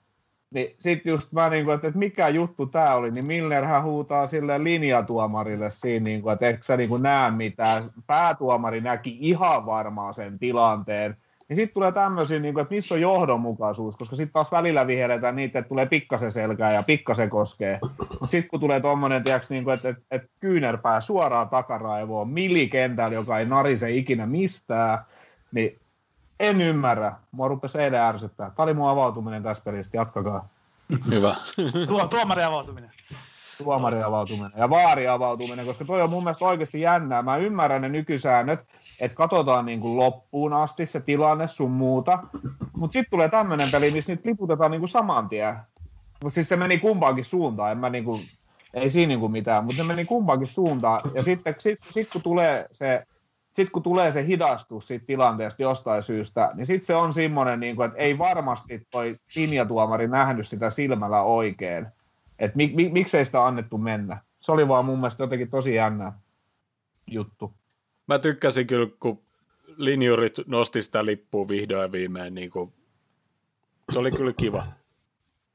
Niin 0.50 0.76
sitten 0.78 1.10
just 1.10 1.32
mä 1.32 1.48
niin 1.48 1.64
kuin, 1.64 1.74
että, 1.74 1.86
että 1.86 1.98
mikä 1.98 2.28
juttu 2.28 2.66
tämä 2.66 2.94
oli, 2.94 3.10
niin 3.10 3.26
Millerhän 3.26 3.82
huutaa 3.82 4.26
sille 4.26 4.64
linjatuomarille 4.64 5.70
siinä, 5.70 6.04
niin 6.04 6.22
kuin, 6.22 6.32
että 6.32 6.46
eikö 6.46 6.62
sä 6.62 6.76
niin 6.76 6.88
kuin 6.88 7.02
näe 7.02 7.30
mitään. 7.30 7.82
Päätuomari 8.06 8.80
näki 8.80 9.16
ihan 9.20 9.66
varmaan 9.66 10.14
sen 10.14 10.38
tilanteen. 10.38 11.16
Niin 11.48 11.56
sitten 11.56 11.74
tulee 11.74 11.92
tämmöisiä, 11.92 12.38
niin 12.38 12.54
kuin, 12.54 12.62
että 12.62 12.74
missä 12.74 12.94
on 12.94 13.00
johdonmukaisuus, 13.00 13.96
koska 13.96 14.16
sitten 14.16 14.32
taas 14.32 14.52
välillä 14.52 14.86
viheletään 14.86 15.36
niitä, 15.36 15.58
että 15.58 15.68
tulee 15.68 15.86
pikkasen 15.86 16.32
selkää 16.32 16.72
ja 16.72 16.82
pikkasen 16.82 17.30
koskee. 17.30 17.78
Mutta 17.98 18.26
sitten 18.26 18.50
kun 18.50 18.60
tulee 18.60 18.80
tuommoinen, 18.80 19.24
niin 19.50 19.64
kuin, 19.64 19.74
että, 19.74 19.88
että, 19.88 20.02
että 20.10 20.28
kyynärpää 20.40 21.00
suoraan 21.00 21.48
takaraivoon, 21.48 22.28
millikentällä, 22.28 23.14
joka 23.14 23.38
ei 23.38 23.46
narise 23.46 23.90
ikinä 23.90 24.26
mistään, 24.26 24.98
niin 25.52 25.78
en 26.40 26.60
ymmärrä. 26.60 27.12
Mua 27.32 27.48
rupesi 27.48 27.78
eilen 27.78 28.00
ärsyttää. 28.00 28.50
Tämä 28.50 28.64
oli 28.64 28.74
mun 28.74 28.88
avautuminen 28.88 29.42
tässä 29.42 29.62
pelissä, 29.64 29.96
jatkakaa. 29.96 30.48
Hyvä. 31.10 31.34
Tuo, 31.88 32.06
tuomari 32.06 32.42
avautuminen. 32.42 32.90
Tuomariavautuminen 33.62 34.52
ja 34.56 34.70
vaariavautuminen, 34.70 35.66
koska 35.66 35.84
toi 35.84 36.02
on 36.02 36.10
mun 36.10 36.24
mielestä 36.24 36.44
oikeasti 36.44 36.80
jännää. 36.80 37.22
Mä 37.22 37.36
ymmärrän 37.36 37.82
ne 37.82 37.88
nykysäännöt, 37.88 38.60
että 39.00 39.16
katsotaan 39.16 39.66
niin 39.66 39.80
kuin 39.80 39.96
loppuun 39.96 40.52
asti 40.52 40.86
se 40.86 41.00
tilanne 41.00 41.46
sun 41.46 41.70
muuta, 41.70 42.18
mutta 42.76 42.92
sitten 42.92 43.10
tulee 43.10 43.28
tämmöinen 43.28 43.68
peli, 43.72 43.90
missä 43.90 44.12
nyt 44.12 44.24
liputetaan 44.24 44.70
niin 44.70 44.80
kuin 44.80 44.88
saman 44.88 45.28
tien. 45.28 45.56
Mutta 46.22 46.34
siis 46.34 46.48
se 46.48 46.56
meni 46.56 46.78
kumpaankin 46.78 47.24
suuntaan, 47.24 47.72
en 47.72 47.78
mä 47.78 47.90
niin 47.90 48.04
kuin, 48.04 48.20
ei 48.74 48.90
siinä 48.90 49.08
niin 49.08 49.20
kuin 49.20 49.32
mitään, 49.32 49.64
mutta 49.64 49.82
se 49.82 49.88
meni 49.88 50.04
kumpaankin 50.04 50.48
suuntaan. 50.48 51.10
Ja 51.14 51.22
sitten 51.22 51.54
sit, 51.58 51.78
sit, 51.90 52.10
kun 52.12 52.22
tulee 52.22 52.66
se 52.72 53.06
sitten 53.52 53.72
kun 53.72 53.82
tulee 53.82 54.10
se 54.10 54.26
hidastus 54.26 54.88
siitä 54.88 55.06
tilanteesta 55.06 55.62
jostain 55.62 56.02
syystä, 56.02 56.50
niin 56.54 56.66
sitten 56.66 56.86
se 56.86 56.94
on 56.94 57.12
semmoinen, 57.12 57.60
niin 57.60 57.76
kuin, 57.76 57.86
että 57.86 57.98
ei 57.98 58.18
varmasti 58.18 58.86
toi 58.90 59.16
linjatuomari 59.36 60.08
nähnyt 60.08 60.48
sitä 60.48 60.70
silmällä 60.70 61.22
oikein. 61.22 61.86
Että 62.42 62.56
mi, 62.56 62.72
mi, 62.74 62.88
miksei 62.88 63.24
sitä 63.24 63.46
annettu 63.46 63.78
mennä. 63.78 64.18
Se 64.40 64.52
oli 64.52 64.68
vaan 64.68 64.84
mun 64.84 64.98
mielestä 64.98 65.22
jotenkin 65.22 65.50
tosi 65.50 65.74
jännä 65.74 66.12
juttu. 67.06 67.54
Mä 68.06 68.18
tykkäsin 68.18 68.66
kyllä, 68.66 68.88
kun 69.00 69.22
linjurit 69.76 70.34
nosti 70.46 70.82
sitä 70.82 71.06
lippua 71.06 71.48
vihdoin 71.48 71.92
viimein. 71.92 72.34
Niin 72.34 72.50
kuin, 72.50 72.72
se 73.92 73.98
oli 73.98 74.10
kyllä 74.10 74.32
kiva. 74.32 74.66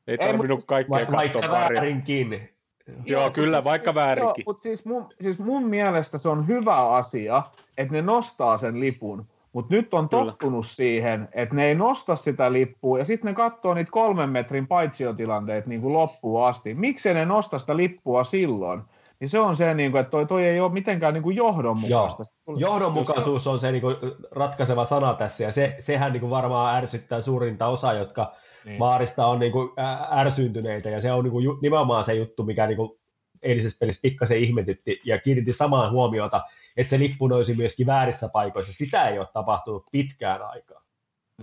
Ei 0.08 0.18
tarvinnut 0.18 0.66
kaikkea 0.66 1.00
katsoa 1.00 1.18
Vaikka 1.18 1.52
väärinkin. 1.52 2.50
Joo, 2.88 2.98
Joo 3.06 3.32
kyllä, 3.32 3.64
vaikka 3.64 3.96
väärinkin. 3.96 4.44
mutta 4.48 4.64
siis 4.64 4.86
mun, 4.86 5.10
siis 5.22 5.40
mun 5.40 5.64
mielestä 5.64 6.18
se 6.18 6.30
on 6.30 6.48
hyvä 6.48 6.96
asia, 6.96 7.44
että 7.78 7.94
ne 7.94 8.02
nostaa 8.02 8.58
sen 8.58 8.80
lipun. 8.80 9.28
Mutta 9.54 9.76
nyt 9.76 9.94
on 9.94 10.10
Kyllä. 10.10 10.26
tottunut 10.26 10.66
siihen, 10.66 11.30
että 11.32 11.56
ne 11.56 11.66
ei 11.66 11.76
nosta 11.76 12.16
sitä 12.16 12.54
lippua, 12.54 12.98
ja 12.98 13.06
sitten 13.06 13.30
ne 13.30 13.34
katsoo 13.34 13.74
niitä 13.74 13.92
kolmen 13.92 14.30
metrin 14.30 14.68
paitsiotilanteet 14.68 15.68
niin 15.68 15.82
kuin 15.82 15.94
loppuun 15.94 16.48
asti. 16.48 16.74
Miksi 16.74 17.14
ne 17.14 17.26
nosta 17.26 17.60
sitä 17.60 17.78
lippua 17.78 18.24
silloin? 18.24 18.82
Niin 19.20 19.30
se 19.30 19.40
on 19.40 19.56
se, 19.56 19.74
niin 19.74 19.92
kuin, 19.92 20.02
että 20.02 20.12
toi, 20.12 20.26
toi 20.26 20.46
ei 20.46 20.60
ole 20.60 20.72
mitenkään 20.72 21.14
niin 21.14 21.24
kuin 21.24 21.36
johdonmukaista. 21.36 22.24
Joo. 22.48 22.58
Johdonmukaisuus 22.58 23.48
on 23.48 23.60
se 23.60 23.72
niin 23.72 23.82
kuin 23.82 23.96
ratkaiseva 24.32 24.86
sana 24.86 25.14
tässä, 25.14 25.44
ja 25.44 25.52
se, 25.52 25.76
sehän 25.80 26.12
niin 26.14 26.22
kuin 26.22 26.30
varmaan 26.30 26.76
ärsyttää 26.76 27.22
suurinta 27.22 27.68
osaa, 27.68 27.94
jotka 27.94 28.32
niin. 28.66 28.80
Vaarista 28.80 29.28
on 29.28 29.40
niin 29.40 29.52
kuin 29.52 29.70
ärsyntyneitä, 30.18 30.90
ja 30.90 31.02
se 31.02 31.12
on 31.12 31.24
niin 31.24 31.32
kuin 31.32 31.58
nimenomaan 31.62 32.04
se 32.04 32.14
juttu, 32.14 32.44
mikä 32.44 32.68
niin 32.68 32.78
kuin 32.78 33.00
eilisessä 33.42 33.80
pelissä 33.80 34.02
pikkasen 34.02 34.40
ihmetytti, 34.40 35.02
ja 35.04 35.20
kiinnitti 35.20 35.54
samaan 35.54 35.92
huomiota, 35.92 36.42
että 36.78 36.90
se 36.90 37.00
lippu 37.00 37.28
nousi 37.28 37.56
myöskin 37.56 37.88
väärissä 37.88 38.30
paikoissa. 38.34 38.74
Sitä 38.74 39.08
ei 39.08 39.20
ole 39.20 39.28
tapahtunut 39.34 39.86
pitkään 39.92 40.42
aikaa. 40.42 40.84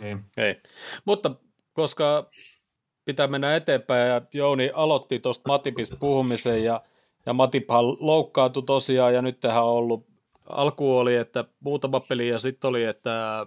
Niin. 0.01 0.24
Ei. 0.36 0.61
Mutta 1.05 1.30
koska 1.72 2.30
pitää 3.05 3.26
mennä 3.26 3.57
eteenpäin, 3.57 4.11
ja 4.11 4.22
Jouni 4.32 4.70
aloitti 4.74 5.18
tuosta 5.18 5.49
Matipista 5.49 5.97
puhumisen, 5.97 6.64
ja, 6.64 6.82
ja 7.26 7.32
Matiphan 7.32 7.84
loukkaantui 8.01 8.62
tosiaan, 8.62 9.14
ja 9.14 9.22
nyt 9.22 9.40
tähän 9.40 9.64
on 9.64 9.70
ollut, 9.70 10.07
alku 10.49 10.97
oli, 10.99 11.16
että 11.16 11.45
muutama 11.61 12.01
peli, 12.01 12.28
ja 12.28 12.38
sitten 12.38 12.68
oli, 12.68 12.84
että 12.84 13.47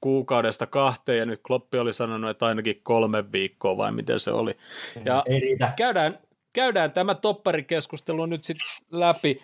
kuukaudesta 0.00 0.66
kahteen, 0.66 1.18
ja 1.18 1.26
nyt 1.26 1.40
Kloppi 1.46 1.78
oli 1.78 1.92
sanonut, 1.92 2.30
että 2.30 2.46
ainakin 2.46 2.80
kolme 2.82 3.32
viikkoa, 3.32 3.76
vai 3.76 3.92
miten 3.92 4.20
se 4.20 4.30
oli. 4.30 4.56
Ja 5.04 5.22
Ei 5.26 5.40
riitä. 5.40 5.72
Käydään, 5.76 6.18
käydään 6.52 6.92
tämä 6.92 7.14
topparikeskustelu 7.14 8.26
nyt 8.26 8.44
sitten 8.44 8.66
läpi. 8.90 9.42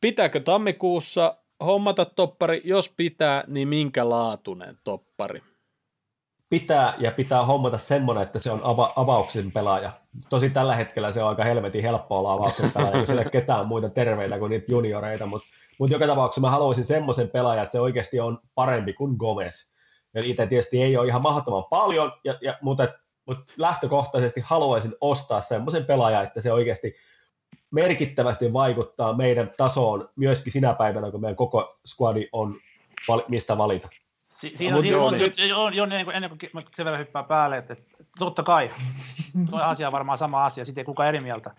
Pitääkö 0.00 0.40
tammikuussa 0.40 1.36
hommata 1.64 2.04
toppari? 2.04 2.60
Jos 2.64 2.92
pitää, 2.96 3.44
niin 3.46 3.68
minkä 3.68 4.08
laatuinen 4.08 4.78
toppari? 4.84 5.42
Pitää 6.50 6.94
ja 6.98 7.10
pitää 7.10 7.44
hommata 7.44 7.78
semmoinen, 7.78 8.22
että 8.22 8.38
se 8.38 8.50
on 8.50 8.60
ava- 8.60 8.92
avauksen 8.96 9.52
pelaaja. 9.52 9.92
Tosi 10.28 10.50
tällä 10.50 10.76
hetkellä 10.76 11.10
se 11.10 11.22
on 11.22 11.28
aika 11.28 11.44
helvetin 11.44 11.82
helppo 11.82 12.18
olla 12.18 12.32
avauksen 12.32 12.70
pelaaja, 12.72 12.96
kun 12.96 13.06
siellä 13.06 13.24
ketään 13.24 13.66
muita 13.66 13.88
terveitä 13.88 14.38
kuin 14.38 14.50
niitä 14.50 14.72
junioreita, 14.72 15.26
mutta 15.26 15.48
mutta 15.80 15.94
joka 15.94 16.06
tapauksessa 16.06 16.40
mä 16.40 16.50
haluaisin 16.50 16.84
semmoisen 16.84 17.28
pelaajan, 17.30 17.62
että 17.62 17.72
se 17.72 17.80
oikeasti 17.80 18.20
on 18.20 18.38
parempi 18.54 18.92
kuin 18.92 19.16
Gomez. 19.16 19.74
Ja 20.14 20.22
niitä 20.22 20.46
tietysti 20.46 20.82
ei 20.82 20.96
ole 20.96 21.06
ihan 21.06 21.22
mahdottoman 21.22 21.64
paljon, 21.64 22.12
ja, 22.24 22.38
ja, 22.40 22.58
mutta, 22.62 22.88
mutta 23.30 23.54
lähtökohtaisesti 23.56 24.40
haluaisin 24.44 24.94
ostaa 25.00 25.40
semmoisen 25.40 25.84
pelaajan, 25.84 26.24
että 26.24 26.40
se 26.40 26.52
oikeasti 26.52 26.94
merkittävästi 27.70 28.52
vaikuttaa 28.52 29.12
meidän 29.12 29.50
tasoon 29.56 30.08
myöskin 30.16 30.52
sinä 30.52 30.74
päivänä, 30.74 31.10
kun 31.10 31.20
meidän 31.20 31.36
koko 31.36 31.78
squadi 31.86 32.28
on 32.32 32.56
mistä 33.28 33.58
valita. 33.58 33.88
Si- 34.28 34.52
siinä 34.56 34.76
on, 34.76 34.82
siinä 34.82 34.98
on, 34.98 35.04
on, 35.56 35.80
on, 35.80 35.92
ennen 35.92 36.04
kuin, 36.04 36.16
ennen 36.16 36.30
kuin 36.30 36.64
se 36.76 36.84
vielä 36.84 36.98
hyppää 36.98 37.22
päälle, 37.22 37.56
että, 37.56 37.72
että 37.72 38.04
totta 38.18 38.42
kai, 38.42 38.70
tuo 39.50 39.60
asia 39.60 39.88
on 39.88 39.92
varmaan 39.92 40.18
sama 40.18 40.44
asia, 40.44 40.64
sitten 40.64 40.82
ei 40.82 40.86
kukaan 40.86 41.08
eri 41.08 41.20
mieltä. 41.20 41.50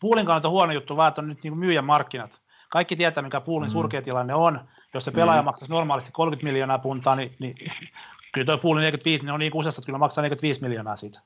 Puulin 0.00 0.26
kannalta 0.26 0.48
huono 0.48 0.72
juttu 0.72 0.96
vaan, 0.96 1.08
että 1.08 1.20
on 1.20 1.28
nyt 1.28 1.42
niin 1.42 1.58
myyjän 1.58 1.84
markkinat. 1.84 2.30
Kaikki 2.68 2.96
tietää, 2.96 3.22
mikä 3.22 3.40
Puulin 3.40 3.68
mm. 3.68 3.72
surkea 3.72 4.02
tilanne 4.02 4.34
on. 4.34 4.60
Jos 4.94 5.04
se 5.04 5.10
pelaaja 5.10 5.42
mm. 5.42 5.44
maksaisi 5.44 5.72
normaalisti 5.72 6.12
30 6.12 6.46
miljoonaa 6.46 6.78
puntaa, 6.78 7.16
niin, 7.16 7.36
niin 7.38 7.72
kyllä 8.36 8.46
tuo 8.46 8.58
Puulin 8.58 8.80
45, 8.80 9.24
niin 9.24 9.32
on 9.32 9.40
niin 9.40 9.52
kusessa, 9.52 9.80
että 9.80 9.86
kyllä 9.86 9.98
maksaa 9.98 10.22
45 10.22 10.62
miljoonaa 10.62 10.96
siitä. 10.96 11.20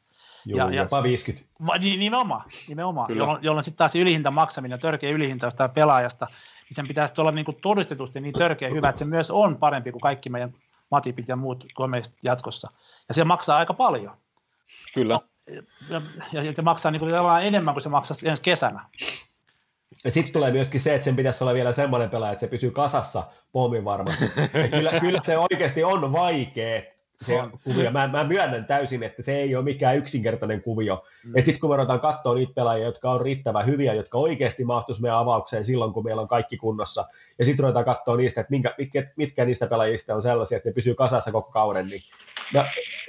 Joo, 0.45 0.69
ja, 0.69 0.83
jopa 0.83 0.97
ja, 0.97 1.03
50. 1.03 1.49
Va, 1.67 1.79
niin, 1.79 2.01
nimenomaan, 2.01 2.43
nimenomaan 2.69 3.17
jolloin, 3.17 3.39
jolloin 3.43 3.65
sitten 3.65 3.79
taas 3.79 3.95
ylihinta 3.95 4.31
maksaminen, 4.31 4.81
törkeä 4.81 5.11
ylihinta 5.11 5.47
jostain 5.47 5.71
pelaajasta, 5.71 6.27
niin 6.69 6.77
sen 6.77 6.89
pitäisi 6.89 7.15
olla 7.19 7.31
niin 7.31 7.45
kuin 7.45 7.57
todistetusti 7.63 8.21
niin 8.21 8.33
törkeä 8.33 8.71
hyvä, 8.71 8.89
että 8.89 8.99
se 8.99 9.05
myös 9.05 9.31
on 9.31 9.57
parempi 9.57 9.93
kuin 9.93 10.01
kaikki 10.01 10.31
meidän 10.31 10.55
matipit 10.91 11.29
ja 11.29 11.37
muut 11.37 11.65
komeista 11.75 12.15
jatkossa. 12.23 12.71
Ja 13.09 13.15
se 13.15 13.25
maksaa 13.25 13.59
aika 13.59 13.75
paljon. 13.75 14.17
Kyllä. 14.95 15.21
Ja, 15.91 16.01
ja, 16.33 16.43
ja 16.43 16.53
se 16.53 16.63
maksaa 16.63 16.93
niin 16.93 17.01
kuin 17.01 17.15
enemmän 17.43 17.75
kuin 17.75 17.83
se 17.83 17.89
maksaa 17.89 18.17
ensi 18.23 18.43
kesänä. 18.43 18.85
Ja 20.05 20.11
sitten 20.11 20.33
tulee 20.33 20.53
myöskin 20.53 20.81
se, 20.81 20.95
että 20.95 21.05
sen 21.05 21.17
pitäisi 21.17 21.45
olla 21.45 21.55
vielä 21.55 21.73
semmoinen 21.73 22.11
pelaaja, 22.11 22.33
että 22.33 22.41
se 22.41 22.47
pysyy 22.47 22.71
kasassa 22.71 23.25
pommin 23.53 23.85
varmasti. 23.85 24.25
kyllä, 24.71 24.93
kyllä 25.01 25.21
se 25.25 25.39
oikeasti 25.39 25.85
on 25.85 26.13
vaikea 26.13 26.83
se 27.25 27.39
kuvio. 27.65 27.91
Mä, 27.91 28.09
mä 28.09 28.25
myönnän 28.25 28.65
täysin, 28.65 29.03
että 29.03 29.23
se 29.23 29.37
ei 29.37 29.57
ole 29.57 29.65
mikään 29.65 29.97
yksinkertainen 29.97 30.63
kuvio. 30.63 31.05
Mm. 31.25 31.33
Sitten 31.45 31.61
kun 31.61 31.71
me 31.71 31.77
ruvetaan 31.77 32.01
katsoa 32.01 32.35
niitä 32.35 32.53
pelaajia, 32.55 32.87
jotka 32.87 33.11
on 33.11 33.21
riittävän 33.21 33.67
hyviä, 33.67 33.95
jotka 33.95 34.19
oikeasti 34.19 34.65
mahtuisi 34.65 35.03
meidän 35.03 35.19
avaukseen 35.19 35.65
silloin, 35.65 35.93
kun 35.93 36.05
meillä 36.05 36.23
on 36.23 36.29
kaikki 36.29 36.57
kunnossa, 36.57 37.05
ja 37.39 37.45
sitten 37.45 37.63
ruvetaan 37.63 37.85
katsoa 37.85 38.17
niistä, 38.17 38.41
että 38.41 38.51
minkä, 38.51 38.75
mitkä, 38.79 39.07
mitkä 39.17 39.45
niistä 39.45 39.67
pelaajista 39.67 40.15
on 40.15 40.23
sellaisia, 40.23 40.57
että 40.57 40.69
ne 40.69 40.73
pysyy 40.73 40.95
kasassa 40.95 41.33
koko 41.33 41.51
kauden, 41.51 41.89
niin 41.89 42.03
no, 42.55 42.65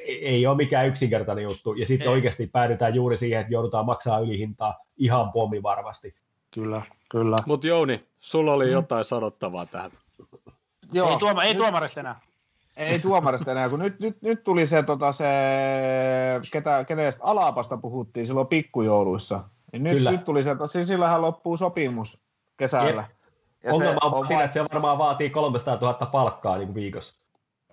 ei 0.08 0.48
ole 0.48 0.58
mikään 0.58 0.88
yksinkertainen 0.88 1.44
juttu. 1.44 1.74
Ja 1.74 1.86
sitten 1.86 2.10
oikeasti 2.10 2.48
päädytään 2.48 2.96
juuri 2.96 3.18
siihen, 3.18 3.42
että 3.42 3.54
joudutaan 3.54 3.86
maksaa 3.86 4.20
ylihintaa 4.20 4.86
ihan 4.98 5.32
pommi 5.32 5.64
varmasti. 5.64 6.16
Kyllä, 6.54 6.82
kyllä. 7.10 7.36
Mutta 7.46 7.68
Jouni, 7.68 8.04
sulla 8.20 8.54
oli 8.54 8.66
mm. 8.66 8.72
jotain 8.72 9.06
sanottavaa 9.06 9.66
tähän. 9.66 9.92
Joo, 10.92 11.12
ei, 11.12 11.18
tuoma, 11.18 11.44
ei 11.44 11.56
tuomarista 11.56 12.00
enää. 12.00 12.20
Ei 12.78 13.00
tuomarista 13.00 13.52
enää, 13.52 13.70
kun 13.70 13.80
nyt, 13.80 14.00
nyt, 14.00 14.22
nyt 14.22 14.44
tuli 14.44 14.68
se, 14.68 14.84
tota, 14.84 15.12
se 15.12 15.26
ketä, 16.52 16.86
kenestä 16.88 17.24
Alapasta 17.24 17.78
puhuttiin 17.78 18.26
silloin 18.26 18.48
pikkujouluissa. 18.48 19.44
Niin 19.72 19.84
nyt, 19.84 20.04
nyt 20.04 20.26
tuli 20.26 20.44
se, 20.44 20.52
että 20.52 20.68
siis 20.68 20.88
sillähän 20.88 21.22
loppuu 21.22 21.58
sopimus 21.58 22.20
kesällä. 22.58 23.08
Ja 23.64 23.74
Ongelma 23.74 24.00
on, 24.04 24.14
on 24.14 24.26
siinä, 24.28 24.44
että 24.44 24.54
se 24.54 24.64
varmaan 24.74 24.98
vaatii 24.98 25.30
300 25.30 25.78
000 25.82 25.94
palkkaa 25.94 26.58
niin 26.58 26.74
viikossa. 26.74 27.21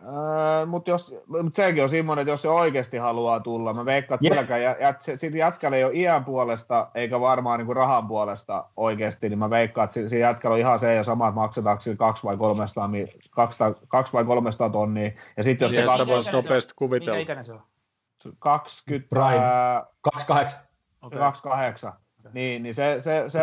Öö, 0.02 0.66
mutta 0.66 0.90
jos, 0.90 1.14
mut 1.26 1.56
sekin 1.56 1.82
on 1.82 1.88
semmoinen, 1.88 2.22
että 2.22 2.32
jos 2.32 2.42
se 2.42 2.48
oikeasti 2.48 2.96
haluaa 2.96 3.40
tulla, 3.40 3.74
mä 3.74 3.84
veikkaan, 3.84 4.16
että 4.16 4.28
silläkään, 4.28 4.62
ja, 4.62 4.76
ja 4.80 4.94
se, 5.00 5.16
sit 5.16 5.34
jätkällä 5.34 5.76
ei 5.76 5.84
ole 5.84 5.94
iän 5.94 6.24
puolesta, 6.24 6.88
eikä 6.94 7.20
varmaan 7.20 7.58
niin 7.58 7.66
kuin 7.66 7.76
rahan 7.76 8.08
puolesta 8.08 8.64
oikeasti, 8.76 9.28
niin 9.28 9.38
mä 9.38 9.50
veikkaan, 9.50 9.84
että 9.84 10.08
siinä 10.08 10.26
jätkällä 10.26 10.54
on 10.54 10.60
ihan 10.60 10.78
se 10.78 10.94
ja 10.94 11.02
sama, 11.02 11.28
että 11.28 11.40
maksetaanko 11.40 11.80
sillä 11.80 11.96
kaksi 11.96 12.24
vai 12.24 12.36
300, 12.36 12.90
kaksi, 13.30 13.58
kaksi 13.88 14.12
vai 14.12 14.24
300 14.24 14.70
tonnia, 14.70 15.10
ja 15.36 15.42
sitten 15.42 15.66
jos 15.66 15.72
se... 15.74 15.86
Sitä 15.90 16.06
voisi 16.06 16.32
nopeasti 16.32 16.72
kuvitella. 16.76 17.18
Mikä 17.18 17.22
ikäinen 17.22 17.44
se 17.44 17.52
on? 17.52 17.62
20... 18.38 19.08
Prime. 19.08 19.44
28. 20.02 20.60
Okay. 21.02 21.18
28. 21.18 21.92
Niin, 22.32 22.62
niin 22.62 22.74
se, 22.74 22.96
se, 23.00 23.24
se, 23.28 23.40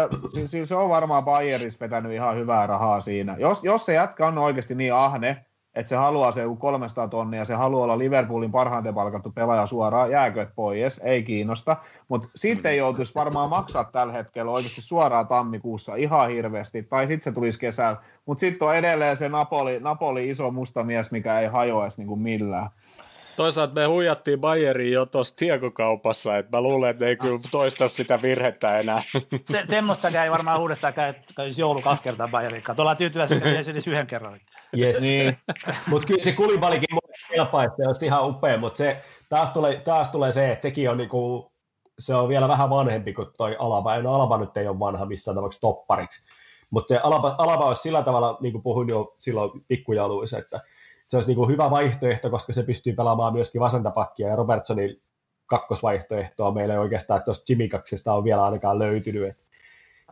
se, 0.48 0.66
se, 0.66 0.76
on 0.76 0.90
varmaan 0.90 1.26
Bayerissa 1.26 1.80
vetänyt 1.80 2.12
ihan 2.12 2.36
hyvää 2.36 2.68
rahaa 2.68 3.02
siinä. 3.02 3.36
Jos, 3.40 3.64
jos 3.64 3.86
se 3.86 3.94
jätkä 3.94 4.28
on 4.28 4.38
oikeasti 4.38 4.76
niin 4.76 4.94
ahne, 4.94 5.46
että 5.76 5.90
se 5.90 5.96
haluaa 5.96 6.32
se 6.32 6.42
300 6.60 7.08
tonnia, 7.08 7.46
se 7.46 7.54
haluaa 7.54 7.84
olla 7.84 7.98
Liverpoolin 7.98 8.52
parhaiten 8.52 8.94
palkattu 8.94 9.32
pelaaja 9.32 9.66
suoraan, 9.66 10.12
jääkö 10.12 10.48
pois, 10.56 11.02
ei 11.04 11.24
kiinnosta, 11.24 11.78
mutta 12.08 12.28
sitten 12.36 12.72
ei 12.72 12.78
joutuisi 12.78 13.16
varmaan 13.16 13.50
maksaa 13.50 13.84
tällä 13.84 14.14
hetkellä 14.14 14.52
oikeasti 14.52 14.82
suoraan 14.82 15.28
tammikuussa 15.28 15.96
ihan 15.96 16.30
hirveästi, 16.30 16.84
tai 16.84 17.08
sitten 17.08 17.24
se 17.24 17.36
tulisi 17.36 17.60
kesällä, 17.60 17.98
mutta 18.26 18.40
sitten 18.40 18.68
on 18.68 18.76
edelleen 18.76 19.18
se 19.18 19.30
Napoli, 19.30 19.80
Napoli 19.80 20.30
iso 20.30 20.52
musta 20.52 20.84
mies, 20.84 21.12
mikä 21.12 21.40
ei 21.40 21.48
hajoaisi 21.48 22.02
niin 22.02 22.08
kuin 22.08 22.22
millään. 22.22 22.70
Toisaalta 23.36 23.74
me 23.74 23.86
huijattiin 23.86 24.40
Bayeriin 24.40 24.94
jo 24.94 25.06
tuossa 25.06 25.36
tiekokaupassa, 25.36 26.38
että 26.38 26.58
mä 26.58 26.62
luulen, 26.62 26.90
että 26.90 27.06
ei 27.06 27.16
kyllä 27.16 27.40
toista 27.52 27.88
sitä 27.88 28.22
virhettä 28.22 28.80
enää. 28.80 29.02
Se, 29.44 29.64
semmoista 29.70 30.24
ei 30.24 30.32
varmaan 30.32 30.62
uudestaan 30.62 30.94
käy, 30.94 31.14
käy 31.36 31.52
joulu 31.58 31.82
kaksi 31.82 32.04
kertaa 32.04 32.28
Bayeriin. 32.28 32.64
Ollaan 32.78 32.98
tyytyväisiä, 32.98 33.38
että 33.38 33.64
se 33.64 33.72
edes 33.72 33.88
yhden 33.88 34.08
kerran. 34.08 34.40
Yes. 34.78 35.02
niin. 35.02 35.38
mutta 35.90 36.08
kyllä 36.08 36.24
se 36.24 36.32
kulibalikin 36.32 36.98
kelpaa, 37.36 37.64
että 37.64 37.78
se 37.78 37.88
olisi 37.88 38.06
ihan 38.06 38.30
upea, 38.30 38.58
mutta 38.58 38.78
se, 38.78 38.98
taas, 39.30 39.52
tulee, 39.52 39.80
taas 39.80 40.10
tulee 40.10 40.32
se, 40.32 40.52
että 40.52 40.64
sekin 40.64 40.90
on 40.90 40.98
niinku, 40.98 41.52
se 42.00 42.16
on 42.16 42.30
vielä 42.30 42.48
vähän 42.48 42.70
vanhempi 42.70 43.14
kuin 43.14 43.28
toi 43.38 43.56
Alaba. 43.60 44.02
No 44.02 44.16
Alaba 44.16 44.38
nyt 44.38 44.58
ei 44.58 44.68
ole 44.68 44.80
vanha 44.80 45.06
missään 45.06 45.36
tapauksessa 45.36 45.62
toppariksi. 45.62 46.28
Mutta 46.72 47.00
Alaba, 47.04 47.36
Alaba 47.38 47.66
olisi 47.66 47.82
sillä 47.82 48.04
tavalla, 48.04 48.38
niin 48.42 48.52
kuin 48.52 48.62
puhuin 48.62 48.90
jo 48.90 49.16
silloin 49.18 49.52
pikkujaluissa, 49.68 50.38
että 50.38 50.60
se 51.08 51.18
olisi 51.18 51.30
niin 51.30 51.38
kuin 51.38 51.50
hyvä 51.50 51.72
vaihtoehto, 51.72 52.30
koska 52.30 52.54
se 52.54 52.64
pystyy 52.64 52.94
pelaamaan 52.94 53.34
myöskin 53.34 53.62
vasentapakkia 53.62 54.28
ja 54.28 54.36
Robertsonin 54.36 55.02
kakkosvaihtoehtoa 55.46 56.52
meillä 56.52 56.74
ei 56.74 56.80
oikeastaan 56.80 57.24
tuosta 57.24 57.46
Jimikaksesta 57.50 58.14
on 58.14 58.24
vielä 58.24 58.46
ainakaan 58.46 58.80
löytynyt. 58.80 59.36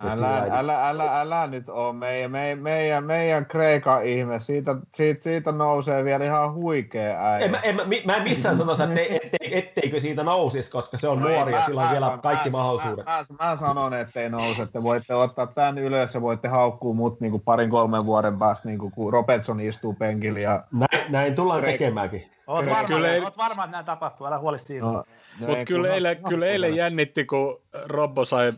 Älä, 0.02 0.38
älä, 0.38 0.60
älä, 0.60 0.90
älä, 0.90 1.20
älä, 1.20 1.48
nyt 1.48 1.70
ole 1.70 1.94
meidän, 1.94 2.32
meidän, 2.32 2.60
meidän, 2.60 3.03
meidän 3.03 3.45
Kreikan 3.45 4.06
ihme. 4.06 4.40
Siitä, 4.40 4.76
siitä, 4.95 5.24
siitä 5.24 5.52
nousee 5.52 6.03
vielä 6.03 6.26
ihan 6.26 6.53
huikea 6.53 7.32
äijä. 7.32 7.45
En, 7.45 7.52
mä, 7.52 7.60
en, 7.60 7.76
mä, 8.06 8.15
en 8.15 8.24
missään 8.24 8.56
sano, 8.56 8.72
että 8.72 8.84
ettei, 8.84 9.15
ettei, 9.15 9.57
etteikö 9.57 9.99
siitä 9.99 10.24
nousisi, 10.24 10.72
koska 10.72 10.98
se 10.98 11.07
on 11.07 11.20
no 11.20 11.30
nuori 11.30 11.53
ja 11.53 11.61
sillä 11.61 11.82
on 11.82 11.91
vielä 11.91 12.20
kaikki 12.24 12.49
mä, 12.49 12.57
mahdollisuudet. 12.57 13.06
Mä, 13.06 13.26
mä, 13.40 13.45
mä 13.45 13.56
sanon, 13.56 13.94
ettei 13.94 14.30
nouse. 14.30 14.72
Te 14.72 14.84
voitte 14.84 15.15
ottaa 15.15 15.48
tämän 15.48 15.78
ylös 15.78 16.14
ja 16.15 16.22
voitte 16.22 16.48
haukkua 16.48 16.94
mut 16.94 17.22
niin 17.22 17.32
kuin 17.32 17.44
parin 17.44 17.70
kolmen 17.70 18.06
vuoden 18.06 18.40
päästä, 18.40 18.68
niin 18.68 18.80
kuin, 18.80 18.91
kun 18.91 19.14
Robertson 19.14 19.60
istuu 19.60 19.94
penkillä. 19.94 20.40
Ja... 20.40 20.64
Näin, 20.72 21.11
näin 21.11 21.36
tullaan 21.36 21.61
Kreik... 21.61 21.78
tekemäänkin. 21.78 22.32
Oot 22.48 22.65
varma, 22.65 22.88
kyllä 22.88 23.07
ei... 23.07 23.20
oot 23.20 23.38
varma, 23.38 23.64
että 23.64 23.72
näin 23.72 23.86
tapahtuu, 23.86 24.28
älä 24.28 24.40
huoli 24.40 24.60
siitä. 24.60 24.86
No, 24.86 24.91
no 24.91 25.48
Mutta 25.48 25.65
kyllä, 25.65 25.94
eilen, 25.94 26.18
kyllä 26.30 26.45
eilen 26.45 26.76
jännitti, 26.76 27.26
kun 27.26 27.61
Robbo 27.86 28.26
sai 28.26 28.52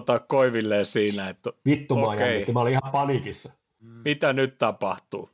tota, 0.00 0.18
koivilleen 0.18 0.84
siinä, 0.84 1.28
että 1.28 1.50
Vittu 1.66 1.96
mä 1.96 2.06
okay. 2.06 2.44
mä 2.52 2.60
olin 2.60 2.72
ihan 2.72 2.92
panikissa. 2.92 3.52
Mitä 4.04 4.32
nyt 4.32 4.58
tapahtuu? 4.58 5.30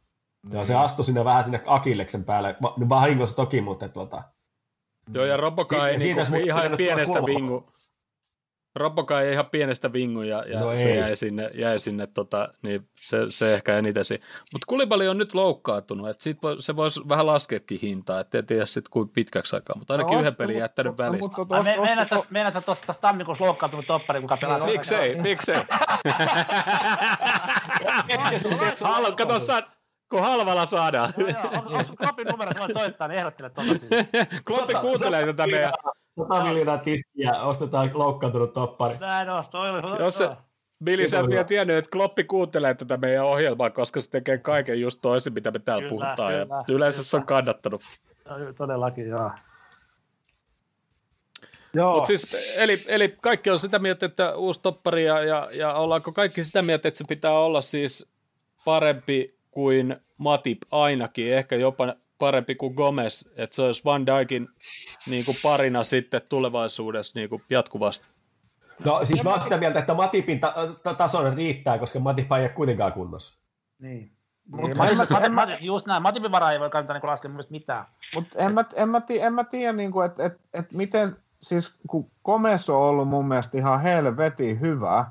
Ja 0.53 0.65
se 0.65 0.75
astui 0.75 1.05
sinne 1.05 1.25
vähän 1.25 1.45
sinne 1.45 1.63
Akilleksen 1.67 2.25
päälle, 2.25 2.57
vahingossa 2.89 3.37
toki, 3.37 3.61
mutta 3.61 3.89
tuota... 3.89 4.23
Joo, 5.15 5.25
ja 5.25 5.37
Roboka 5.37 5.89
ei 5.89 5.99
niinku, 5.99 6.23
ihan 6.45 6.73
pienestä 6.77 7.27
vingu, 7.27 7.71
Roboka 8.77 9.21
ei 9.21 9.33
ihan 9.33 9.47
pienestä 9.47 9.93
vingu 9.93 10.23
ja, 10.23 10.45
ja 10.47 10.61
no 10.61 10.77
se 10.77 10.93
ei. 10.93 10.99
jäi 10.99 11.17
sinne, 11.17 11.51
jäi 11.55 11.79
sinne 11.79 12.07
tota, 12.07 12.49
niin 12.63 12.89
se, 12.97 13.19
se 13.29 13.55
ehkä 13.55 13.79
eniten 13.79 14.05
siinä. 14.05 14.25
Mutta 14.53 14.67
Kulibali 14.67 15.09
on 15.09 15.19
nyt 15.19 15.35
loukkaantunut, 15.35 16.09
että 16.09 16.23
sit 16.23 16.43
voi, 16.43 16.63
se 16.63 16.77
voisi 16.77 17.01
vähän 17.09 17.27
laskeekin 17.27 17.81
hintaa, 17.83 18.21
että 18.21 18.39
en 18.39 18.47
tiedä 18.47 18.67
sitten 18.67 18.91
kuin 18.91 19.09
pitkäksi 19.09 19.57
aikaa, 19.57 19.77
mutta 19.79 19.95
ainakin 19.95 20.15
no, 20.15 20.21
yhden 20.21 20.37
pelin 20.37 20.59
jättänyt 20.59 20.93
no, 20.93 21.05
välistä. 21.05 21.37
No, 22.17 22.25
Meinaat 22.31 22.65
tuosta 22.65 22.95
tammikuussa 23.01 23.45
loukkaantunut 23.45 23.87
toppari, 23.87 24.21
kuka 24.21 24.37
pelaa. 24.37 24.67
Miksei, 24.67 25.21
miksei. 25.21 25.57
Haluan, 28.81 29.17
kato, 29.17 29.35
kun 30.11 30.21
halvalla 30.21 30.67
saadaan. 30.67 31.13
No, 31.17 31.27
joo, 31.27 31.41
on, 31.43 31.75
on 31.75 31.85
Kloppin 31.97 32.27
numero, 32.27 32.53
voit 32.59 32.73
soittaa, 32.73 33.09
niin 33.09 33.19
ehdottele 33.19 33.51
Kloppi 34.47 34.75
kuuntelee 34.75 35.27
tätä 35.27 35.47
meidän... 35.47 35.73
100 36.29 36.45
miljoonaa 36.45 36.79
tiskiä, 36.79 37.43
ostetaan 37.43 37.91
loukkaantunut 37.95 38.53
toppari. 38.53 38.95
Näin 39.01 39.31
on, 39.31 39.45
toi 39.51 39.71
oli... 39.71 40.03
Jos 40.03 40.19
se, 40.19 40.29
Billy, 40.85 41.09
sä 41.09 41.21
et 41.21 41.29
vielä 41.29 41.45
tiennyt, 41.45 41.77
että 41.77 41.91
Kloppi 41.91 42.25
kuuntelee 42.25 42.75
tätä 42.75 42.97
meidän 42.97 43.25
ohjelmaa, 43.25 43.71
koska 43.71 44.01
se 44.01 44.11
tekee 44.11 44.39
kaiken 44.39 44.81
just 44.81 44.99
toisin, 45.03 45.33
mitä 45.33 45.51
me 45.51 45.59
täällä 45.59 45.89
kyllä, 45.89 45.91
puhutaan. 45.91 46.33
Kyllä, 46.33 46.57
ja 46.57 46.75
yleensä 46.75 46.97
kyllä. 46.97 47.05
se 47.05 47.17
on 47.17 47.27
kannattanut. 47.27 47.83
Todellakin, 48.57 49.09
joo. 49.09 49.31
Joo. 51.75 51.95
Mut 51.95 52.07
siis, 52.07 52.57
eli, 52.59 52.85
eli 52.87 53.17
kaikki 53.21 53.51
on 53.51 53.59
sitä 53.59 53.79
mieltä, 53.79 54.07
että 54.07 54.35
uusi 54.35 54.63
toppari 54.63 55.05
ja, 55.05 55.25
ja, 55.25 55.49
ja 55.59 55.75
ollaanko 55.75 56.13
kaikki 56.13 56.45
sitä 56.45 56.63
mieltä, 56.63 56.89
että 56.89 56.99
se 56.99 57.05
pitää 57.09 57.39
olla 57.39 57.61
siis 57.61 58.07
parempi 58.65 59.39
kuin 59.51 59.97
Matip 60.19 60.59
ainakin, 60.71 61.33
ehkä 61.33 61.57
jopa 61.57 61.95
parempi 62.21 62.55
kuin 62.55 62.75
Gomez, 62.75 63.25
että 63.37 63.57
se 63.57 63.63
olisi 63.63 63.85
Van 63.85 64.07
Dijkin 64.07 64.49
niin 65.07 65.25
kuin 65.25 65.37
parina 65.43 65.83
sitten 65.83 66.23
tulevaisuudessa 66.29 67.19
niin 67.19 67.29
kuin 67.29 67.43
jatkuvasti. 67.51 68.09
No 68.85 69.05
siis 69.05 69.23
mä 69.23 69.31
oon 69.31 69.43
sitä 69.43 69.57
mieltä, 69.57 69.79
että 69.79 69.95
Matipin 69.95 70.41
ta- 70.41 70.55
ta- 70.83 70.95
tason 70.95 71.37
riittää, 71.37 71.79
koska 71.79 72.01
Matip 72.01 72.33
ei 72.33 72.43
ole 72.43 72.49
kuitenkaan 72.49 72.93
kunnossa. 72.93 73.39
Niin. 73.79 74.13
Mut 74.51 74.75
Matip, 74.75 74.97
Matip, 75.11 75.33
Matip, 75.33 75.61
just 75.61 75.87
näin, 75.87 76.03
Matipin 76.03 76.33
varaa 76.33 76.53
ei 76.53 76.61
voi 76.61 76.71
kannattaa 76.71 76.99
niin 76.99 77.11
laskea 77.11 77.31
mun 77.31 77.45
mitään. 77.51 77.87
Mutta 78.15 78.39
en 78.39 78.55
mä, 78.55 78.65
en 78.75 78.89
mä, 78.89 79.03
en 79.21 79.35
mä 79.35 79.45
tiedä, 79.45 79.73
niin 79.73 79.93
että 80.07 80.25
et, 80.25 80.41
et 80.55 80.73
miten, 80.73 81.17
siis 81.43 81.81
kun 81.89 82.11
Gomez 82.25 82.69
on 82.69 82.77
ollut 82.77 83.09
mun 83.09 83.29
mielestä 83.29 83.59
ihan 83.59 83.81
helvetin 83.81 84.61
hyvä, 84.61 85.07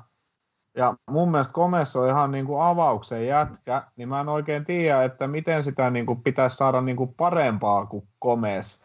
ja 0.80 0.94
mun 1.10 1.30
mielestä 1.30 1.52
Komes 1.52 1.96
on 1.96 2.08
ihan 2.08 2.30
niin 2.30 2.46
kuin 2.46 2.62
avauksen 2.62 3.26
jätkä, 3.26 3.82
niin 3.96 4.08
mä 4.08 4.20
en 4.20 4.28
oikein 4.28 4.64
tiedä, 4.64 5.04
että 5.04 5.26
miten 5.26 5.62
sitä 5.62 5.90
niin 5.90 6.06
kuin 6.06 6.22
pitäisi 6.22 6.56
saada 6.56 6.80
niin 6.80 6.96
kuin 6.96 7.14
parempaa 7.16 7.86
kuin 7.86 8.04
Komes 8.18 8.84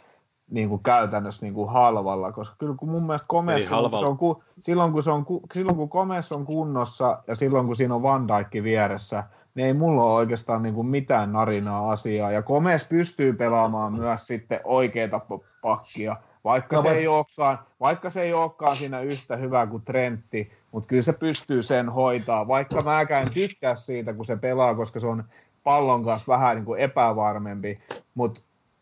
niin 0.51 0.69
kuin 0.69 0.83
käytännössä 0.83 1.45
niin 1.45 1.53
kuin 1.53 1.69
halvalla, 1.69 2.31
koska 2.31 2.55
kyllä 2.59 2.75
kun 2.77 2.89
mun 2.89 3.05
mielestä 3.05 3.27
Komes, 3.27 3.69
kun 3.69 3.99
se 3.99 4.05
on, 4.05 4.17
silloin, 4.63 4.91
kun 4.91 5.03
se 5.03 5.11
on, 5.11 5.25
silloin 5.53 5.77
kun 5.77 5.89
Komes 5.89 6.31
on 6.31 6.45
kunnossa 6.45 7.23
ja 7.27 7.35
silloin 7.35 7.65
kun 7.65 7.75
siinä 7.75 7.95
on 7.95 8.03
Van 8.03 8.27
Dijk 8.27 8.63
vieressä, 8.63 9.23
niin 9.55 9.67
ei 9.67 9.73
mulla 9.73 10.03
ole 10.03 10.13
oikeastaan 10.13 10.63
niin 10.63 10.75
kuin 10.75 10.87
mitään 10.87 11.33
narinaa 11.33 11.91
asiaa. 11.91 12.31
Ja 12.31 12.41
Komes 12.41 12.87
pystyy 12.87 13.33
pelaamaan 13.33 13.93
myös 13.93 14.27
sitten 14.27 14.59
oikeita 14.63 15.21
pakkia, 15.61 16.15
vaikka, 16.45 16.75
no, 16.75 16.81
se 16.81 16.91
ei 16.91 17.07
olekaan, 17.07 17.59
vaikka 17.79 18.09
se 18.09 18.21
ei 18.21 18.33
olekaan 18.33 18.75
siinä 18.75 19.01
yhtä 19.01 19.35
hyvä 19.35 19.67
kuin 19.67 19.83
Trentti, 19.85 20.51
mutta 20.71 20.87
kyllä 20.87 21.01
se 21.01 21.13
pystyy 21.13 21.61
sen 21.61 21.89
hoitaa, 21.89 22.47
vaikka 22.47 22.81
mäkään 22.81 23.27
tykkää 23.33 23.75
siitä, 23.75 24.13
kun 24.13 24.25
se 24.25 24.35
pelaa, 24.35 24.75
koska 24.75 24.99
se 24.99 25.07
on 25.07 25.23
pallon 25.63 26.05
kanssa 26.05 26.33
vähän 26.33 26.55
niin 26.55 26.65
kuin 26.65 26.79
epävarmempi, 26.79 27.79
mutta 28.15 28.41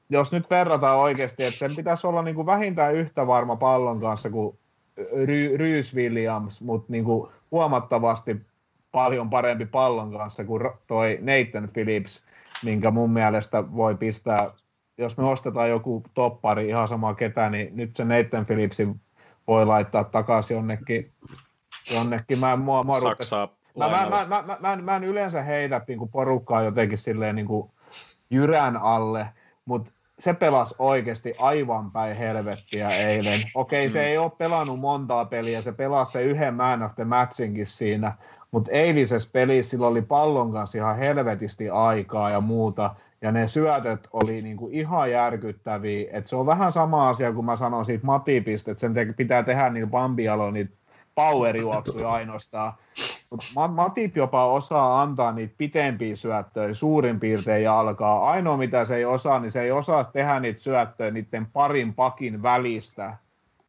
jos 0.10 0.32
nyt 0.32 0.50
verrataan 0.50 0.98
oikeasti, 0.98 1.44
että 1.44 1.58
sen 1.58 1.76
pitäisi 1.76 2.08
olla 2.08 2.22
niin 2.22 2.36
kuin 2.36 2.46
vähintään 2.46 2.96
yhtä 2.96 3.28
varma 3.28 3.56
pallon 3.56 4.02
kanssa 4.02 4.30
kuin 4.30 4.58
Ry- 4.98 5.58
Rys 5.58 5.96
Williams, 5.96 6.62
mutta 6.62 6.92
niin 6.92 7.04
kuin 7.04 7.32
huomattavasti 7.52 8.42
paljon 8.92 9.30
parempi 9.30 9.66
pallon 9.66 10.12
kanssa 10.12 10.44
kuin 10.44 10.64
toi 10.88 11.20
Nathan 11.22 11.70
Phillips, 11.74 12.26
minkä 12.64 12.92
mun 12.92 13.10
mielestä 13.10 13.64
voi 13.76 13.96
pistää, 13.96 14.52
jos 14.98 15.18
me 15.18 15.24
ostetaan 15.24 15.70
joku 15.70 16.04
toppari, 16.14 16.68
ihan 16.68 16.88
sama 16.88 17.14
ketä, 17.14 17.50
niin 17.50 17.78
nyt 17.78 17.96
se 17.96 18.06
Nathan 18.06 18.46
Phillipsin 18.46 19.02
voi 19.48 19.66
laittaa 19.66 20.04
takaisin 20.04 20.56
jonnekin 20.56 21.12
jonnekin. 21.96 22.40
Mä, 22.40 22.56
mua, 22.56 22.84
mua 22.84 23.00
Saksaa 23.00 23.50
mä, 23.78 23.90
mä, 23.90 24.06
mä, 24.10 24.26
mä, 24.26 24.44
mä, 24.48 24.58
mä, 24.60 24.74
en, 24.74 24.84
mä 24.84 24.96
en 24.96 25.04
yleensä 25.04 25.42
heitä 25.44 25.82
niin 25.88 26.00
kuin 26.00 26.12
porukkaa 26.12 26.64
jotenkin 26.64 26.98
silleen 26.98 27.36
niin 27.36 27.48
kuin 27.48 27.72
jyrän 28.30 28.78
alle, 28.78 29.28
mutta 29.66 29.92
se 30.20 30.34
pelasi 30.34 30.76
oikeasti 30.80 31.36
aivan 31.38 31.92
päin 31.92 32.18
helvettiä 32.18 32.90
eilen. 32.90 33.42
Okei, 33.56 33.90
se 33.90 34.00
mm. 34.00 34.06
ei 34.06 34.18
ole 34.18 34.32
pelannut 34.38 34.80
montaa 34.80 35.26
peliä, 35.26 35.62
se 35.62 35.72
pelasi 35.72 36.12
se 36.12 36.22
yhden 36.22 36.54
man 36.54 36.84
of 36.84 36.96
the 36.96 37.04
matchinkin 37.04 37.68
siinä, 37.68 38.14
mutta 38.52 38.72
eilisessä 38.72 39.30
pelissä 39.34 39.70
sillä 39.70 39.88
oli 39.88 40.02
pallon 40.02 40.52
kanssa 40.52 40.78
ihan 40.78 40.98
helvetisti 40.98 41.70
aikaa 41.70 42.30
ja 42.30 42.42
muuta, 42.42 42.96
ja 43.24 43.32
ne 43.32 43.48
syötöt 43.48 44.08
oli 44.14 44.42
niinku 44.42 44.70
ihan 44.72 45.12
järkyttäviä, 45.12 46.10
että 46.12 46.30
se 46.30 46.36
on 46.36 46.46
vähän 46.46 46.72
sama 46.72 47.10
asia 47.10 47.34
kuin 47.34 47.46
mä 47.46 47.56
sanoin 47.56 47.86
siitä 47.86 48.06
Matipista, 48.06 48.72
että 48.72 48.82
sen 48.82 48.94
te- 48.94 49.14
pitää 49.18 49.44
tehdä 49.44 49.70
niin 49.70 49.90
Bambialo 49.90 50.52
niitä 50.52 50.74
power-juoksuja 51.16 52.12
ainoastaan. 52.12 52.74
Mutta 53.30 53.68
Matip 53.68 54.18
jopa 54.18 54.46
osaa 54.46 55.02
antaa 55.02 55.32
niitä 55.32 55.54
pitempiä 55.58 56.16
syöttöjä 56.16 56.74
suurin 56.74 57.20
piirtein 57.20 57.64
jalkaa. 57.64 58.30
Ainoa 58.30 58.58
mitä 58.58 58.86
se 58.86 58.96
ei 58.96 59.06
osaa, 59.06 59.40
niin 59.40 59.52
se 59.52 59.62
ei 59.62 59.72
osaa 59.72 60.04
tehdä 60.04 60.40
niitä 60.40 60.60
syöttöjä 60.60 61.12
niiden 61.12 61.46
parin 61.54 61.94
pakin 61.94 62.44
välistä 62.44 63.18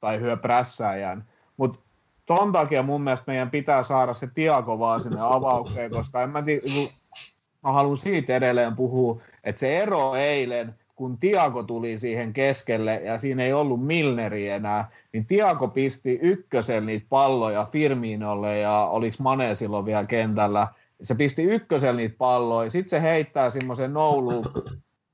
tai 0.01 0.21
hyö 0.21 0.37
prässäjän. 0.37 1.25
Mutta 1.57 1.79
ton 2.27 2.53
takia 2.53 2.83
mun 2.83 3.03
mielestä 3.03 3.25
meidän 3.27 3.51
pitää 3.51 3.83
saada 3.83 4.15
se 4.15 4.29
Tiago 4.35 4.79
vaan 4.79 5.01
sinne 5.01 5.21
avaukseen, 5.21 5.91
koska 5.91 6.23
en 6.23 6.31
mä, 6.31 6.43
tii, 6.43 6.63
mä 7.63 7.73
haluan 7.73 7.97
siitä 7.97 8.37
edelleen 8.37 8.77
puhua, 8.77 9.21
että 9.45 9.61
se 9.61 9.79
ero 9.79 10.15
eilen– 10.15 10.75
kun 10.97 11.19
Tiago 11.19 11.63
tuli 11.63 11.99
siihen 11.99 12.33
keskelle 12.33 13.01
ja 13.05 13.19
siinä 13.19 13.45
ei 13.45 13.53
ollut 13.53 13.87
Milneri 13.87 14.49
enää, 14.49 14.91
niin 15.13 15.27
Tiago 15.27 15.69
pisti 15.69 16.19
ykkösen 16.23 16.87
niitä 16.87 17.07
palloja 17.09 17.69
Firminolle 17.73 18.59
ja 18.59 18.87
oliko 18.87 19.17
Mane 19.19 19.55
silloin 19.55 19.87
vielä 19.87 20.05
kentällä. 20.05 20.69
Se 21.03 21.15
pisti 21.15 21.43
ykkösen 21.43 21.97
niitä 21.97 22.15
palloja, 22.19 22.71
sitten 22.71 22.91
se 22.91 23.03
heittää 23.03 23.51
semmoisen 23.51 23.93
noulu 23.93 24.45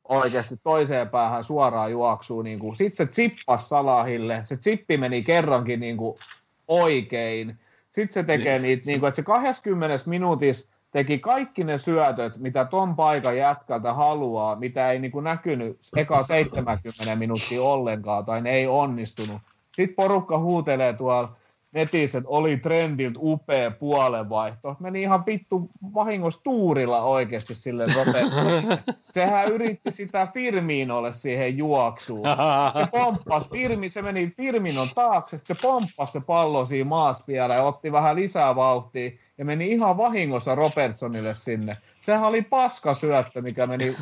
oikeasti 0.09 0.57
toiseen 0.63 1.09
päähän 1.09 1.45
suoraan 1.45 1.91
juoksuun. 1.91 2.45
Niin 2.45 2.77
sitten 2.77 3.07
se 3.07 3.11
tsippas 3.11 3.69
Salahille, 3.69 4.41
se 4.45 4.57
tsippi 4.57 4.97
meni 4.97 5.23
kerrankin 5.23 5.81
niin 5.81 5.97
kuin 5.97 6.19
oikein. 6.69 7.59
Sitten 7.93 8.13
se 8.13 8.23
tekee 8.23 8.53
niin, 8.53 8.63
niitä, 8.63 8.83
niin 8.87 9.01
kuin, 9.01 9.09
että 9.09 9.17
se 9.17 9.23
20 9.23 9.97
minuutissa 10.07 10.69
teki 10.91 11.19
kaikki 11.19 11.65
ne 11.65 11.79
syötöt, 11.79 12.37
mitä 12.37 12.65
ton 12.65 12.97
paikan 12.97 13.37
jätkältä 13.37 13.93
haluaa, 13.93 14.57
mitä 14.57 14.93
ei 14.93 14.99
niin 14.99 15.13
kuin 15.13 15.25
näkynyt 15.25 15.79
eka 15.97 16.23
70 16.23 17.17
minuuttia 17.17 17.63
ollenkaan, 17.63 18.25
tai 18.25 18.41
ne 18.41 18.51
ei 18.51 18.67
onnistunut. 18.67 19.43
Sitten 19.77 19.97
porukka 19.97 20.39
huutelee 20.39 20.93
tuolla 20.93 21.37
netissä, 21.73 22.19
että 22.19 22.31
oli 22.31 22.57
trendiltä 22.57 23.19
upea 23.23 23.71
puolenvaihto. 23.71 24.77
Meni 24.81 25.03
ihan 25.03 25.27
vittu 25.27 25.71
vahingossa 25.95 26.41
tuurilla 26.45 27.03
oikeasti 27.03 27.55
sille 27.55 27.85
Sehän 29.13 29.49
yritti 29.49 29.91
sitä 29.91 30.29
Firminolle 30.35 31.13
siihen 31.13 31.57
juoksuun. 31.59 32.29
Se 32.79 32.87
pomppas, 32.91 33.51
Firmi, 33.51 33.89
se 33.89 34.03
meni 34.03 34.33
Firminon 34.37 34.87
taakse, 34.95 35.37
se 35.37 35.55
pomppasi 35.63 36.13
se 36.13 36.21
pallo 36.21 36.67
siinä 36.67 36.89
maassa 36.89 37.25
vielä 37.27 37.55
ja 37.55 37.63
otti 37.63 37.93
vähän 37.93 38.17
lisää 38.17 38.57
vauhtia 38.57 39.11
ja 39.41 39.45
meni 39.45 39.71
ihan 39.71 39.97
vahingossa 39.97 40.55
Robertsonille 40.55 41.35
sinne. 41.35 41.77
Sehän 42.01 42.25
oli 42.25 42.43
paska 42.43 42.95
syöttö, 42.95 43.43
mikä 43.43 43.67
meni 43.67 43.97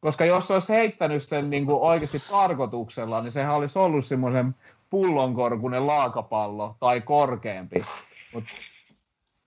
koska 0.00 0.24
jos 0.24 0.50
olisi 0.50 0.72
heittänyt 0.72 1.22
sen 1.22 1.50
niin 1.50 1.66
kuin 1.66 1.80
oikeasti 1.80 2.18
tarkoituksella, 2.30 3.20
niin 3.20 3.32
sehän 3.32 3.54
olisi 3.54 3.78
ollut 3.78 4.06
semmoisen 4.06 4.54
pullonkorkunen 4.90 5.86
laakapallo 5.86 6.76
tai 6.80 7.00
korkeampi. 7.00 7.84
Mut, 8.34 8.44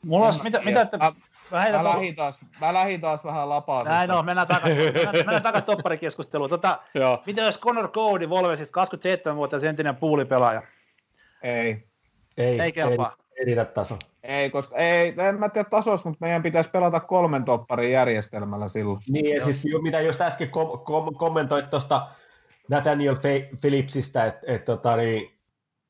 Mulla 0.05 0.25
olisi, 0.25 0.43
mitä, 0.43 0.61
mitä 0.65 0.81
että... 0.81 0.97
Mä, 0.97 1.13
mä, 1.51 1.69
mä, 1.71 1.83
lähdin 1.83 2.15
taas, 2.15 2.39
mä 2.61 2.73
lähdin 2.73 3.01
taas 3.01 3.23
vähän 3.23 3.49
lapaa. 3.49 3.83
Näin 3.83 4.11
on, 4.11 4.25
mennään 4.25 4.47
takaisin, 4.47 4.83
mennään, 4.93 5.15
mennään 5.15 5.41
takaisin 5.41 5.65
topparikeskusteluun. 5.65 6.49
Tota, 6.49 6.79
mitä 7.25 7.41
jos 7.41 7.59
Connor 7.59 7.91
Cody, 7.91 8.29
Volvesista 8.29 8.71
27 8.71 9.37
vuotta 9.37 9.57
entinen 9.69 9.95
puulipelaaja? 9.95 10.61
Ei. 11.41 11.87
Ei, 12.37 12.61
ei 12.61 12.71
kelpaa. 12.71 13.15
Ei, 13.17 13.24
ei 13.39 13.45
riitä 13.45 13.65
taso. 13.65 13.97
Ei, 14.23 14.49
koska 14.49 14.77
ei, 14.77 15.13
en 15.29 15.39
mä 15.39 15.49
tiedä 15.49 15.69
tasosta, 15.69 16.09
mutta 16.09 16.25
meidän 16.25 16.43
pitäisi 16.43 16.69
pelata 16.69 16.99
kolmen 16.99 17.45
topparin 17.45 17.91
järjestelmällä 17.91 18.67
silloin. 18.67 18.99
Niin, 19.09 19.35
ja 19.35 19.45
sitten 19.45 19.83
mitä 19.83 20.01
just 20.01 20.21
äsken 20.21 20.49
kom- 20.49 20.79
kom- 20.79 21.15
kommentoit 21.15 21.69
tuosta 21.69 22.07
Nathaniel 22.69 23.15
Phillipsistä, 23.61 24.25
että 24.25 24.53
et, 24.53 24.65
tota, 24.65 24.95
niin, 24.95 25.35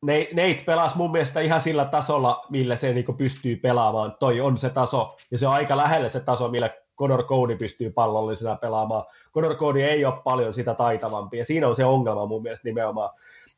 Nate 0.05 0.63
pelasi 0.65 0.97
mun 0.97 1.11
mielestä 1.11 1.39
ihan 1.39 1.61
sillä 1.61 1.85
tasolla, 1.85 2.45
millä 2.49 2.75
se 2.75 2.93
niin 2.93 3.17
pystyy 3.17 3.55
pelaamaan. 3.55 4.15
Toi 4.19 4.41
on 4.41 4.57
se 4.57 4.69
taso, 4.69 5.17
ja 5.31 5.37
se 5.37 5.47
on 5.47 5.53
aika 5.53 5.77
lähellä 5.77 6.09
se 6.09 6.19
taso, 6.19 6.47
millä 6.47 6.69
Conor 6.97 7.23
Cody 7.23 7.57
pystyy 7.57 7.91
pallollisena 7.91 8.55
pelaamaan. 8.55 9.05
Conor 9.33 9.55
Cody 9.55 9.81
ei 9.81 10.05
ole 10.05 10.21
paljon 10.23 10.53
sitä 10.53 10.73
taitavampi, 10.73 11.37
ja 11.37 11.45
siinä 11.45 11.67
on 11.67 11.75
se 11.75 11.85
ongelma 11.85 12.25
mun 12.25 12.41
mielestä 12.41 12.67
nimenomaan. 12.67 13.09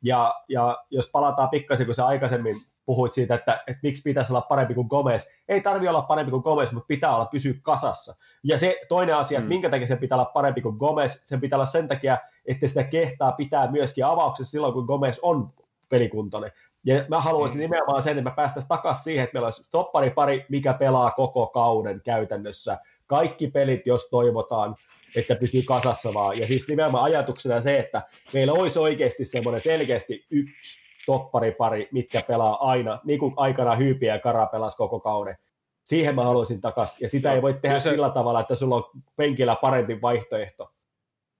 Ja, 0.02 0.34
ja 0.48 0.78
jos 0.90 1.10
palataan 1.12 1.48
pikkasen, 1.48 1.86
kun 1.86 1.94
se 1.94 2.02
aikaisemmin 2.02 2.56
puhuit 2.88 3.14
siitä, 3.14 3.34
että, 3.34 3.62
että 3.66 3.80
miksi 3.82 4.02
pitäisi 4.02 4.32
olla 4.32 4.40
parempi 4.40 4.74
kuin 4.74 4.86
Gomez. 4.90 5.26
Ei 5.48 5.60
tarvi 5.60 5.88
olla 5.88 6.02
parempi 6.02 6.30
kuin 6.30 6.42
Gomez, 6.42 6.72
mutta 6.72 6.86
pitää 6.86 7.16
olla 7.16 7.26
pysyä 7.26 7.54
kasassa. 7.62 8.16
Ja 8.44 8.58
se 8.58 8.80
toinen 8.88 9.16
asia, 9.16 9.38
mm. 9.38 9.42
että 9.42 9.48
minkä 9.48 9.70
takia 9.70 9.86
se 9.86 9.96
pitää 9.96 10.16
olla 10.16 10.30
parempi 10.34 10.60
kuin 10.60 10.76
Gomez, 10.76 11.20
sen 11.22 11.40
pitää 11.40 11.56
olla 11.56 11.66
sen 11.66 11.88
takia, 11.88 12.18
että 12.46 12.66
sitä 12.66 12.84
kehtaa 12.84 13.32
pitää 13.32 13.70
myöskin 13.70 14.04
avauksessa 14.04 14.50
silloin, 14.50 14.72
kun 14.72 14.84
Gomez 14.84 15.18
on 15.22 15.52
pelikuntoinen. 15.88 16.52
Ja 16.84 17.04
mä 17.08 17.20
haluaisin 17.20 17.56
mm. 17.56 17.60
nimenomaan 17.60 18.02
sen, 18.02 18.18
että 18.18 18.30
me 18.30 18.36
päästäisiin 18.36 18.68
takaisin 18.68 19.04
siihen, 19.04 19.24
että 19.24 19.34
meillä 19.34 19.46
olisi 19.46 19.70
toppari 19.70 20.10
pari, 20.10 20.46
mikä 20.48 20.74
pelaa 20.74 21.10
koko 21.10 21.46
kauden 21.46 22.00
käytännössä. 22.04 22.78
Kaikki 23.06 23.46
pelit, 23.50 23.86
jos 23.86 24.08
toivotaan, 24.10 24.76
että 25.16 25.34
pystyy 25.34 25.62
kasassa 25.62 26.14
vaan. 26.14 26.38
Ja 26.38 26.46
siis 26.46 26.68
nimenomaan 26.68 27.04
ajatuksena 27.04 27.60
se, 27.60 27.78
että 27.78 28.02
meillä 28.32 28.52
olisi 28.52 28.78
oikeasti 28.78 29.24
semmoinen 29.24 29.60
selkeästi 29.60 30.26
yksi 30.30 30.87
topparipari, 31.08 31.88
mitkä 31.92 32.22
pelaa 32.22 32.68
aina, 32.70 33.00
niin 33.04 33.18
kuin 33.18 33.34
aikana 33.36 33.76
Hyypiä 33.76 34.14
ja 34.14 34.20
Kara 34.20 34.46
pelasi 34.46 34.76
koko 34.76 35.00
kauden. 35.00 35.36
Siihen 35.84 36.14
mä 36.14 36.24
haluaisin 36.24 36.60
takaisin. 36.60 36.98
Ja 37.00 37.08
sitä 37.08 37.28
no, 37.28 37.34
ei 37.34 37.42
voi 37.42 37.54
tehdä 37.54 37.76
kyse... 37.76 37.90
sillä 37.90 38.10
tavalla, 38.10 38.40
että 38.40 38.54
sulla 38.54 38.76
on 38.76 38.84
penkillä 39.16 39.56
parempi 39.56 40.02
vaihtoehto. 40.02 40.70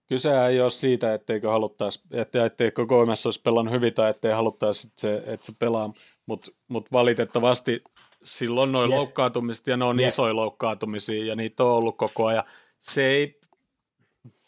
Kyse 0.06 0.46
ei 0.46 0.60
ole 0.60 0.70
siitä, 0.70 1.14
etteikö 1.14 1.50
haluttaisi, 1.50 2.00
että 2.10 2.44
etteikö 2.44 2.86
Gomes 2.86 3.26
olisi 3.26 3.42
pelannut 3.42 3.74
hyvin 3.74 3.94
tai 3.94 4.10
ettei 4.10 4.32
haluttaisi, 4.32 4.88
että 4.88 5.00
se, 5.00 5.22
että 5.26 5.46
se 5.46 5.52
pelaa, 5.58 5.92
mutta 6.26 6.50
mut 6.68 6.92
valitettavasti 6.92 7.84
silloin 8.22 8.72
noin 8.72 8.90
yep. 8.90 8.98
loukkaantumiset 8.98 9.66
ja 9.66 9.76
ne 9.76 9.84
on 9.84 10.00
yep. 10.00 10.08
isoja 10.08 10.36
loukkaantumisia 10.36 11.24
ja 11.24 11.36
niitä 11.36 11.64
on 11.64 11.70
ollut 11.70 11.96
koko 11.96 12.26
ajan. 12.26 12.44
Se 12.80 13.06
ei, 13.06 13.40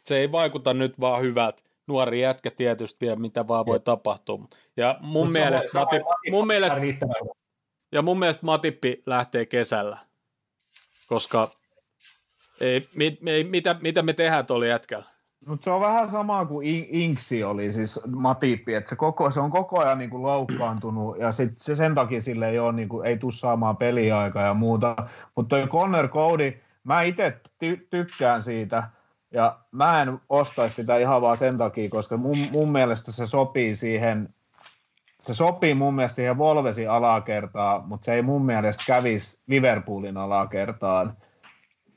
se 0.04 0.18
ei 0.18 0.32
vaikuta 0.32 0.74
nyt 0.74 1.00
vaan 1.00 1.22
hyvät 1.22 1.69
nuori 1.90 2.20
jätkä 2.20 2.50
tietysti 2.50 3.06
vielä, 3.06 3.16
mitä 3.16 3.48
vaan 3.48 3.66
voi 3.66 3.80
tapahtua. 3.80 4.48
Ja 4.76 4.98
mun 5.00 5.26
Mut 5.26 5.32
mielestä, 5.32 5.72
sama, 5.72 5.84
Matip, 5.84 6.02
sama 6.02 6.36
mun 6.36 6.46
mielestä, 6.46 6.80
ja 7.92 8.02
mun 8.02 8.18
mielestä 8.18 8.46
Matippi 8.46 9.02
lähtee 9.06 9.46
kesällä, 9.46 9.98
koska 11.06 11.50
ei, 12.60 12.82
mi, 12.96 13.18
ei, 13.26 13.44
mitä, 13.44 13.76
mitä 13.82 14.02
me 14.02 14.12
tehdään 14.12 14.46
tuolla 14.46 14.66
jätkällä? 14.66 15.04
Mutta 15.46 15.64
se 15.64 15.70
on 15.70 15.80
vähän 15.80 16.10
sama 16.10 16.46
kuin 16.46 16.66
Inksi 16.90 17.44
oli, 17.44 17.72
siis 17.72 18.00
Matippi, 18.06 18.74
että 18.74 18.90
se, 18.90 18.96
koko, 18.96 19.30
se 19.30 19.40
on 19.40 19.50
koko 19.50 19.80
ajan 19.80 19.98
niin 19.98 20.10
kuin 20.10 20.22
loukkaantunut 20.22 21.18
ja 21.18 21.32
sit 21.32 21.62
se 21.62 21.76
sen 21.76 21.94
takia 21.94 22.20
sille 22.20 22.48
ei, 22.50 22.58
ole, 22.58 22.72
niin 22.72 22.88
kuin, 22.88 23.06
ei 23.06 23.18
tule 23.18 23.32
saamaan 23.32 23.76
peliaikaa 23.76 24.46
ja 24.46 24.54
muuta. 24.54 24.96
Mutta 25.36 25.56
toi 25.56 25.68
Connor 25.68 26.08
Cody, 26.08 26.60
mä 26.84 27.02
itse 27.02 27.40
ty- 27.64 27.86
tykkään 27.90 28.42
siitä, 28.42 28.82
ja 29.34 29.58
mä 29.72 30.02
en 30.02 30.20
ostaisi 30.28 30.76
sitä 30.76 30.98
ihan 30.98 31.22
vaan 31.22 31.36
sen 31.36 31.58
takia, 31.58 31.88
koska 31.90 32.16
mun, 32.16 32.38
mun 32.50 32.72
mielestä 32.72 33.12
se 33.12 33.26
sopii 33.26 33.74
siihen, 33.74 34.34
se 35.22 35.34
sopii 35.34 35.74
mun 35.74 35.94
mielestä 35.94 36.16
siihen 36.16 36.38
Volvesin 36.38 36.90
alakertaan, 36.90 37.88
mutta 37.88 38.04
se 38.04 38.14
ei 38.14 38.22
mun 38.22 38.44
mielestä 38.44 38.84
kävisi 38.86 39.40
Liverpoolin 39.46 40.16
alakertaan. 40.16 41.16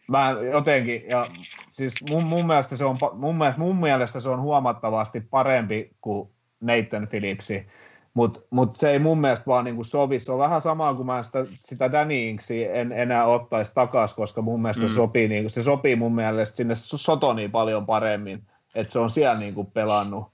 Mä 0.07 0.35
jotenkin, 0.51 1.03
ja 1.07 1.27
siis 1.71 1.93
mun, 2.09 2.23
mun, 2.23 2.47
mielestä 2.47 2.77
se 2.77 2.85
on, 2.85 2.97
mun, 3.13 3.37
mielestä, 3.37 3.59
mun 3.59 3.75
mielestä 3.75 4.19
se 4.19 4.29
on 4.29 4.41
huomattavasti 4.41 5.21
parempi 5.21 5.91
kuin 6.01 6.29
Nathan 6.61 7.07
Phillipsi. 7.07 7.67
Mutta 8.13 8.39
mut 8.49 8.75
se 8.75 8.89
ei 8.89 8.99
mun 8.99 9.21
mielestä 9.21 9.45
vaan 9.47 9.65
niinku 9.65 9.83
sovi. 9.83 10.19
Se 10.19 10.31
on 10.31 10.39
vähän 10.39 10.61
sama 10.61 10.93
kuin 10.93 11.05
mä 11.05 11.23
sitä, 11.23 11.45
sitä 11.63 11.91
Danny 11.91 12.29
Inksia 12.29 12.73
en 12.73 12.91
enää 12.91 13.25
ottaisi 13.25 13.73
takaisin, 13.75 14.15
koska 14.15 14.41
mun 14.41 14.61
mielestä 14.61 14.83
mm. 14.83 14.87
se, 14.87 14.93
sopii, 14.93 15.27
niinku, 15.27 15.49
se 15.49 15.63
sopii 15.63 15.95
mun 15.95 16.15
mielestä 16.15 16.55
sinne 16.55 16.73
Sotoniin 16.75 17.51
paljon 17.51 17.85
paremmin. 17.85 18.43
Että 18.75 18.93
se 18.93 18.99
on 18.99 19.09
siellä 19.09 19.39
niinku 19.39 19.63
pelannut. 19.63 20.25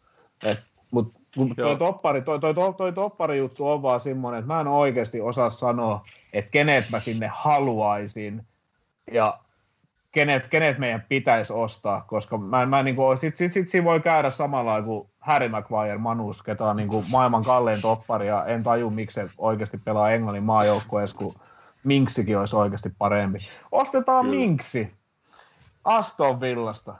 Mutta 0.92 1.20
toi, 1.56 1.78
toppari, 1.78 2.22
toi, 2.22 2.40
toi, 2.40 2.54
toi, 2.54 2.74
toi 2.74 2.94
toppari 2.94 3.38
juttu 3.38 3.68
on 3.68 3.82
vaan 3.82 4.00
semmoinen, 4.00 4.40
että 4.40 4.54
mä 4.54 4.62
en 4.62 4.68
oikeasti 4.68 5.22
osaa 5.22 5.50
sanoa, 5.50 6.06
että 6.34 6.52
kenet 6.52 6.86
mä 6.92 7.00
sinne 7.00 7.30
haluaisin. 7.34 8.46
Ja 9.12 9.40
kenet, 10.12 10.48
kenet 10.48 10.78
meidän 10.78 11.06
pitäisi 11.10 11.54
ostaa, 11.54 12.02
koska 12.02 12.38
mä, 12.38 12.66
mä 12.66 12.84
niin 12.84 12.96
kuin, 12.96 13.18
sit, 13.18 13.38
sit, 13.38 13.54
sit 13.54 13.70
siinä 13.70 13.86
voi 13.86 14.00
käydä 14.00 14.30
samalla 14.30 14.82
kuin 14.82 15.10
Harry 15.20 15.50
Maguire 15.50 15.98
Manus, 15.98 16.44
ketä 16.44 16.66
on 16.66 16.76
niin 16.76 16.90
kuin 16.90 17.06
maailman 17.12 17.44
kallein 17.44 17.82
toppari, 17.82 18.28
ja 18.28 18.46
en 18.46 18.64
taju, 18.64 18.90
miksi 18.90 19.16
se 19.16 19.30
oikeasti 19.38 19.78
pelaa 19.78 20.12
Englannin 20.12 20.44
maajoukkueessa, 20.44 21.18
kun 21.18 21.36
Minksikin 21.84 22.38
olisi 22.38 22.56
oikeasti 22.56 22.90
parempi. 22.98 23.40
Ostetaan 23.72 24.26
Kyllä. 24.26 24.38
Minksi 24.38 24.94
Aston 25.86 26.42
Villasta. 26.42 26.96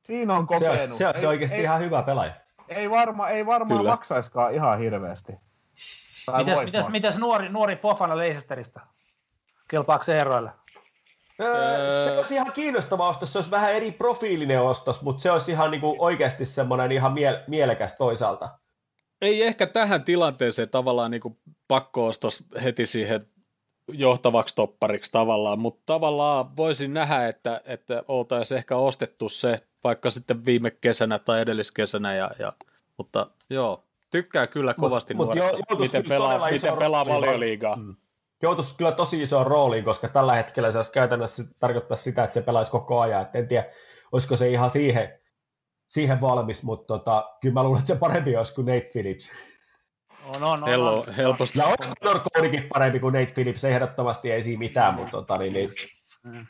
Siinä 0.00 0.34
on 0.34 0.46
kokenut. 0.46 0.78
Se, 0.78 0.86
se, 0.86 1.20
se 1.20 1.28
oikeasti 1.28 1.56
ei, 1.56 1.62
ihan 1.62 1.80
hyvä 1.80 2.02
pelaaja. 2.02 2.32
Ei, 2.68 2.90
varma, 2.90 3.28
ei 3.28 3.46
varmaan 3.46 3.80
Kyllä. 3.80 3.90
maksaiskaan 3.90 4.54
ihan 4.54 4.78
hirveästi. 4.78 5.32
mitäs, 6.36 6.64
mitäs, 6.64 6.88
mitäs, 6.88 7.16
nuori, 7.18 7.48
nuori 7.48 7.76
Pofana 7.76 8.16
Leicesteristä? 8.16 8.80
Kelpaako 9.68 10.04
se 10.04 10.16
eroille? 10.16 10.50
Öö, 11.42 12.04
se 12.04 12.16
olisi 12.16 12.34
ihan 12.34 12.52
kiinnostava 12.52 13.08
ostos, 13.08 13.32
se 13.32 13.38
olisi 13.38 13.50
vähän 13.50 13.74
eri 13.74 13.92
profiilinen 13.92 14.62
ostos, 14.62 15.02
mutta 15.02 15.22
se 15.22 15.30
olisi 15.30 15.52
ihan 15.52 15.70
niin 15.70 15.80
kuin 15.80 16.00
oikeasti 16.00 16.46
semmoinen 16.46 16.92
ihan 16.92 17.12
mie- 17.12 17.44
mielekäs 17.46 17.96
toisaalta. 17.96 18.58
Ei 19.20 19.46
ehkä 19.46 19.66
tähän 19.66 20.04
tilanteeseen 20.04 20.68
tavallaan 20.68 21.10
niin 21.10 21.20
kuin 21.20 21.38
pakko-ostos 21.68 22.44
heti 22.62 22.86
siihen 22.86 23.26
johtavaksi 23.88 24.54
toppariksi 24.54 25.12
tavallaan, 25.12 25.58
mutta 25.58 25.82
tavallaan 25.86 26.56
voisin 26.56 26.94
nähdä, 26.94 27.28
että, 27.28 27.60
että 27.64 28.02
oltaisiin 28.08 28.58
ehkä 28.58 28.76
ostettu 28.76 29.28
se 29.28 29.66
vaikka 29.84 30.10
sitten 30.10 30.44
viime 30.46 30.70
kesänä 30.70 31.18
tai 31.18 31.40
edelliskesänä, 31.40 32.14
ja, 32.14 32.30
ja, 32.38 32.52
mutta 32.98 33.30
joo, 33.50 33.84
tykkää 34.10 34.46
kyllä 34.46 34.74
kovasti 34.74 35.14
mut, 35.14 35.26
nuoresta, 35.26 35.56
mut 35.56 35.70
jo, 35.70 35.76
miten 35.76 36.04
pelaa, 36.08 36.50
miten 36.50 36.78
pelaa 36.78 37.06
valioliigaa. 37.06 37.76
Mm 37.76 37.96
joutuisi 38.42 38.76
kyllä 38.76 38.92
tosi 38.92 39.22
isoon 39.22 39.46
rooliin, 39.46 39.84
koska 39.84 40.08
tällä 40.08 40.34
hetkellä 40.34 40.70
se 40.70 40.78
olisi 40.78 40.92
käytännössä 40.92 41.44
tarkoittaa 41.60 41.96
sitä, 41.96 42.24
että 42.24 42.34
se 42.34 42.42
pelaisi 42.42 42.70
koko 42.70 43.00
ajan. 43.00 43.22
Et 43.22 43.34
en 43.34 43.48
tiedä, 43.48 43.66
olisiko 44.12 44.36
se 44.36 44.50
ihan 44.50 44.70
siihen, 44.70 45.18
siihen 45.86 46.20
valmis, 46.20 46.62
mutta 46.62 46.86
tota, 46.86 47.30
kyllä 47.40 47.52
mä 47.54 47.62
luulen, 47.62 47.78
että 47.78 47.94
se 47.94 47.98
parempi 47.98 48.36
olisi 48.36 48.54
kuin 48.54 48.66
Nate 48.66 48.88
Phillips. 48.92 49.30
On, 50.24 50.42
on, 50.42 50.62
on, 50.62 50.68
Hello, 50.68 51.00
on. 51.00 51.14
helposti. 51.14 51.58
Ja 51.58 51.66
olisi 51.66 51.90
Conor 52.04 52.20
Codykin 52.34 52.66
parempi 52.72 53.00
kuin 53.00 53.12
Nate 53.12 53.32
Phillips, 53.32 53.64
ehdottomasti 53.64 54.30
ei 54.30 54.42
siinä 54.42 54.58
mitään, 54.58 54.94
mutta 54.94 55.10
tota, 55.10 55.38
niin, 55.38 55.52
niin, 55.52 55.70
mm. 56.22 56.46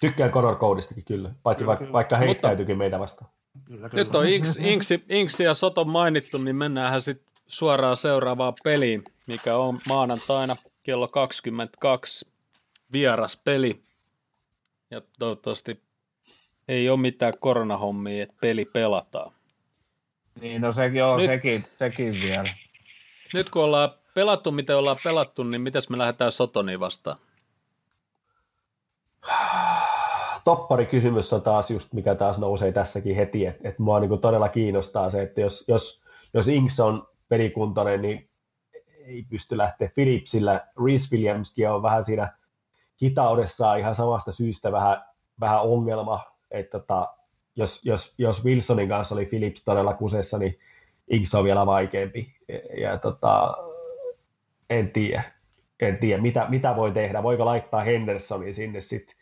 tykkään 0.00 0.30
Conor 0.30 0.58
Codystakin 0.58 1.04
kyllä, 1.04 1.30
paitsi 1.42 1.64
kyllä, 1.64 1.68
vaikka, 1.68 1.84
kyllä. 1.84 1.92
vaikka 1.92 2.16
heittäytyikin 2.16 2.78
meitä 2.78 2.98
vastaan. 2.98 3.30
Kyllä, 3.64 3.88
kyllä. 3.88 4.04
Nyt 4.04 4.14
on 4.14 4.26
Inks, 4.26 4.56
Inksi, 4.56 5.04
Inksi 5.08 5.44
ja 5.44 5.54
Soto 5.54 5.84
mainittu, 5.84 6.38
niin 6.38 6.56
mennäänhän 6.56 7.02
sitten 7.02 7.33
suoraan 7.46 7.96
seuraavaan 7.96 8.54
peliin, 8.64 9.04
mikä 9.26 9.56
on 9.56 9.78
maanantaina 9.86 10.56
kello 10.82 11.08
22 11.08 12.28
vieras 12.92 13.36
peli. 13.44 13.82
Ja 14.90 15.02
toivottavasti 15.18 15.80
ei 16.68 16.88
ole 16.88 17.00
mitään 17.00 17.32
koronahommia, 17.40 18.22
että 18.22 18.34
peli 18.40 18.64
pelataan. 18.64 19.32
Niin, 20.40 20.62
no 20.62 20.72
sekin 20.72 21.04
on, 21.04 21.18
Nyt... 21.18 21.26
sekin, 21.26 21.64
sekin 21.78 22.12
vielä. 22.12 22.54
nyt 23.32 23.50
kun 23.50 23.64
ollaan 23.64 23.90
pelattu, 24.14 24.50
miten 24.50 24.76
ollaan 24.76 24.96
pelattu, 25.04 25.42
niin 25.42 25.60
mitäs 25.60 25.88
me 25.90 25.98
lähdetään 25.98 26.32
Sotoniin 26.32 26.80
vastaan? 26.80 27.18
Toppari 30.44 30.86
kysymys 30.86 31.32
on 31.32 31.42
taas 31.42 31.70
just, 31.70 31.92
mikä 31.92 32.14
taas 32.14 32.38
nousee 32.38 32.72
tässäkin 32.72 33.16
heti, 33.16 33.46
että 33.46 33.68
et 33.68 33.78
mua 33.78 34.00
niin 34.00 34.20
todella 34.20 34.48
kiinnostaa 34.48 35.10
se, 35.10 35.22
että 35.22 35.40
jos, 35.40 35.64
jos, 35.68 36.02
jos 36.34 36.48
Inks 36.48 36.80
on 36.80 37.08
pelikuntoinen, 37.28 38.02
niin 38.02 38.28
ei 39.06 39.26
pysty 39.30 39.56
lähteä 39.56 39.90
Philipsillä. 39.94 40.66
Reese 40.84 41.16
Williamskin 41.16 41.70
on 41.70 41.82
vähän 41.82 42.04
siinä 42.04 42.32
hitaudessaan 43.02 43.78
ihan 43.78 43.94
samasta 43.94 44.32
syystä 44.32 44.72
vähän, 44.72 45.04
vähän 45.40 45.62
ongelma, 45.62 46.24
että 46.50 46.78
tota, 46.78 47.08
jos, 47.56 47.84
jos, 47.84 48.14
jos 48.18 48.44
Wilsonin 48.44 48.88
kanssa 48.88 49.14
oli 49.14 49.26
Philips 49.26 49.64
todella 49.64 49.94
kusessa, 49.94 50.38
niin 50.38 50.58
Inks 51.10 51.34
on 51.34 51.44
vielä 51.44 51.66
vaikeampi. 51.66 52.34
Ja, 52.48 52.80
ja 52.80 52.98
tota, 52.98 53.54
en 54.70 54.90
tiedä, 54.90 55.22
en 55.80 55.98
tiedä 55.98 56.22
mitä, 56.22 56.46
mitä 56.48 56.76
voi 56.76 56.92
tehdä. 56.92 57.22
Voiko 57.22 57.44
laittaa 57.44 57.80
Hendersonin 57.80 58.54
sinne 58.54 58.80
sitten 58.80 59.16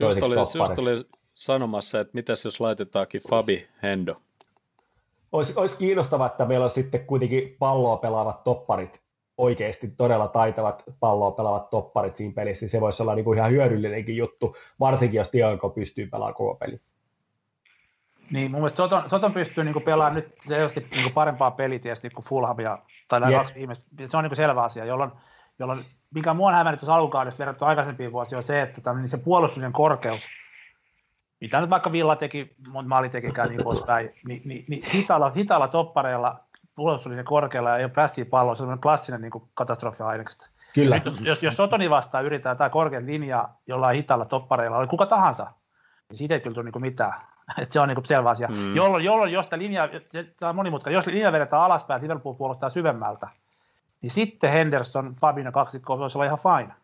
just 0.00 0.22
oli, 0.22 0.34
just 0.34 0.56
oli 0.56 1.04
sanomassa, 1.34 2.00
että 2.00 2.14
mitäs 2.14 2.44
jos 2.44 2.60
laitetaankin 2.60 3.22
Fabi 3.30 3.66
Hendo? 3.82 4.20
Olisi, 5.32 5.52
olisi 5.56 5.78
kiinnostavaa, 5.78 6.26
että 6.26 6.44
meillä 6.44 6.64
on 6.64 6.70
sitten 6.70 7.06
kuitenkin 7.06 7.56
palloa 7.58 7.96
pelaavat 7.96 8.44
topparit, 8.44 9.00
oikeasti 9.38 9.88
todella 9.96 10.28
taitavat 10.28 10.84
palloa 11.00 11.30
pelaavat 11.30 11.70
topparit 11.70 12.16
siinä 12.16 12.34
pelissä. 12.34 12.68
Se 12.68 12.80
voisi 12.80 13.02
olla 13.02 13.14
niin 13.14 13.24
kuin 13.24 13.38
ihan 13.38 13.50
hyödyllinenkin 13.50 14.16
juttu, 14.16 14.56
varsinkin 14.80 15.18
jos 15.18 15.30
Tiago 15.30 15.70
pystyy 15.70 16.06
pelaamaan 16.06 16.34
koko 16.34 16.54
peli. 16.54 16.80
Niin, 18.30 18.50
mun 18.50 18.60
mielestä 18.60 18.76
Soton, 18.76 19.10
Soton 19.10 19.32
pystyy 19.32 19.64
niin 19.64 19.82
pelaamaan 19.82 20.14
nyt 20.14 20.34
selvästi 20.48 20.86
niin 20.90 21.12
parempaa 21.14 21.50
peliä 21.50 21.78
tietysti 21.78 22.10
kuin 22.10 22.24
Fulhamia, 22.24 22.78
tai 23.08 23.20
nämä 23.20 23.32
kaksi 23.32 23.54
viimeistä. 23.54 23.84
Se 24.06 24.16
on 24.16 24.24
niin 24.24 24.36
selvä 24.36 24.62
asia, 24.62 24.84
jolloin, 24.84 25.10
jolloin 25.58 25.80
mikä 26.14 26.34
mua 26.34 26.48
on 26.48 26.54
hämännyt 26.54 26.80
tuossa 26.80 26.94
alkukaudessa 26.94 27.38
verrattuna 27.38 27.68
aikaisempiin 27.68 28.12
vuosiin 28.12 28.36
on 28.36 28.44
se, 28.44 28.62
että 28.62 28.80
tämän, 28.80 29.02
niin 29.02 29.10
se 29.10 29.16
puolustusten 29.16 29.72
korkeus, 29.72 30.20
mitä 31.42 31.60
nyt 31.60 31.70
vaikka 31.70 31.92
Villa 31.92 32.16
teki, 32.16 32.54
monta 32.68 32.88
maali 32.88 33.08
tekikään 33.08 33.48
niin 33.48 33.64
poispäin, 33.64 34.10
niin, 34.26 34.42
niin, 34.44 34.64
niin 34.68 34.82
hitaalla, 34.94 35.30
hitaalla 35.30 35.68
toppareilla 35.68 36.40
puolustuslinjan 36.74 37.24
korkealla 37.24 37.70
ja 37.70 37.76
ei 37.76 37.84
ole 37.84 37.92
prässiä 37.92 38.24
palloa, 38.24 38.54
se 38.54 38.62
on 38.62 38.80
klassinen 38.80 39.20
niin 39.20 39.30
kuin 39.30 39.44
katastrofi 39.54 40.02
ainekset. 40.02 40.48
Kyllä. 40.74 41.00
Nyt, 41.04 41.20
jos, 41.20 41.42
jos 41.42 41.56
Sotoni 41.56 41.90
vastaan 41.90 42.24
yritetään 42.24 42.56
tämä 42.56 42.70
korkean 42.70 43.06
linja 43.06 43.48
jollain 43.66 43.96
hitaalla 43.96 44.24
toppareilla, 44.24 44.78
oli 44.78 44.86
kuka 44.86 45.06
tahansa, 45.06 45.46
niin 46.08 46.18
siitä 46.18 46.34
ei 46.34 46.40
kyllä 46.40 46.54
tule 46.54 46.64
niin 46.64 46.82
mitään. 46.82 47.12
Et 47.62 47.72
se 47.72 47.80
on 47.80 47.88
niin 47.88 48.06
selvä 48.06 48.30
asia. 48.30 48.48
Mm. 48.48 48.76
Jolloin, 48.76 49.04
jolloin, 49.04 49.32
jos 49.32 49.46
linja, 49.56 49.88
tämä 50.38 50.50
on 50.50 50.56
monimutkainen, 50.56 50.96
jos 50.96 51.06
linja 51.06 51.32
vedetään 51.32 51.62
alaspäin, 51.62 52.02
Liverpool 52.02 52.34
puolustaa 52.34 52.70
syvemmältä, 52.70 53.28
niin 54.02 54.10
sitten 54.10 54.52
Henderson, 54.52 55.16
Fabinho 55.20 55.52
kaksikko 55.52 55.98
voisi 55.98 56.18
olla 56.18 56.24
ihan 56.24 56.38
fine. 56.38 56.74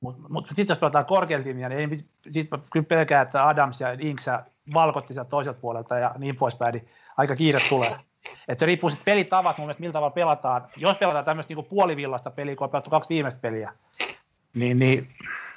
Mutta 0.00 0.22
mut 0.28 0.46
sitten 0.46 0.66
jos 0.68 0.78
pelataan 0.78 1.06
korkean 1.06 1.44
linjan, 1.44 1.70
niin 1.70 1.90
ei, 1.92 2.04
sit 2.30 2.48
kyllä 2.70 2.86
pelkää, 2.88 3.22
että 3.22 3.48
Adams 3.48 3.80
ja 3.80 3.96
Inksä 3.98 4.42
valkotti 4.74 5.14
sieltä 5.14 5.30
toiselta 5.30 5.60
puolelta 5.60 5.98
ja 5.98 6.14
niin 6.18 6.36
poispäin, 6.36 6.72
niin 6.72 6.88
aika 7.16 7.36
kiire 7.36 7.58
tulee. 7.68 7.96
Et 8.48 8.58
se 8.58 8.66
riippuu 8.66 8.90
sitten 8.90 9.04
pelitavat 9.04 9.58
mun 9.58 9.66
mielestä, 9.66 9.80
millä 9.80 9.92
tavalla 9.92 10.14
pelataan. 10.14 10.66
Jos 10.76 10.96
pelataan 10.96 11.24
tämmöistä 11.24 11.50
niinku 11.50 11.62
puolivillasta 11.62 12.30
peliä, 12.30 12.56
kun 12.56 12.64
on 12.64 12.70
pelattu 12.70 12.90
kaksi 12.90 13.08
viimeistä 13.08 13.40
peliä, 13.40 13.72
niin, 14.54 14.78
niin 14.78 15.08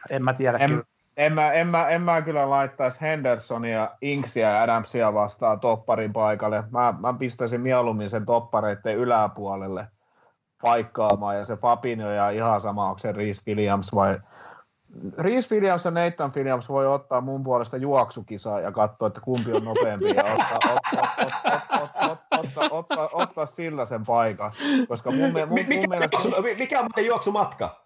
en 0.10 0.24
mä 0.24 0.34
tiedä 0.34 0.58
en, 0.58 0.70
kyllä. 0.70 0.84
En 1.18 1.34
mä, 1.34 1.52
en, 1.52 1.68
mä, 1.68 1.88
en 1.88 2.02
mä 2.02 2.22
kyllä 2.22 2.50
laittaisi 2.50 3.02
Hendersonia, 3.02 3.92
Inksia 4.02 4.50
ja 4.50 4.64
Adamsia 4.64 5.14
vastaan 5.14 5.60
topparin 5.60 6.14
paikalle. 6.14 6.64
Mä, 6.72 6.94
mä 7.00 7.14
pistäisin 7.14 7.62
mieluummin 7.62 8.10
sen 8.10 8.26
toppareiden 8.26 8.98
yläpuolelle 8.98 9.88
paikkaamaan 10.62 11.38
ja 11.38 11.46
se 11.46 11.56
Fabinho 11.56 12.10
ja 12.10 12.30
ihan 12.30 12.62
sama, 12.62 12.88
onko 12.88 13.00
se 13.00 13.12
Reese 13.12 13.42
Williams 13.48 13.96
vai 13.96 14.20
Reese 15.18 15.56
Williams 15.56 15.86
ja 15.86 15.92
Nathan 15.92 16.34
Williams 16.36 16.70
voi 16.70 16.88
ottaa 16.88 17.22
mun 17.22 17.44
puolesta 17.44 17.78
juoksukisaa 17.78 18.60
ja 18.60 18.72
katsoa, 18.72 19.08
että 19.08 19.22
kumpi 19.22 19.54
on 19.54 19.66
nopeampi 19.66 20.08
ja 20.16 20.24
ottaa, 20.24 20.76
ottaa, 20.76 21.16
ottaa, 21.82 22.12
ottaa, 22.12 22.40
ottaa, 22.40 22.70
ottaa, 22.72 23.10
ottaa 23.14 23.46
sillä 23.46 23.86
sen 23.86 24.06
paikan. 24.06 24.52
Koska 24.88 25.12
mun, 25.12 25.32
mun, 25.32 25.48
mun 25.48 25.60
mikä, 25.68 25.88
mielestä... 25.88 26.18
juoksu, 26.24 26.42
mikä 26.58 26.80
on 26.80 26.86
muuten 26.86 27.06
juoksumatka? 27.06 27.82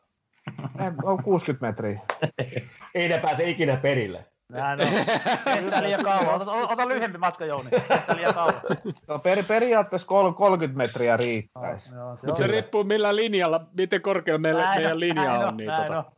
On 1.03 1.23
60 1.23 1.65
metriä. 1.68 1.99
Ei 2.95 3.10
ne 3.10 3.18
pääse 3.18 3.49
ikinä 3.49 3.77
perille. 3.77 4.26
Näin 4.49 4.82
on. 4.82 4.88
Kestää 5.53 5.84
liian 5.84 6.03
kauan. 6.03 6.41
Ota, 6.41 6.52
ota 6.52 6.88
lyhyempi 6.88 7.18
matka, 7.18 7.45
Jouni. 7.45 7.69
Kestää 7.69 8.15
liian 8.15 8.34
kauan. 8.34 8.53
No, 9.07 9.19
per, 9.19 9.44
periaatteessa 9.48 10.07
30 10.07 10.77
metriä 10.77 11.18
riittäisi. 11.18 11.95
No, 11.95 12.15
se, 12.15 12.26
Mutta 12.26 12.40
se 12.40 12.48
riippuu 12.48 12.84
millä 12.84 13.15
linjalla, 13.15 13.65
miten 13.77 14.02
korkealla 14.02 14.40
meillä, 14.40 14.61
näin 14.61 14.82
meidän 14.82 14.99
linja 14.99 15.23
näin 15.23 15.45
on. 15.45 15.57
Niin, 15.57 15.68
näin 15.68 15.88
tota. 15.88 16.14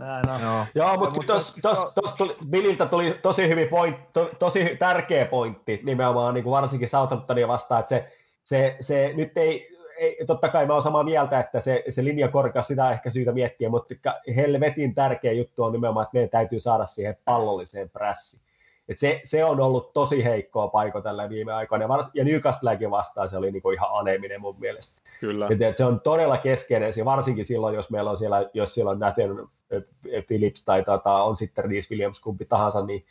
Näin 0.00 0.30
on. 0.30 0.40
Joo, 0.40 0.66
Joo 0.74 0.96
mutta 0.96 1.22
tos, 1.26 1.54
tos, 1.62 1.92
tos 1.94 2.14
tuli, 2.14 2.36
Billiltä 2.50 2.86
tuli 2.86 3.18
tosi 3.22 3.48
hyvin 3.48 3.68
point, 3.68 4.12
to, 4.12 4.30
tosi 4.38 4.76
tärkeä 4.78 5.26
pointti 5.26 5.80
nimenomaan 5.84 6.34
niin 6.34 6.44
kuin 6.44 6.50
varsinkin 6.50 6.88
Southamptonia 6.88 7.48
vastaan, 7.48 7.80
että 7.80 7.88
se, 7.88 8.12
se, 8.44 8.76
se 8.80 9.12
nyt 9.14 9.36
ei, 9.36 9.68
ei, 9.98 10.16
totta 10.26 10.48
kai 10.48 10.66
mä 10.66 10.72
oon 10.72 10.82
samaa 10.82 11.02
mieltä, 11.04 11.40
että 11.40 11.60
se, 11.60 11.84
se 11.88 12.04
linjakorkeus, 12.04 12.66
sitä 12.66 12.84
on 12.84 12.92
ehkä 12.92 13.10
syytä 13.10 13.32
miettiä, 13.32 13.68
mutta 13.68 13.94
helvetin 14.36 14.94
tärkeä 14.94 15.32
juttu 15.32 15.64
on 15.64 15.72
nimenomaan, 15.72 16.04
että 16.04 16.16
meidän 16.16 16.30
täytyy 16.30 16.60
saada 16.60 16.86
siihen 16.86 17.16
pallolliseen 17.24 17.90
prässiin. 17.90 18.49
Et 18.90 18.98
se, 18.98 19.20
se, 19.24 19.44
on 19.44 19.60
ollut 19.60 19.92
tosi 19.92 20.24
heikkoa 20.24 20.68
paikko 20.68 21.00
tällä 21.00 21.28
viime 21.28 21.52
aikoina, 21.52 21.98
ja 22.14 22.24
Newcastleäkin 22.24 22.90
vastaan 22.90 23.28
se 23.28 23.36
oli 23.36 23.52
niinku 23.52 23.70
ihan 23.70 23.88
aneminen 23.92 24.40
mun 24.40 24.60
mielestä. 24.60 25.00
Kyllä. 25.20 25.48
Et, 25.50 25.62
et 25.62 25.76
se 25.76 25.84
on 25.84 26.00
todella 26.00 26.38
keskeinen, 26.38 26.92
ja 26.96 27.04
varsinkin 27.04 27.46
silloin, 27.46 27.74
jos 27.74 27.90
meillä 27.90 28.10
on 28.10 28.18
siellä, 28.18 28.50
jos 28.54 28.74
siellä 28.74 28.90
on 28.90 28.98
Nathan 28.98 29.48
Phillips 30.26 30.64
tai 30.64 30.84
tota, 30.84 31.22
on 31.22 31.36
sitten 31.36 31.64
Reese 31.64 31.90
Williams, 31.90 32.20
kumpi 32.20 32.44
tahansa, 32.44 32.84
niin 32.84 33.04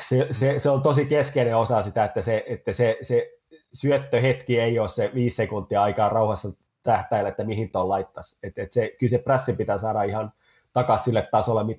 se, 0.00 0.26
se, 0.30 0.58
se, 0.58 0.70
on 0.70 0.82
tosi 0.82 1.06
keskeinen 1.06 1.56
osa 1.56 1.82
sitä, 1.82 2.04
että 2.04 2.22
se, 2.22 2.44
että 2.46 2.72
se, 2.72 2.98
se 3.02 3.32
syöttöhetki 3.72 4.60
ei 4.60 4.78
ole 4.78 4.88
se 4.88 5.10
viisi 5.14 5.36
sekuntia 5.36 5.82
aikaa 5.82 6.08
rauhassa 6.08 6.48
tähtäillä, 6.82 7.28
että 7.28 7.44
mihin 7.44 7.70
tuon 7.70 7.88
laittaisi. 7.88 8.38
Et, 8.42 8.58
et 8.58 8.72
se, 8.72 8.92
kyllä 8.98 9.10
se 9.10 9.18
prässi 9.18 9.52
pitää 9.52 9.78
saada 9.78 10.02
ihan 10.02 10.32
takaisin 10.74 11.04
sille 11.04 11.28
tasolle, 11.30 11.78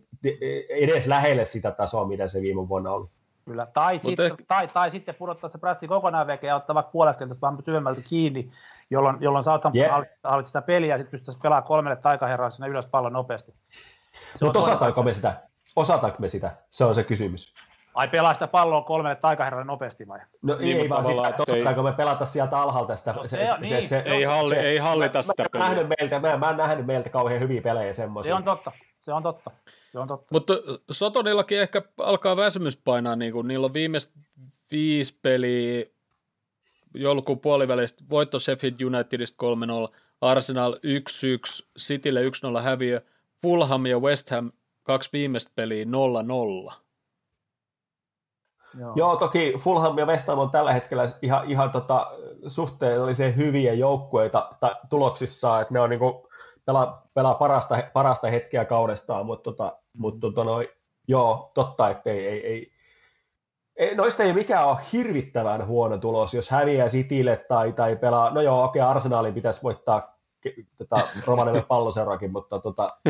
edes 0.70 1.08
lähelle 1.08 1.46
sitä 1.46 1.72
tasoa, 1.72 2.08
mitä 2.08 2.28
se 2.28 2.42
viime 2.42 2.70
vuonna 2.70 2.92
oli. 2.92 3.08
Kyllä, 3.46 3.66
tai, 3.74 4.02
sitten, 4.06 4.26
ehkä... 4.26 4.44
tai, 4.48 4.68
tai 4.68 4.92
sitten 4.92 5.16
pudottaa 5.16 5.50
se 5.50 5.58
prässi 5.58 5.88
kokonaan 5.88 6.28
veke 6.28 6.48
ja 6.48 6.56
ottaa 6.56 6.74
vaikka 6.74 6.92
puolesta 6.92 7.42
vähän 7.42 7.58
syvemmältä 7.66 8.02
kiinni, 8.10 8.52
jolloin, 8.90 9.18
jolloin 9.20 9.46
Southampton 9.46 9.82
yeah. 9.82 10.06
hallitsi 10.24 10.50
sitä 10.50 10.62
peliä 10.62 10.94
ja 10.94 10.98
sitten 10.98 11.12
pystyisi 11.20 11.40
pelaamaan 11.40 11.68
kolmelle 11.68 11.96
taikaherraa 11.96 12.50
sinne 12.50 12.70
ylös 12.70 12.86
pallon 12.86 13.14
nopeasti. 13.14 13.54
Mutta 14.42 14.60
osataanko 14.60 15.04
me 15.04 15.14
sitä? 15.14 15.42
Osataanko 15.76 16.18
me 16.20 16.28
sitä? 16.28 16.52
Se 16.70 16.86
on 16.86 16.96
se 16.96 17.04
kysymys. 17.04 17.56
Ai 17.96 18.08
pelaa 18.08 18.34
sitä 18.34 18.48
palloa 18.48 18.82
kolmelle 18.82 19.16
taikaherralle 19.16 19.66
nopeasti 19.66 20.08
vai? 20.08 20.20
No 20.42 20.56
niin, 20.60 20.78
ei 20.78 20.90
vaan 20.90 21.04
sitä, 21.04 21.28
että 21.28 21.44
osataanko 21.48 21.84
me 21.84 21.94
pelata 21.94 22.26
sieltä 22.26 22.60
alhaalta 22.60 22.96
sitä. 22.96 23.14
No, 23.14 23.28
se, 23.28 23.38
se, 23.38 23.48
niin. 23.60 23.90
se, 23.90 24.04
ei, 24.06 24.24
halli, 24.24 24.56
se, 24.56 24.62
ei 24.62 24.78
hallita 24.78 25.20
mä, 25.20 25.24
sitä 25.24 25.44
mä, 25.44 25.50
peliä. 25.52 25.68
Nähnyt 25.68 25.88
meiltä, 26.00 26.20
mä, 26.20 26.38
mä 26.38 26.50
en 26.50 26.58
nähnyt 26.58 26.86
meiltä 26.86 27.10
kauhean 27.10 27.42
hyviä 27.42 27.62
pelejä 27.62 27.94
semmoisia. 27.94 28.30
Se 28.30 28.36
on 28.36 28.44
totta. 28.44 28.72
Se 29.06 29.14
on 29.14 29.24
totta. 29.24 29.52
Se 29.92 30.00
on 30.00 30.08
totta. 30.08 30.28
Mutta 30.32 30.54
Sotonillakin 30.92 31.60
ehkä 31.60 31.82
alkaa 31.98 32.38
väsymys 32.38 32.78
painaa, 32.78 33.16
niin 33.16 33.34
kuin 33.34 33.48
niillä 33.48 33.66
on 33.66 33.74
viimeiset 33.74 34.12
viisi 34.72 35.20
peliä 35.22 35.86
joulukuun 36.94 37.40
puolivälistä 37.40 38.04
voitto 38.10 38.40
Sheffield 38.40 38.82
Unitedista 38.82 39.46
3-0, 39.88 39.96
Arsenal 40.22 40.74
1-1, 40.74 40.78
Citylle 41.80 42.22
1-0 42.60 42.62
häviö, 42.62 43.02
Fulham 43.42 43.86
ja 43.86 44.00
West 44.00 44.30
Ham 44.30 44.52
kaksi 44.84 45.10
viimeistä 45.14 45.52
peliä 45.56 45.86
0-0. 46.70 46.85
Joo. 48.80 48.94
Joo, 48.96 49.16
toki 49.16 49.54
Fulham 49.60 49.98
ja 49.98 50.06
West 50.06 50.28
Ham 50.28 50.40
on 50.40 50.50
tällä 50.50 50.74
hetkellä 50.74 51.06
ihan, 51.22 51.52
ihan 51.52 51.72
tota, 51.72 52.12
suhteellisen 52.48 53.36
hyviä 53.36 53.74
joukkueita 53.74 54.50
ta, 54.60 54.76
tuloksissaan, 54.90 55.62
että 55.62 55.74
ne 55.74 55.80
on 55.80 55.90
niinku, 55.90 56.30
pelaa, 56.66 57.08
pelaa 57.14 57.34
parasta, 57.34 57.84
parasta 57.94 58.28
hetkeä 58.28 58.66
kaudestaan, 58.66 59.26
mutta 59.26 59.44
tota, 59.44 59.78
mut, 59.98 60.20
tota, 60.20 60.44
noi, 60.44 60.72
joo, 61.08 61.52
totta, 61.54 61.90
että 61.90 62.10
ei, 62.10 62.28
ei, 62.28 62.48
ei, 62.48 62.72
ei, 63.76 63.96
noista 63.96 64.24
ei 64.24 64.34
mikään 64.34 64.68
ole 64.68 64.78
hirvittävän 64.94 65.68
huono 65.68 65.98
tulos, 65.98 66.34
jos 66.34 66.50
häviää 66.50 66.90
Citylle 66.90 67.46
tai, 67.50 67.74
tai 67.74 67.96
pelaa, 67.96 68.30
no 68.30 68.42
joo, 68.42 68.64
okei, 68.64 68.82
okay, 68.82 68.92
Arsenalin 68.92 69.34
pitäisi 69.34 69.64
voittaa 69.64 70.16
tota, 70.78 71.08
Rovaniemen 71.26 71.66
palloseurakin, 71.68 72.32
mutta 72.32 72.60
tota, 72.60 72.98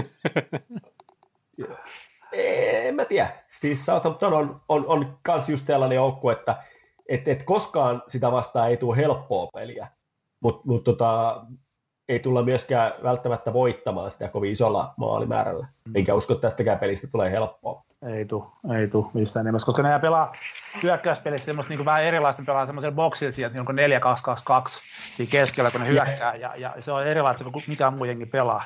en 2.88 2.96
mä 2.96 3.06
tiedä. 3.06 3.28
Siis 3.48 3.86
Southampton 3.86 4.34
on, 4.34 4.62
on, 4.70 4.86
on 4.88 5.18
kans 5.24 5.50
just 5.50 5.68
sellainen 5.68 5.96
joukku, 5.96 6.30
että 6.30 6.56
et, 7.10 7.28
et 7.28 7.44
koskaan 7.44 8.04
sitä 8.08 8.32
vastaan 8.32 8.70
ei 8.70 8.78
tule 8.78 8.98
helppoa 8.98 9.48
peliä. 9.54 9.88
Mutta 10.40 10.62
mut 10.66 10.84
tota, 10.84 11.42
ei 12.10 12.20
tulla 12.20 12.44
myöskään 12.44 12.94
välttämättä 13.04 13.54
voittamaan 13.54 14.12
sitä 14.12 14.28
kovin 14.28 14.52
isolla 14.52 14.94
maalimäärällä. 14.98 15.68
Enkä 15.96 16.14
usko, 16.14 16.34
että 16.34 16.48
tästäkään 16.48 16.80
pelistä 16.80 17.08
tulee 17.08 17.32
helppoa. 17.32 17.84
Ei 18.08 18.26
tu, 18.26 18.52
ei 18.78 18.88
tu 18.88 19.12
mistään 19.14 19.46
nimessä, 19.46 19.66
koska 19.66 19.84
ne 19.84 20.00
pelaa 20.00 20.36
hyökkäyspelissä 20.84 21.46
semmoista 21.46 21.74
niin 21.74 21.86
vähän 21.86 22.04
erilaista, 22.04 22.44
pelaa 22.46 22.66
semmoisella 22.66 22.96
boksilla 22.96 23.32
sieltä 23.32 23.56
niin 23.56 24.02
4-2-2-2 24.68 24.72
siinä 25.16 25.32
keskellä, 25.32 25.72
kun 25.72 25.82
ne 25.82 25.88
hyökkää, 25.88 26.36
ja, 26.36 26.56
ja 26.56 26.74
se 26.80 26.92
on 26.92 27.08
erilaista 27.08 27.44
kuin 27.44 27.64
mikään 27.68 27.94
muu 27.94 28.06
jengi 28.06 28.26
pelaa. 28.26 28.64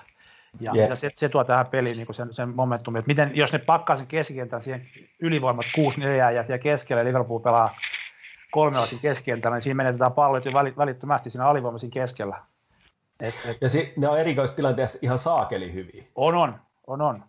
Ja, 0.60 0.72
yeah. 0.76 0.90
ja 0.90 0.96
se, 0.96 1.12
se, 1.16 1.30
tuo 1.30 1.44
tähän 1.44 1.68
peliin 1.68 1.98
niin 1.98 2.16
sen, 2.16 2.34
sen 2.34 2.50
momentumin, 2.50 3.00
että 3.00 3.10
miten, 3.10 3.32
jos 3.34 3.54
ne 3.54 3.60
pakkaa 3.60 3.98
sen 3.98 4.08
keskikentän 4.08 4.64
siihen 4.64 4.88
ylivoimat 5.20 5.66
6-4 5.66 6.02
ja 6.36 6.44
siellä 6.44 6.58
keskellä 6.58 7.06
Liverpool 7.06 7.40
pelaa 7.40 7.76
kolmella 8.52 8.86
keskikentällä, 9.02 9.56
niin 9.58 9.62
siinä 9.62 9.76
menetetään 9.76 10.14
pallot 10.14 10.46
jo 10.46 10.52
välittömästi 10.54 11.30
siinä 11.30 11.48
alivoimaisin 11.48 11.92
keskellä. 11.92 12.42
Et, 13.20 13.36
et, 13.50 13.58
ja 13.62 13.70
si, 13.70 13.94
ne 13.98 14.10
on 14.10 14.20
erikoistilanteessa 14.20 15.00
ihan 15.02 15.20
saakeli 15.20 15.74
hyviä. 15.74 16.04
On, 16.16 16.36
on, 16.36 16.56
on, 16.88 17.02
on. 17.02 17.24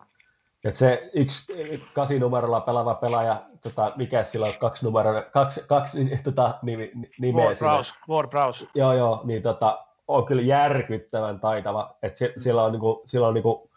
Et 0.63 0.75
se 0.75 1.09
yksi 1.13 1.53
kasinumerolla 1.93 2.61
pelaava 2.61 2.95
pelaaja, 2.95 3.41
tota, 3.61 3.91
mikä 3.95 4.23
sillä 4.23 4.45
on 4.45 4.53
kaksi 4.53 4.85
numeroa, 4.85 5.21
kaksi, 5.21 5.63
kaksi 5.67 6.09
tota, 6.23 6.59
nimi, 6.61 6.91
nimeä 7.19 7.45
Ward 7.45 7.57
Browse, 7.57 7.93
Ward 8.09 8.29
Browse. 8.29 8.67
Joo, 8.75 8.93
joo, 8.93 9.21
niin 9.23 9.41
tota, 9.41 9.85
on 10.11 10.25
kyllä 10.25 10.41
järkyttävän 10.41 11.39
taitava. 11.39 11.95
Et 12.03 12.17
se, 12.17 12.33
sillä 12.37 12.63
on, 12.63 12.71
niinku, 12.71 13.03
sillä 13.05 13.27
on 13.27 13.33
niinku 13.33 13.71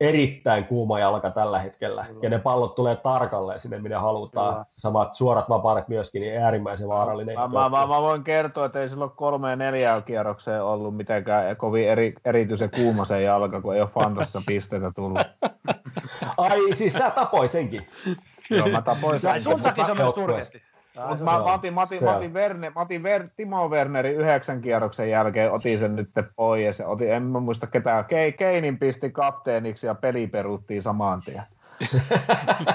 erittäin 0.00 0.64
kuuma 0.64 0.98
jalka 0.98 1.30
tällä 1.30 1.58
hetkellä, 1.58 2.04
Kyllä. 2.04 2.20
ja 2.22 2.30
ne 2.30 2.38
pallot 2.38 2.74
tulee 2.74 2.96
tarkalleen 2.96 3.60
sinne, 3.60 3.78
minne 3.78 3.96
halutaan. 3.96 4.54
Kyllä. 4.54 4.66
Samat 4.78 5.14
suorat 5.14 5.48
vapaaret 5.48 5.88
myöskin, 5.88 6.20
niin 6.22 6.42
äärimmäisen 6.42 6.88
vaarallinen. 6.88 7.34
Mä, 7.34 7.48
mä, 7.48 7.68
mä, 7.68 7.86
mä, 7.86 8.02
voin 8.02 8.24
kertoa, 8.24 8.66
että 8.66 8.80
ei 8.80 8.88
silloin 8.88 9.10
kolme 9.10 9.50
ja 9.50 9.56
neljä 9.56 10.02
kierrokseen 10.06 10.62
ollut 10.62 10.96
mitenkään 10.96 11.56
kovin 11.56 11.88
eri, 11.88 12.14
erityisen 12.24 12.70
kuuma 12.70 13.04
se 13.04 13.22
jalka, 13.22 13.60
kun 13.60 13.74
ei 13.74 13.80
ole 13.80 13.90
Fantassa 13.94 14.42
pisteitä 14.46 14.92
tullut. 14.94 15.18
Ai, 16.36 16.74
siis 16.74 16.92
sä 16.92 17.10
tapoit 17.10 17.52
senkin? 17.52 17.86
Joo, 18.50 18.68
mä 18.68 18.82
tapoin 18.82 19.20
sen. 19.20 19.30
Ai 19.30 19.40
sun 19.40 19.60
takia 19.60 19.84
se 19.84 19.92
on 19.92 20.26
myös. 20.26 20.52
Mut 21.08 21.18
mä, 21.18 21.24
mä, 21.24 21.54
otin, 21.54 21.74
mä, 21.74 21.82
otin, 21.82 22.04
mä 22.04 22.16
otin, 22.16 22.34
Verne, 22.34 22.70
mä 22.70 22.80
otin 22.80 23.02
Ver, 23.02 23.28
Timo 23.36 23.68
Wernerin 23.68 24.16
yhdeksän 24.16 24.60
kierroksen 24.60 25.10
jälkeen, 25.10 25.52
otin 25.52 25.78
sen 25.78 25.96
nyt 25.96 26.10
pois. 26.36 26.80
Otin, 26.80 27.12
en 27.12 27.22
mä 27.22 27.40
muista 27.40 27.66
ketään. 27.66 28.04
Kei, 28.04 28.32
Keinin 28.32 28.78
pisti 28.78 29.10
kapteeniksi 29.10 29.86
ja 29.86 29.94
peli 29.94 30.26
peruttiin 30.26 30.82
samaan 30.82 31.20
tien. 31.24 31.42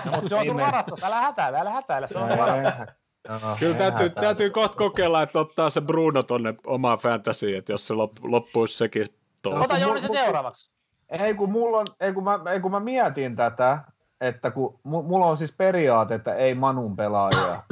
no, 0.06 0.12
mutta 0.12 0.30
se 0.30 0.36
on 0.36 0.46
tullut 0.46 0.62
varattu. 0.62 0.98
Älä 1.04 1.16
hätäile, 1.16 1.60
älä 1.60 1.70
hätäile. 1.70 2.08
Se 2.08 2.18
on 2.18 2.30
varattu. 2.30 2.92
No, 3.30 3.36
Kyllä 3.60 3.76
täytyy, 3.76 4.10
täytyy 4.10 4.50
kohta 4.50 4.78
kokeilla, 4.78 5.24
että 5.24 5.40
ottaa 5.40 5.70
se 5.70 5.82
Bruno 5.82 6.24
tonne 6.24 6.54
omaan 6.68 6.98
fantasiin, 6.98 7.58
että 7.58 7.74
jos 7.74 7.88
se 7.88 7.94
loppuisi 8.22 8.78
sekin 8.78 9.06
tuolla. 9.42 9.60
Ota 9.60 9.78
Jouni 9.78 10.02
se 10.02 10.08
seuraavaksi. 10.14 10.72
Ei 11.10 11.34
kun, 11.34 11.52
mulla 11.52 11.78
on, 11.78 11.88
ei, 12.00 12.14
kun 12.14 12.24
mä, 12.24 12.40
ei 12.52 12.60
kun 12.60 12.72
mä 12.72 12.80
mietin 12.80 13.36
tätä, 13.36 13.80
että 14.22 14.52
kun 14.52 14.80
mulla 14.84 15.26
on 15.26 15.38
siis 15.38 15.54
periaate, 15.58 16.16
että 16.16 16.36
ei 16.36 16.56
Manun 16.56 16.96
pelaajia. 16.96 17.64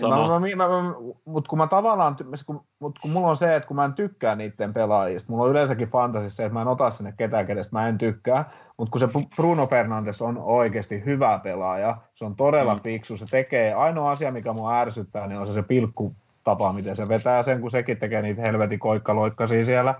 Niin 0.00 0.58
mä, 0.58 0.66
mä, 0.66 0.68
mä, 0.68 0.82
mä, 0.82 0.94
mutta 1.24 1.48
kun 1.48 1.58
mä 1.58 1.66
tavallaan, 1.66 2.16
kun, 2.46 2.60
mut 2.78 2.98
kun 2.98 3.10
mulla 3.10 3.28
on 3.28 3.36
se, 3.36 3.56
että 3.56 3.66
kun 3.66 3.76
mä 3.76 3.84
en 3.84 3.92
tykkää 3.92 4.36
niiden 4.36 4.74
pelaajista, 4.74 5.32
mulla 5.32 5.44
on 5.44 5.50
yleensäkin 5.50 5.88
fantasissa 5.88 6.36
se, 6.36 6.44
että 6.44 6.54
mä 6.54 6.62
en 6.62 6.68
ota 6.68 6.90
sinne 6.90 7.14
ketään, 7.16 7.46
kenestä 7.46 7.76
mä 7.76 7.88
en 7.88 7.98
tykkää, 7.98 8.50
mutta 8.76 8.90
kun 8.90 9.00
se 9.00 9.08
Bruno 9.36 9.66
Fernandes 9.66 10.22
on 10.22 10.38
oikeasti 10.38 11.04
hyvä 11.04 11.40
pelaaja, 11.42 11.96
se 12.14 12.24
on 12.24 12.36
todella 12.36 12.72
mm. 12.72 12.80
fiksu, 12.80 13.16
se 13.16 13.26
tekee, 13.30 13.74
ainoa 13.74 14.10
asia, 14.10 14.32
mikä 14.32 14.52
mua 14.52 14.80
ärsyttää, 14.80 15.26
niin 15.26 15.38
on 15.38 15.46
se, 15.46 15.52
se 15.52 15.62
pilkku 15.62 16.14
tapa, 16.44 16.72
miten 16.72 16.96
se 16.96 17.08
vetää 17.08 17.42
sen, 17.42 17.60
kun 17.60 17.70
sekin 17.70 17.98
tekee 17.98 18.22
niitä 18.22 18.42
helvetin 18.42 18.78
koikkaloikkasia 18.78 19.64
siellä, 19.64 19.94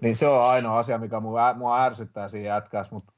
niin 0.00 0.16
se 0.16 0.28
on 0.28 0.44
ainoa 0.44 0.78
asia, 0.78 0.98
mikä 0.98 1.20
mua, 1.20 1.54
mua 1.54 1.82
ärsyttää 1.82 2.28
siinä 2.28 2.48
jätkässä, 2.48 2.94
mutta 2.94 3.12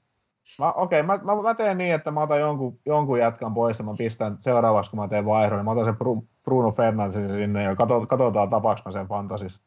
Mä, 0.59 0.73
okei, 0.73 1.01
okay, 1.01 1.07
mä, 1.07 1.35
mä, 1.35 1.43
mä, 1.43 1.55
teen 1.55 1.79
niin, 1.79 1.95
että 1.95 2.11
mä 2.11 2.23
otan 2.23 2.41
jonkun, 2.41 2.79
jonkun 2.87 3.19
jätkän 3.19 3.55
pois 3.55 3.79
ja 3.79 3.85
mä 3.85 3.95
pistän 3.99 4.37
seuraavaksi, 4.41 4.91
kun 4.91 5.01
mä 5.01 5.09
teen 5.09 5.27
vaihdon, 5.27 5.59
niin 5.59 5.65
mä 5.65 5.71
otan 5.71 5.85
sen 5.85 5.97
Bruno 6.45 6.73
Fernandesin 6.73 7.31
sinne 7.31 7.63
ja 7.63 7.77
katsotaan, 8.09 8.51
tapaaks 8.51 8.83
mä 8.85 8.93
sen 8.93 9.07
fantasis. 9.07 9.61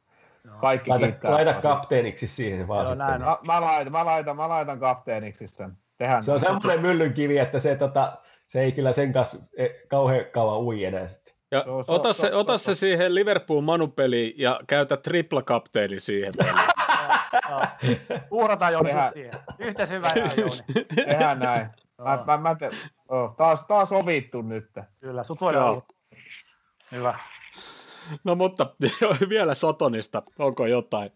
Kaikki 0.61 0.89
laita, 0.89 1.05
kiittää. 1.05 1.31
Laita 1.31 1.53
kapteeniksi 1.53 2.27
siihen 2.27 2.67
vaan 2.67 2.79
Joo, 2.79 2.85
sitten. 2.85 3.07
Näin, 3.07 3.21
mä, 3.21 3.37
mä, 3.43 3.61
laitan, 3.61 3.91
mä, 3.91 4.05
laitan, 4.05 4.35
mä 4.35 4.49
laitan 4.49 4.79
kapteeniksi 4.79 5.47
sen. 5.47 5.77
Tehdään 5.97 6.23
se 6.23 6.31
on 6.31 6.39
semmoinen 6.39 6.81
myllyn 6.81 7.13
kivi, 7.13 7.37
että 7.37 7.59
se, 7.59 7.75
tota, 7.75 8.17
se 8.47 8.61
ei 8.61 8.71
kyllä 8.71 8.91
sen 8.91 9.13
kanssa 9.13 9.37
e, 9.57 9.67
kauhean 9.87 10.25
kauan 10.31 10.59
ui 10.59 10.85
enää 10.85 11.07
sitten. 11.07 11.30
Ja 11.51 11.63
so, 11.83 11.93
ota, 11.93 12.13
se, 12.13 12.33
ota 12.33 12.57
se 12.57 12.73
siihen 12.73 13.15
Liverpool 13.15 13.61
manupeliin 13.61 14.33
ja 14.37 14.59
käytä 14.67 14.97
tripla 14.97 15.41
kapteeni 15.41 15.99
siihen. 15.99 16.33
Uhrataan 18.31 18.73
Jouni 18.73 18.91
siihen. 19.13 19.33
Yhtä 19.59 19.85
hyvä 19.85 20.07
Jouni. 20.15 20.85
Tehdään 20.95 21.39
näin. 21.39 21.67
Mä, 21.97 22.23
mä, 22.25 22.37
mä 22.37 22.55
te, 22.55 22.69
oh, 23.09 23.35
taas, 23.35 23.65
taas 23.65 23.89
sovittu 23.89 24.41
nyt. 24.41 24.69
Kyllä, 24.99 25.23
sut 25.23 25.41
olla. 25.41 25.81
Hyvä. 26.91 27.19
No 28.23 28.35
mutta 28.35 28.65
vielä 29.29 29.53
Sotonista, 29.53 30.23
onko 30.39 30.65
jotain? 30.65 31.11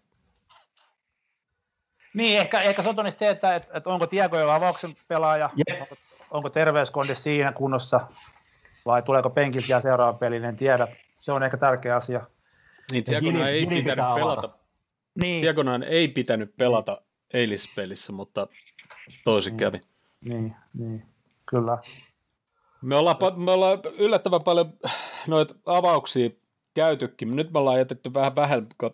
Niin, 2.14 2.40
ehkä, 2.40 2.62
ehkä 2.62 2.84
Sotonista 2.84 3.20
se, 3.20 3.30
että, 3.30 3.56
että, 3.56 3.78
että 3.78 3.90
onko 3.90 4.07
Tiago 4.07 4.40
jo 4.40 4.49
avauksen 4.49 4.91
pelaaja, 5.07 5.49
yeah. 5.70 5.82
onko, 5.82 5.95
onko 6.32 6.49
terveyskonde 6.49 7.16
siinä 7.16 7.52
kunnossa, 7.52 8.07
vai 8.86 9.02
tuleeko 9.02 9.30
penkiltä 9.30 9.68
ja 9.70 9.82
seuraava 9.82 10.18
peli, 10.18 10.36
en 10.36 10.56
tiedä. 10.56 10.88
Se 11.22 11.32
on 11.32 11.44
ehkä 11.44 11.57
tärkeä 11.57 11.95
asia. 11.95 12.22
Niin, 12.91 13.03
Tiagona 13.03 13.49
ei 13.49 13.66
pitänyt 13.66 14.06
pelata. 14.16 14.49
Niin. 15.16 15.41
Diagonaan 15.41 15.84
ei 15.84 16.07
pitänyt 16.07 16.57
pelata 16.57 17.02
eilispelissä, 17.34 18.12
mutta 18.12 18.48
toisin 19.24 19.52
niin. 19.52 19.60
kävi. 19.60 19.82
Niin, 20.22 20.56
niin, 20.74 21.06
kyllä. 21.45 21.78
Me 22.82 22.98
ollaan, 22.98 23.18
me 23.36 23.52
ollaan 23.52 23.80
yllättävän 23.98 24.41
paljon 24.45 24.74
noita 25.28 25.56
avauksia 25.66 26.30
käytykin. 26.74 27.36
Nyt 27.36 27.52
me 27.52 27.60
ollaan 27.60 27.78
jätetty 27.78 28.14
vähän 28.14 28.36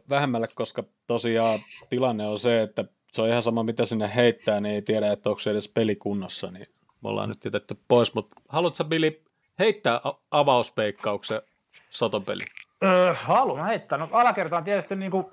vähemmälle, 0.10 0.48
koska 0.56 0.84
tosiaan 1.08 1.60
tilanne 1.90 2.28
on 2.28 2.40
se, 2.40 2.62
että 2.62 2.86
se 3.14 3.22
on 3.22 3.30
ihan 3.30 3.44
sama 3.44 3.64
mitä 3.64 3.86
sinne 3.86 4.16
heittää, 4.16 4.60
niin 4.60 4.76
ei 4.76 4.82
tiedä, 4.82 5.12
että 5.12 5.30
onko 5.30 5.40
se 5.40 5.52
edes 5.52 5.70
pelikunnossa, 5.70 6.52
niin 6.52 6.68
me 7.04 7.10
ollaan 7.10 7.30
nyt 7.30 7.46
jätetty 7.46 7.78
pois. 7.88 8.14
Mutta 8.14 8.42
haluatko 8.50 8.84
Billy 8.84 9.22
heittää 9.62 10.02
avauspeikkauksen 10.32 11.42
sotopeli? 11.90 12.44
Öö, 12.84 13.14
haluan 13.14 13.66
heittää. 13.66 13.98
No 13.98 14.10
alakerta 14.12 14.58
on 14.58 14.64
tietysti 14.64 14.96
niin 14.96 15.12
kuin 15.12 15.26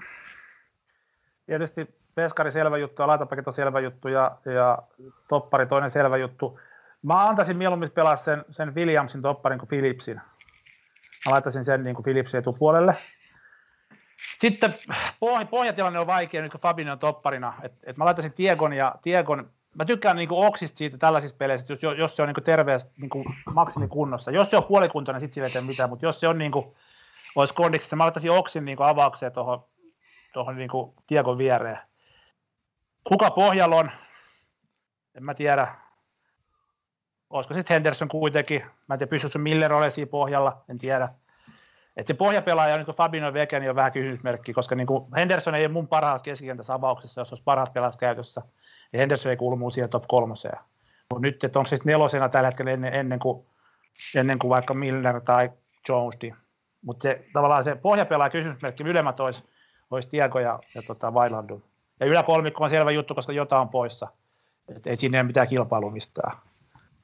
tietysti 1.46 1.98
Peskari 2.14 2.52
selvä 2.52 2.78
juttu 2.78 3.02
ja 3.02 3.06
laitapaket 3.06 3.48
on 3.48 3.54
selvä 3.54 3.80
juttu 3.80 4.08
ja, 4.08 4.36
ja 4.44 4.78
toppari 5.28 5.66
toinen 5.66 5.92
selvä 5.92 6.16
juttu. 6.16 6.60
Mä 7.02 7.28
antaisin 7.28 7.56
mieluummin 7.56 7.90
pelaa 7.90 8.16
sen, 8.24 8.44
sen 8.50 8.74
Williamsin 8.74 9.22
topparin 9.22 9.58
kuin 9.58 9.68
Philipsin. 9.68 10.20
Mä 11.26 11.32
laittaisin 11.32 11.64
sen 11.64 11.84
niin 11.84 11.94
kuin 11.94 12.04
Philipsin 12.04 12.38
etupuolelle. 12.38 12.92
Sitten 14.40 14.74
poh- 15.24 15.46
pohjatilanne 15.50 15.98
on 15.98 16.06
vaikea 16.06 16.42
nyt 16.42 16.52
kun 16.52 16.60
Fabinho 16.60 16.92
on 16.92 16.98
topparina. 16.98 17.54
Et, 17.62 17.72
et 17.84 17.96
mä 17.96 18.04
laittaisin 18.04 18.32
Tiegon 18.32 18.72
ja 18.72 18.94
Tiegon. 19.02 19.50
Mä 19.78 19.84
tykkään 19.84 20.16
niin 20.16 20.28
kuin 20.28 20.46
Oksista 20.46 20.78
siitä 20.78 20.98
tällaisissa 20.98 21.36
peleissä, 21.36 21.72
jos, 21.72 21.98
jos 21.98 22.16
se 22.16 22.22
on 22.22 22.28
niin 22.28 22.44
terveys 22.44 22.82
niin 22.96 23.10
kuin 23.10 23.24
maksimikunnossa. 23.54 24.30
Jos 24.30 24.50
se 24.50 24.56
on 24.56 24.64
puolikuntoinen, 24.64 25.20
sitten 25.20 25.46
sillä 25.46 25.60
ei 25.60 25.66
mitään, 25.66 25.90
mutta 25.90 26.06
jos 26.06 26.20
se 26.20 26.28
on 26.28 26.38
niin 26.38 26.52
kuin, 26.52 26.76
olisi 27.36 27.54
kondiksessa, 27.54 27.96
mä 27.96 28.02
laittaisin 28.02 28.30
Oksin 28.30 28.64
niin 28.64 28.76
kuin 28.76 28.88
avaukseen 28.88 29.32
tuohon 29.32 29.64
tuohon 30.32 30.56
niin 30.56 30.70
kiekon 31.06 31.38
viereen. 31.38 31.78
Kuka 33.04 33.30
pohjalla 33.30 33.76
on? 33.76 33.90
En 35.14 35.24
mä 35.24 35.34
tiedä. 35.34 35.74
Olisiko 37.30 37.54
sitten 37.54 37.74
Henderson 37.74 38.08
kuitenkin? 38.08 38.62
Mä 38.88 38.94
en 38.94 38.98
tiedä, 38.98 39.10
pystyykö 39.10 39.38
Miller 39.38 39.72
olemaan 39.72 39.92
siinä 39.92 40.10
pohjalla, 40.10 40.64
en 40.68 40.78
tiedä. 40.78 41.08
Et 41.96 42.06
se 42.06 42.14
pohjapelaaja 42.14 42.74
on 42.74 42.80
niin 42.80 42.96
Fabino 42.96 43.32
Veke, 43.32 43.60
niin 43.60 43.70
on 43.70 43.76
vähän 43.76 43.92
kysymysmerkki, 43.92 44.52
koska 44.52 44.74
niin 44.74 44.86
Henderson 45.16 45.54
ei 45.54 45.66
ole 45.66 45.72
mun 45.72 45.88
parhaassa 45.88 46.24
keskikentässä 46.24 46.74
avauksessa, 46.74 47.20
jos 47.20 47.32
olisi 47.32 47.44
parhaat 47.44 47.72
pelaat 47.72 47.96
käytössä. 47.96 48.42
Ja 48.92 48.98
Henderson 48.98 49.30
ei 49.30 49.36
kuulu 49.36 49.56
mun 49.56 49.72
siihen 49.72 49.90
top 49.90 50.04
kolmoseen. 50.08 50.58
Mutta 51.10 51.22
nyt, 51.22 51.44
että 51.44 51.58
onko 51.58 51.68
sitten 51.68 51.90
nelosena 51.90 52.28
tällä 52.28 52.48
hetkellä 52.48 52.70
ennen, 52.70 52.94
ennen, 52.94 53.18
kuin, 53.18 53.46
ennen 54.16 54.38
kuin 54.38 54.48
vaikka 54.48 54.74
Milner 54.74 55.20
tai 55.20 55.50
Jones. 55.88 56.18
Mutta 56.82 57.02
se, 57.02 57.24
tavallaan 57.32 57.64
se 57.64 57.74
pohjapelaaja 57.74 58.30
kysymysmerkki 58.30 58.84
ylemmät 58.84 59.20
olisi 59.20 59.42
olisi 59.90 60.08
Tiago 60.08 60.38
ja, 60.38 60.60
ja 60.74 60.82
tota 60.82 61.14
Vailandu. 61.14 61.62
Ja 62.00 62.06
yläkolmikko 62.06 62.64
on 62.64 62.70
selvä 62.70 62.90
juttu, 62.90 63.14
koska 63.14 63.32
jotain 63.32 63.60
on 63.60 63.68
poissa. 63.68 64.08
Et 64.76 64.86
ei 64.86 64.96
siinä 64.96 65.18
ole 65.18 65.22
mitään 65.22 65.48
kilpailua 65.48 65.90
mistään, 65.90 66.36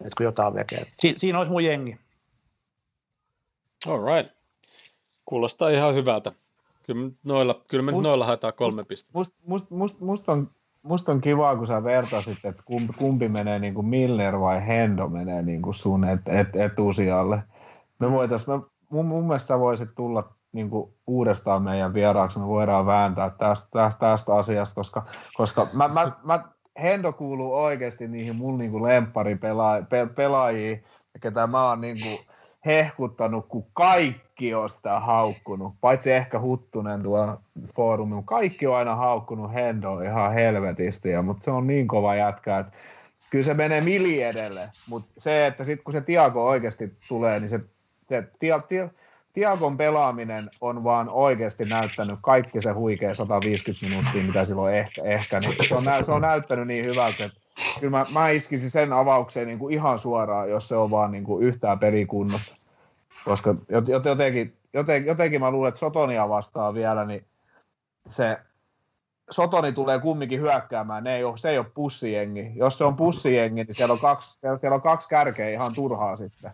et 0.04 0.14
kun 0.14 0.24
jotain 0.24 0.54
vekee. 0.54 0.86
Si- 0.98 1.14
siinä 1.16 1.38
olisi 1.38 1.52
mun 1.52 1.64
jengi. 1.64 1.98
All 3.88 4.04
right. 4.04 4.34
Kuulostaa 5.24 5.68
ihan 5.68 5.94
hyvältä. 5.94 6.32
Kyllä 6.82 7.10
noilla, 7.24 7.62
kyllä 7.68 7.82
me 7.82 7.92
must, 7.92 8.02
noilla 8.02 8.26
haetaan 8.26 8.52
kolme 8.52 8.82
pistettä. 8.88 9.18
Must, 9.18 9.34
must, 9.46 9.70
must, 9.70 10.00
must, 10.00 10.28
on, 10.28 10.50
must 10.84 11.08
on 11.08 11.20
kiva, 11.20 11.56
kun 11.56 11.66
sä 11.66 11.84
vertasit, 11.84 12.44
että 12.44 12.62
kumpi, 12.64 12.92
kumpi 12.92 13.28
menee 13.28 13.58
niin 13.58 13.74
kuin 13.74 13.86
Miller 13.86 14.40
vai 14.40 14.66
Hendo 14.66 15.08
menee 15.08 15.42
niin 15.42 15.62
kuin 15.62 15.74
sun 15.74 16.04
et, 16.04 16.20
et, 16.26 16.56
etusijalle. 16.56 17.42
Me 17.98 18.10
voitais, 18.10 18.46
me, 18.46 18.54
mun, 18.90 19.06
mun 19.06 19.26
mielestä 19.26 19.46
sä 19.46 19.58
voisit 19.58 19.88
tulla 19.96 20.34
niin 20.52 20.70
kuin, 20.70 20.92
uudestaan 21.06 21.62
meidän 21.62 21.94
vieraaksi, 21.94 22.38
me 22.38 22.46
voidaan 22.46 22.86
vääntää 22.86 23.30
tästä, 23.30 23.68
tästä, 23.72 23.98
tästä 24.00 24.34
asiasta, 24.34 24.74
koska, 24.74 25.06
koska 25.34 25.68
mä, 25.72 25.88
mä, 25.88 26.12
mä, 26.22 26.44
Hendo 26.82 27.12
kuuluu 27.12 27.54
oikeasti 27.54 28.08
niihin 28.08 28.36
mun 28.36 28.58
niin 28.58 28.82
lempparipelaajiin, 28.82 29.86
pe, 29.86 30.06
pelaajiin, 30.06 30.84
ketä 31.20 31.46
mä 31.46 31.68
oon 31.68 31.80
niin 31.80 31.96
kuin, 32.02 32.33
hehkuttanut, 32.66 33.46
kun 33.48 33.66
kaikki 33.72 34.54
on 34.54 34.70
sitä 34.70 35.00
haukkunut, 35.00 35.74
paitsi 35.80 36.12
ehkä 36.12 36.40
Huttunen 36.40 37.02
tuo 37.02 37.36
foorumi, 37.76 38.22
kaikki 38.24 38.66
on 38.66 38.76
aina 38.76 38.96
haukkunut 38.96 39.54
Hendo 39.54 40.00
ihan 40.00 40.32
helvetisti, 40.32 41.10
ja, 41.10 41.22
mutta 41.22 41.44
se 41.44 41.50
on 41.50 41.66
niin 41.66 41.88
kova 41.88 42.14
jätkä, 42.14 42.58
että 42.58 42.72
kyllä 43.30 43.44
se 43.44 43.54
menee 43.54 43.80
mili 43.80 44.22
edelle, 44.22 44.60
mutta 44.88 45.08
se, 45.18 45.46
että 45.46 45.64
sitten 45.64 45.84
kun 45.84 45.92
se 45.92 46.00
Tiago 46.00 46.46
oikeasti 46.46 46.92
tulee, 47.08 47.40
niin 47.40 47.48
se, 47.48 47.60
se 48.08 48.24
tia, 48.38 48.58
tia, 48.58 48.88
Tiagon 49.34 49.76
pelaaminen 49.76 50.44
on 50.60 50.84
vaan 50.84 51.08
oikeasti 51.08 51.64
näyttänyt 51.64 52.18
kaikki 52.22 52.60
se 52.60 52.70
huikea 52.70 53.14
150 53.14 53.86
minuuttia, 53.86 54.22
mitä 54.22 54.44
silloin 54.44 54.74
ehkä, 54.74 55.02
ehkä. 55.04 55.38
Niin 55.38 55.68
se, 55.68 55.74
on, 55.74 55.84
se 56.04 56.12
on 56.12 56.22
näyttänyt 56.22 56.66
niin 56.66 56.84
hyvältä, 56.84 57.24
että 57.24 57.40
kyllä 57.80 57.98
mä, 57.98 58.04
mä 58.14 58.28
iskisin 58.28 58.70
sen 58.70 58.92
avaukseen 58.92 59.46
niin 59.46 59.58
kuin 59.58 59.74
ihan 59.74 59.98
suoraan, 59.98 60.50
jos 60.50 60.68
se 60.68 60.76
on 60.76 60.90
vaan 60.90 61.12
niin 61.12 61.24
kuin 61.24 61.44
yhtään 61.44 61.78
pelikunnossa. 61.78 62.56
Koska 63.24 63.54
jotenkin, 64.04 64.56
jotenkin, 64.72 65.08
jotenkin 65.08 65.40
mä 65.40 65.50
luulen, 65.50 65.68
että 65.68 65.78
Sotonia 65.78 66.28
vastaa 66.28 66.74
vielä, 66.74 67.04
niin 67.04 67.24
se 68.08 68.38
Sotoni 69.30 69.72
tulee 69.72 70.00
kumminkin 70.00 70.40
hyökkäämään, 70.40 71.04
ne 71.04 71.16
ei 71.16 71.24
ole, 71.24 71.38
se 71.38 71.50
ei 71.50 71.58
ole 71.58 71.66
pussijengi. 71.74 72.52
Jos 72.54 72.78
se 72.78 72.84
on 72.84 72.96
pussijengi, 72.96 73.64
niin 73.64 73.74
siellä 73.74 73.92
on 73.92 73.98
kaksi, 73.98 74.40
siellä 74.60 74.74
on 74.74 74.82
kaksi 74.82 75.08
kärkeä 75.08 75.50
ihan 75.50 75.74
turhaa 75.74 76.16
sitten. 76.16 76.50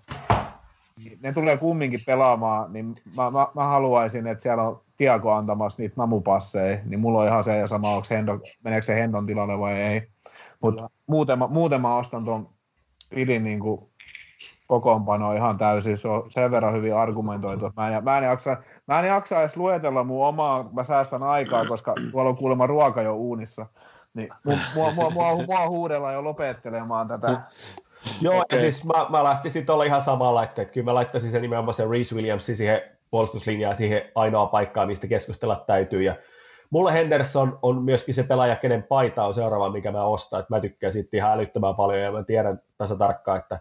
Ne 1.20 1.32
tulee 1.32 1.56
kumminkin 1.56 2.00
pelaamaan, 2.06 2.72
niin 2.72 2.94
mä, 3.16 3.30
mä, 3.30 3.46
mä 3.54 3.64
haluaisin, 3.66 4.26
että 4.26 4.42
siellä 4.42 4.62
on 4.62 4.80
Tiago 4.96 5.32
antamassa 5.32 5.82
niitä 5.82 5.94
namupasseja, 5.96 6.78
niin 6.84 7.00
mulla 7.00 7.20
on 7.20 7.26
ihan 7.26 7.44
se 7.44 7.58
ja 7.58 7.66
sama, 7.66 7.94
onko 7.94 8.06
Hendo, 8.10 8.38
meneekö 8.64 8.86
se 8.86 8.94
Hendon 8.94 9.26
tilalle 9.26 9.58
vai 9.58 9.74
ei. 9.74 10.08
Mutta 10.62 10.90
muuten, 11.06 11.38
muuten 11.48 11.80
mä 11.80 11.96
ostan 11.96 12.24
tuon 12.24 12.48
pilin 13.14 13.44
niin 13.44 13.60
kuin 13.60 13.90
kokoonpano 14.66 15.32
ihan 15.32 15.58
täysin. 15.58 15.98
Se 15.98 16.08
on 16.08 16.30
sen 16.30 16.50
verran 16.50 16.74
hyvin 16.74 16.94
argumentoitu. 16.94 17.72
Mä 17.76 17.96
en, 17.96 18.04
mä 18.04 18.18
en, 18.18 18.24
jaksa, 18.24 18.56
mä 18.86 19.00
en 19.00 19.06
jaksa 19.06 19.40
edes 19.40 19.56
luetella 19.56 20.04
mun 20.04 20.26
omaa, 20.26 20.70
mä 20.72 20.84
säästän 20.84 21.22
aikaa, 21.22 21.64
koska 21.64 21.94
tuolla 22.10 22.30
on 22.30 22.36
kuulemma 22.36 22.66
ruoka 22.66 23.02
jo 23.02 23.14
uunissa. 23.14 23.66
Niin 24.14 24.28
mua, 24.44 24.56
mua, 24.74 24.92
mua, 24.92 25.10
mua, 25.10 25.44
mua 25.46 25.68
huudella 25.68 26.12
jo 26.12 26.24
lopettelemaan 26.24 27.08
tätä. 27.08 27.40
Joo, 28.20 28.34
okay. 28.34 28.58
ja 28.58 28.58
siis 28.58 28.84
mä, 28.84 29.06
mä 29.08 29.24
lähtisin 29.24 29.66
tuolla 29.66 29.84
ihan 29.84 30.02
samalla, 30.02 30.44
että 30.44 30.64
kyllä 30.64 30.84
mä 30.84 30.94
laittaisin 30.94 31.30
sen 31.30 31.42
nimenomaan 31.42 31.74
sen 31.74 31.90
Reese 31.90 32.14
Williamsin 32.14 32.56
siihen 32.56 32.82
puolustuslinjaan, 33.10 33.76
siihen 33.76 34.02
ainoa 34.14 34.46
paikkaan, 34.46 34.88
mistä 34.88 35.06
keskustella 35.06 35.64
täytyy. 35.66 36.02
Ja 36.02 36.16
mulle 36.70 36.92
Henderson 36.92 37.58
on 37.62 37.82
myöskin 37.82 38.14
se 38.14 38.22
pelaaja, 38.22 38.56
kenen 38.56 38.82
paita 38.82 39.24
on 39.24 39.34
seuraava, 39.34 39.70
mikä 39.70 39.92
mä 39.92 40.04
ostan. 40.04 40.40
Että 40.40 40.54
mä 40.54 40.60
tykkään 40.60 40.92
siitä 40.92 41.16
ihan 41.16 41.32
älyttömän 41.32 41.74
paljon 41.74 42.00
ja 42.00 42.12
mä 42.12 42.22
tiedän 42.22 42.62
tasa 42.76 42.96
tarkkaan, 42.96 43.38
että, 43.38 43.60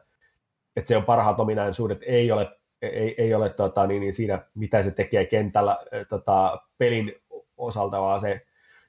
että 0.76 0.88
se 0.88 0.98
on 0.98 1.04
parhaat 1.04 1.40
ominaisuudet, 1.40 2.00
ei 2.02 2.32
ole, 2.32 2.52
ei, 2.82 3.16
ei 3.18 3.34
ole 3.34 3.50
tota, 3.50 3.88
niin, 3.88 4.02
niin 4.02 4.14
siinä, 4.14 4.42
mitä 4.56 4.84
se 4.84 4.92
tekee 4.92 5.26
kentällä 5.26 5.78
tota, 6.10 6.62
pelin 6.78 7.16
osalta, 7.58 8.02
vaan 8.02 8.22
se 8.22 8.42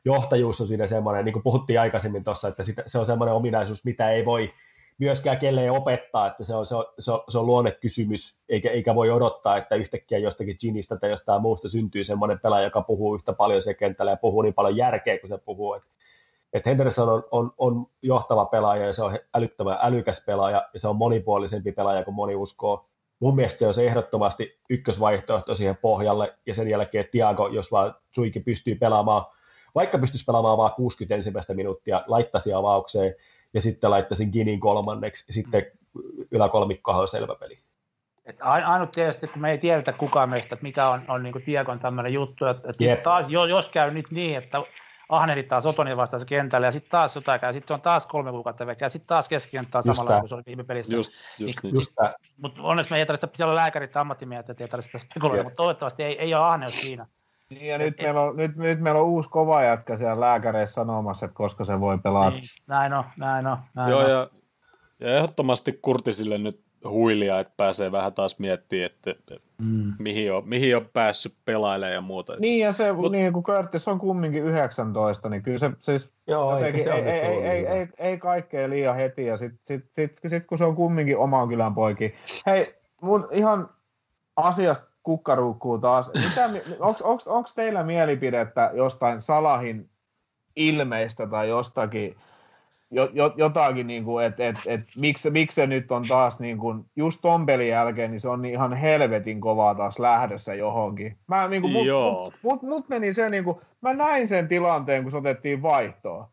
johtajuus 0.05 0.61
on 0.61 0.67
siinä 0.67 0.87
semmoinen, 0.87 1.25
niin 1.25 1.33
kuin 1.33 1.43
puhuttiin 1.43 1.81
aikaisemmin 1.81 2.25
tuossa, 2.25 2.49
että 2.49 2.63
sitä, 2.63 2.83
se 2.87 2.99
on 2.99 3.07
semmoinen 3.07 3.35
ominaisuus, 3.35 3.85
mitä 3.85 4.11
ei 4.11 4.25
voi 4.25 4.53
myöskään 5.01 5.39
kelleen 5.39 5.73
opettaa, 5.73 6.27
että 6.27 6.45
se 6.45 6.55
on, 6.55 6.67
se 6.67 6.75
on, 6.75 6.85
se 6.99 7.13
on, 7.13 7.21
se 7.29 7.39
on 7.39 7.47
luonnekysymys, 7.47 8.43
eikä, 8.49 8.71
eikä 8.71 8.95
voi 8.95 9.11
odottaa, 9.11 9.57
että 9.57 9.75
yhtäkkiä 9.75 10.19
jostakin 10.19 10.57
Ginistä 10.61 10.97
tai 10.97 11.11
jostain 11.11 11.43
muusta 11.43 11.69
syntyy 11.69 12.05
semmoinen 12.05 12.41
pelaaja, 12.41 12.65
joka 12.65 12.83
puhuu 12.83 13.15
yhtä 13.15 13.33
paljon 13.33 13.63
se 13.63 13.75
kentällä 13.75 14.13
ja 14.13 14.17
puhuu 14.17 14.43
niin 14.43 14.55
paljon 14.55 14.77
järkeä 14.77 15.19
kuin 15.19 15.29
se 15.29 15.39
puhuu. 15.39 15.75
Että 15.75 15.89
et 16.53 16.67
Henderson 16.67 17.09
on, 17.09 17.25
on, 17.31 17.53
on, 17.59 17.87
johtava 18.03 18.45
pelaaja 18.45 18.87
ja 18.87 18.93
se 18.93 19.03
on 19.03 19.19
älyttömän 19.35 19.79
älykäs 19.83 20.25
pelaaja 20.27 20.69
ja 20.75 20.81
se 20.81 20.89
on 20.89 20.97
monipuolisempi 20.97 21.73
pelaaja 21.73 22.05
kuin 22.05 22.15
moni 22.15 22.35
uskoo. 22.35 22.89
Mun 23.21 23.37
mielestä 23.37 23.59
se 23.59 23.67
on 23.67 23.75
se 23.75 23.87
ehdottomasti 23.87 24.59
ykkösvaihtoehto 24.71 25.55
siihen 25.55 25.77
pohjalle 25.77 26.35
ja 26.47 26.55
sen 26.55 26.69
jälkeen 26.69 27.09
Tiago, 27.11 27.49
jos 27.49 27.73
vaan 27.73 27.95
Suiki 28.15 28.41
pystyy 28.41 28.75
pelaamaan, 28.75 29.25
vaikka 29.75 29.99
pystyisi 29.99 30.25
pelaamaan 30.25 30.59
vain 30.59 30.73
60 30.73 31.15
ensimmäistä 31.15 31.55
minuuttia, 31.55 32.05
laittaisi 32.07 32.53
avaukseen– 32.53 33.15
ja 33.55 33.61
sitten 33.61 33.91
laittaisin 33.91 34.31
Ginin 34.33 34.61
kolmanneksi, 34.61 35.25
ja 35.29 35.33
sitten 35.33 35.67
yläkolmikkohan 36.31 37.01
on 37.01 37.09
selvä 37.09 37.35
peli. 37.35 37.59
Et 38.25 38.37
ainut 38.41 38.91
tietysti, 38.91 39.29
kun 39.29 39.43
me 39.43 39.51
ei 39.51 39.59
tiedetä 39.59 39.93
kukaan 39.93 40.31
meistä, 40.31 40.55
että 40.55 40.63
mikä 40.63 40.89
on, 40.89 41.01
on 41.09 41.23
niin 41.23 41.43
Tiekon 41.45 41.81
tämmöinen 41.81 42.13
juttu, 42.13 42.47
että, 42.47 42.69
että 42.69 43.03
taas, 43.03 43.27
jos 43.29 43.69
käy 43.69 43.91
nyt 43.91 44.11
niin, 44.11 44.37
että 44.37 44.63
ahnehditaan 45.09 45.63
Sotonin 45.63 45.97
vastaansa 45.97 46.27
kentälle 46.27 46.67
ja 46.67 46.73
sitten 46.73 46.91
taas 46.91 47.15
jotain 47.15 47.41
käy, 47.41 47.53
sitten 47.53 47.75
on 47.75 47.81
taas 47.81 48.07
kolme 48.07 48.31
kuukautta 48.31 48.67
vekä 48.67 48.85
ja 48.85 48.89
sitten 48.89 49.07
taas 49.07 49.29
keskikenttä 49.29 49.83
samalla 49.83 50.21
kuin 50.21 50.29
se 50.29 50.35
oli 50.35 50.43
viime 50.47 50.65
pelissä. 50.65 50.97
Just, 50.97 51.13
just, 51.39 51.63
niin, 51.63 51.75
just 51.75 51.93
Mutta 52.37 52.63
onneksi 52.63 52.91
me 52.91 52.99
ei 52.99 53.07
tarvitse, 53.07 53.29
siellä 53.37 53.51
on 53.51 53.57
lääkärit 53.57 53.95
ja 53.95 54.01
ammattimiehet, 54.01 54.51
että 54.51 54.65
ei 54.65 54.69
tarvitse 54.69 54.99
spekuloida, 54.99 55.43
mutta 55.43 55.57
toivottavasti 55.57 56.03
ei, 56.03 56.19
ei 56.19 56.35
ole 56.35 56.45
ahneus 56.45 56.81
siinä. 56.81 57.07
Niin 57.51 57.67
ja 57.67 57.79
nyt, 57.79 57.95
meillä 58.03 58.21
on, 58.21 58.37
nyt, 58.37 58.57
nyt 58.57 58.81
meillä 58.81 59.01
on 59.01 59.07
uusi 59.07 59.31
kova 59.31 59.63
jätkä 59.63 59.97
siellä 59.97 60.21
lääkäreissä 60.21 60.75
sanomassa, 60.75 61.27
että 61.27 61.37
koska 61.37 61.65
se 61.65 61.81
voi 61.81 61.99
pelata. 61.99 62.31
Niin, 62.31 62.43
näin 62.67 62.93
on, 62.93 63.05
näin 63.17 63.47
on. 63.47 63.57
Näin 63.75 63.91
Joo, 63.91 64.01
on. 64.01 64.11
Ja, 64.11 64.29
ja 65.01 65.17
ehdottomasti 65.17 65.79
Kurtisille 65.83 66.39
nyt 66.39 66.61
huilia, 66.85 67.41
että 67.41 67.53
pääsee 67.57 67.93
vähän 67.93 68.13
taas 68.13 68.39
miettimään, 68.39 68.87
että, 68.87 69.11
että 69.11 69.35
mm. 69.59 69.93
mihin, 69.99 70.33
on, 70.33 70.49
mihin 70.49 70.77
on 70.77 70.89
päässyt 70.93 71.35
pelailemaan 71.45 71.95
ja 71.95 72.01
muuta. 72.01 72.37
Niin, 72.39 72.59
ja 72.59 72.73
se, 72.73 72.93
Mut, 72.93 73.13
niin 73.13 73.33
kun 73.33 73.43
Curtis 73.43 73.89
on 73.89 73.99
kumminkin 73.99 74.45
19, 74.45 75.29
niin 75.29 75.43
kyllä 75.43 75.59
se 75.59 75.71
siis 75.81 76.11
Joo, 76.27 76.57
jotenkin, 76.57 76.85
se 76.85 76.93
ei, 76.93 77.03
ei, 77.03 77.21
ei, 77.21 77.47
ei, 77.47 77.67
ei, 77.67 77.89
ei, 77.99 78.19
kaikkea 78.19 78.71
liian 78.71 78.97
heti, 78.97 79.27
ja 79.27 79.37
sitten 79.37 79.79
sit, 79.79 79.91
sit, 79.95 80.31
sit, 80.31 80.47
kun 80.47 80.59
se 80.59 80.65
on 80.65 80.77
kumminkin 80.77 81.19
oman 81.19 81.49
kylän 81.49 81.75
poiki. 81.75 82.15
Hei, 82.47 82.67
mun 83.03 83.29
ihan 83.33 83.69
asiasta 84.37 84.90
kukkaruukkuu 85.03 85.79
taas. 85.79 86.11
Onko 87.27 87.51
teillä 87.55 87.83
mielipidettä 87.83 88.71
jostain 88.75 89.21
Salahin 89.21 89.91
ilmeistä 90.57 91.27
tai 91.27 91.49
jostakin, 91.49 92.17
jo, 92.91 93.09
jo, 93.13 93.33
jotakin, 93.37 93.87
niin 93.87 94.05
kuin, 94.05 94.25
että 94.25 94.49
et, 94.49 94.57
et, 94.67 94.81
miksi, 95.01 95.31
miksi 95.31 95.55
se 95.55 95.67
nyt 95.67 95.93
on 95.93 96.09
taas, 96.09 96.41
niin 96.41 96.59
kuin, 96.59 96.85
just 96.97 97.19
ton 97.23 97.47
pelin 97.47 97.69
jälkeen, 97.69 98.11
niin 98.11 98.21
se 98.21 98.29
on 98.29 98.43
niin 98.43 98.55
ihan 98.55 98.73
helvetin 98.73 99.41
kovaa 99.41 99.75
taas 99.75 99.99
lähdössä 99.99 100.55
johonkin. 100.55 101.17
Mä, 101.27 101.49
niin 101.49 101.63
kuin, 101.63 101.73
mut, 101.73 101.87
mut, 102.23 102.35
mut, 102.43 102.63
mut, 102.63 102.89
meni 102.89 103.13
se, 103.13 103.31
niin 103.31 103.45
kuin, 103.45 103.57
mä 103.81 103.95
näin 103.95 104.29
sen 104.29 104.49
tilanteen, 104.49 105.03
kun 105.03 105.13
se 105.13 105.19
otettiin 105.19 105.63
vaihtoon. 105.63 106.27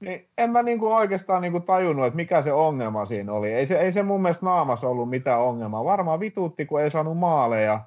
Niin 0.00 0.28
en 0.38 0.50
mä 0.50 0.62
niinku 0.62 0.92
oikeastaan 0.92 1.42
niinku 1.42 1.60
tajunnut, 1.60 2.06
että 2.06 2.16
mikä 2.16 2.42
se 2.42 2.52
ongelma 2.52 3.06
siinä 3.06 3.32
oli. 3.32 3.52
Ei 3.52 3.66
se, 3.66 3.78
ei 3.78 3.92
se 3.92 4.02
mun 4.02 4.22
mielestä 4.22 4.46
naamassa 4.46 4.88
ollut 4.88 5.10
mitään 5.10 5.40
ongelmaa. 5.40 5.84
Varmaan 5.84 6.20
vituutti, 6.20 6.66
kun 6.66 6.80
ei 6.80 6.90
saanut 6.90 7.18
maaleja. 7.18 7.80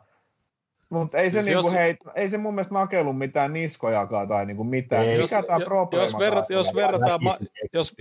Mutta 0.90 1.18
ei, 1.18 1.30
se 1.30 1.34
siis 1.34 1.46
niinku, 1.46 1.68
jos... 1.68 1.74
hei, 1.74 1.96
ei 2.16 2.30
se 2.30 2.38
mun 2.38 2.56
mielestä 2.56 2.74
nakelu 2.74 3.14
mitään 3.14 3.54
niskojakaan 3.54 4.28
tai 4.28 4.46
niinku 4.46 4.64
mitään. 4.64 5.06
Ei, 5.06 5.22
Mikä 5.22 5.44
tämä 5.44 5.60
probleema 5.60 6.06
jos, 6.06 6.20
verrat, 6.20 6.50
jos, 6.50 6.76
verrataan, 6.76 7.24
ma, 7.24 7.38
jos, 7.74 7.96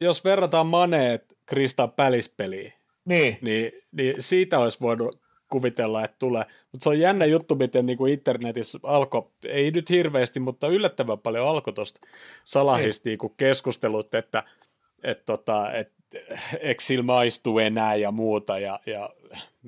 jos 0.00 0.24
verrataan 0.24 0.66
Maneet 0.66 1.36
Krista 1.46 1.88
Pälispeliin, 1.88 2.72
niin. 3.04 3.38
Niin, 3.42 3.72
niin 3.92 4.14
siitä 4.18 4.58
olisi 4.58 4.80
voinut 4.80 5.22
kuvitella, 5.52 6.04
että 6.04 6.16
tulee. 6.18 6.44
Mutta 6.72 6.84
se 6.84 6.90
on 6.90 6.98
jännä 6.98 7.24
juttu, 7.24 7.54
miten 7.54 7.86
niin 7.86 7.98
kuin 7.98 8.12
internetissä 8.12 8.78
alkoi, 8.82 9.30
ei 9.44 9.70
nyt 9.70 9.90
hirveästi, 9.90 10.40
mutta 10.40 10.68
yllättävän 10.68 11.18
paljon 11.18 11.48
alkoi 11.48 11.72
tuosta 11.72 12.00
salahista 12.44 13.08
niin 13.08 13.18
keskustelut, 13.36 14.14
että 14.14 14.42
et 15.02 15.24
tota, 15.26 15.72
et, 15.72 15.92
eikö 16.60 16.82
sillä 16.82 17.02
maistu 17.02 17.58
enää 17.58 17.94
ja 17.94 18.10
muuta, 18.10 18.58
ja, 18.58 18.80
ja 18.86 19.10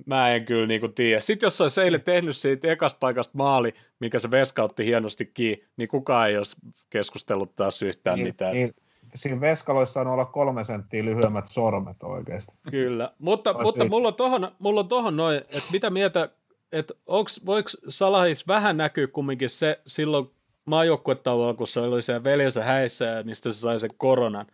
mä 0.07 0.29
en 0.29 0.45
kyllä 0.45 0.67
niin 0.67 0.81
kuin 0.81 0.95
tiedä. 0.95 1.21
Sitten 1.21 1.47
jos 1.47 1.61
olisi 1.61 1.83
eilen 1.83 2.03
tehnyt 2.03 2.37
siitä 2.37 2.73
ekasta 2.73 2.99
paikasta 2.99 3.39
maali, 3.39 3.75
mikä 4.01 4.19
se 4.19 4.31
veskautti 4.31 4.85
hienosti 4.85 5.27
kiinni, 5.27 5.65
niin 5.77 5.89
kukaan 5.89 6.29
ei 6.29 6.39
olisi 6.39 6.57
keskustellut 6.91 7.57
taas 7.57 7.83
yhtään 7.83 8.17
niin, 8.17 8.27
mitään. 8.27 8.53
Niin, 8.53 8.75
siinä 9.15 9.41
veskaloissa 9.41 10.01
on 10.01 10.07
olla 10.07 10.25
kolme 10.25 10.65
senttiä 10.65 11.05
lyhyemmät 11.05 11.47
sormet 11.47 12.03
oikeasti. 12.03 12.53
Kyllä, 12.71 13.13
mutta, 13.19 13.63
mutta 13.63 13.89
mulla 13.89 14.09
on 14.09 14.15
tohon, 14.15 14.53
mulla 14.59 14.81
on 14.81 14.89
tohon 14.89 15.17
noin, 15.17 15.37
että 15.37 15.73
mitä 15.73 15.91
mieltä, 15.91 16.29
että 16.73 16.95
onks, 17.07 17.47
voiko 17.47 17.69
Salahis 17.89 18.49
vähän 18.49 18.77
näkyä 18.77 19.07
kumminkin 19.07 19.49
se 19.49 19.81
silloin 19.87 20.31
maajoukkuetauolla, 20.65 21.55
kun 21.55 21.67
se 21.67 21.81
oli 21.81 22.03
siellä 22.03 22.25
veljensä 22.25 22.65
häissä 22.65 23.05
ja 23.05 23.23
mistä 23.23 23.53
se 23.53 23.59
sai 23.59 23.79
sen 23.79 23.91
koronan, 23.97 24.47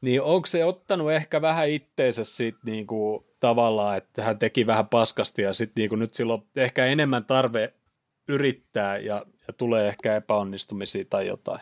niin 0.00 0.22
onko 0.22 0.46
se 0.46 0.64
ottanut 0.64 1.12
ehkä 1.12 1.42
vähän 1.42 1.68
itteensä 1.68 2.24
siitä 2.24 2.58
niin 2.64 2.86
kuin, 2.86 3.24
tavallaan, 3.40 3.96
että 3.96 4.24
hän 4.24 4.38
teki 4.38 4.66
vähän 4.66 4.88
paskasti 4.88 5.42
ja 5.42 5.52
sitten 5.52 5.88
niin 5.90 5.98
nyt 5.98 6.14
silloin 6.14 6.42
ehkä 6.56 6.86
enemmän 6.86 7.24
tarve 7.24 7.74
yrittää 8.28 8.98
ja, 8.98 9.22
ja 9.48 9.52
tulee 9.52 9.88
ehkä 9.88 10.16
epäonnistumisia 10.16 11.04
tai 11.10 11.26
jotain. 11.26 11.60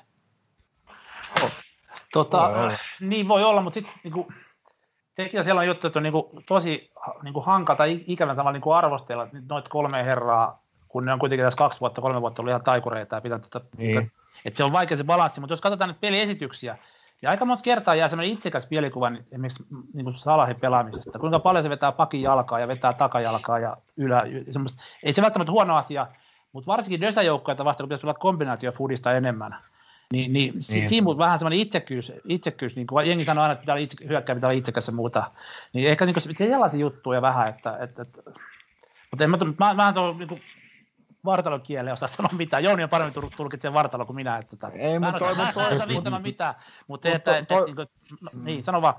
Oh. 1.42 1.50
Tota, 2.12 2.48
no, 2.48 2.72
niin 3.00 3.28
voi 3.28 3.44
olla, 3.44 3.62
mutta 3.62 3.80
sitten 3.80 3.94
niin 4.04 4.26
sekin 5.16 5.44
siellä 5.44 5.60
on 5.60 5.66
juttu, 5.66 5.86
että 5.86 5.98
on 5.98 6.02
niin 6.02 6.12
kuin, 6.12 6.44
tosi 6.46 6.90
niin 7.22 7.34
kuin 7.34 7.44
hankata 7.44 7.84
ikävän 7.84 8.36
tavalla 8.36 8.58
niin 8.58 8.74
arvostella 8.74 9.28
noita 9.48 9.68
kolme 9.68 10.04
herraa 10.04 10.66
kun 10.96 11.04
ne 11.04 11.12
on 11.12 11.18
kuitenkin 11.18 11.46
tässä 11.46 11.58
kaksi 11.58 11.80
vuotta, 11.80 12.00
kolme 12.00 12.20
vuotta 12.20 12.42
ollut 12.42 12.50
ihan 12.50 12.64
taikureita 12.64 13.16
ja 13.16 13.20
pitää, 13.20 13.38
tota, 13.38 13.60
niin. 13.76 14.12
että 14.44 14.56
se 14.56 14.64
on 14.64 14.72
vaikea 14.72 14.96
se 14.96 15.04
balanssi, 15.04 15.40
mutta 15.40 15.52
jos 15.52 15.60
katsotaan 15.60 15.88
nyt 15.88 16.00
peliesityksiä, 16.00 16.78
ja 17.22 17.30
aika 17.30 17.44
monta 17.44 17.62
kertaa 17.62 17.94
jää 17.94 18.09
sellainen 18.09 18.32
itsekäs 18.32 18.70
mielikuva 18.70 19.12
esimerkiksi 19.32 19.66
niin 19.94 20.05
kuin 20.05 20.18
Salahin 20.18 20.60
pelaamisesta. 20.60 21.18
Kuinka 21.18 21.38
paljon 21.38 21.64
se 21.64 21.70
vetää 21.70 21.93
pakin 21.93 22.22
jalkaa 22.22 22.60
ja 22.60 22.68
vetää 22.68 22.93
takajalkaa 22.93 23.59
ja 23.59 23.76
ylä. 23.97 24.22
Semmoista. 24.51 24.82
Ei 25.02 25.12
se 25.12 25.22
välttämättä 25.22 25.52
huono 25.52 25.76
asia, 25.76 26.06
mutta 26.52 26.66
varsinkin 26.66 27.01
Dösa-joukkoja 27.01 27.64
vastaan, 27.64 27.84
kun 27.84 27.88
pitäisi 27.88 28.06
olla 28.06 28.14
kombinaatiofudista 28.14 29.12
enemmän. 29.12 29.56
Niin, 30.12 30.32
niin, 30.32 30.55
niin. 30.70 30.88
siinä 30.88 31.10
on 31.10 31.18
vähän 31.18 31.38
semmoinen 31.38 31.59
itsekkyys, 31.59 32.12
itsekkyys 32.24 32.76
niin 32.76 32.86
kuin 32.86 33.09
jengi 33.09 33.24
sanoo 33.24 33.43
aina, 33.43 33.52
että 33.52 33.60
pitää 33.60 33.72
olla 33.72 33.82
itse, 33.82 34.09
hyökkää, 34.09 34.34
pitää 34.34 34.48
olla 34.48 34.59
itsekäs 34.59 34.86
ja 34.86 34.93
muuta. 34.93 35.30
Niin 35.72 35.88
ehkä 35.88 36.06
niin 36.06 36.14
kuin, 36.14 36.36
sellaisia 36.38 36.80
juttuja 36.80 37.22
vähän, 37.22 37.48
että, 37.48 37.76
että, 37.80 38.02
että 38.02 38.20
mutta 39.10 39.24
en 39.24 39.30
mä, 39.30 39.36
mä, 39.36 39.74
mä, 39.74 39.74
mä 39.74 39.94
niin 40.18 40.28
kuin, 40.28 40.40
vartalon 41.27 41.61
kieleen 41.61 41.94
osaa 41.94 42.09
sanoa 42.09 42.32
mitään. 42.32 42.65
Jouni 42.65 42.82
on 42.82 42.89
paremmin 42.89 43.15
tulkitsee 43.36 43.73
vartalo 43.73 44.07
kuin 44.07 44.16
minä. 44.16 44.36
Että, 44.36 44.57
tota, 44.57 44.73
ei, 44.73 44.98
mutta 44.98 45.19
toi, 45.19 45.35
mä 45.35 45.43
en 45.43 45.77
osaa 45.77 45.89
viittämään 45.89 46.23
mitään, 46.23 46.55
mutta 46.89 47.09
se, 47.09 47.15
että, 47.15 47.36
että, 47.36 47.55
että, 47.69 47.82
että, 47.82 47.97
niin, 48.43 48.62
sano 48.62 48.82
vaan. 48.82 48.94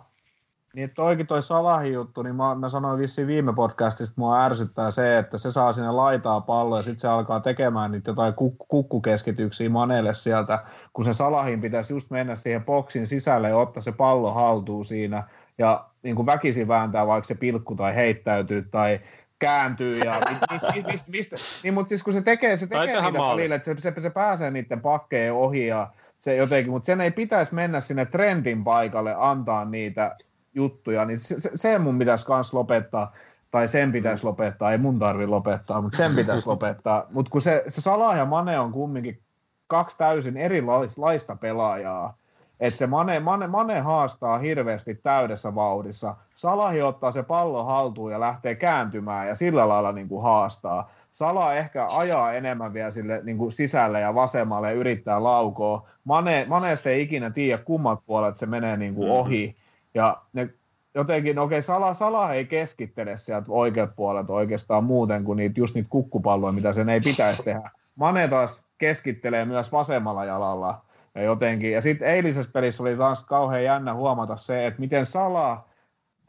Niin, 0.76 0.92
toikin 0.96 1.28
toi 1.28 1.44
Salahin 1.44 1.94
juttu, 1.94 2.22
niin 2.22 2.36
mä, 2.36 2.56
mä 2.56 2.70
sanoin 2.70 3.00
vissiin 3.00 3.28
viime 3.28 3.54
podcastista, 3.54 4.12
että 4.12 4.22
mua 4.22 4.44
ärsyttää 4.44 4.92
se, 4.92 5.18
että 5.18 5.38
se 5.38 5.52
saa 5.52 5.72
sinne 5.72 5.92
laitaa 5.92 6.42
palloa 6.42 6.80
ja 6.80 6.84
sitten 6.84 7.02
se 7.02 7.08
alkaa 7.08 7.40
tekemään 7.40 7.92
niitä 7.92 8.12
jotain 8.12 8.34
kuk- 8.34 8.66
kukkukeskityksiä 8.68 9.70
Manelle 9.70 10.14
sieltä, 10.14 10.64
kun 10.94 11.06
se 11.06 11.14
Salahin 11.14 11.62
pitäisi 11.62 11.94
just 11.94 12.12
mennä 12.12 12.36
siihen 12.36 12.66
boksin 12.66 13.08
sisälle 13.08 13.50
ja 13.50 13.58
ottaa 13.58 13.82
se 13.82 13.92
pallo 13.92 14.34
haltuun 14.34 14.86
siinä 14.86 15.24
ja 15.58 15.86
niin 16.04 16.16
kuin 16.16 16.26
väkisin 16.26 16.68
vääntää 16.68 17.08
vaikka 17.08 17.28
se 17.28 17.36
pilkku 17.36 17.76
tai 17.76 17.96
heittäytyy 17.96 18.62
tai 18.62 19.00
kääntyy 19.40 19.98
ja 19.98 20.14
mistä, 20.52 20.74
mistä, 20.92 21.12
mistä, 21.12 21.36
niin, 21.64 21.74
mutta 21.74 21.90
siis 21.90 22.04
kun 22.04 22.14
se 22.14 22.22
tekee, 22.22 22.58
se 22.58 22.68
tekee 22.68 23.02
niitä 23.02 23.20
välillä, 23.20 23.56
että 23.56 23.66
se, 23.66 23.76
se, 23.80 24.02
se, 24.02 24.10
pääsee 24.10 24.52
niiden 24.52 24.82
pakkeen 24.82 25.34
ohi 25.34 25.68
ja 25.68 25.88
se 26.18 26.36
jotenkin, 26.36 26.72
mutta 26.72 26.86
sen 26.86 27.02
ei 27.02 27.12
pitäisi 27.12 27.56
mennä 27.56 27.80
sinne 27.80 28.06
trendin 28.06 28.64
paikalle 28.64 29.16
antaa 29.18 29.66
niitä 29.66 30.16
juttuja, 30.54 31.06
niin 31.06 31.20
se, 31.20 31.42
se, 31.42 31.52
se 31.56 31.78
mun 31.78 32.00
pitäisi 32.00 32.26
myös 32.30 32.54
lopettaa, 32.54 33.16
tai 33.52 33.68
sen 33.68 33.92
pitäisi 33.92 34.24
mm. 34.24 34.28
lopettaa, 34.28 34.72
ei 34.72 34.78
mun 34.78 35.00
tarvi 35.00 35.28
lopettaa, 35.28 35.82
mutta 35.82 35.98
sen 35.98 36.16
pitäisi 36.16 36.48
lopettaa. 36.54 37.06
Mutta 37.12 37.30
kun 37.30 37.42
se, 37.42 37.64
se 37.68 37.82
Salah 37.82 38.18
ja 38.18 38.26
Mane 38.26 38.60
on 38.60 38.72
kumminkin 38.72 39.20
kaksi 39.68 39.98
täysin 39.98 40.38
erilaista 40.38 41.36
pelaajaa, 41.36 42.18
että 42.60 42.78
se 42.78 42.88
Mane, 42.88 43.20
Mane, 43.20 43.48
Mane 43.48 43.80
haastaa 43.80 44.38
hirveästi 44.38 44.96
täydessä 44.96 45.56
vauhdissa. 45.56 46.16
Salahi 46.36 46.82
ottaa 46.82 47.12
se 47.12 47.24
pallo 47.24 47.64
haltuun 47.64 48.12
ja 48.12 48.20
lähtee 48.20 48.56
kääntymään 48.56 49.28
ja 49.28 49.36
sillä 49.36 49.70
lailla 49.70 49.92
niin 49.92 50.08
kuin 50.08 50.24
haastaa. 50.24 50.92
Sala 51.12 51.54
ehkä 51.54 51.88
ajaa 51.98 52.34
enemmän 52.34 52.74
vielä 52.74 52.92
sille 52.92 53.22
niin 53.24 53.38
kuin 53.38 53.52
sisälle 53.52 54.00
ja 54.00 54.16
vasemmalle 54.16 54.68
ja 54.68 54.74
yrittää 54.74 55.24
laukoa. 55.24 55.88
Mane, 56.04 56.46
Maneesta 56.50 56.90
ei 56.90 57.02
ikinä 57.02 57.30
tiedä 57.30 57.58
kummat 57.58 58.00
puolet 58.06 58.38
se 58.38 58.46
menee 58.46 58.78
niin 58.78 58.96
kuin 58.96 59.12
ohi. 59.12 59.56
Ja 59.94 60.18
ne 60.34 60.50
jotenkin, 60.96 61.36
no 61.36 61.44
okei, 61.44 61.62
Sala, 61.62 61.94
Sala 61.94 62.34
ei 62.34 62.46
keskittele 62.46 63.18
sieltä 63.18 63.46
oikeat 63.50 63.96
puolet 63.96 64.30
oikeastaan 64.30 64.84
muuten 64.84 65.24
kuin 65.24 65.38
niitä, 65.38 65.60
just 65.60 65.76
niitä 65.76 65.90
kukkupalloja, 65.90 66.52
mitä 66.52 66.74
sen 66.74 66.90
ei 66.90 67.00
pitäisi 67.00 67.44
tehdä. 67.44 67.72
Mane 67.96 68.28
taas 68.28 68.62
keskittelee 68.78 69.46
myös 69.46 69.72
vasemmalla 69.72 70.26
jalalla 70.26 70.82
ja 71.18 71.24
jotenkin. 71.24 71.72
Ja 71.72 71.82
sitten 71.82 72.08
eilisessä 72.08 72.52
pelissä 72.52 72.84
oli 72.84 72.96
taas 72.96 73.24
kauhean 73.24 73.64
jännä 73.64 73.94
huomata 73.94 74.38
se, 74.38 74.66
että 74.66 74.80
miten 74.80 75.06
Sala 75.06 75.66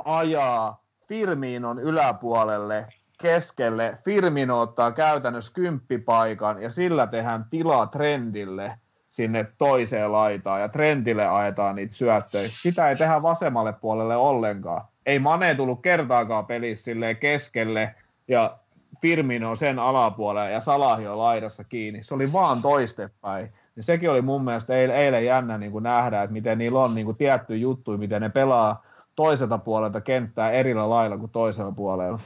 ajaa 0.04 0.82
Firminon 1.08 1.78
yläpuolelle 1.78 2.86
keskelle. 3.22 3.98
Firmino 4.04 4.60
ottaa 4.60 4.92
käytännössä 4.92 5.52
kymppipaikan 5.54 6.62
ja 6.62 6.70
sillä 6.70 7.06
tehdään 7.06 7.44
tilaa 7.50 7.86
trendille 7.86 8.78
sinne 9.10 9.46
toiseen 9.58 10.12
laitaan 10.12 10.60
ja 10.60 10.68
trendille 10.68 11.28
ajetaan 11.28 11.76
niitä 11.76 11.94
syöttöjä. 11.94 12.48
Sitä 12.48 12.88
ei 12.88 12.96
tehdä 12.96 13.22
vasemmalle 13.22 13.72
puolelle 13.72 14.16
ollenkaan. 14.16 14.84
Ei 15.06 15.18
Mane 15.18 15.54
tullut 15.54 15.82
kertaakaan 15.82 16.46
pelissä 16.46 16.90
keskelle 17.20 17.94
ja 18.28 18.58
Firmino 19.02 19.56
sen 19.56 19.78
alapuolelle 19.78 20.50
ja 20.50 20.60
Salahi 20.60 21.06
on 21.06 21.18
laidassa 21.18 21.64
kiinni. 21.64 22.02
Se 22.02 22.14
oli 22.14 22.32
vaan 22.32 22.62
toistepäin. 22.62 23.52
Ja 23.78 23.84
sekin 23.84 24.10
oli 24.10 24.22
mun 24.22 24.44
mielestä 24.44 24.76
eilen, 24.76 24.96
eilen 24.96 25.24
jännä 25.24 25.58
niin 25.58 25.72
kuin 25.72 25.82
nähdä, 25.82 26.22
että 26.22 26.32
miten 26.32 26.58
niillä 26.58 26.78
on 26.78 26.94
niin 26.94 27.04
kuin 27.04 27.16
tietty 27.16 27.56
juttu, 27.56 27.98
miten 27.98 28.22
ne 28.22 28.28
pelaa 28.28 28.82
toiselta 29.16 29.58
puolelta 29.58 30.00
kenttää 30.00 30.50
erillä 30.50 30.90
lailla 30.90 31.18
kuin 31.18 31.30
toisella 31.30 31.72
puolella. 31.72 32.20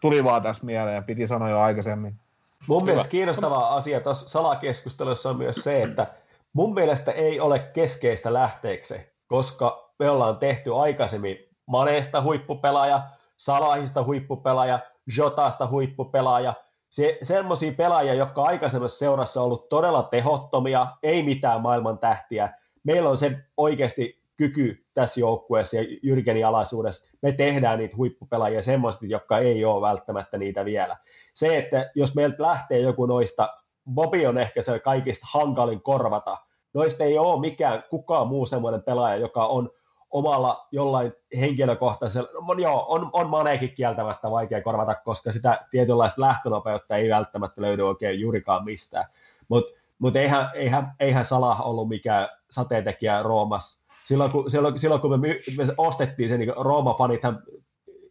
Tuli 0.00 0.24
vaan 0.24 0.42
tässä 0.42 0.66
mieleen 0.66 0.94
ja 0.94 1.02
piti 1.02 1.26
sanoa 1.26 1.48
jo 1.48 1.60
aikaisemmin. 1.60 2.14
Mun 2.66 2.82
Hyvä. 2.82 2.86
mielestä 2.86 3.10
kiinnostava 3.10 3.68
asia 3.68 4.00
tuossa 4.00 4.28
salakeskustelussa 4.28 5.30
on 5.30 5.36
myös 5.36 5.56
se, 5.56 5.82
että 5.82 6.06
mun 6.52 6.74
mielestä 6.74 7.12
ei 7.12 7.40
ole 7.40 7.58
keskeistä 7.58 8.32
lähteeksi, 8.32 8.94
koska 9.28 9.90
me 9.98 10.10
ollaan 10.10 10.36
tehty 10.36 10.74
aikaisemmin 10.74 11.38
Maneesta 11.66 12.22
huippupelaaja, 12.22 13.02
Salahista 13.36 14.04
huippupelaaja, 14.04 14.78
Jotasta 15.16 15.66
huippupelaaja– 15.66 16.54
se, 16.90 17.18
semmoisia 17.22 17.72
pelaajia, 17.72 18.14
jotka 18.14 18.42
aikaisemmassa 18.42 18.98
seurassa 18.98 19.40
on 19.40 19.44
ollut 19.46 19.68
todella 19.68 20.02
tehottomia, 20.02 20.86
ei 21.02 21.22
mitään 21.22 21.60
maailman 21.60 21.98
tähtiä. 21.98 22.52
Meillä 22.84 23.10
on 23.10 23.18
se 23.18 23.38
oikeasti 23.56 24.20
kyky 24.36 24.84
tässä 24.94 25.20
joukkueessa 25.20 25.76
ja 25.76 25.84
Jyrkenin 26.02 26.46
alaisuudessa. 26.46 27.10
Me 27.22 27.32
tehdään 27.32 27.78
niitä 27.78 27.96
huippupelaajia 27.96 28.62
semmoista, 28.62 29.06
jotka 29.06 29.38
ei 29.38 29.64
ole 29.64 29.88
välttämättä 29.88 30.38
niitä 30.38 30.64
vielä. 30.64 30.96
Se, 31.34 31.58
että 31.58 31.90
jos 31.94 32.14
meiltä 32.14 32.42
lähtee 32.42 32.78
joku 32.78 33.06
noista, 33.06 33.48
Bobi 33.94 34.26
on 34.26 34.38
ehkä 34.38 34.62
se 34.62 34.78
kaikista 34.78 35.26
hankalin 35.30 35.82
korvata. 35.82 36.38
Noista 36.74 37.04
ei 37.04 37.18
ole 37.18 37.40
mikään 37.40 37.84
kukaan 37.90 38.28
muu 38.28 38.46
semmoinen 38.46 38.82
pelaaja, 38.82 39.16
joka 39.16 39.46
on 39.46 39.70
omalla 40.10 40.66
jollain 40.72 41.12
henkilökohtaisella, 41.40 42.28
no, 42.46 42.54
joo, 42.54 42.86
on, 42.88 43.10
on 43.12 43.30
Maneekin 43.30 43.74
kieltämättä 43.74 44.30
vaikea 44.30 44.62
korvata, 44.62 44.94
koska 44.94 45.32
sitä 45.32 45.66
tietynlaista 45.70 46.20
lähtönopeutta 46.20 46.96
ei 46.96 47.10
välttämättä 47.10 47.62
löydy 47.62 47.82
oikein 47.82 48.20
juurikaan 48.20 48.64
mistään. 48.64 49.04
Mutta 49.48 49.80
mut 49.98 50.16
eihän, 50.16 50.50
eihän, 50.54 50.92
eihän 51.00 51.24
Salah 51.24 51.66
ollut 51.66 51.88
mikään 51.88 52.28
sateentekijä 52.50 53.22
Roomassa. 53.22 53.80
Silloin 54.04 54.30
kun, 54.30 54.50
silloin, 54.50 54.78
silloin 54.78 55.00
kun 55.00 55.20
me, 55.20 55.28
me 55.56 55.64
ostettiin 55.76 56.28
se, 56.28 56.38
niin 56.38 56.52
Rooma-fanithan 56.56 57.42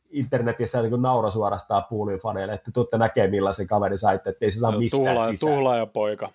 internetissä 0.09 0.81
niin 0.81 1.01
naura 1.01 1.30
suorastaan 1.30 1.84
puulin 1.89 2.19
faneille, 2.19 2.53
että 2.53 2.71
tuutte 2.71 2.97
näkemään 2.97 3.31
millaisen 3.31 3.67
kaveri 3.67 3.97
saitte, 3.97 4.30
että 4.30 4.45
ei 4.45 4.51
se 4.51 4.59
saa 4.59 4.77
mistään 4.77 5.03
tuhlaa, 5.03 5.31
sisään. 5.31 5.53
Tuhlaaja 5.53 5.85
poika. 5.85 6.30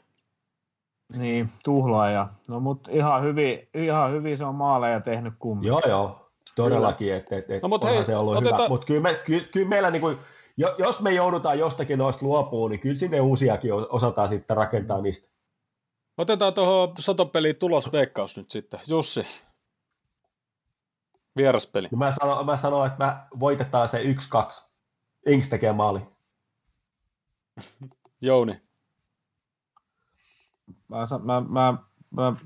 Niin, 1.13 1.53
tuhlaaja. 1.65 2.29
No 2.49 2.61
mutta 2.61 2.91
ihan 2.91 3.23
hyvin, 3.23 3.69
ihan 3.75 4.13
hyvin 4.13 4.39
se 4.39 4.45
on 4.45 4.55
maaleja 4.55 5.01
tehnyt 5.01 5.35
kumminkin. 5.39 5.69
Joo, 5.69 5.81
joo. 5.89 6.31
Todellakin, 6.57 7.15
että 7.15 7.37
et, 7.37 7.51
et, 7.51 7.63
no, 7.63 7.69
mutta 7.69 7.87
hei, 7.87 8.05
se 8.05 8.17
ollut 8.17 8.37
oteta... 8.37 8.57
hyvä. 8.57 8.69
Mutta 8.69 8.87
kyllä, 8.87 9.01
me, 9.01 9.15
kyllä, 9.15 9.45
kyllä 9.53 9.69
meillä, 9.69 9.91
niin 9.91 10.01
kuin, 10.01 10.19
jos 10.79 11.03
me 11.03 11.13
joudutaan 11.13 11.59
jostakin 11.59 11.99
noista 11.99 12.27
luopuun, 12.27 12.71
niin 12.71 12.81
kyllä 12.81 12.97
sinne 12.97 13.21
uusiakin 13.21 13.73
osataan 13.73 14.29
sitten 14.29 14.57
rakentaa 14.57 15.01
niistä. 15.01 15.35
Otetaan 16.19 16.55
tuohon 16.55 16.95
sotopeliin 16.99 17.57
tulosveikkaus 17.57 18.37
nyt 18.37 18.51
sitten. 18.51 18.81
Jussi, 18.87 19.25
vieraspeli. 21.37 21.89
No 21.91 21.99
mä, 21.99 22.13
sanon, 22.13 22.47
mä 22.47 22.57
sanon, 22.57 22.87
että 22.87 23.05
mä 23.05 23.27
voitetaan 23.41 23.89
se 23.89 24.03
1-2. 24.03 24.05
Inks 25.27 25.49
tekee 25.49 25.73
maali. 25.73 26.01
Jouni. 28.21 28.64
Mä, 30.89 30.99
mä, 31.23 31.43
mä, 31.49 31.75
mä 32.11 32.37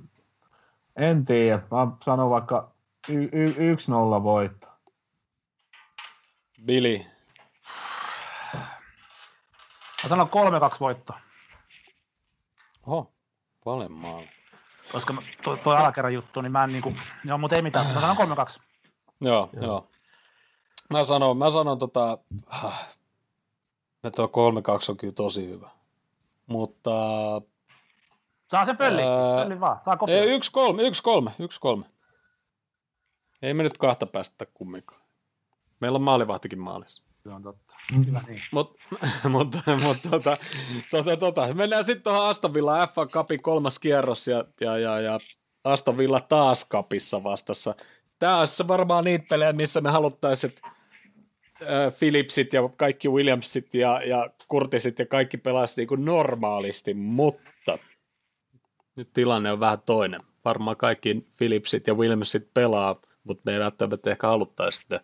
en 0.96 1.24
tiedä. 1.24 1.56
Mä 1.70 1.96
sanon 2.04 2.30
vaikka 2.30 2.72
y- 3.08 3.28
y- 3.32 3.74
1-0 3.74 4.22
voitto. 4.22 4.68
Billy. 6.66 7.04
Mä 10.02 10.08
sanon 10.08 10.28
3-2 10.28 10.30
voitto. 10.80 11.12
Oho, 12.86 13.12
paljon 13.64 13.92
maali. 13.92 14.28
Koska 14.92 15.14
tuo, 15.42 15.56
tuo 15.56 15.74
alakerran 15.74 16.14
juttu, 16.14 16.40
niin 16.40 16.52
mä 16.52 16.64
en 16.64 16.72
niinku, 16.72 16.94
joo, 17.24 17.38
mutta 17.38 17.56
ei 17.56 17.62
mitään. 17.62 17.86
Mä 17.94 18.00
sanon 18.00 18.16
3-2. 18.16 18.60
Joo, 19.20 19.50
joo. 19.52 19.64
joo. 19.64 19.88
Mä 20.90 21.04
sanon, 21.04 21.36
mä 21.36 21.50
sanon 21.50 21.78
tota, 21.78 22.18
että 24.04 24.28
tuo 24.28 24.52
3-2 24.52 24.90
on 24.90 24.96
kyllä 24.96 25.12
tosi 25.12 25.48
hyvä. 25.48 25.70
Mutta 26.46 26.90
Saa 28.50 28.66
se 28.66 28.74
pölli, 28.74 29.02
Ää, 29.02 29.44
pölli 29.44 29.60
vaan. 29.60 29.80
Saa 29.84 29.96
kopio. 29.96 30.22
Ei, 30.22 30.30
yksi 30.30 30.52
kolme, 30.52 30.82
yksi 30.82 31.02
kolme, 31.02 31.30
yksi 31.38 31.60
kolme. 31.60 31.84
Ei 33.42 33.54
me 33.54 33.62
nyt 33.62 33.78
kahta 33.78 34.06
päästä 34.06 34.46
kumminkaan. 34.54 35.00
Meillä 35.80 35.96
on 35.96 36.02
maalivahtikin 36.02 36.58
maalissa. 36.58 37.04
Se 37.22 37.28
on 37.28 37.42
totta. 37.42 37.74
Kyllä 38.04 38.20
niin. 38.28 38.42
Mutta 38.52 38.78
mut, 39.28 39.56
mut, 39.82 39.96
tota, 40.10 40.36
tota, 40.90 41.16
tota. 41.16 41.54
mennään 41.54 41.84
sitten 41.84 42.02
tuohon 42.02 42.26
Aston 42.26 42.54
Villa 42.54 42.86
FA 42.86 43.06
Cupin 43.06 43.42
kolmas 43.42 43.78
kierros 43.78 44.28
ja, 44.28 44.44
ja, 44.60 44.78
ja, 44.78 45.00
ja 45.00 45.20
Aston 45.64 45.98
Villa 45.98 46.20
taas 46.20 46.64
kapissa 46.64 47.24
vastassa. 47.24 47.74
Tämä 48.18 48.38
olisi 48.38 48.68
varmaan 48.68 49.04
niitä 49.04 49.26
pelejä, 49.28 49.52
missä 49.52 49.80
me 49.80 49.90
haluttaisiin, 49.90 50.52
että 50.52 50.70
Philipsit 51.98 52.52
ja 52.52 52.68
kaikki 52.76 53.08
Williamsit 53.08 53.74
ja, 53.74 54.02
ja 54.02 54.30
Kurtisit 54.48 54.98
ja 54.98 55.06
kaikki 55.06 55.36
pelasi 55.36 55.80
niin 55.80 55.88
kuin 55.88 56.04
normaalisti, 56.04 56.94
mutta 56.94 57.50
nyt 58.98 59.12
tilanne 59.12 59.52
on 59.52 59.60
vähän 59.60 59.78
toinen. 59.86 60.20
Varmaan 60.44 60.76
kaikki 60.76 61.26
Philipsit 61.38 61.86
ja 61.86 61.94
Williamsit 61.94 62.54
pelaa, 62.54 62.96
mutta 63.24 63.42
ne 63.46 63.52
ei 63.52 63.60
välttämättä 63.60 64.10
ehkä 64.10 64.26
haluttaisi 64.26 64.82
sitä. 64.82 65.00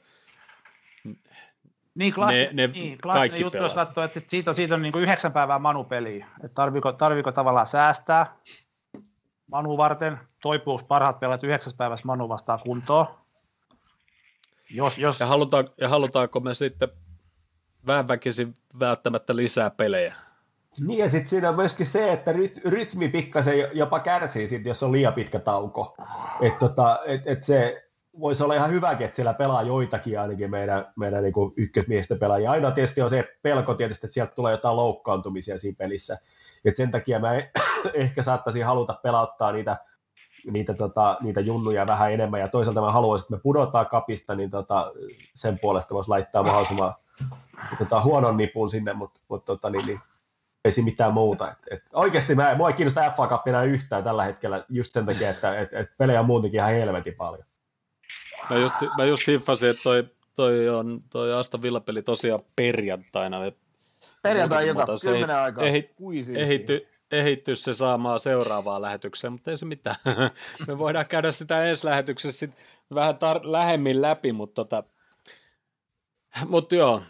Niin, 1.94 2.14
klassi, 2.14 2.36
ne, 2.36 2.50
ne 2.52 2.66
niin, 2.66 2.98
klassinen 2.98 3.40
juttu, 3.40 3.50
pelaa. 3.50 3.66
jos 3.66 3.74
katsoo, 3.74 4.04
että 4.04 4.20
siitä 4.28 4.50
on, 4.50 4.54
siitä 4.54 4.74
on 4.74 4.82
niin 4.82 4.92
kuin 4.92 5.02
yhdeksän 5.02 5.32
päivää 5.32 5.58
Manu-peliä. 5.58 6.26
Että 6.44 6.54
tarviiko, 6.54 6.92
tarviiko 6.92 7.32
tavallaan 7.32 7.66
säästää 7.66 8.36
Manu 9.46 9.76
varten, 9.76 10.18
toipuuko 10.42 10.84
parhaat 10.84 11.20
pelaat 11.20 11.44
yhdeksäs 11.44 11.74
päivässä 11.74 12.06
Manu 12.06 12.28
vastaan 12.28 12.60
kuntoon. 12.60 13.06
Jos, 14.70 14.98
jos... 14.98 15.20
Ja, 15.20 15.26
halutaan, 15.26 15.68
ja 15.80 15.88
halutaanko 15.88 16.40
me 16.40 16.54
sitten 16.54 16.88
vähän 17.86 18.08
väkisin 18.08 18.54
välttämättä 18.80 19.36
lisää 19.36 19.70
pelejä? 19.70 20.14
Niin 20.80 20.98
ja 20.98 21.10
sitten 21.10 21.28
siinä 21.28 21.48
on 21.48 21.56
myöskin 21.56 21.86
se, 21.86 22.12
että 22.12 22.32
ryt, 22.32 22.60
rytmi 22.64 23.08
pikkasen 23.08 23.68
jopa 23.72 24.00
kärsii 24.00 24.48
sit, 24.48 24.66
jos 24.66 24.82
on 24.82 24.92
liian 24.92 25.12
pitkä 25.12 25.38
tauko. 25.38 25.96
Että 26.40 26.58
tota, 26.58 27.00
et, 27.06 27.22
et 27.26 27.42
se 27.42 27.84
voisi 28.20 28.42
olla 28.42 28.54
ihan 28.54 28.70
hyväkin, 28.70 29.04
että 29.04 29.16
siellä 29.16 29.34
pelaa 29.34 29.62
joitakin 29.62 30.20
ainakin 30.20 30.50
meidän, 30.50 30.92
meidän 30.96 31.22
niin 31.22 31.34
ykkösmiesten 31.56 32.18
pelaajia. 32.18 32.50
Aina 32.50 32.70
tietysti 32.70 33.02
on 33.02 33.10
se 33.10 33.24
pelko 33.42 33.74
tietysti, 33.74 34.06
että 34.06 34.14
sieltä 34.14 34.34
tulee 34.34 34.52
jotain 34.52 34.76
loukkaantumisia 34.76 35.58
siinä 35.58 35.76
pelissä. 35.78 36.18
Et 36.64 36.76
sen 36.76 36.90
takia 36.90 37.18
mä 37.18 37.32
ehkä 37.94 38.22
saattaisin 38.22 38.64
haluta 38.64 38.98
pelauttaa 39.02 39.52
niitä, 39.52 39.76
niitä, 40.50 40.74
tota, 40.74 41.16
niitä 41.20 41.40
junnuja 41.40 41.86
vähän 41.86 42.12
enemmän, 42.12 42.40
ja 42.40 42.48
toisaalta 42.48 42.80
mä 42.80 42.92
haluaisin, 42.92 43.24
että 43.24 43.36
me 43.36 43.40
pudotaan 43.42 43.86
kapista, 43.86 44.34
niin 44.34 44.50
tota, 44.50 44.92
sen 45.34 45.58
puolesta 45.58 45.94
voisi 45.94 46.10
laittaa 46.10 46.42
mahdollisimman 46.42 46.94
tota, 47.78 48.02
huonon 48.02 48.36
nipun 48.36 48.70
sinne, 48.70 48.92
mutta 48.92 49.20
mut, 49.28 49.44
tota, 49.44 49.70
niin, 49.70 49.86
niin, 49.86 50.00
ei 50.64 50.72
siinä 50.72 50.84
mitään 50.84 51.12
muuta. 51.12 51.50
Et, 51.50 51.58
et, 51.70 51.82
oikeasti 51.92 52.34
mä, 52.34 52.54
mua 52.54 52.68
ei 52.68 52.74
kiinnosta 52.74 53.10
FA 53.10 53.26
Cup 53.26 53.48
enää 53.48 53.64
yhtään 53.64 54.04
tällä 54.04 54.24
hetkellä, 54.24 54.64
just 54.68 54.92
sen 54.92 55.06
takia, 55.06 55.30
että 55.30 55.60
et, 55.60 55.72
et 55.72 55.96
pelejä 55.98 56.20
on 56.20 56.26
muutenkin 56.26 56.58
ihan 56.58 56.72
helvetin 56.72 57.14
paljon. 57.14 57.44
Mä 58.50 58.56
just, 58.56 58.74
mä 58.96 59.04
just 59.04 59.26
hiffasin, 59.26 59.70
että 59.70 59.82
toi, 59.82 60.08
toi, 60.34 60.68
on, 60.68 61.02
toi 61.10 61.34
Asta 61.34 61.62
Villa-peli 61.62 62.02
tosiaan 62.02 62.40
perjantaina. 62.56 63.38
Perjantai-ilta, 64.22 64.86
kymmenen 65.02 65.36
aikaa. 65.36 65.64
Ehi, 65.64 65.90
ehitty, 66.36 66.88
ehitty 67.10 67.56
se 67.56 67.74
saamaan 67.74 68.20
seuraavaa 68.20 68.82
lähetykseen, 68.82 69.32
mutta 69.32 69.50
ei 69.50 69.56
se 69.56 69.66
mitään. 69.66 69.96
Me 70.68 70.78
voidaan 70.78 71.06
käydä 71.06 71.30
sitä 71.30 71.64
ensi 71.64 71.86
lähetyksessä 71.86 72.38
sit 72.38 72.50
vähän 72.94 73.14
tar- 73.14 73.52
lähemmin 73.52 74.02
läpi, 74.02 74.32
mutta 74.32 74.54
tota, 74.54 74.82
mut 76.46 76.72
joo. 76.72 77.02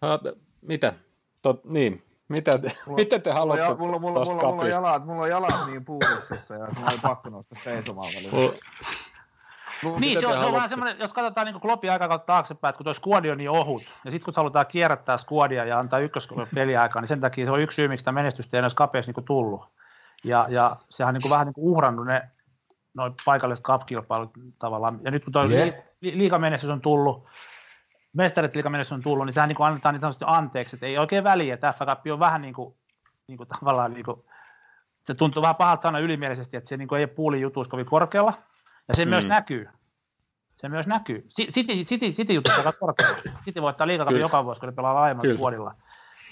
Ha, 0.00 0.20
mitä? 0.60 0.94
Tot, 1.42 1.64
niin, 1.64 2.02
mitä 2.28 2.58
te, 2.58 2.72
mulla, 2.86 2.96
mitä 2.96 3.18
te 3.18 3.30
haluatte 3.30 3.74
mulla, 3.74 3.98
mulla, 3.98 4.24
mulla, 4.24 4.42
mulla, 4.42 4.62
on 4.62 4.70
jalat, 4.70 5.06
mulla 5.06 5.22
on 5.22 5.30
jalat 5.30 5.66
niin 5.66 5.84
puuduksessa 5.84 6.54
ja 6.54 6.66
mulla 6.76 6.90
ei 6.90 6.98
pakko 6.98 7.30
nousta 7.30 7.54
seisomaan 7.64 8.12
välillä. 8.14 8.52
No, 9.82 9.98
niin, 9.98 10.20
se 10.20 10.26
on, 10.26 10.32
se 10.40 10.46
on 10.46 10.52
vähän 10.52 10.68
semmoinen, 10.68 10.98
jos 10.98 11.12
katsotaan 11.12 11.46
niin 11.46 11.60
Kloppin 11.60 11.92
aikakautta 11.92 12.26
taaksepäin, 12.26 12.70
että 12.70 12.76
kun 12.76 12.84
tuo 12.84 12.94
skuadi 12.94 13.30
on 13.30 13.38
niin 13.38 13.50
ohut, 13.50 13.80
ja 14.04 14.10
sitten 14.10 14.24
kun 14.24 14.34
halutaan 14.36 14.66
kierrättää 14.66 15.18
skuadia 15.18 15.64
ja 15.64 15.78
antaa 15.78 15.98
ykköspeliaikaa, 15.98 17.02
niin 17.02 17.08
sen 17.08 17.20
takia 17.20 17.44
se 17.44 17.50
on 17.50 17.60
yksi 17.60 17.76
syy, 17.76 17.88
miksi 17.88 18.04
tämä 18.04 18.20
menestystä 18.20 18.56
ei 18.56 18.58
edes 18.58 18.74
kapeassa 18.74 19.12
niin 19.16 19.24
tullut. 19.24 19.64
Ja, 20.24 20.46
ja 20.50 20.76
sehän 20.90 21.14
on 21.14 21.20
niin 21.22 21.30
vähän 21.30 21.46
niin 21.46 21.54
kuin 21.54 21.64
uhrannut 21.64 22.06
ne 22.06 22.28
noin 22.94 23.14
paikalliset 23.24 23.64
cup 23.64 23.82
tavallaan. 24.58 25.00
Ja 25.02 25.10
nyt 25.10 25.24
kun 25.24 25.32
tuo 25.32 25.48
li, 25.48 25.74
liikamenestys 26.00 26.70
on 26.70 26.80
tullut, 26.80 27.26
mestarit 28.12 28.52
on 28.92 29.02
tullut, 29.02 29.26
niin 29.26 29.34
sehän 29.34 29.48
niin 29.48 29.56
kuin 29.56 29.66
annetaan 29.66 29.94
niin 29.94 30.00
sanotusti 30.00 30.24
anteeksi, 30.28 30.76
että 30.76 30.86
ei 30.86 30.98
oikein 30.98 31.24
väliä, 31.24 31.54
että 31.54 31.74
FA 31.78 31.86
Cup 31.86 32.00
on 32.12 32.20
vähän 32.20 32.42
niin 32.42 32.54
kuin, 32.54 32.74
niin 33.28 33.36
kuin 33.36 33.48
tavallaan 33.48 33.92
niin 33.92 34.04
kuin, 34.04 34.24
se 35.02 35.14
tuntuu 35.14 35.42
vähän 35.42 35.56
pahalta 35.56 35.82
sanoa 35.82 36.00
ylimielisesti, 36.00 36.56
että 36.56 36.68
se 36.68 36.76
niin 36.76 36.88
kuin 36.88 36.98
ei 36.98 37.04
ole 37.04 37.14
puulin 37.14 37.40
jutuissa 37.40 37.70
kovin 37.70 37.86
korkealla, 37.86 38.42
ja 38.88 38.94
se 38.94 39.04
mm. 39.04 39.08
myös 39.08 39.24
näkyy. 39.24 39.68
Se 40.56 40.68
myös 40.68 40.86
näkyy. 40.86 41.26
City, 41.28 41.72
City, 41.84 42.12
City 42.12 42.32
juttu 42.32 42.50
aika 42.56 42.72
korkealla. 42.72 43.16
City 43.44 43.62
voittaa 43.62 43.86
liikakapin 43.86 44.20
joka 44.20 44.44
vuosi, 44.44 44.60
kun 44.60 44.68
ne 44.68 44.74
pelaa 44.74 44.94
laajemmalla 44.94 45.38
puolilla. 45.38 45.74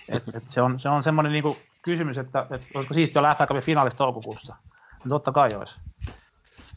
Et, 0.09 0.23
et 0.35 0.51
se 0.51 0.63
on, 0.63 0.81
se 0.81 0.89
on 0.89 1.03
semmoinen 1.03 1.33
niinku 1.33 1.57
kysymys, 1.83 2.19
että 2.19 2.47
et 2.51 2.63
olisiko 2.75 2.95
siisti 2.95 3.19
olla 3.19 3.35
FA 3.35 3.47
Cupin 3.47 3.63
finaalissa 3.63 3.99
toukokuussa. 3.99 4.57
No, 5.05 5.09
totta 5.09 5.33
kai 5.33 5.55
olisi. 5.55 5.81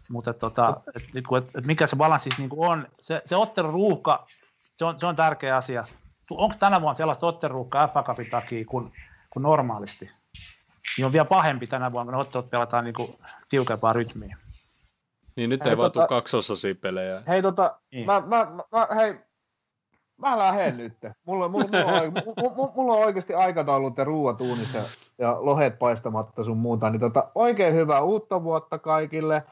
Mutta 0.09 0.33
tota, 0.33 0.81
et, 0.95 1.03
et, 1.03 1.25
et, 1.37 1.55
et 1.55 1.65
mikä 1.65 1.87
se 1.87 1.95
balanssi 1.95 2.29
siis 2.29 2.39
niinku 2.39 2.63
on, 2.63 2.87
se, 2.99 3.21
se 3.25 3.35
ottelun 3.35 3.73
ruuhka, 3.73 4.25
se 4.79 4.85
on, 4.85 4.99
se 4.99 5.05
on 5.05 5.15
tärkeä 5.15 5.57
asia. 5.57 5.83
Onko 6.31 6.55
tänä 6.59 6.81
vuonna 6.81 6.97
sellaista 6.97 7.27
otteluruuhkaa 7.27 7.87
FA 7.87 8.03
Cupin 8.03 8.29
takia 8.29 8.65
kuin, 8.65 8.93
kuin 9.29 9.43
normaalisti? 9.43 10.11
Niin 10.97 11.05
on 11.05 11.11
vielä 11.11 11.25
pahempi 11.25 11.67
tänä 11.67 11.91
vuonna, 11.91 12.11
kun 12.11 12.17
ne 12.17 12.21
ottelut 12.21 12.49
pelataan 12.49 12.83
niinku 12.83 13.19
tiukempaa 13.49 13.93
rytmiä. 13.93 14.37
Niin 15.35 15.49
nyt 15.49 15.63
hei, 15.63 15.69
ei 15.69 15.77
vaan 15.77 15.91
tota, 15.91 16.07
kaksosasia 16.07 16.75
pelejä. 16.81 17.23
Hei 17.27 17.41
tota, 17.41 17.79
niin. 17.91 18.05
mä, 18.05 18.23
mä, 18.25 18.47
mä, 18.71 18.87
hei, 18.95 19.15
mä 20.17 20.37
lähden 20.37 20.77
nyt. 20.77 20.93
Mulla, 21.25 21.47
mulla, 21.47 21.65
mulla, 21.65 22.01
on, 22.01 22.13
mulla, 22.55 22.71
mulla 22.75 22.93
on 22.93 23.05
oikeasti 23.05 23.33
aikataulut 23.33 23.97
ja 23.97 24.03
ruuat 24.03 24.41
uunissa 24.41 24.79
ja 25.17 25.37
lohet 25.39 25.79
paistamatta 25.79 26.43
sun 26.43 26.57
muuta. 26.57 26.89
Niin 26.89 26.99
tota, 26.99 27.31
oikein 27.35 27.73
hyvää 27.73 28.01
uutta 28.01 28.43
vuotta 28.43 28.79
kaikille. 28.79 29.43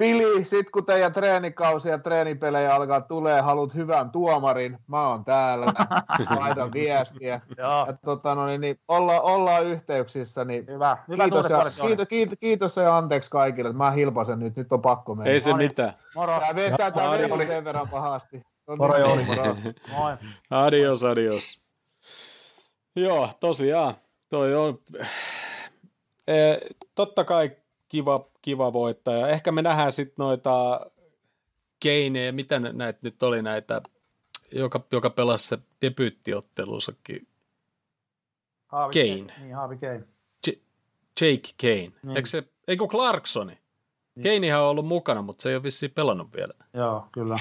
Pili, 0.00 0.44
sit 0.44 0.70
kun 0.70 0.86
teidän 0.86 1.12
treenikausi 1.12 1.88
ja 1.88 1.98
treenipelejä 1.98 2.74
alkaa 2.74 3.00
tulee, 3.00 3.40
haluat 3.40 3.74
hyvän 3.74 4.10
tuomarin, 4.10 4.78
mä 4.86 5.08
oon 5.08 5.24
täällä, 5.24 5.66
laitan 6.40 6.72
viestiä. 6.72 7.40
ja 7.56 7.86
tota, 8.04 8.34
no, 8.34 8.46
niin, 8.46 8.60
niin, 8.60 8.80
olla, 8.88 9.20
ollaan 9.20 9.64
yhteyksissä, 9.64 10.44
niin 10.44 10.66
Hyvä. 10.66 10.96
Hyvä 11.08 11.24
kiitos, 11.24 11.50
ja, 11.50 11.64
kiitos, 11.82 12.08
kiitos, 12.08 12.38
kiitos, 12.40 12.76
ja 12.76 12.96
anteeksi 12.96 13.30
kaikille, 13.30 13.72
mä 13.72 13.90
hilpasen 13.90 14.38
nyt, 14.38 14.56
nyt 14.56 14.72
on 14.72 14.82
pakko 14.82 15.14
mennä. 15.14 15.32
Ei 15.32 15.40
se 15.40 15.54
mitään. 15.54 15.92
Moro. 16.14 16.40
Tää 16.40 16.54
vetää 16.54 16.90
tää 16.90 17.10
veri 17.10 17.46
sen 17.46 17.64
verran 17.64 17.88
pahasti. 17.88 18.42
No, 18.66 18.76
moro 18.76 18.94
niin, 18.94 19.06
Jouni. 19.06 19.24
Moro. 19.24 19.56
Moi. 19.96 20.16
Adios, 20.50 21.04
adios. 21.04 21.66
Joo, 22.96 23.28
tosiaan, 23.40 23.94
toi 24.28 24.54
on... 24.54 24.78
Eh, 26.28 26.58
totta 26.94 27.24
kai 27.24 27.50
kiva, 27.90 28.26
kiva 28.42 28.72
voittaja. 28.72 29.28
Ehkä 29.28 29.52
me 29.52 29.62
nähdään 29.62 29.92
sitten 29.92 30.14
noita 30.18 30.80
keinejä, 31.80 32.32
mitä 32.32 32.58
näitä 32.58 32.98
nyt 33.02 33.22
oli 33.22 33.42
näitä, 33.42 33.82
joka, 34.52 34.84
joka 34.92 35.10
pelasi 35.10 35.48
se 35.48 35.58
debyyttiottelussakin. 35.82 37.26
Haavi 38.66 38.92
Kane. 38.92 39.34
Niin, 39.40 39.54
Haavi 39.54 39.76
Kane. 39.76 40.04
J- 40.46 40.60
Jake 41.20 41.48
Kane. 41.60 41.92
Niin. 42.02 42.16
Eikö 42.16 42.28
se, 42.28 42.44
eikö 42.68 42.86
Clarksoni? 42.86 43.58
Niin. 44.14 44.22
Keinehän 44.22 44.60
on 44.60 44.68
ollut 44.68 44.86
mukana, 44.86 45.22
mutta 45.22 45.42
se 45.42 45.48
ei 45.48 45.56
ole 45.56 45.62
vissiin 45.62 45.92
pelannut 45.92 46.28
vielä. 46.36 46.54
Joo, 46.74 47.06
kyllä. 47.12 47.36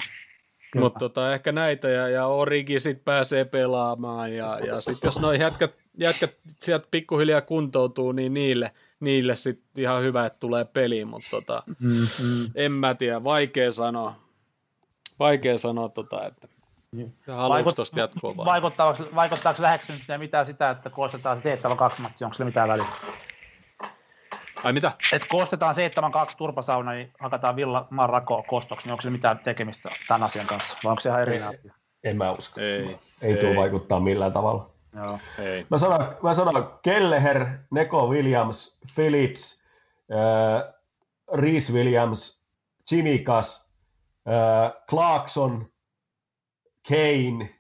Mutta 0.75 0.99
tota, 0.99 1.33
ehkä 1.33 1.51
näitä 1.51 1.89
ja, 1.89 2.09
ja 2.09 2.27
Origi 2.27 2.79
sitten 2.79 3.03
pääsee 3.05 3.45
pelaamaan 3.45 4.33
ja, 4.33 4.59
ja 4.59 4.81
sitten 4.81 5.07
jos 5.07 5.19
noin 5.19 5.41
jätkät, 5.41 5.75
jätkät 5.99 6.37
sieltä 6.59 6.87
pikkuhiljaa 6.91 7.41
kuntoutuu, 7.41 8.11
niin 8.11 8.33
niille, 8.33 8.71
niille 8.99 9.35
sitten 9.35 9.83
ihan 9.83 10.03
hyvä, 10.03 10.25
että 10.25 10.39
tulee 10.39 10.65
peliin, 10.65 11.07
mutta 11.07 11.29
tota, 11.31 11.63
mm, 11.79 11.89
mm. 11.89 12.51
en 12.55 12.71
mä 12.71 12.95
tiedä, 12.95 13.23
vaikea 13.23 13.71
sanoa, 13.71 14.15
vaikea 15.19 15.57
sanoa 15.57 15.89
tota, 15.89 16.25
että 16.25 16.47
niin. 16.91 17.13
Vaikut, 17.27 17.75
tuosta 17.75 17.99
jatkoa 17.99 18.37
vai? 18.37 18.45
Vaikuttaako, 18.45 19.03
vaikuttaako 19.15 19.61
lähestymiseen 19.63 20.19
mitään 20.19 20.45
sitä, 20.45 20.69
että 20.69 20.89
koostetaan 20.89 21.41
se 21.41 21.55
7-2 21.97 22.01
matsi, 22.01 22.23
onko 22.23 22.37
se 22.37 22.45
mitään 22.45 22.69
väliä? 22.69 22.85
Ai 24.63 24.73
mitä? 24.73 24.91
Et 25.13 25.25
koostetaan 25.29 25.75
7-2 26.29 26.35
turpasauna, 26.37 26.91
niin 26.91 27.11
hakataan 27.19 27.55
Villa 27.55 27.87
Marrako 27.89 28.43
kostoksi, 28.47 28.85
niin 28.85 28.91
onko 28.91 29.01
se 29.01 29.09
mitään 29.09 29.39
tekemistä 29.39 29.89
tämän 30.07 30.23
asian 30.23 30.47
kanssa, 30.47 30.77
vai 30.83 30.89
onko 30.89 31.01
se 31.01 31.09
ihan 31.09 31.21
eri 31.21 31.41
asia? 31.41 31.73
En 32.03 32.17
mä 32.17 32.31
usko. 32.31 32.61
Ei, 32.61 32.67
ei, 32.69 32.97
ei 33.21 33.37
tule 33.37 33.55
vaikuttaa 33.55 33.99
millään 33.99 34.33
tavalla. 34.33 34.69
Joo. 34.95 35.19
Ei. 35.39 35.65
Mä, 35.69 35.77
sanon, 35.77 36.17
mä 36.23 36.33
sanon 36.33 36.79
Kelleher, 36.81 37.45
Neko 37.71 38.07
Williams, 38.07 38.79
Phillips, 38.95 39.63
äh, 40.11 40.73
Reese 41.33 41.73
Williams, 41.73 42.45
Chimikas, 42.89 43.73
äh, 44.27 44.71
Clarkson, 44.89 45.71
Kane, 46.89 47.59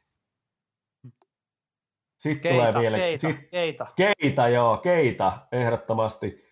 sitten 2.19 2.41
keita, 2.41 2.57
tulee 2.57 2.81
vielä... 2.81 2.97
Keita, 2.97 3.27
sit, 3.27 3.49
keita. 3.51 3.87
Keita, 3.95 4.49
joo, 4.49 4.77
Keita, 4.77 5.37
ehdottomasti. 5.51 6.45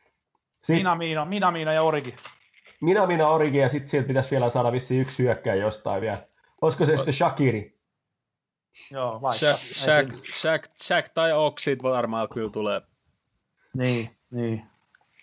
Sit, 0.63 0.75
Minamino, 0.75 1.25
Minamino 1.25 1.71
ja 1.71 1.83
Origi. 1.83 2.15
Minamino, 2.81 3.33
Origi, 3.33 3.57
ja 3.57 3.69
sitten 3.69 3.89
sieltä 3.89 4.07
pitäisi 4.07 4.31
vielä 4.31 4.49
saada 4.49 4.71
vissi 4.71 4.99
yksi 4.99 5.23
hyökkäjä 5.23 5.55
jostain 5.55 6.01
vielä. 6.01 6.17
Olisiko 6.61 6.85
se 6.85 6.97
sitten 6.97 7.13
Shakiri? 7.13 7.76
Joo, 8.91 9.21
vaikka. 9.21 9.53
Shaq, 9.53 9.57
Shaq, 9.57 10.07
Shaq, 10.33 10.65
Shaq 10.83 11.05
tai 11.13 11.33
Oxid 11.33 11.79
varmaan 11.83 12.29
kyllä 12.29 12.51
tulee. 12.51 12.81
Niin, 13.73 14.09
niin. 14.31 14.65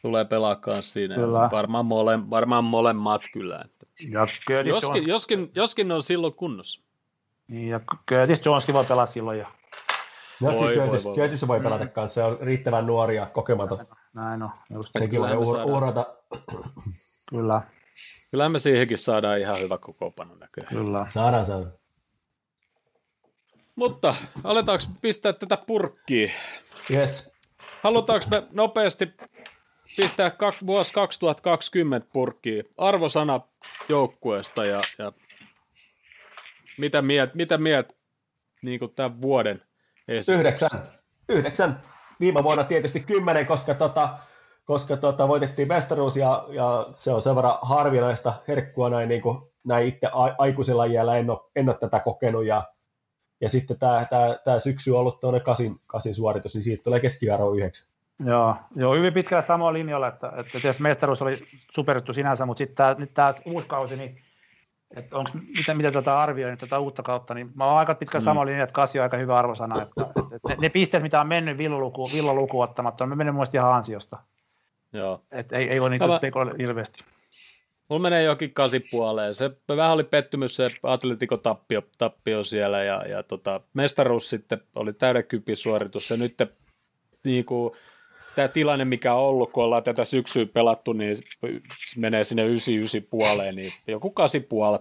Tulee 0.02 0.24
pelaa 0.24 0.56
kanssa 0.56 0.92
siinä. 0.92 1.14
Kyllä. 1.14 1.48
Varmaan, 1.52 1.86
mole, 1.86 2.30
varmaan 2.30 2.64
molemmat 2.64 3.22
kyllä. 3.32 3.64
Että. 3.64 3.86
Ja 4.10 4.20
joskin, 4.62 5.08
joskin, 5.08 5.50
joskin 5.54 5.92
on 5.92 6.02
silloin 6.02 6.34
kunnossa. 6.34 6.84
Niin, 7.48 7.68
ja 7.68 7.80
Curtis 8.08 8.46
Joneskin 8.46 8.74
voi 8.74 8.84
pelaa 8.84 9.06
silloin 9.06 9.38
jo. 9.38 9.46
No, 10.40 10.54
voi, 10.54 10.74
Curtis, 10.74 11.04
voi, 11.04 11.14
Curtis 11.14 11.48
voi 11.48 11.60
pelata 11.60 11.86
kanssa, 11.86 12.14
se 12.14 12.22
on 12.22 12.38
riittävän 12.40 12.86
nuori 12.86 13.16
ja 13.16 13.26
kokematon. 13.26 13.86
Näin 14.14 14.42
on. 14.42 14.50
Just 14.70 14.88
Sekin 14.98 15.20
voi 15.20 15.36
uhrata. 15.64 16.06
Kyllä. 17.30 17.62
Kyllä 18.30 18.48
me 18.48 18.58
siihenkin 18.58 18.98
saadaan 18.98 19.40
ihan 19.40 19.60
hyvä 19.60 19.78
kokoopano 19.78 20.34
näköjään. 20.34 20.74
Kyllä. 20.74 21.06
Saadaan, 21.08 21.44
saadaan. 21.44 21.72
Mutta 23.76 24.14
aletaanko 24.44 24.84
pistää 25.00 25.32
tätä 25.32 25.58
purkkiin? 25.66 26.32
Yes. 26.90 27.34
Halutaanko 27.82 28.26
me 28.30 28.42
nopeasti 28.52 29.12
pistää 29.96 30.30
kak, 30.30 30.54
vuosi 30.66 30.92
2020 30.92 32.08
purkkiin 32.12 32.64
arvosana 32.78 33.40
joukkueesta 33.88 34.64
ja, 34.64 34.80
ja 34.98 35.12
mitä 36.78 37.02
miet, 37.02 37.34
mitä 37.34 37.58
miet 37.58 37.96
niin 38.62 38.80
tämän 38.96 39.22
vuoden 39.22 39.62
esitys? 40.08 40.38
Yhdeksän. 40.38 40.70
Yhdeksän. 41.28 41.82
Viime 42.20 42.42
vuonna 42.42 42.64
tietysti 42.64 43.00
kymmenen, 43.00 43.46
koska, 43.46 43.74
tota, 43.74 44.08
koska 44.64 44.96
tota, 44.96 45.28
voitettiin 45.28 45.68
mestaruus 45.68 46.16
ja, 46.16 46.46
ja, 46.48 46.86
se 46.92 47.10
on 47.10 47.22
sen 47.22 47.36
verran 47.36 47.58
harvinaista 47.62 48.34
herkkua 48.48 48.90
näin, 48.90 49.08
niin 49.08 49.22
kuin, 49.22 49.38
näin 49.64 49.88
itse 49.88 50.06
a, 50.06 50.34
aikuisella 50.38 50.84
iällä 50.84 51.16
en 51.16 51.30
ole, 51.30 51.40
en 51.56 51.68
ole 51.68 51.76
tätä 51.80 52.00
kokenut 52.00 52.44
ja, 52.44 52.73
ja 53.44 53.48
sitten 53.48 53.78
tämä, 53.78 54.06
tämä, 54.10 54.36
tämä 54.44 54.58
syksy 54.58 54.90
on 54.90 55.00
ollut 55.00 55.20
tuonne 55.20 55.40
kasin, 55.40 55.80
kasin 55.86 56.14
suoritus, 56.14 56.54
niin 56.54 56.62
siitä 56.62 56.82
tulee 56.82 57.00
keskiarvo 57.00 57.52
yhdeksän. 57.54 57.88
Joo, 58.24 58.56
joo, 58.76 58.94
hyvin 58.94 59.14
pitkällä 59.14 59.46
samoilla 59.46 59.72
linjalla, 59.72 60.08
että, 60.08 60.32
että 60.36 60.60
tietysti 60.60 60.82
mestaruus 60.82 61.22
oli 61.22 61.38
superittu 61.74 62.14
sinänsä, 62.14 62.46
mutta 62.46 62.58
sitten 62.58 62.76
tämä, 62.76 62.94
nyt 62.98 63.14
tämä 63.14 63.34
uusi 63.46 63.66
kausi, 63.66 63.96
niin 63.96 64.18
että 64.96 65.16
onko, 65.16 65.30
miten, 65.58 65.76
miten 65.76 65.92
tuota 65.92 66.18
arvioin 66.18 66.58
tätä 66.58 66.78
uutta 66.78 67.02
kautta, 67.02 67.34
niin 67.34 67.50
mä 67.54 67.64
oon 67.64 67.78
aika 67.78 67.94
pitkä 67.94 68.18
mm. 68.18 68.24
sama 68.24 68.46
linja, 68.46 68.64
että 68.64 68.72
kasi 68.72 68.98
on 68.98 69.02
aika 69.02 69.16
hyvä 69.16 69.38
arvosana, 69.38 69.82
että, 69.82 70.02
että 70.34 70.48
ne, 70.48 70.56
ne, 70.60 70.68
pisteet, 70.68 71.02
mitä 71.02 71.20
on 71.20 71.26
mennyt 71.26 71.58
villoluku, 71.58 72.08
villoluku 72.14 72.60
ottamatta, 72.60 73.04
on 73.04 73.18
mennyt 73.18 73.34
muista 73.34 73.56
ihan 73.56 73.74
ansiosta. 73.74 74.18
Joo. 74.92 75.20
Et 75.30 75.52
ei, 75.52 75.68
ei 75.68 75.80
voi 75.80 75.90
niitä 75.90 76.06
mä... 76.06 76.20
ilmeisesti. 76.58 77.04
Mulla 77.88 78.02
menee 78.02 78.22
jokin 78.22 78.54
kasi 78.54 78.80
puoleen. 78.90 79.34
Se 79.34 79.50
vähän 79.68 79.92
oli 79.92 80.04
pettymys 80.04 80.56
se 80.56 80.70
Atletico 80.82 81.36
tappio, 81.36 81.82
tappio 81.98 82.44
siellä 82.44 82.84
ja, 82.84 83.08
ja 83.08 83.22
tota, 83.22 83.60
mestaruus 83.74 84.30
sitten 84.30 84.60
oli 84.74 84.92
täyden 84.92 85.24
kypisuoritus 85.24 86.10
ja 86.10 86.16
nyt 86.16 86.34
niin 87.24 87.44
kuin, 87.44 87.74
tämä 88.34 88.48
tilanne, 88.48 88.84
mikä 88.84 89.14
on 89.14 89.22
ollut, 89.22 89.52
kun 89.52 89.64
ollaan 89.64 89.82
tätä 89.82 90.04
syksyä 90.04 90.46
pelattu, 90.46 90.92
niin 90.92 91.16
menee 91.96 92.24
sinne 92.24 92.44
99 92.44 93.02
puoleen, 93.10 93.54
niin 93.54 93.72
joku 93.86 94.10
8 94.10 94.42
puoli 94.42 94.78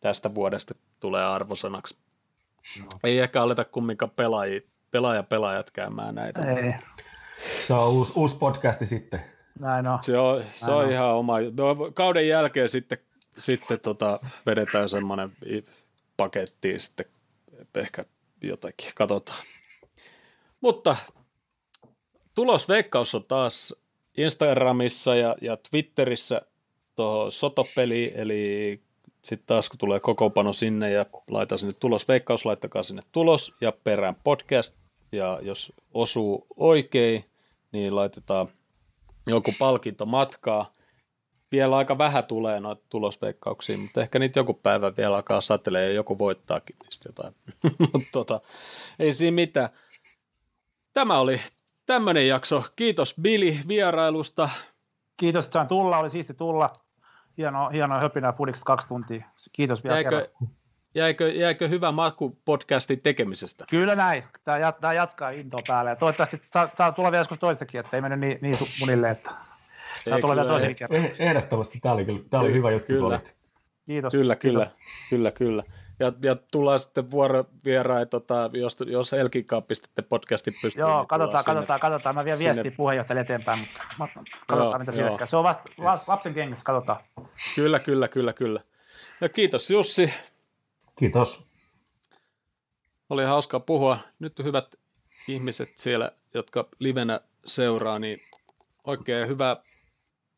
tästä 0.00 0.34
vuodesta 0.34 0.74
tulee 1.00 1.24
arvosanaksi. 1.24 1.96
No. 2.80 2.86
Ei 3.04 3.18
ehkä 3.18 3.42
aleta 3.42 3.64
kumminkaan 3.64 4.10
pelaajia, 4.10 4.60
pelaaja 4.90 5.22
pelaajat 5.22 5.70
käymään 5.70 6.14
näitä. 6.14 6.40
Ei. 6.40 6.72
Se 7.60 7.74
on 7.74 7.92
uusi, 7.92 8.12
uusi 8.16 8.36
podcasti 8.36 8.86
sitten. 8.86 9.33
Näin 9.60 9.86
on. 9.86 9.98
Se 10.02 10.18
on, 10.18 10.44
se 10.54 10.70
on, 10.70 10.84
on 10.84 10.92
ihan 10.92 11.14
oma. 11.14 11.34
Kauden 11.94 12.28
jälkeen 12.28 12.68
sitten, 12.68 12.98
sitten 13.38 13.80
tota, 13.80 14.20
vedetään 14.46 14.88
semmoinen 14.88 15.32
paketti 16.16 16.78
sitten 16.78 17.06
ehkä 17.74 18.04
jotakin, 18.42 18.90
katsotaan. 18.94 19.44
Mutta 20.60 20.96
tulosveikkaus 22.34 23.14
on 23.14 23.24
taas 23.24 23.74
Instagramissa 24.16 25.14
ja, 25.14 25.36
ja 25.40 25.56
Twitterissä 25.70 26.42
tuohon 26.96 27.32
sotopeli, 27.32 28.12
eli 28.14 28.80
sitten 29.22 29.46
taas 29.46 29.68
kun 29.68 29.78
tulee 29.78 30.00
kokoopano 30.00 30.52
sinne 30.52 30.90
ja 30.90 31.06
laita 31.30 31.58
sinne 31.58 31.72
tulosveikkaus, 31.72 32.44
laittakaa 32.44 32.82
sinne 32.82 33.02
tulos 33.12 33.54
ja 33.60 33.72
perään 33.84 34.16
podcast, 34.24 34.74
ja 35.12 35.38
jos 35.42 35.72
osuu 35.94 36.46
oikein, 36.56 37.24
niin 37.72 37.96
laitetaan 37.96 38.48
joku 39.26 39.50
palkinto 39.58 40.06
matkaa. 40.06 40.72
Vielä 41.52 41.76
aika 41.76 41.98
vähän 41.98 42.24
tulee 42.24 42.60
noita 42.60 42.82
tulosveikkauksia, 42.90 43.78
mutta 43.78 44.00
ehkä 44.00 44.18
niitä 44.18 44.40
joku 44.40 44.54
päivä 44.54 44.92
vielä 44.96 45.16
alkaa 45.16 45.40
satelee 45.40 45.86
ja 45.86 45.94
joku 45.94 46.18
voittaakin 46.18 46.76
niistä 46.82 47.08
jotain. 47.08 47.34
mutta 47.92 48.08
tota, 48.12 48.40
ei 48.98 49.12
siinä 49.12 49.34
mitään. 49.34 49.68
Tämä 50.94 51.18
oli 51.18 51.40
tämmöinen 51.86 52.28
jakso. 52.28 52.64
Kiitos 52.76 53.14
Billy 53.22 53.58
vierailusta. 53.68 54.50
Kiitos, 55.16 55.44
että 55.44 55.66
tulla. 55.68 55.98
Oli 55.98 56.10
siisti 56.10 56.34
tulla. 56.34 56.72
Hienoa, 57.38 57.68
hienoa 57.70 58.00
höpinää 58.00 58.32
pudiksi 58.32 58.62
kaksi 58.64 58.88
tuntia. 58.88 59.24
Kiitos 59.52 59.84
vielä 59.84 59.96
jäikö, 59.96 60.30
jäikö, 60.94 61.32
jäikö 61.32 61.68
hyvä 61.68 61.92
matku 61.92 62.38
podcastin 62.44 63.00
tekemisestä? 63.00 63.64
Kyllä 63.70 63.94
näin. 63.94 64.24
Tämä, 64.44 64.58
jat, 64.58 64.80
tämä 64.80 64.92
jatkaa 64.92 65.30
intoa 65.30 65.60
päälle. 65.68 65.90
Ja 65.90 65.96
toivottavasti 65.96 66.42
saa, 66.52 66.68
saa 66.78 66.92
tulla 66.92 67.10
vielä 67.10 67.20
joskus 67.20 67.38
toistakin, 67.38 67.80
että 67.80 67.96
ei 67.96 68.00
mennyt 68.00 68.20
niin, 68.20 68.38
niin 68.40 68.54
munille, 68.80 69.10
että 69.10 69.30
saa 70.08 70.20
tulla 70.20 70.36
vielä 70.36 70.48
toisenkin 70.48 70.76
kerran. 70.76 71.04
Eh, 71.04 71.14
ehdottomasti. 71.18 71.80
Tämä 71.80 71.94
oli, 71.94 72.24
tämä 72.30 72.40
oli 72.40 72.52
hyvä 72.52 72.70
juttu. 72.70 72.92
Kyllä. 72.92 73.20
Kiitos. 73.86 74.12
Kyllä, 74.12 74.36
kyllä, 74.36 74.70
kyllä, 75.10 75.30
kyllä. 75.30 75.62
Ja, 75.98 76.12
ja 76.22 76.36
tullaan 76.52 76.78
sitten 76.78 77.10
vuorovierain, 77.10 78.08
tota, 78.08 78.50
jos, 78.52 78.76
jos 78.86 79.12
Elkin 79.12 79.44
kanssa 79.44 79.66
pistätte 79.66 80.02
podcastin 80.02 80.54
pystyyn. 80.62 80.82
Joo, 80.82 80.98
niin 80.98 81.08
katsotaan, 81.08 81.44
katsotaan, 81.44 81.80
katsotaan. 81.80 82.14
Mä 82.14 82.24
vien 82.24 82.36
sinne... 82.36 82.54
viestiä 82.54 82.72
puheenjohtajalle 82.76 83.20
eteenpäin, 83.20 83.58
mutta 83.98 84.20
katsotaan, 84.46 84.70
joo, 84.70 84.78
mitä 84.78 84.92
siellä 84.92 85.26
Se 85.26 85.36
on 85.36 85.44
vasta 85.44 85.62
yes. 85.92 86.08
lapsen 86.08 86.34
kengessä, 86.34 86.64
katsotaan. 86.64 87.00
Kyllä, 87.54 87.78
kyllä, 87.78 88.08
kyllä, 88.08 88.32
kyllä. 88.32 88.60
Ja 89.20 89.28
kiitos 89.28 89.70
Jussi. 89.70 90.14
Kiitos. 90.98 91.54
Oli 93.10 93.24
hauska 93.24 93.60
puhua. 93.60 93.98
Nyt 94.18 94.38
hyvät 94.38 94.74
ihmiset 95.28 95.78
siellä, 95.78 96.12
jotka 96.34 96.68
livenä 96.78 97.20
seuraa, 97.44 97.98
niin 97.98 98.20
oikein 98.84 99.28
hyvää 99.28 99.56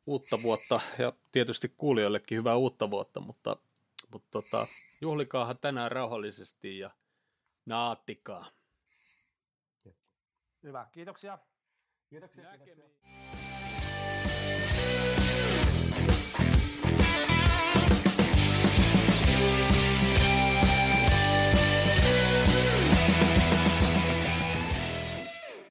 uutta 0.07 0.43
vuotta 0.43 0.81
ja 0.99 1.13
tietysti 1.33 1.75
kuulijoillekin 1.77 2.39
hyvää 2.39 2.57
uutta 2.57 2.91
vuotta, 2.91 3.21
mutta, 3.21 3.57
mutta 4.13 4.29
tota, 4.31 4.67
juhlikaahan 5.01 5.59
tänään 5.59 5.93
rauhallisesti 5.93 6.79
ja 6.79 6.91
naattikaa. 7.67 8.51
Hyvä, 10.63 10.87
kiitoksia. 10.93 11.39
Kiitoksia. 12.11 12.45
kiitoksia. 12.65 13.46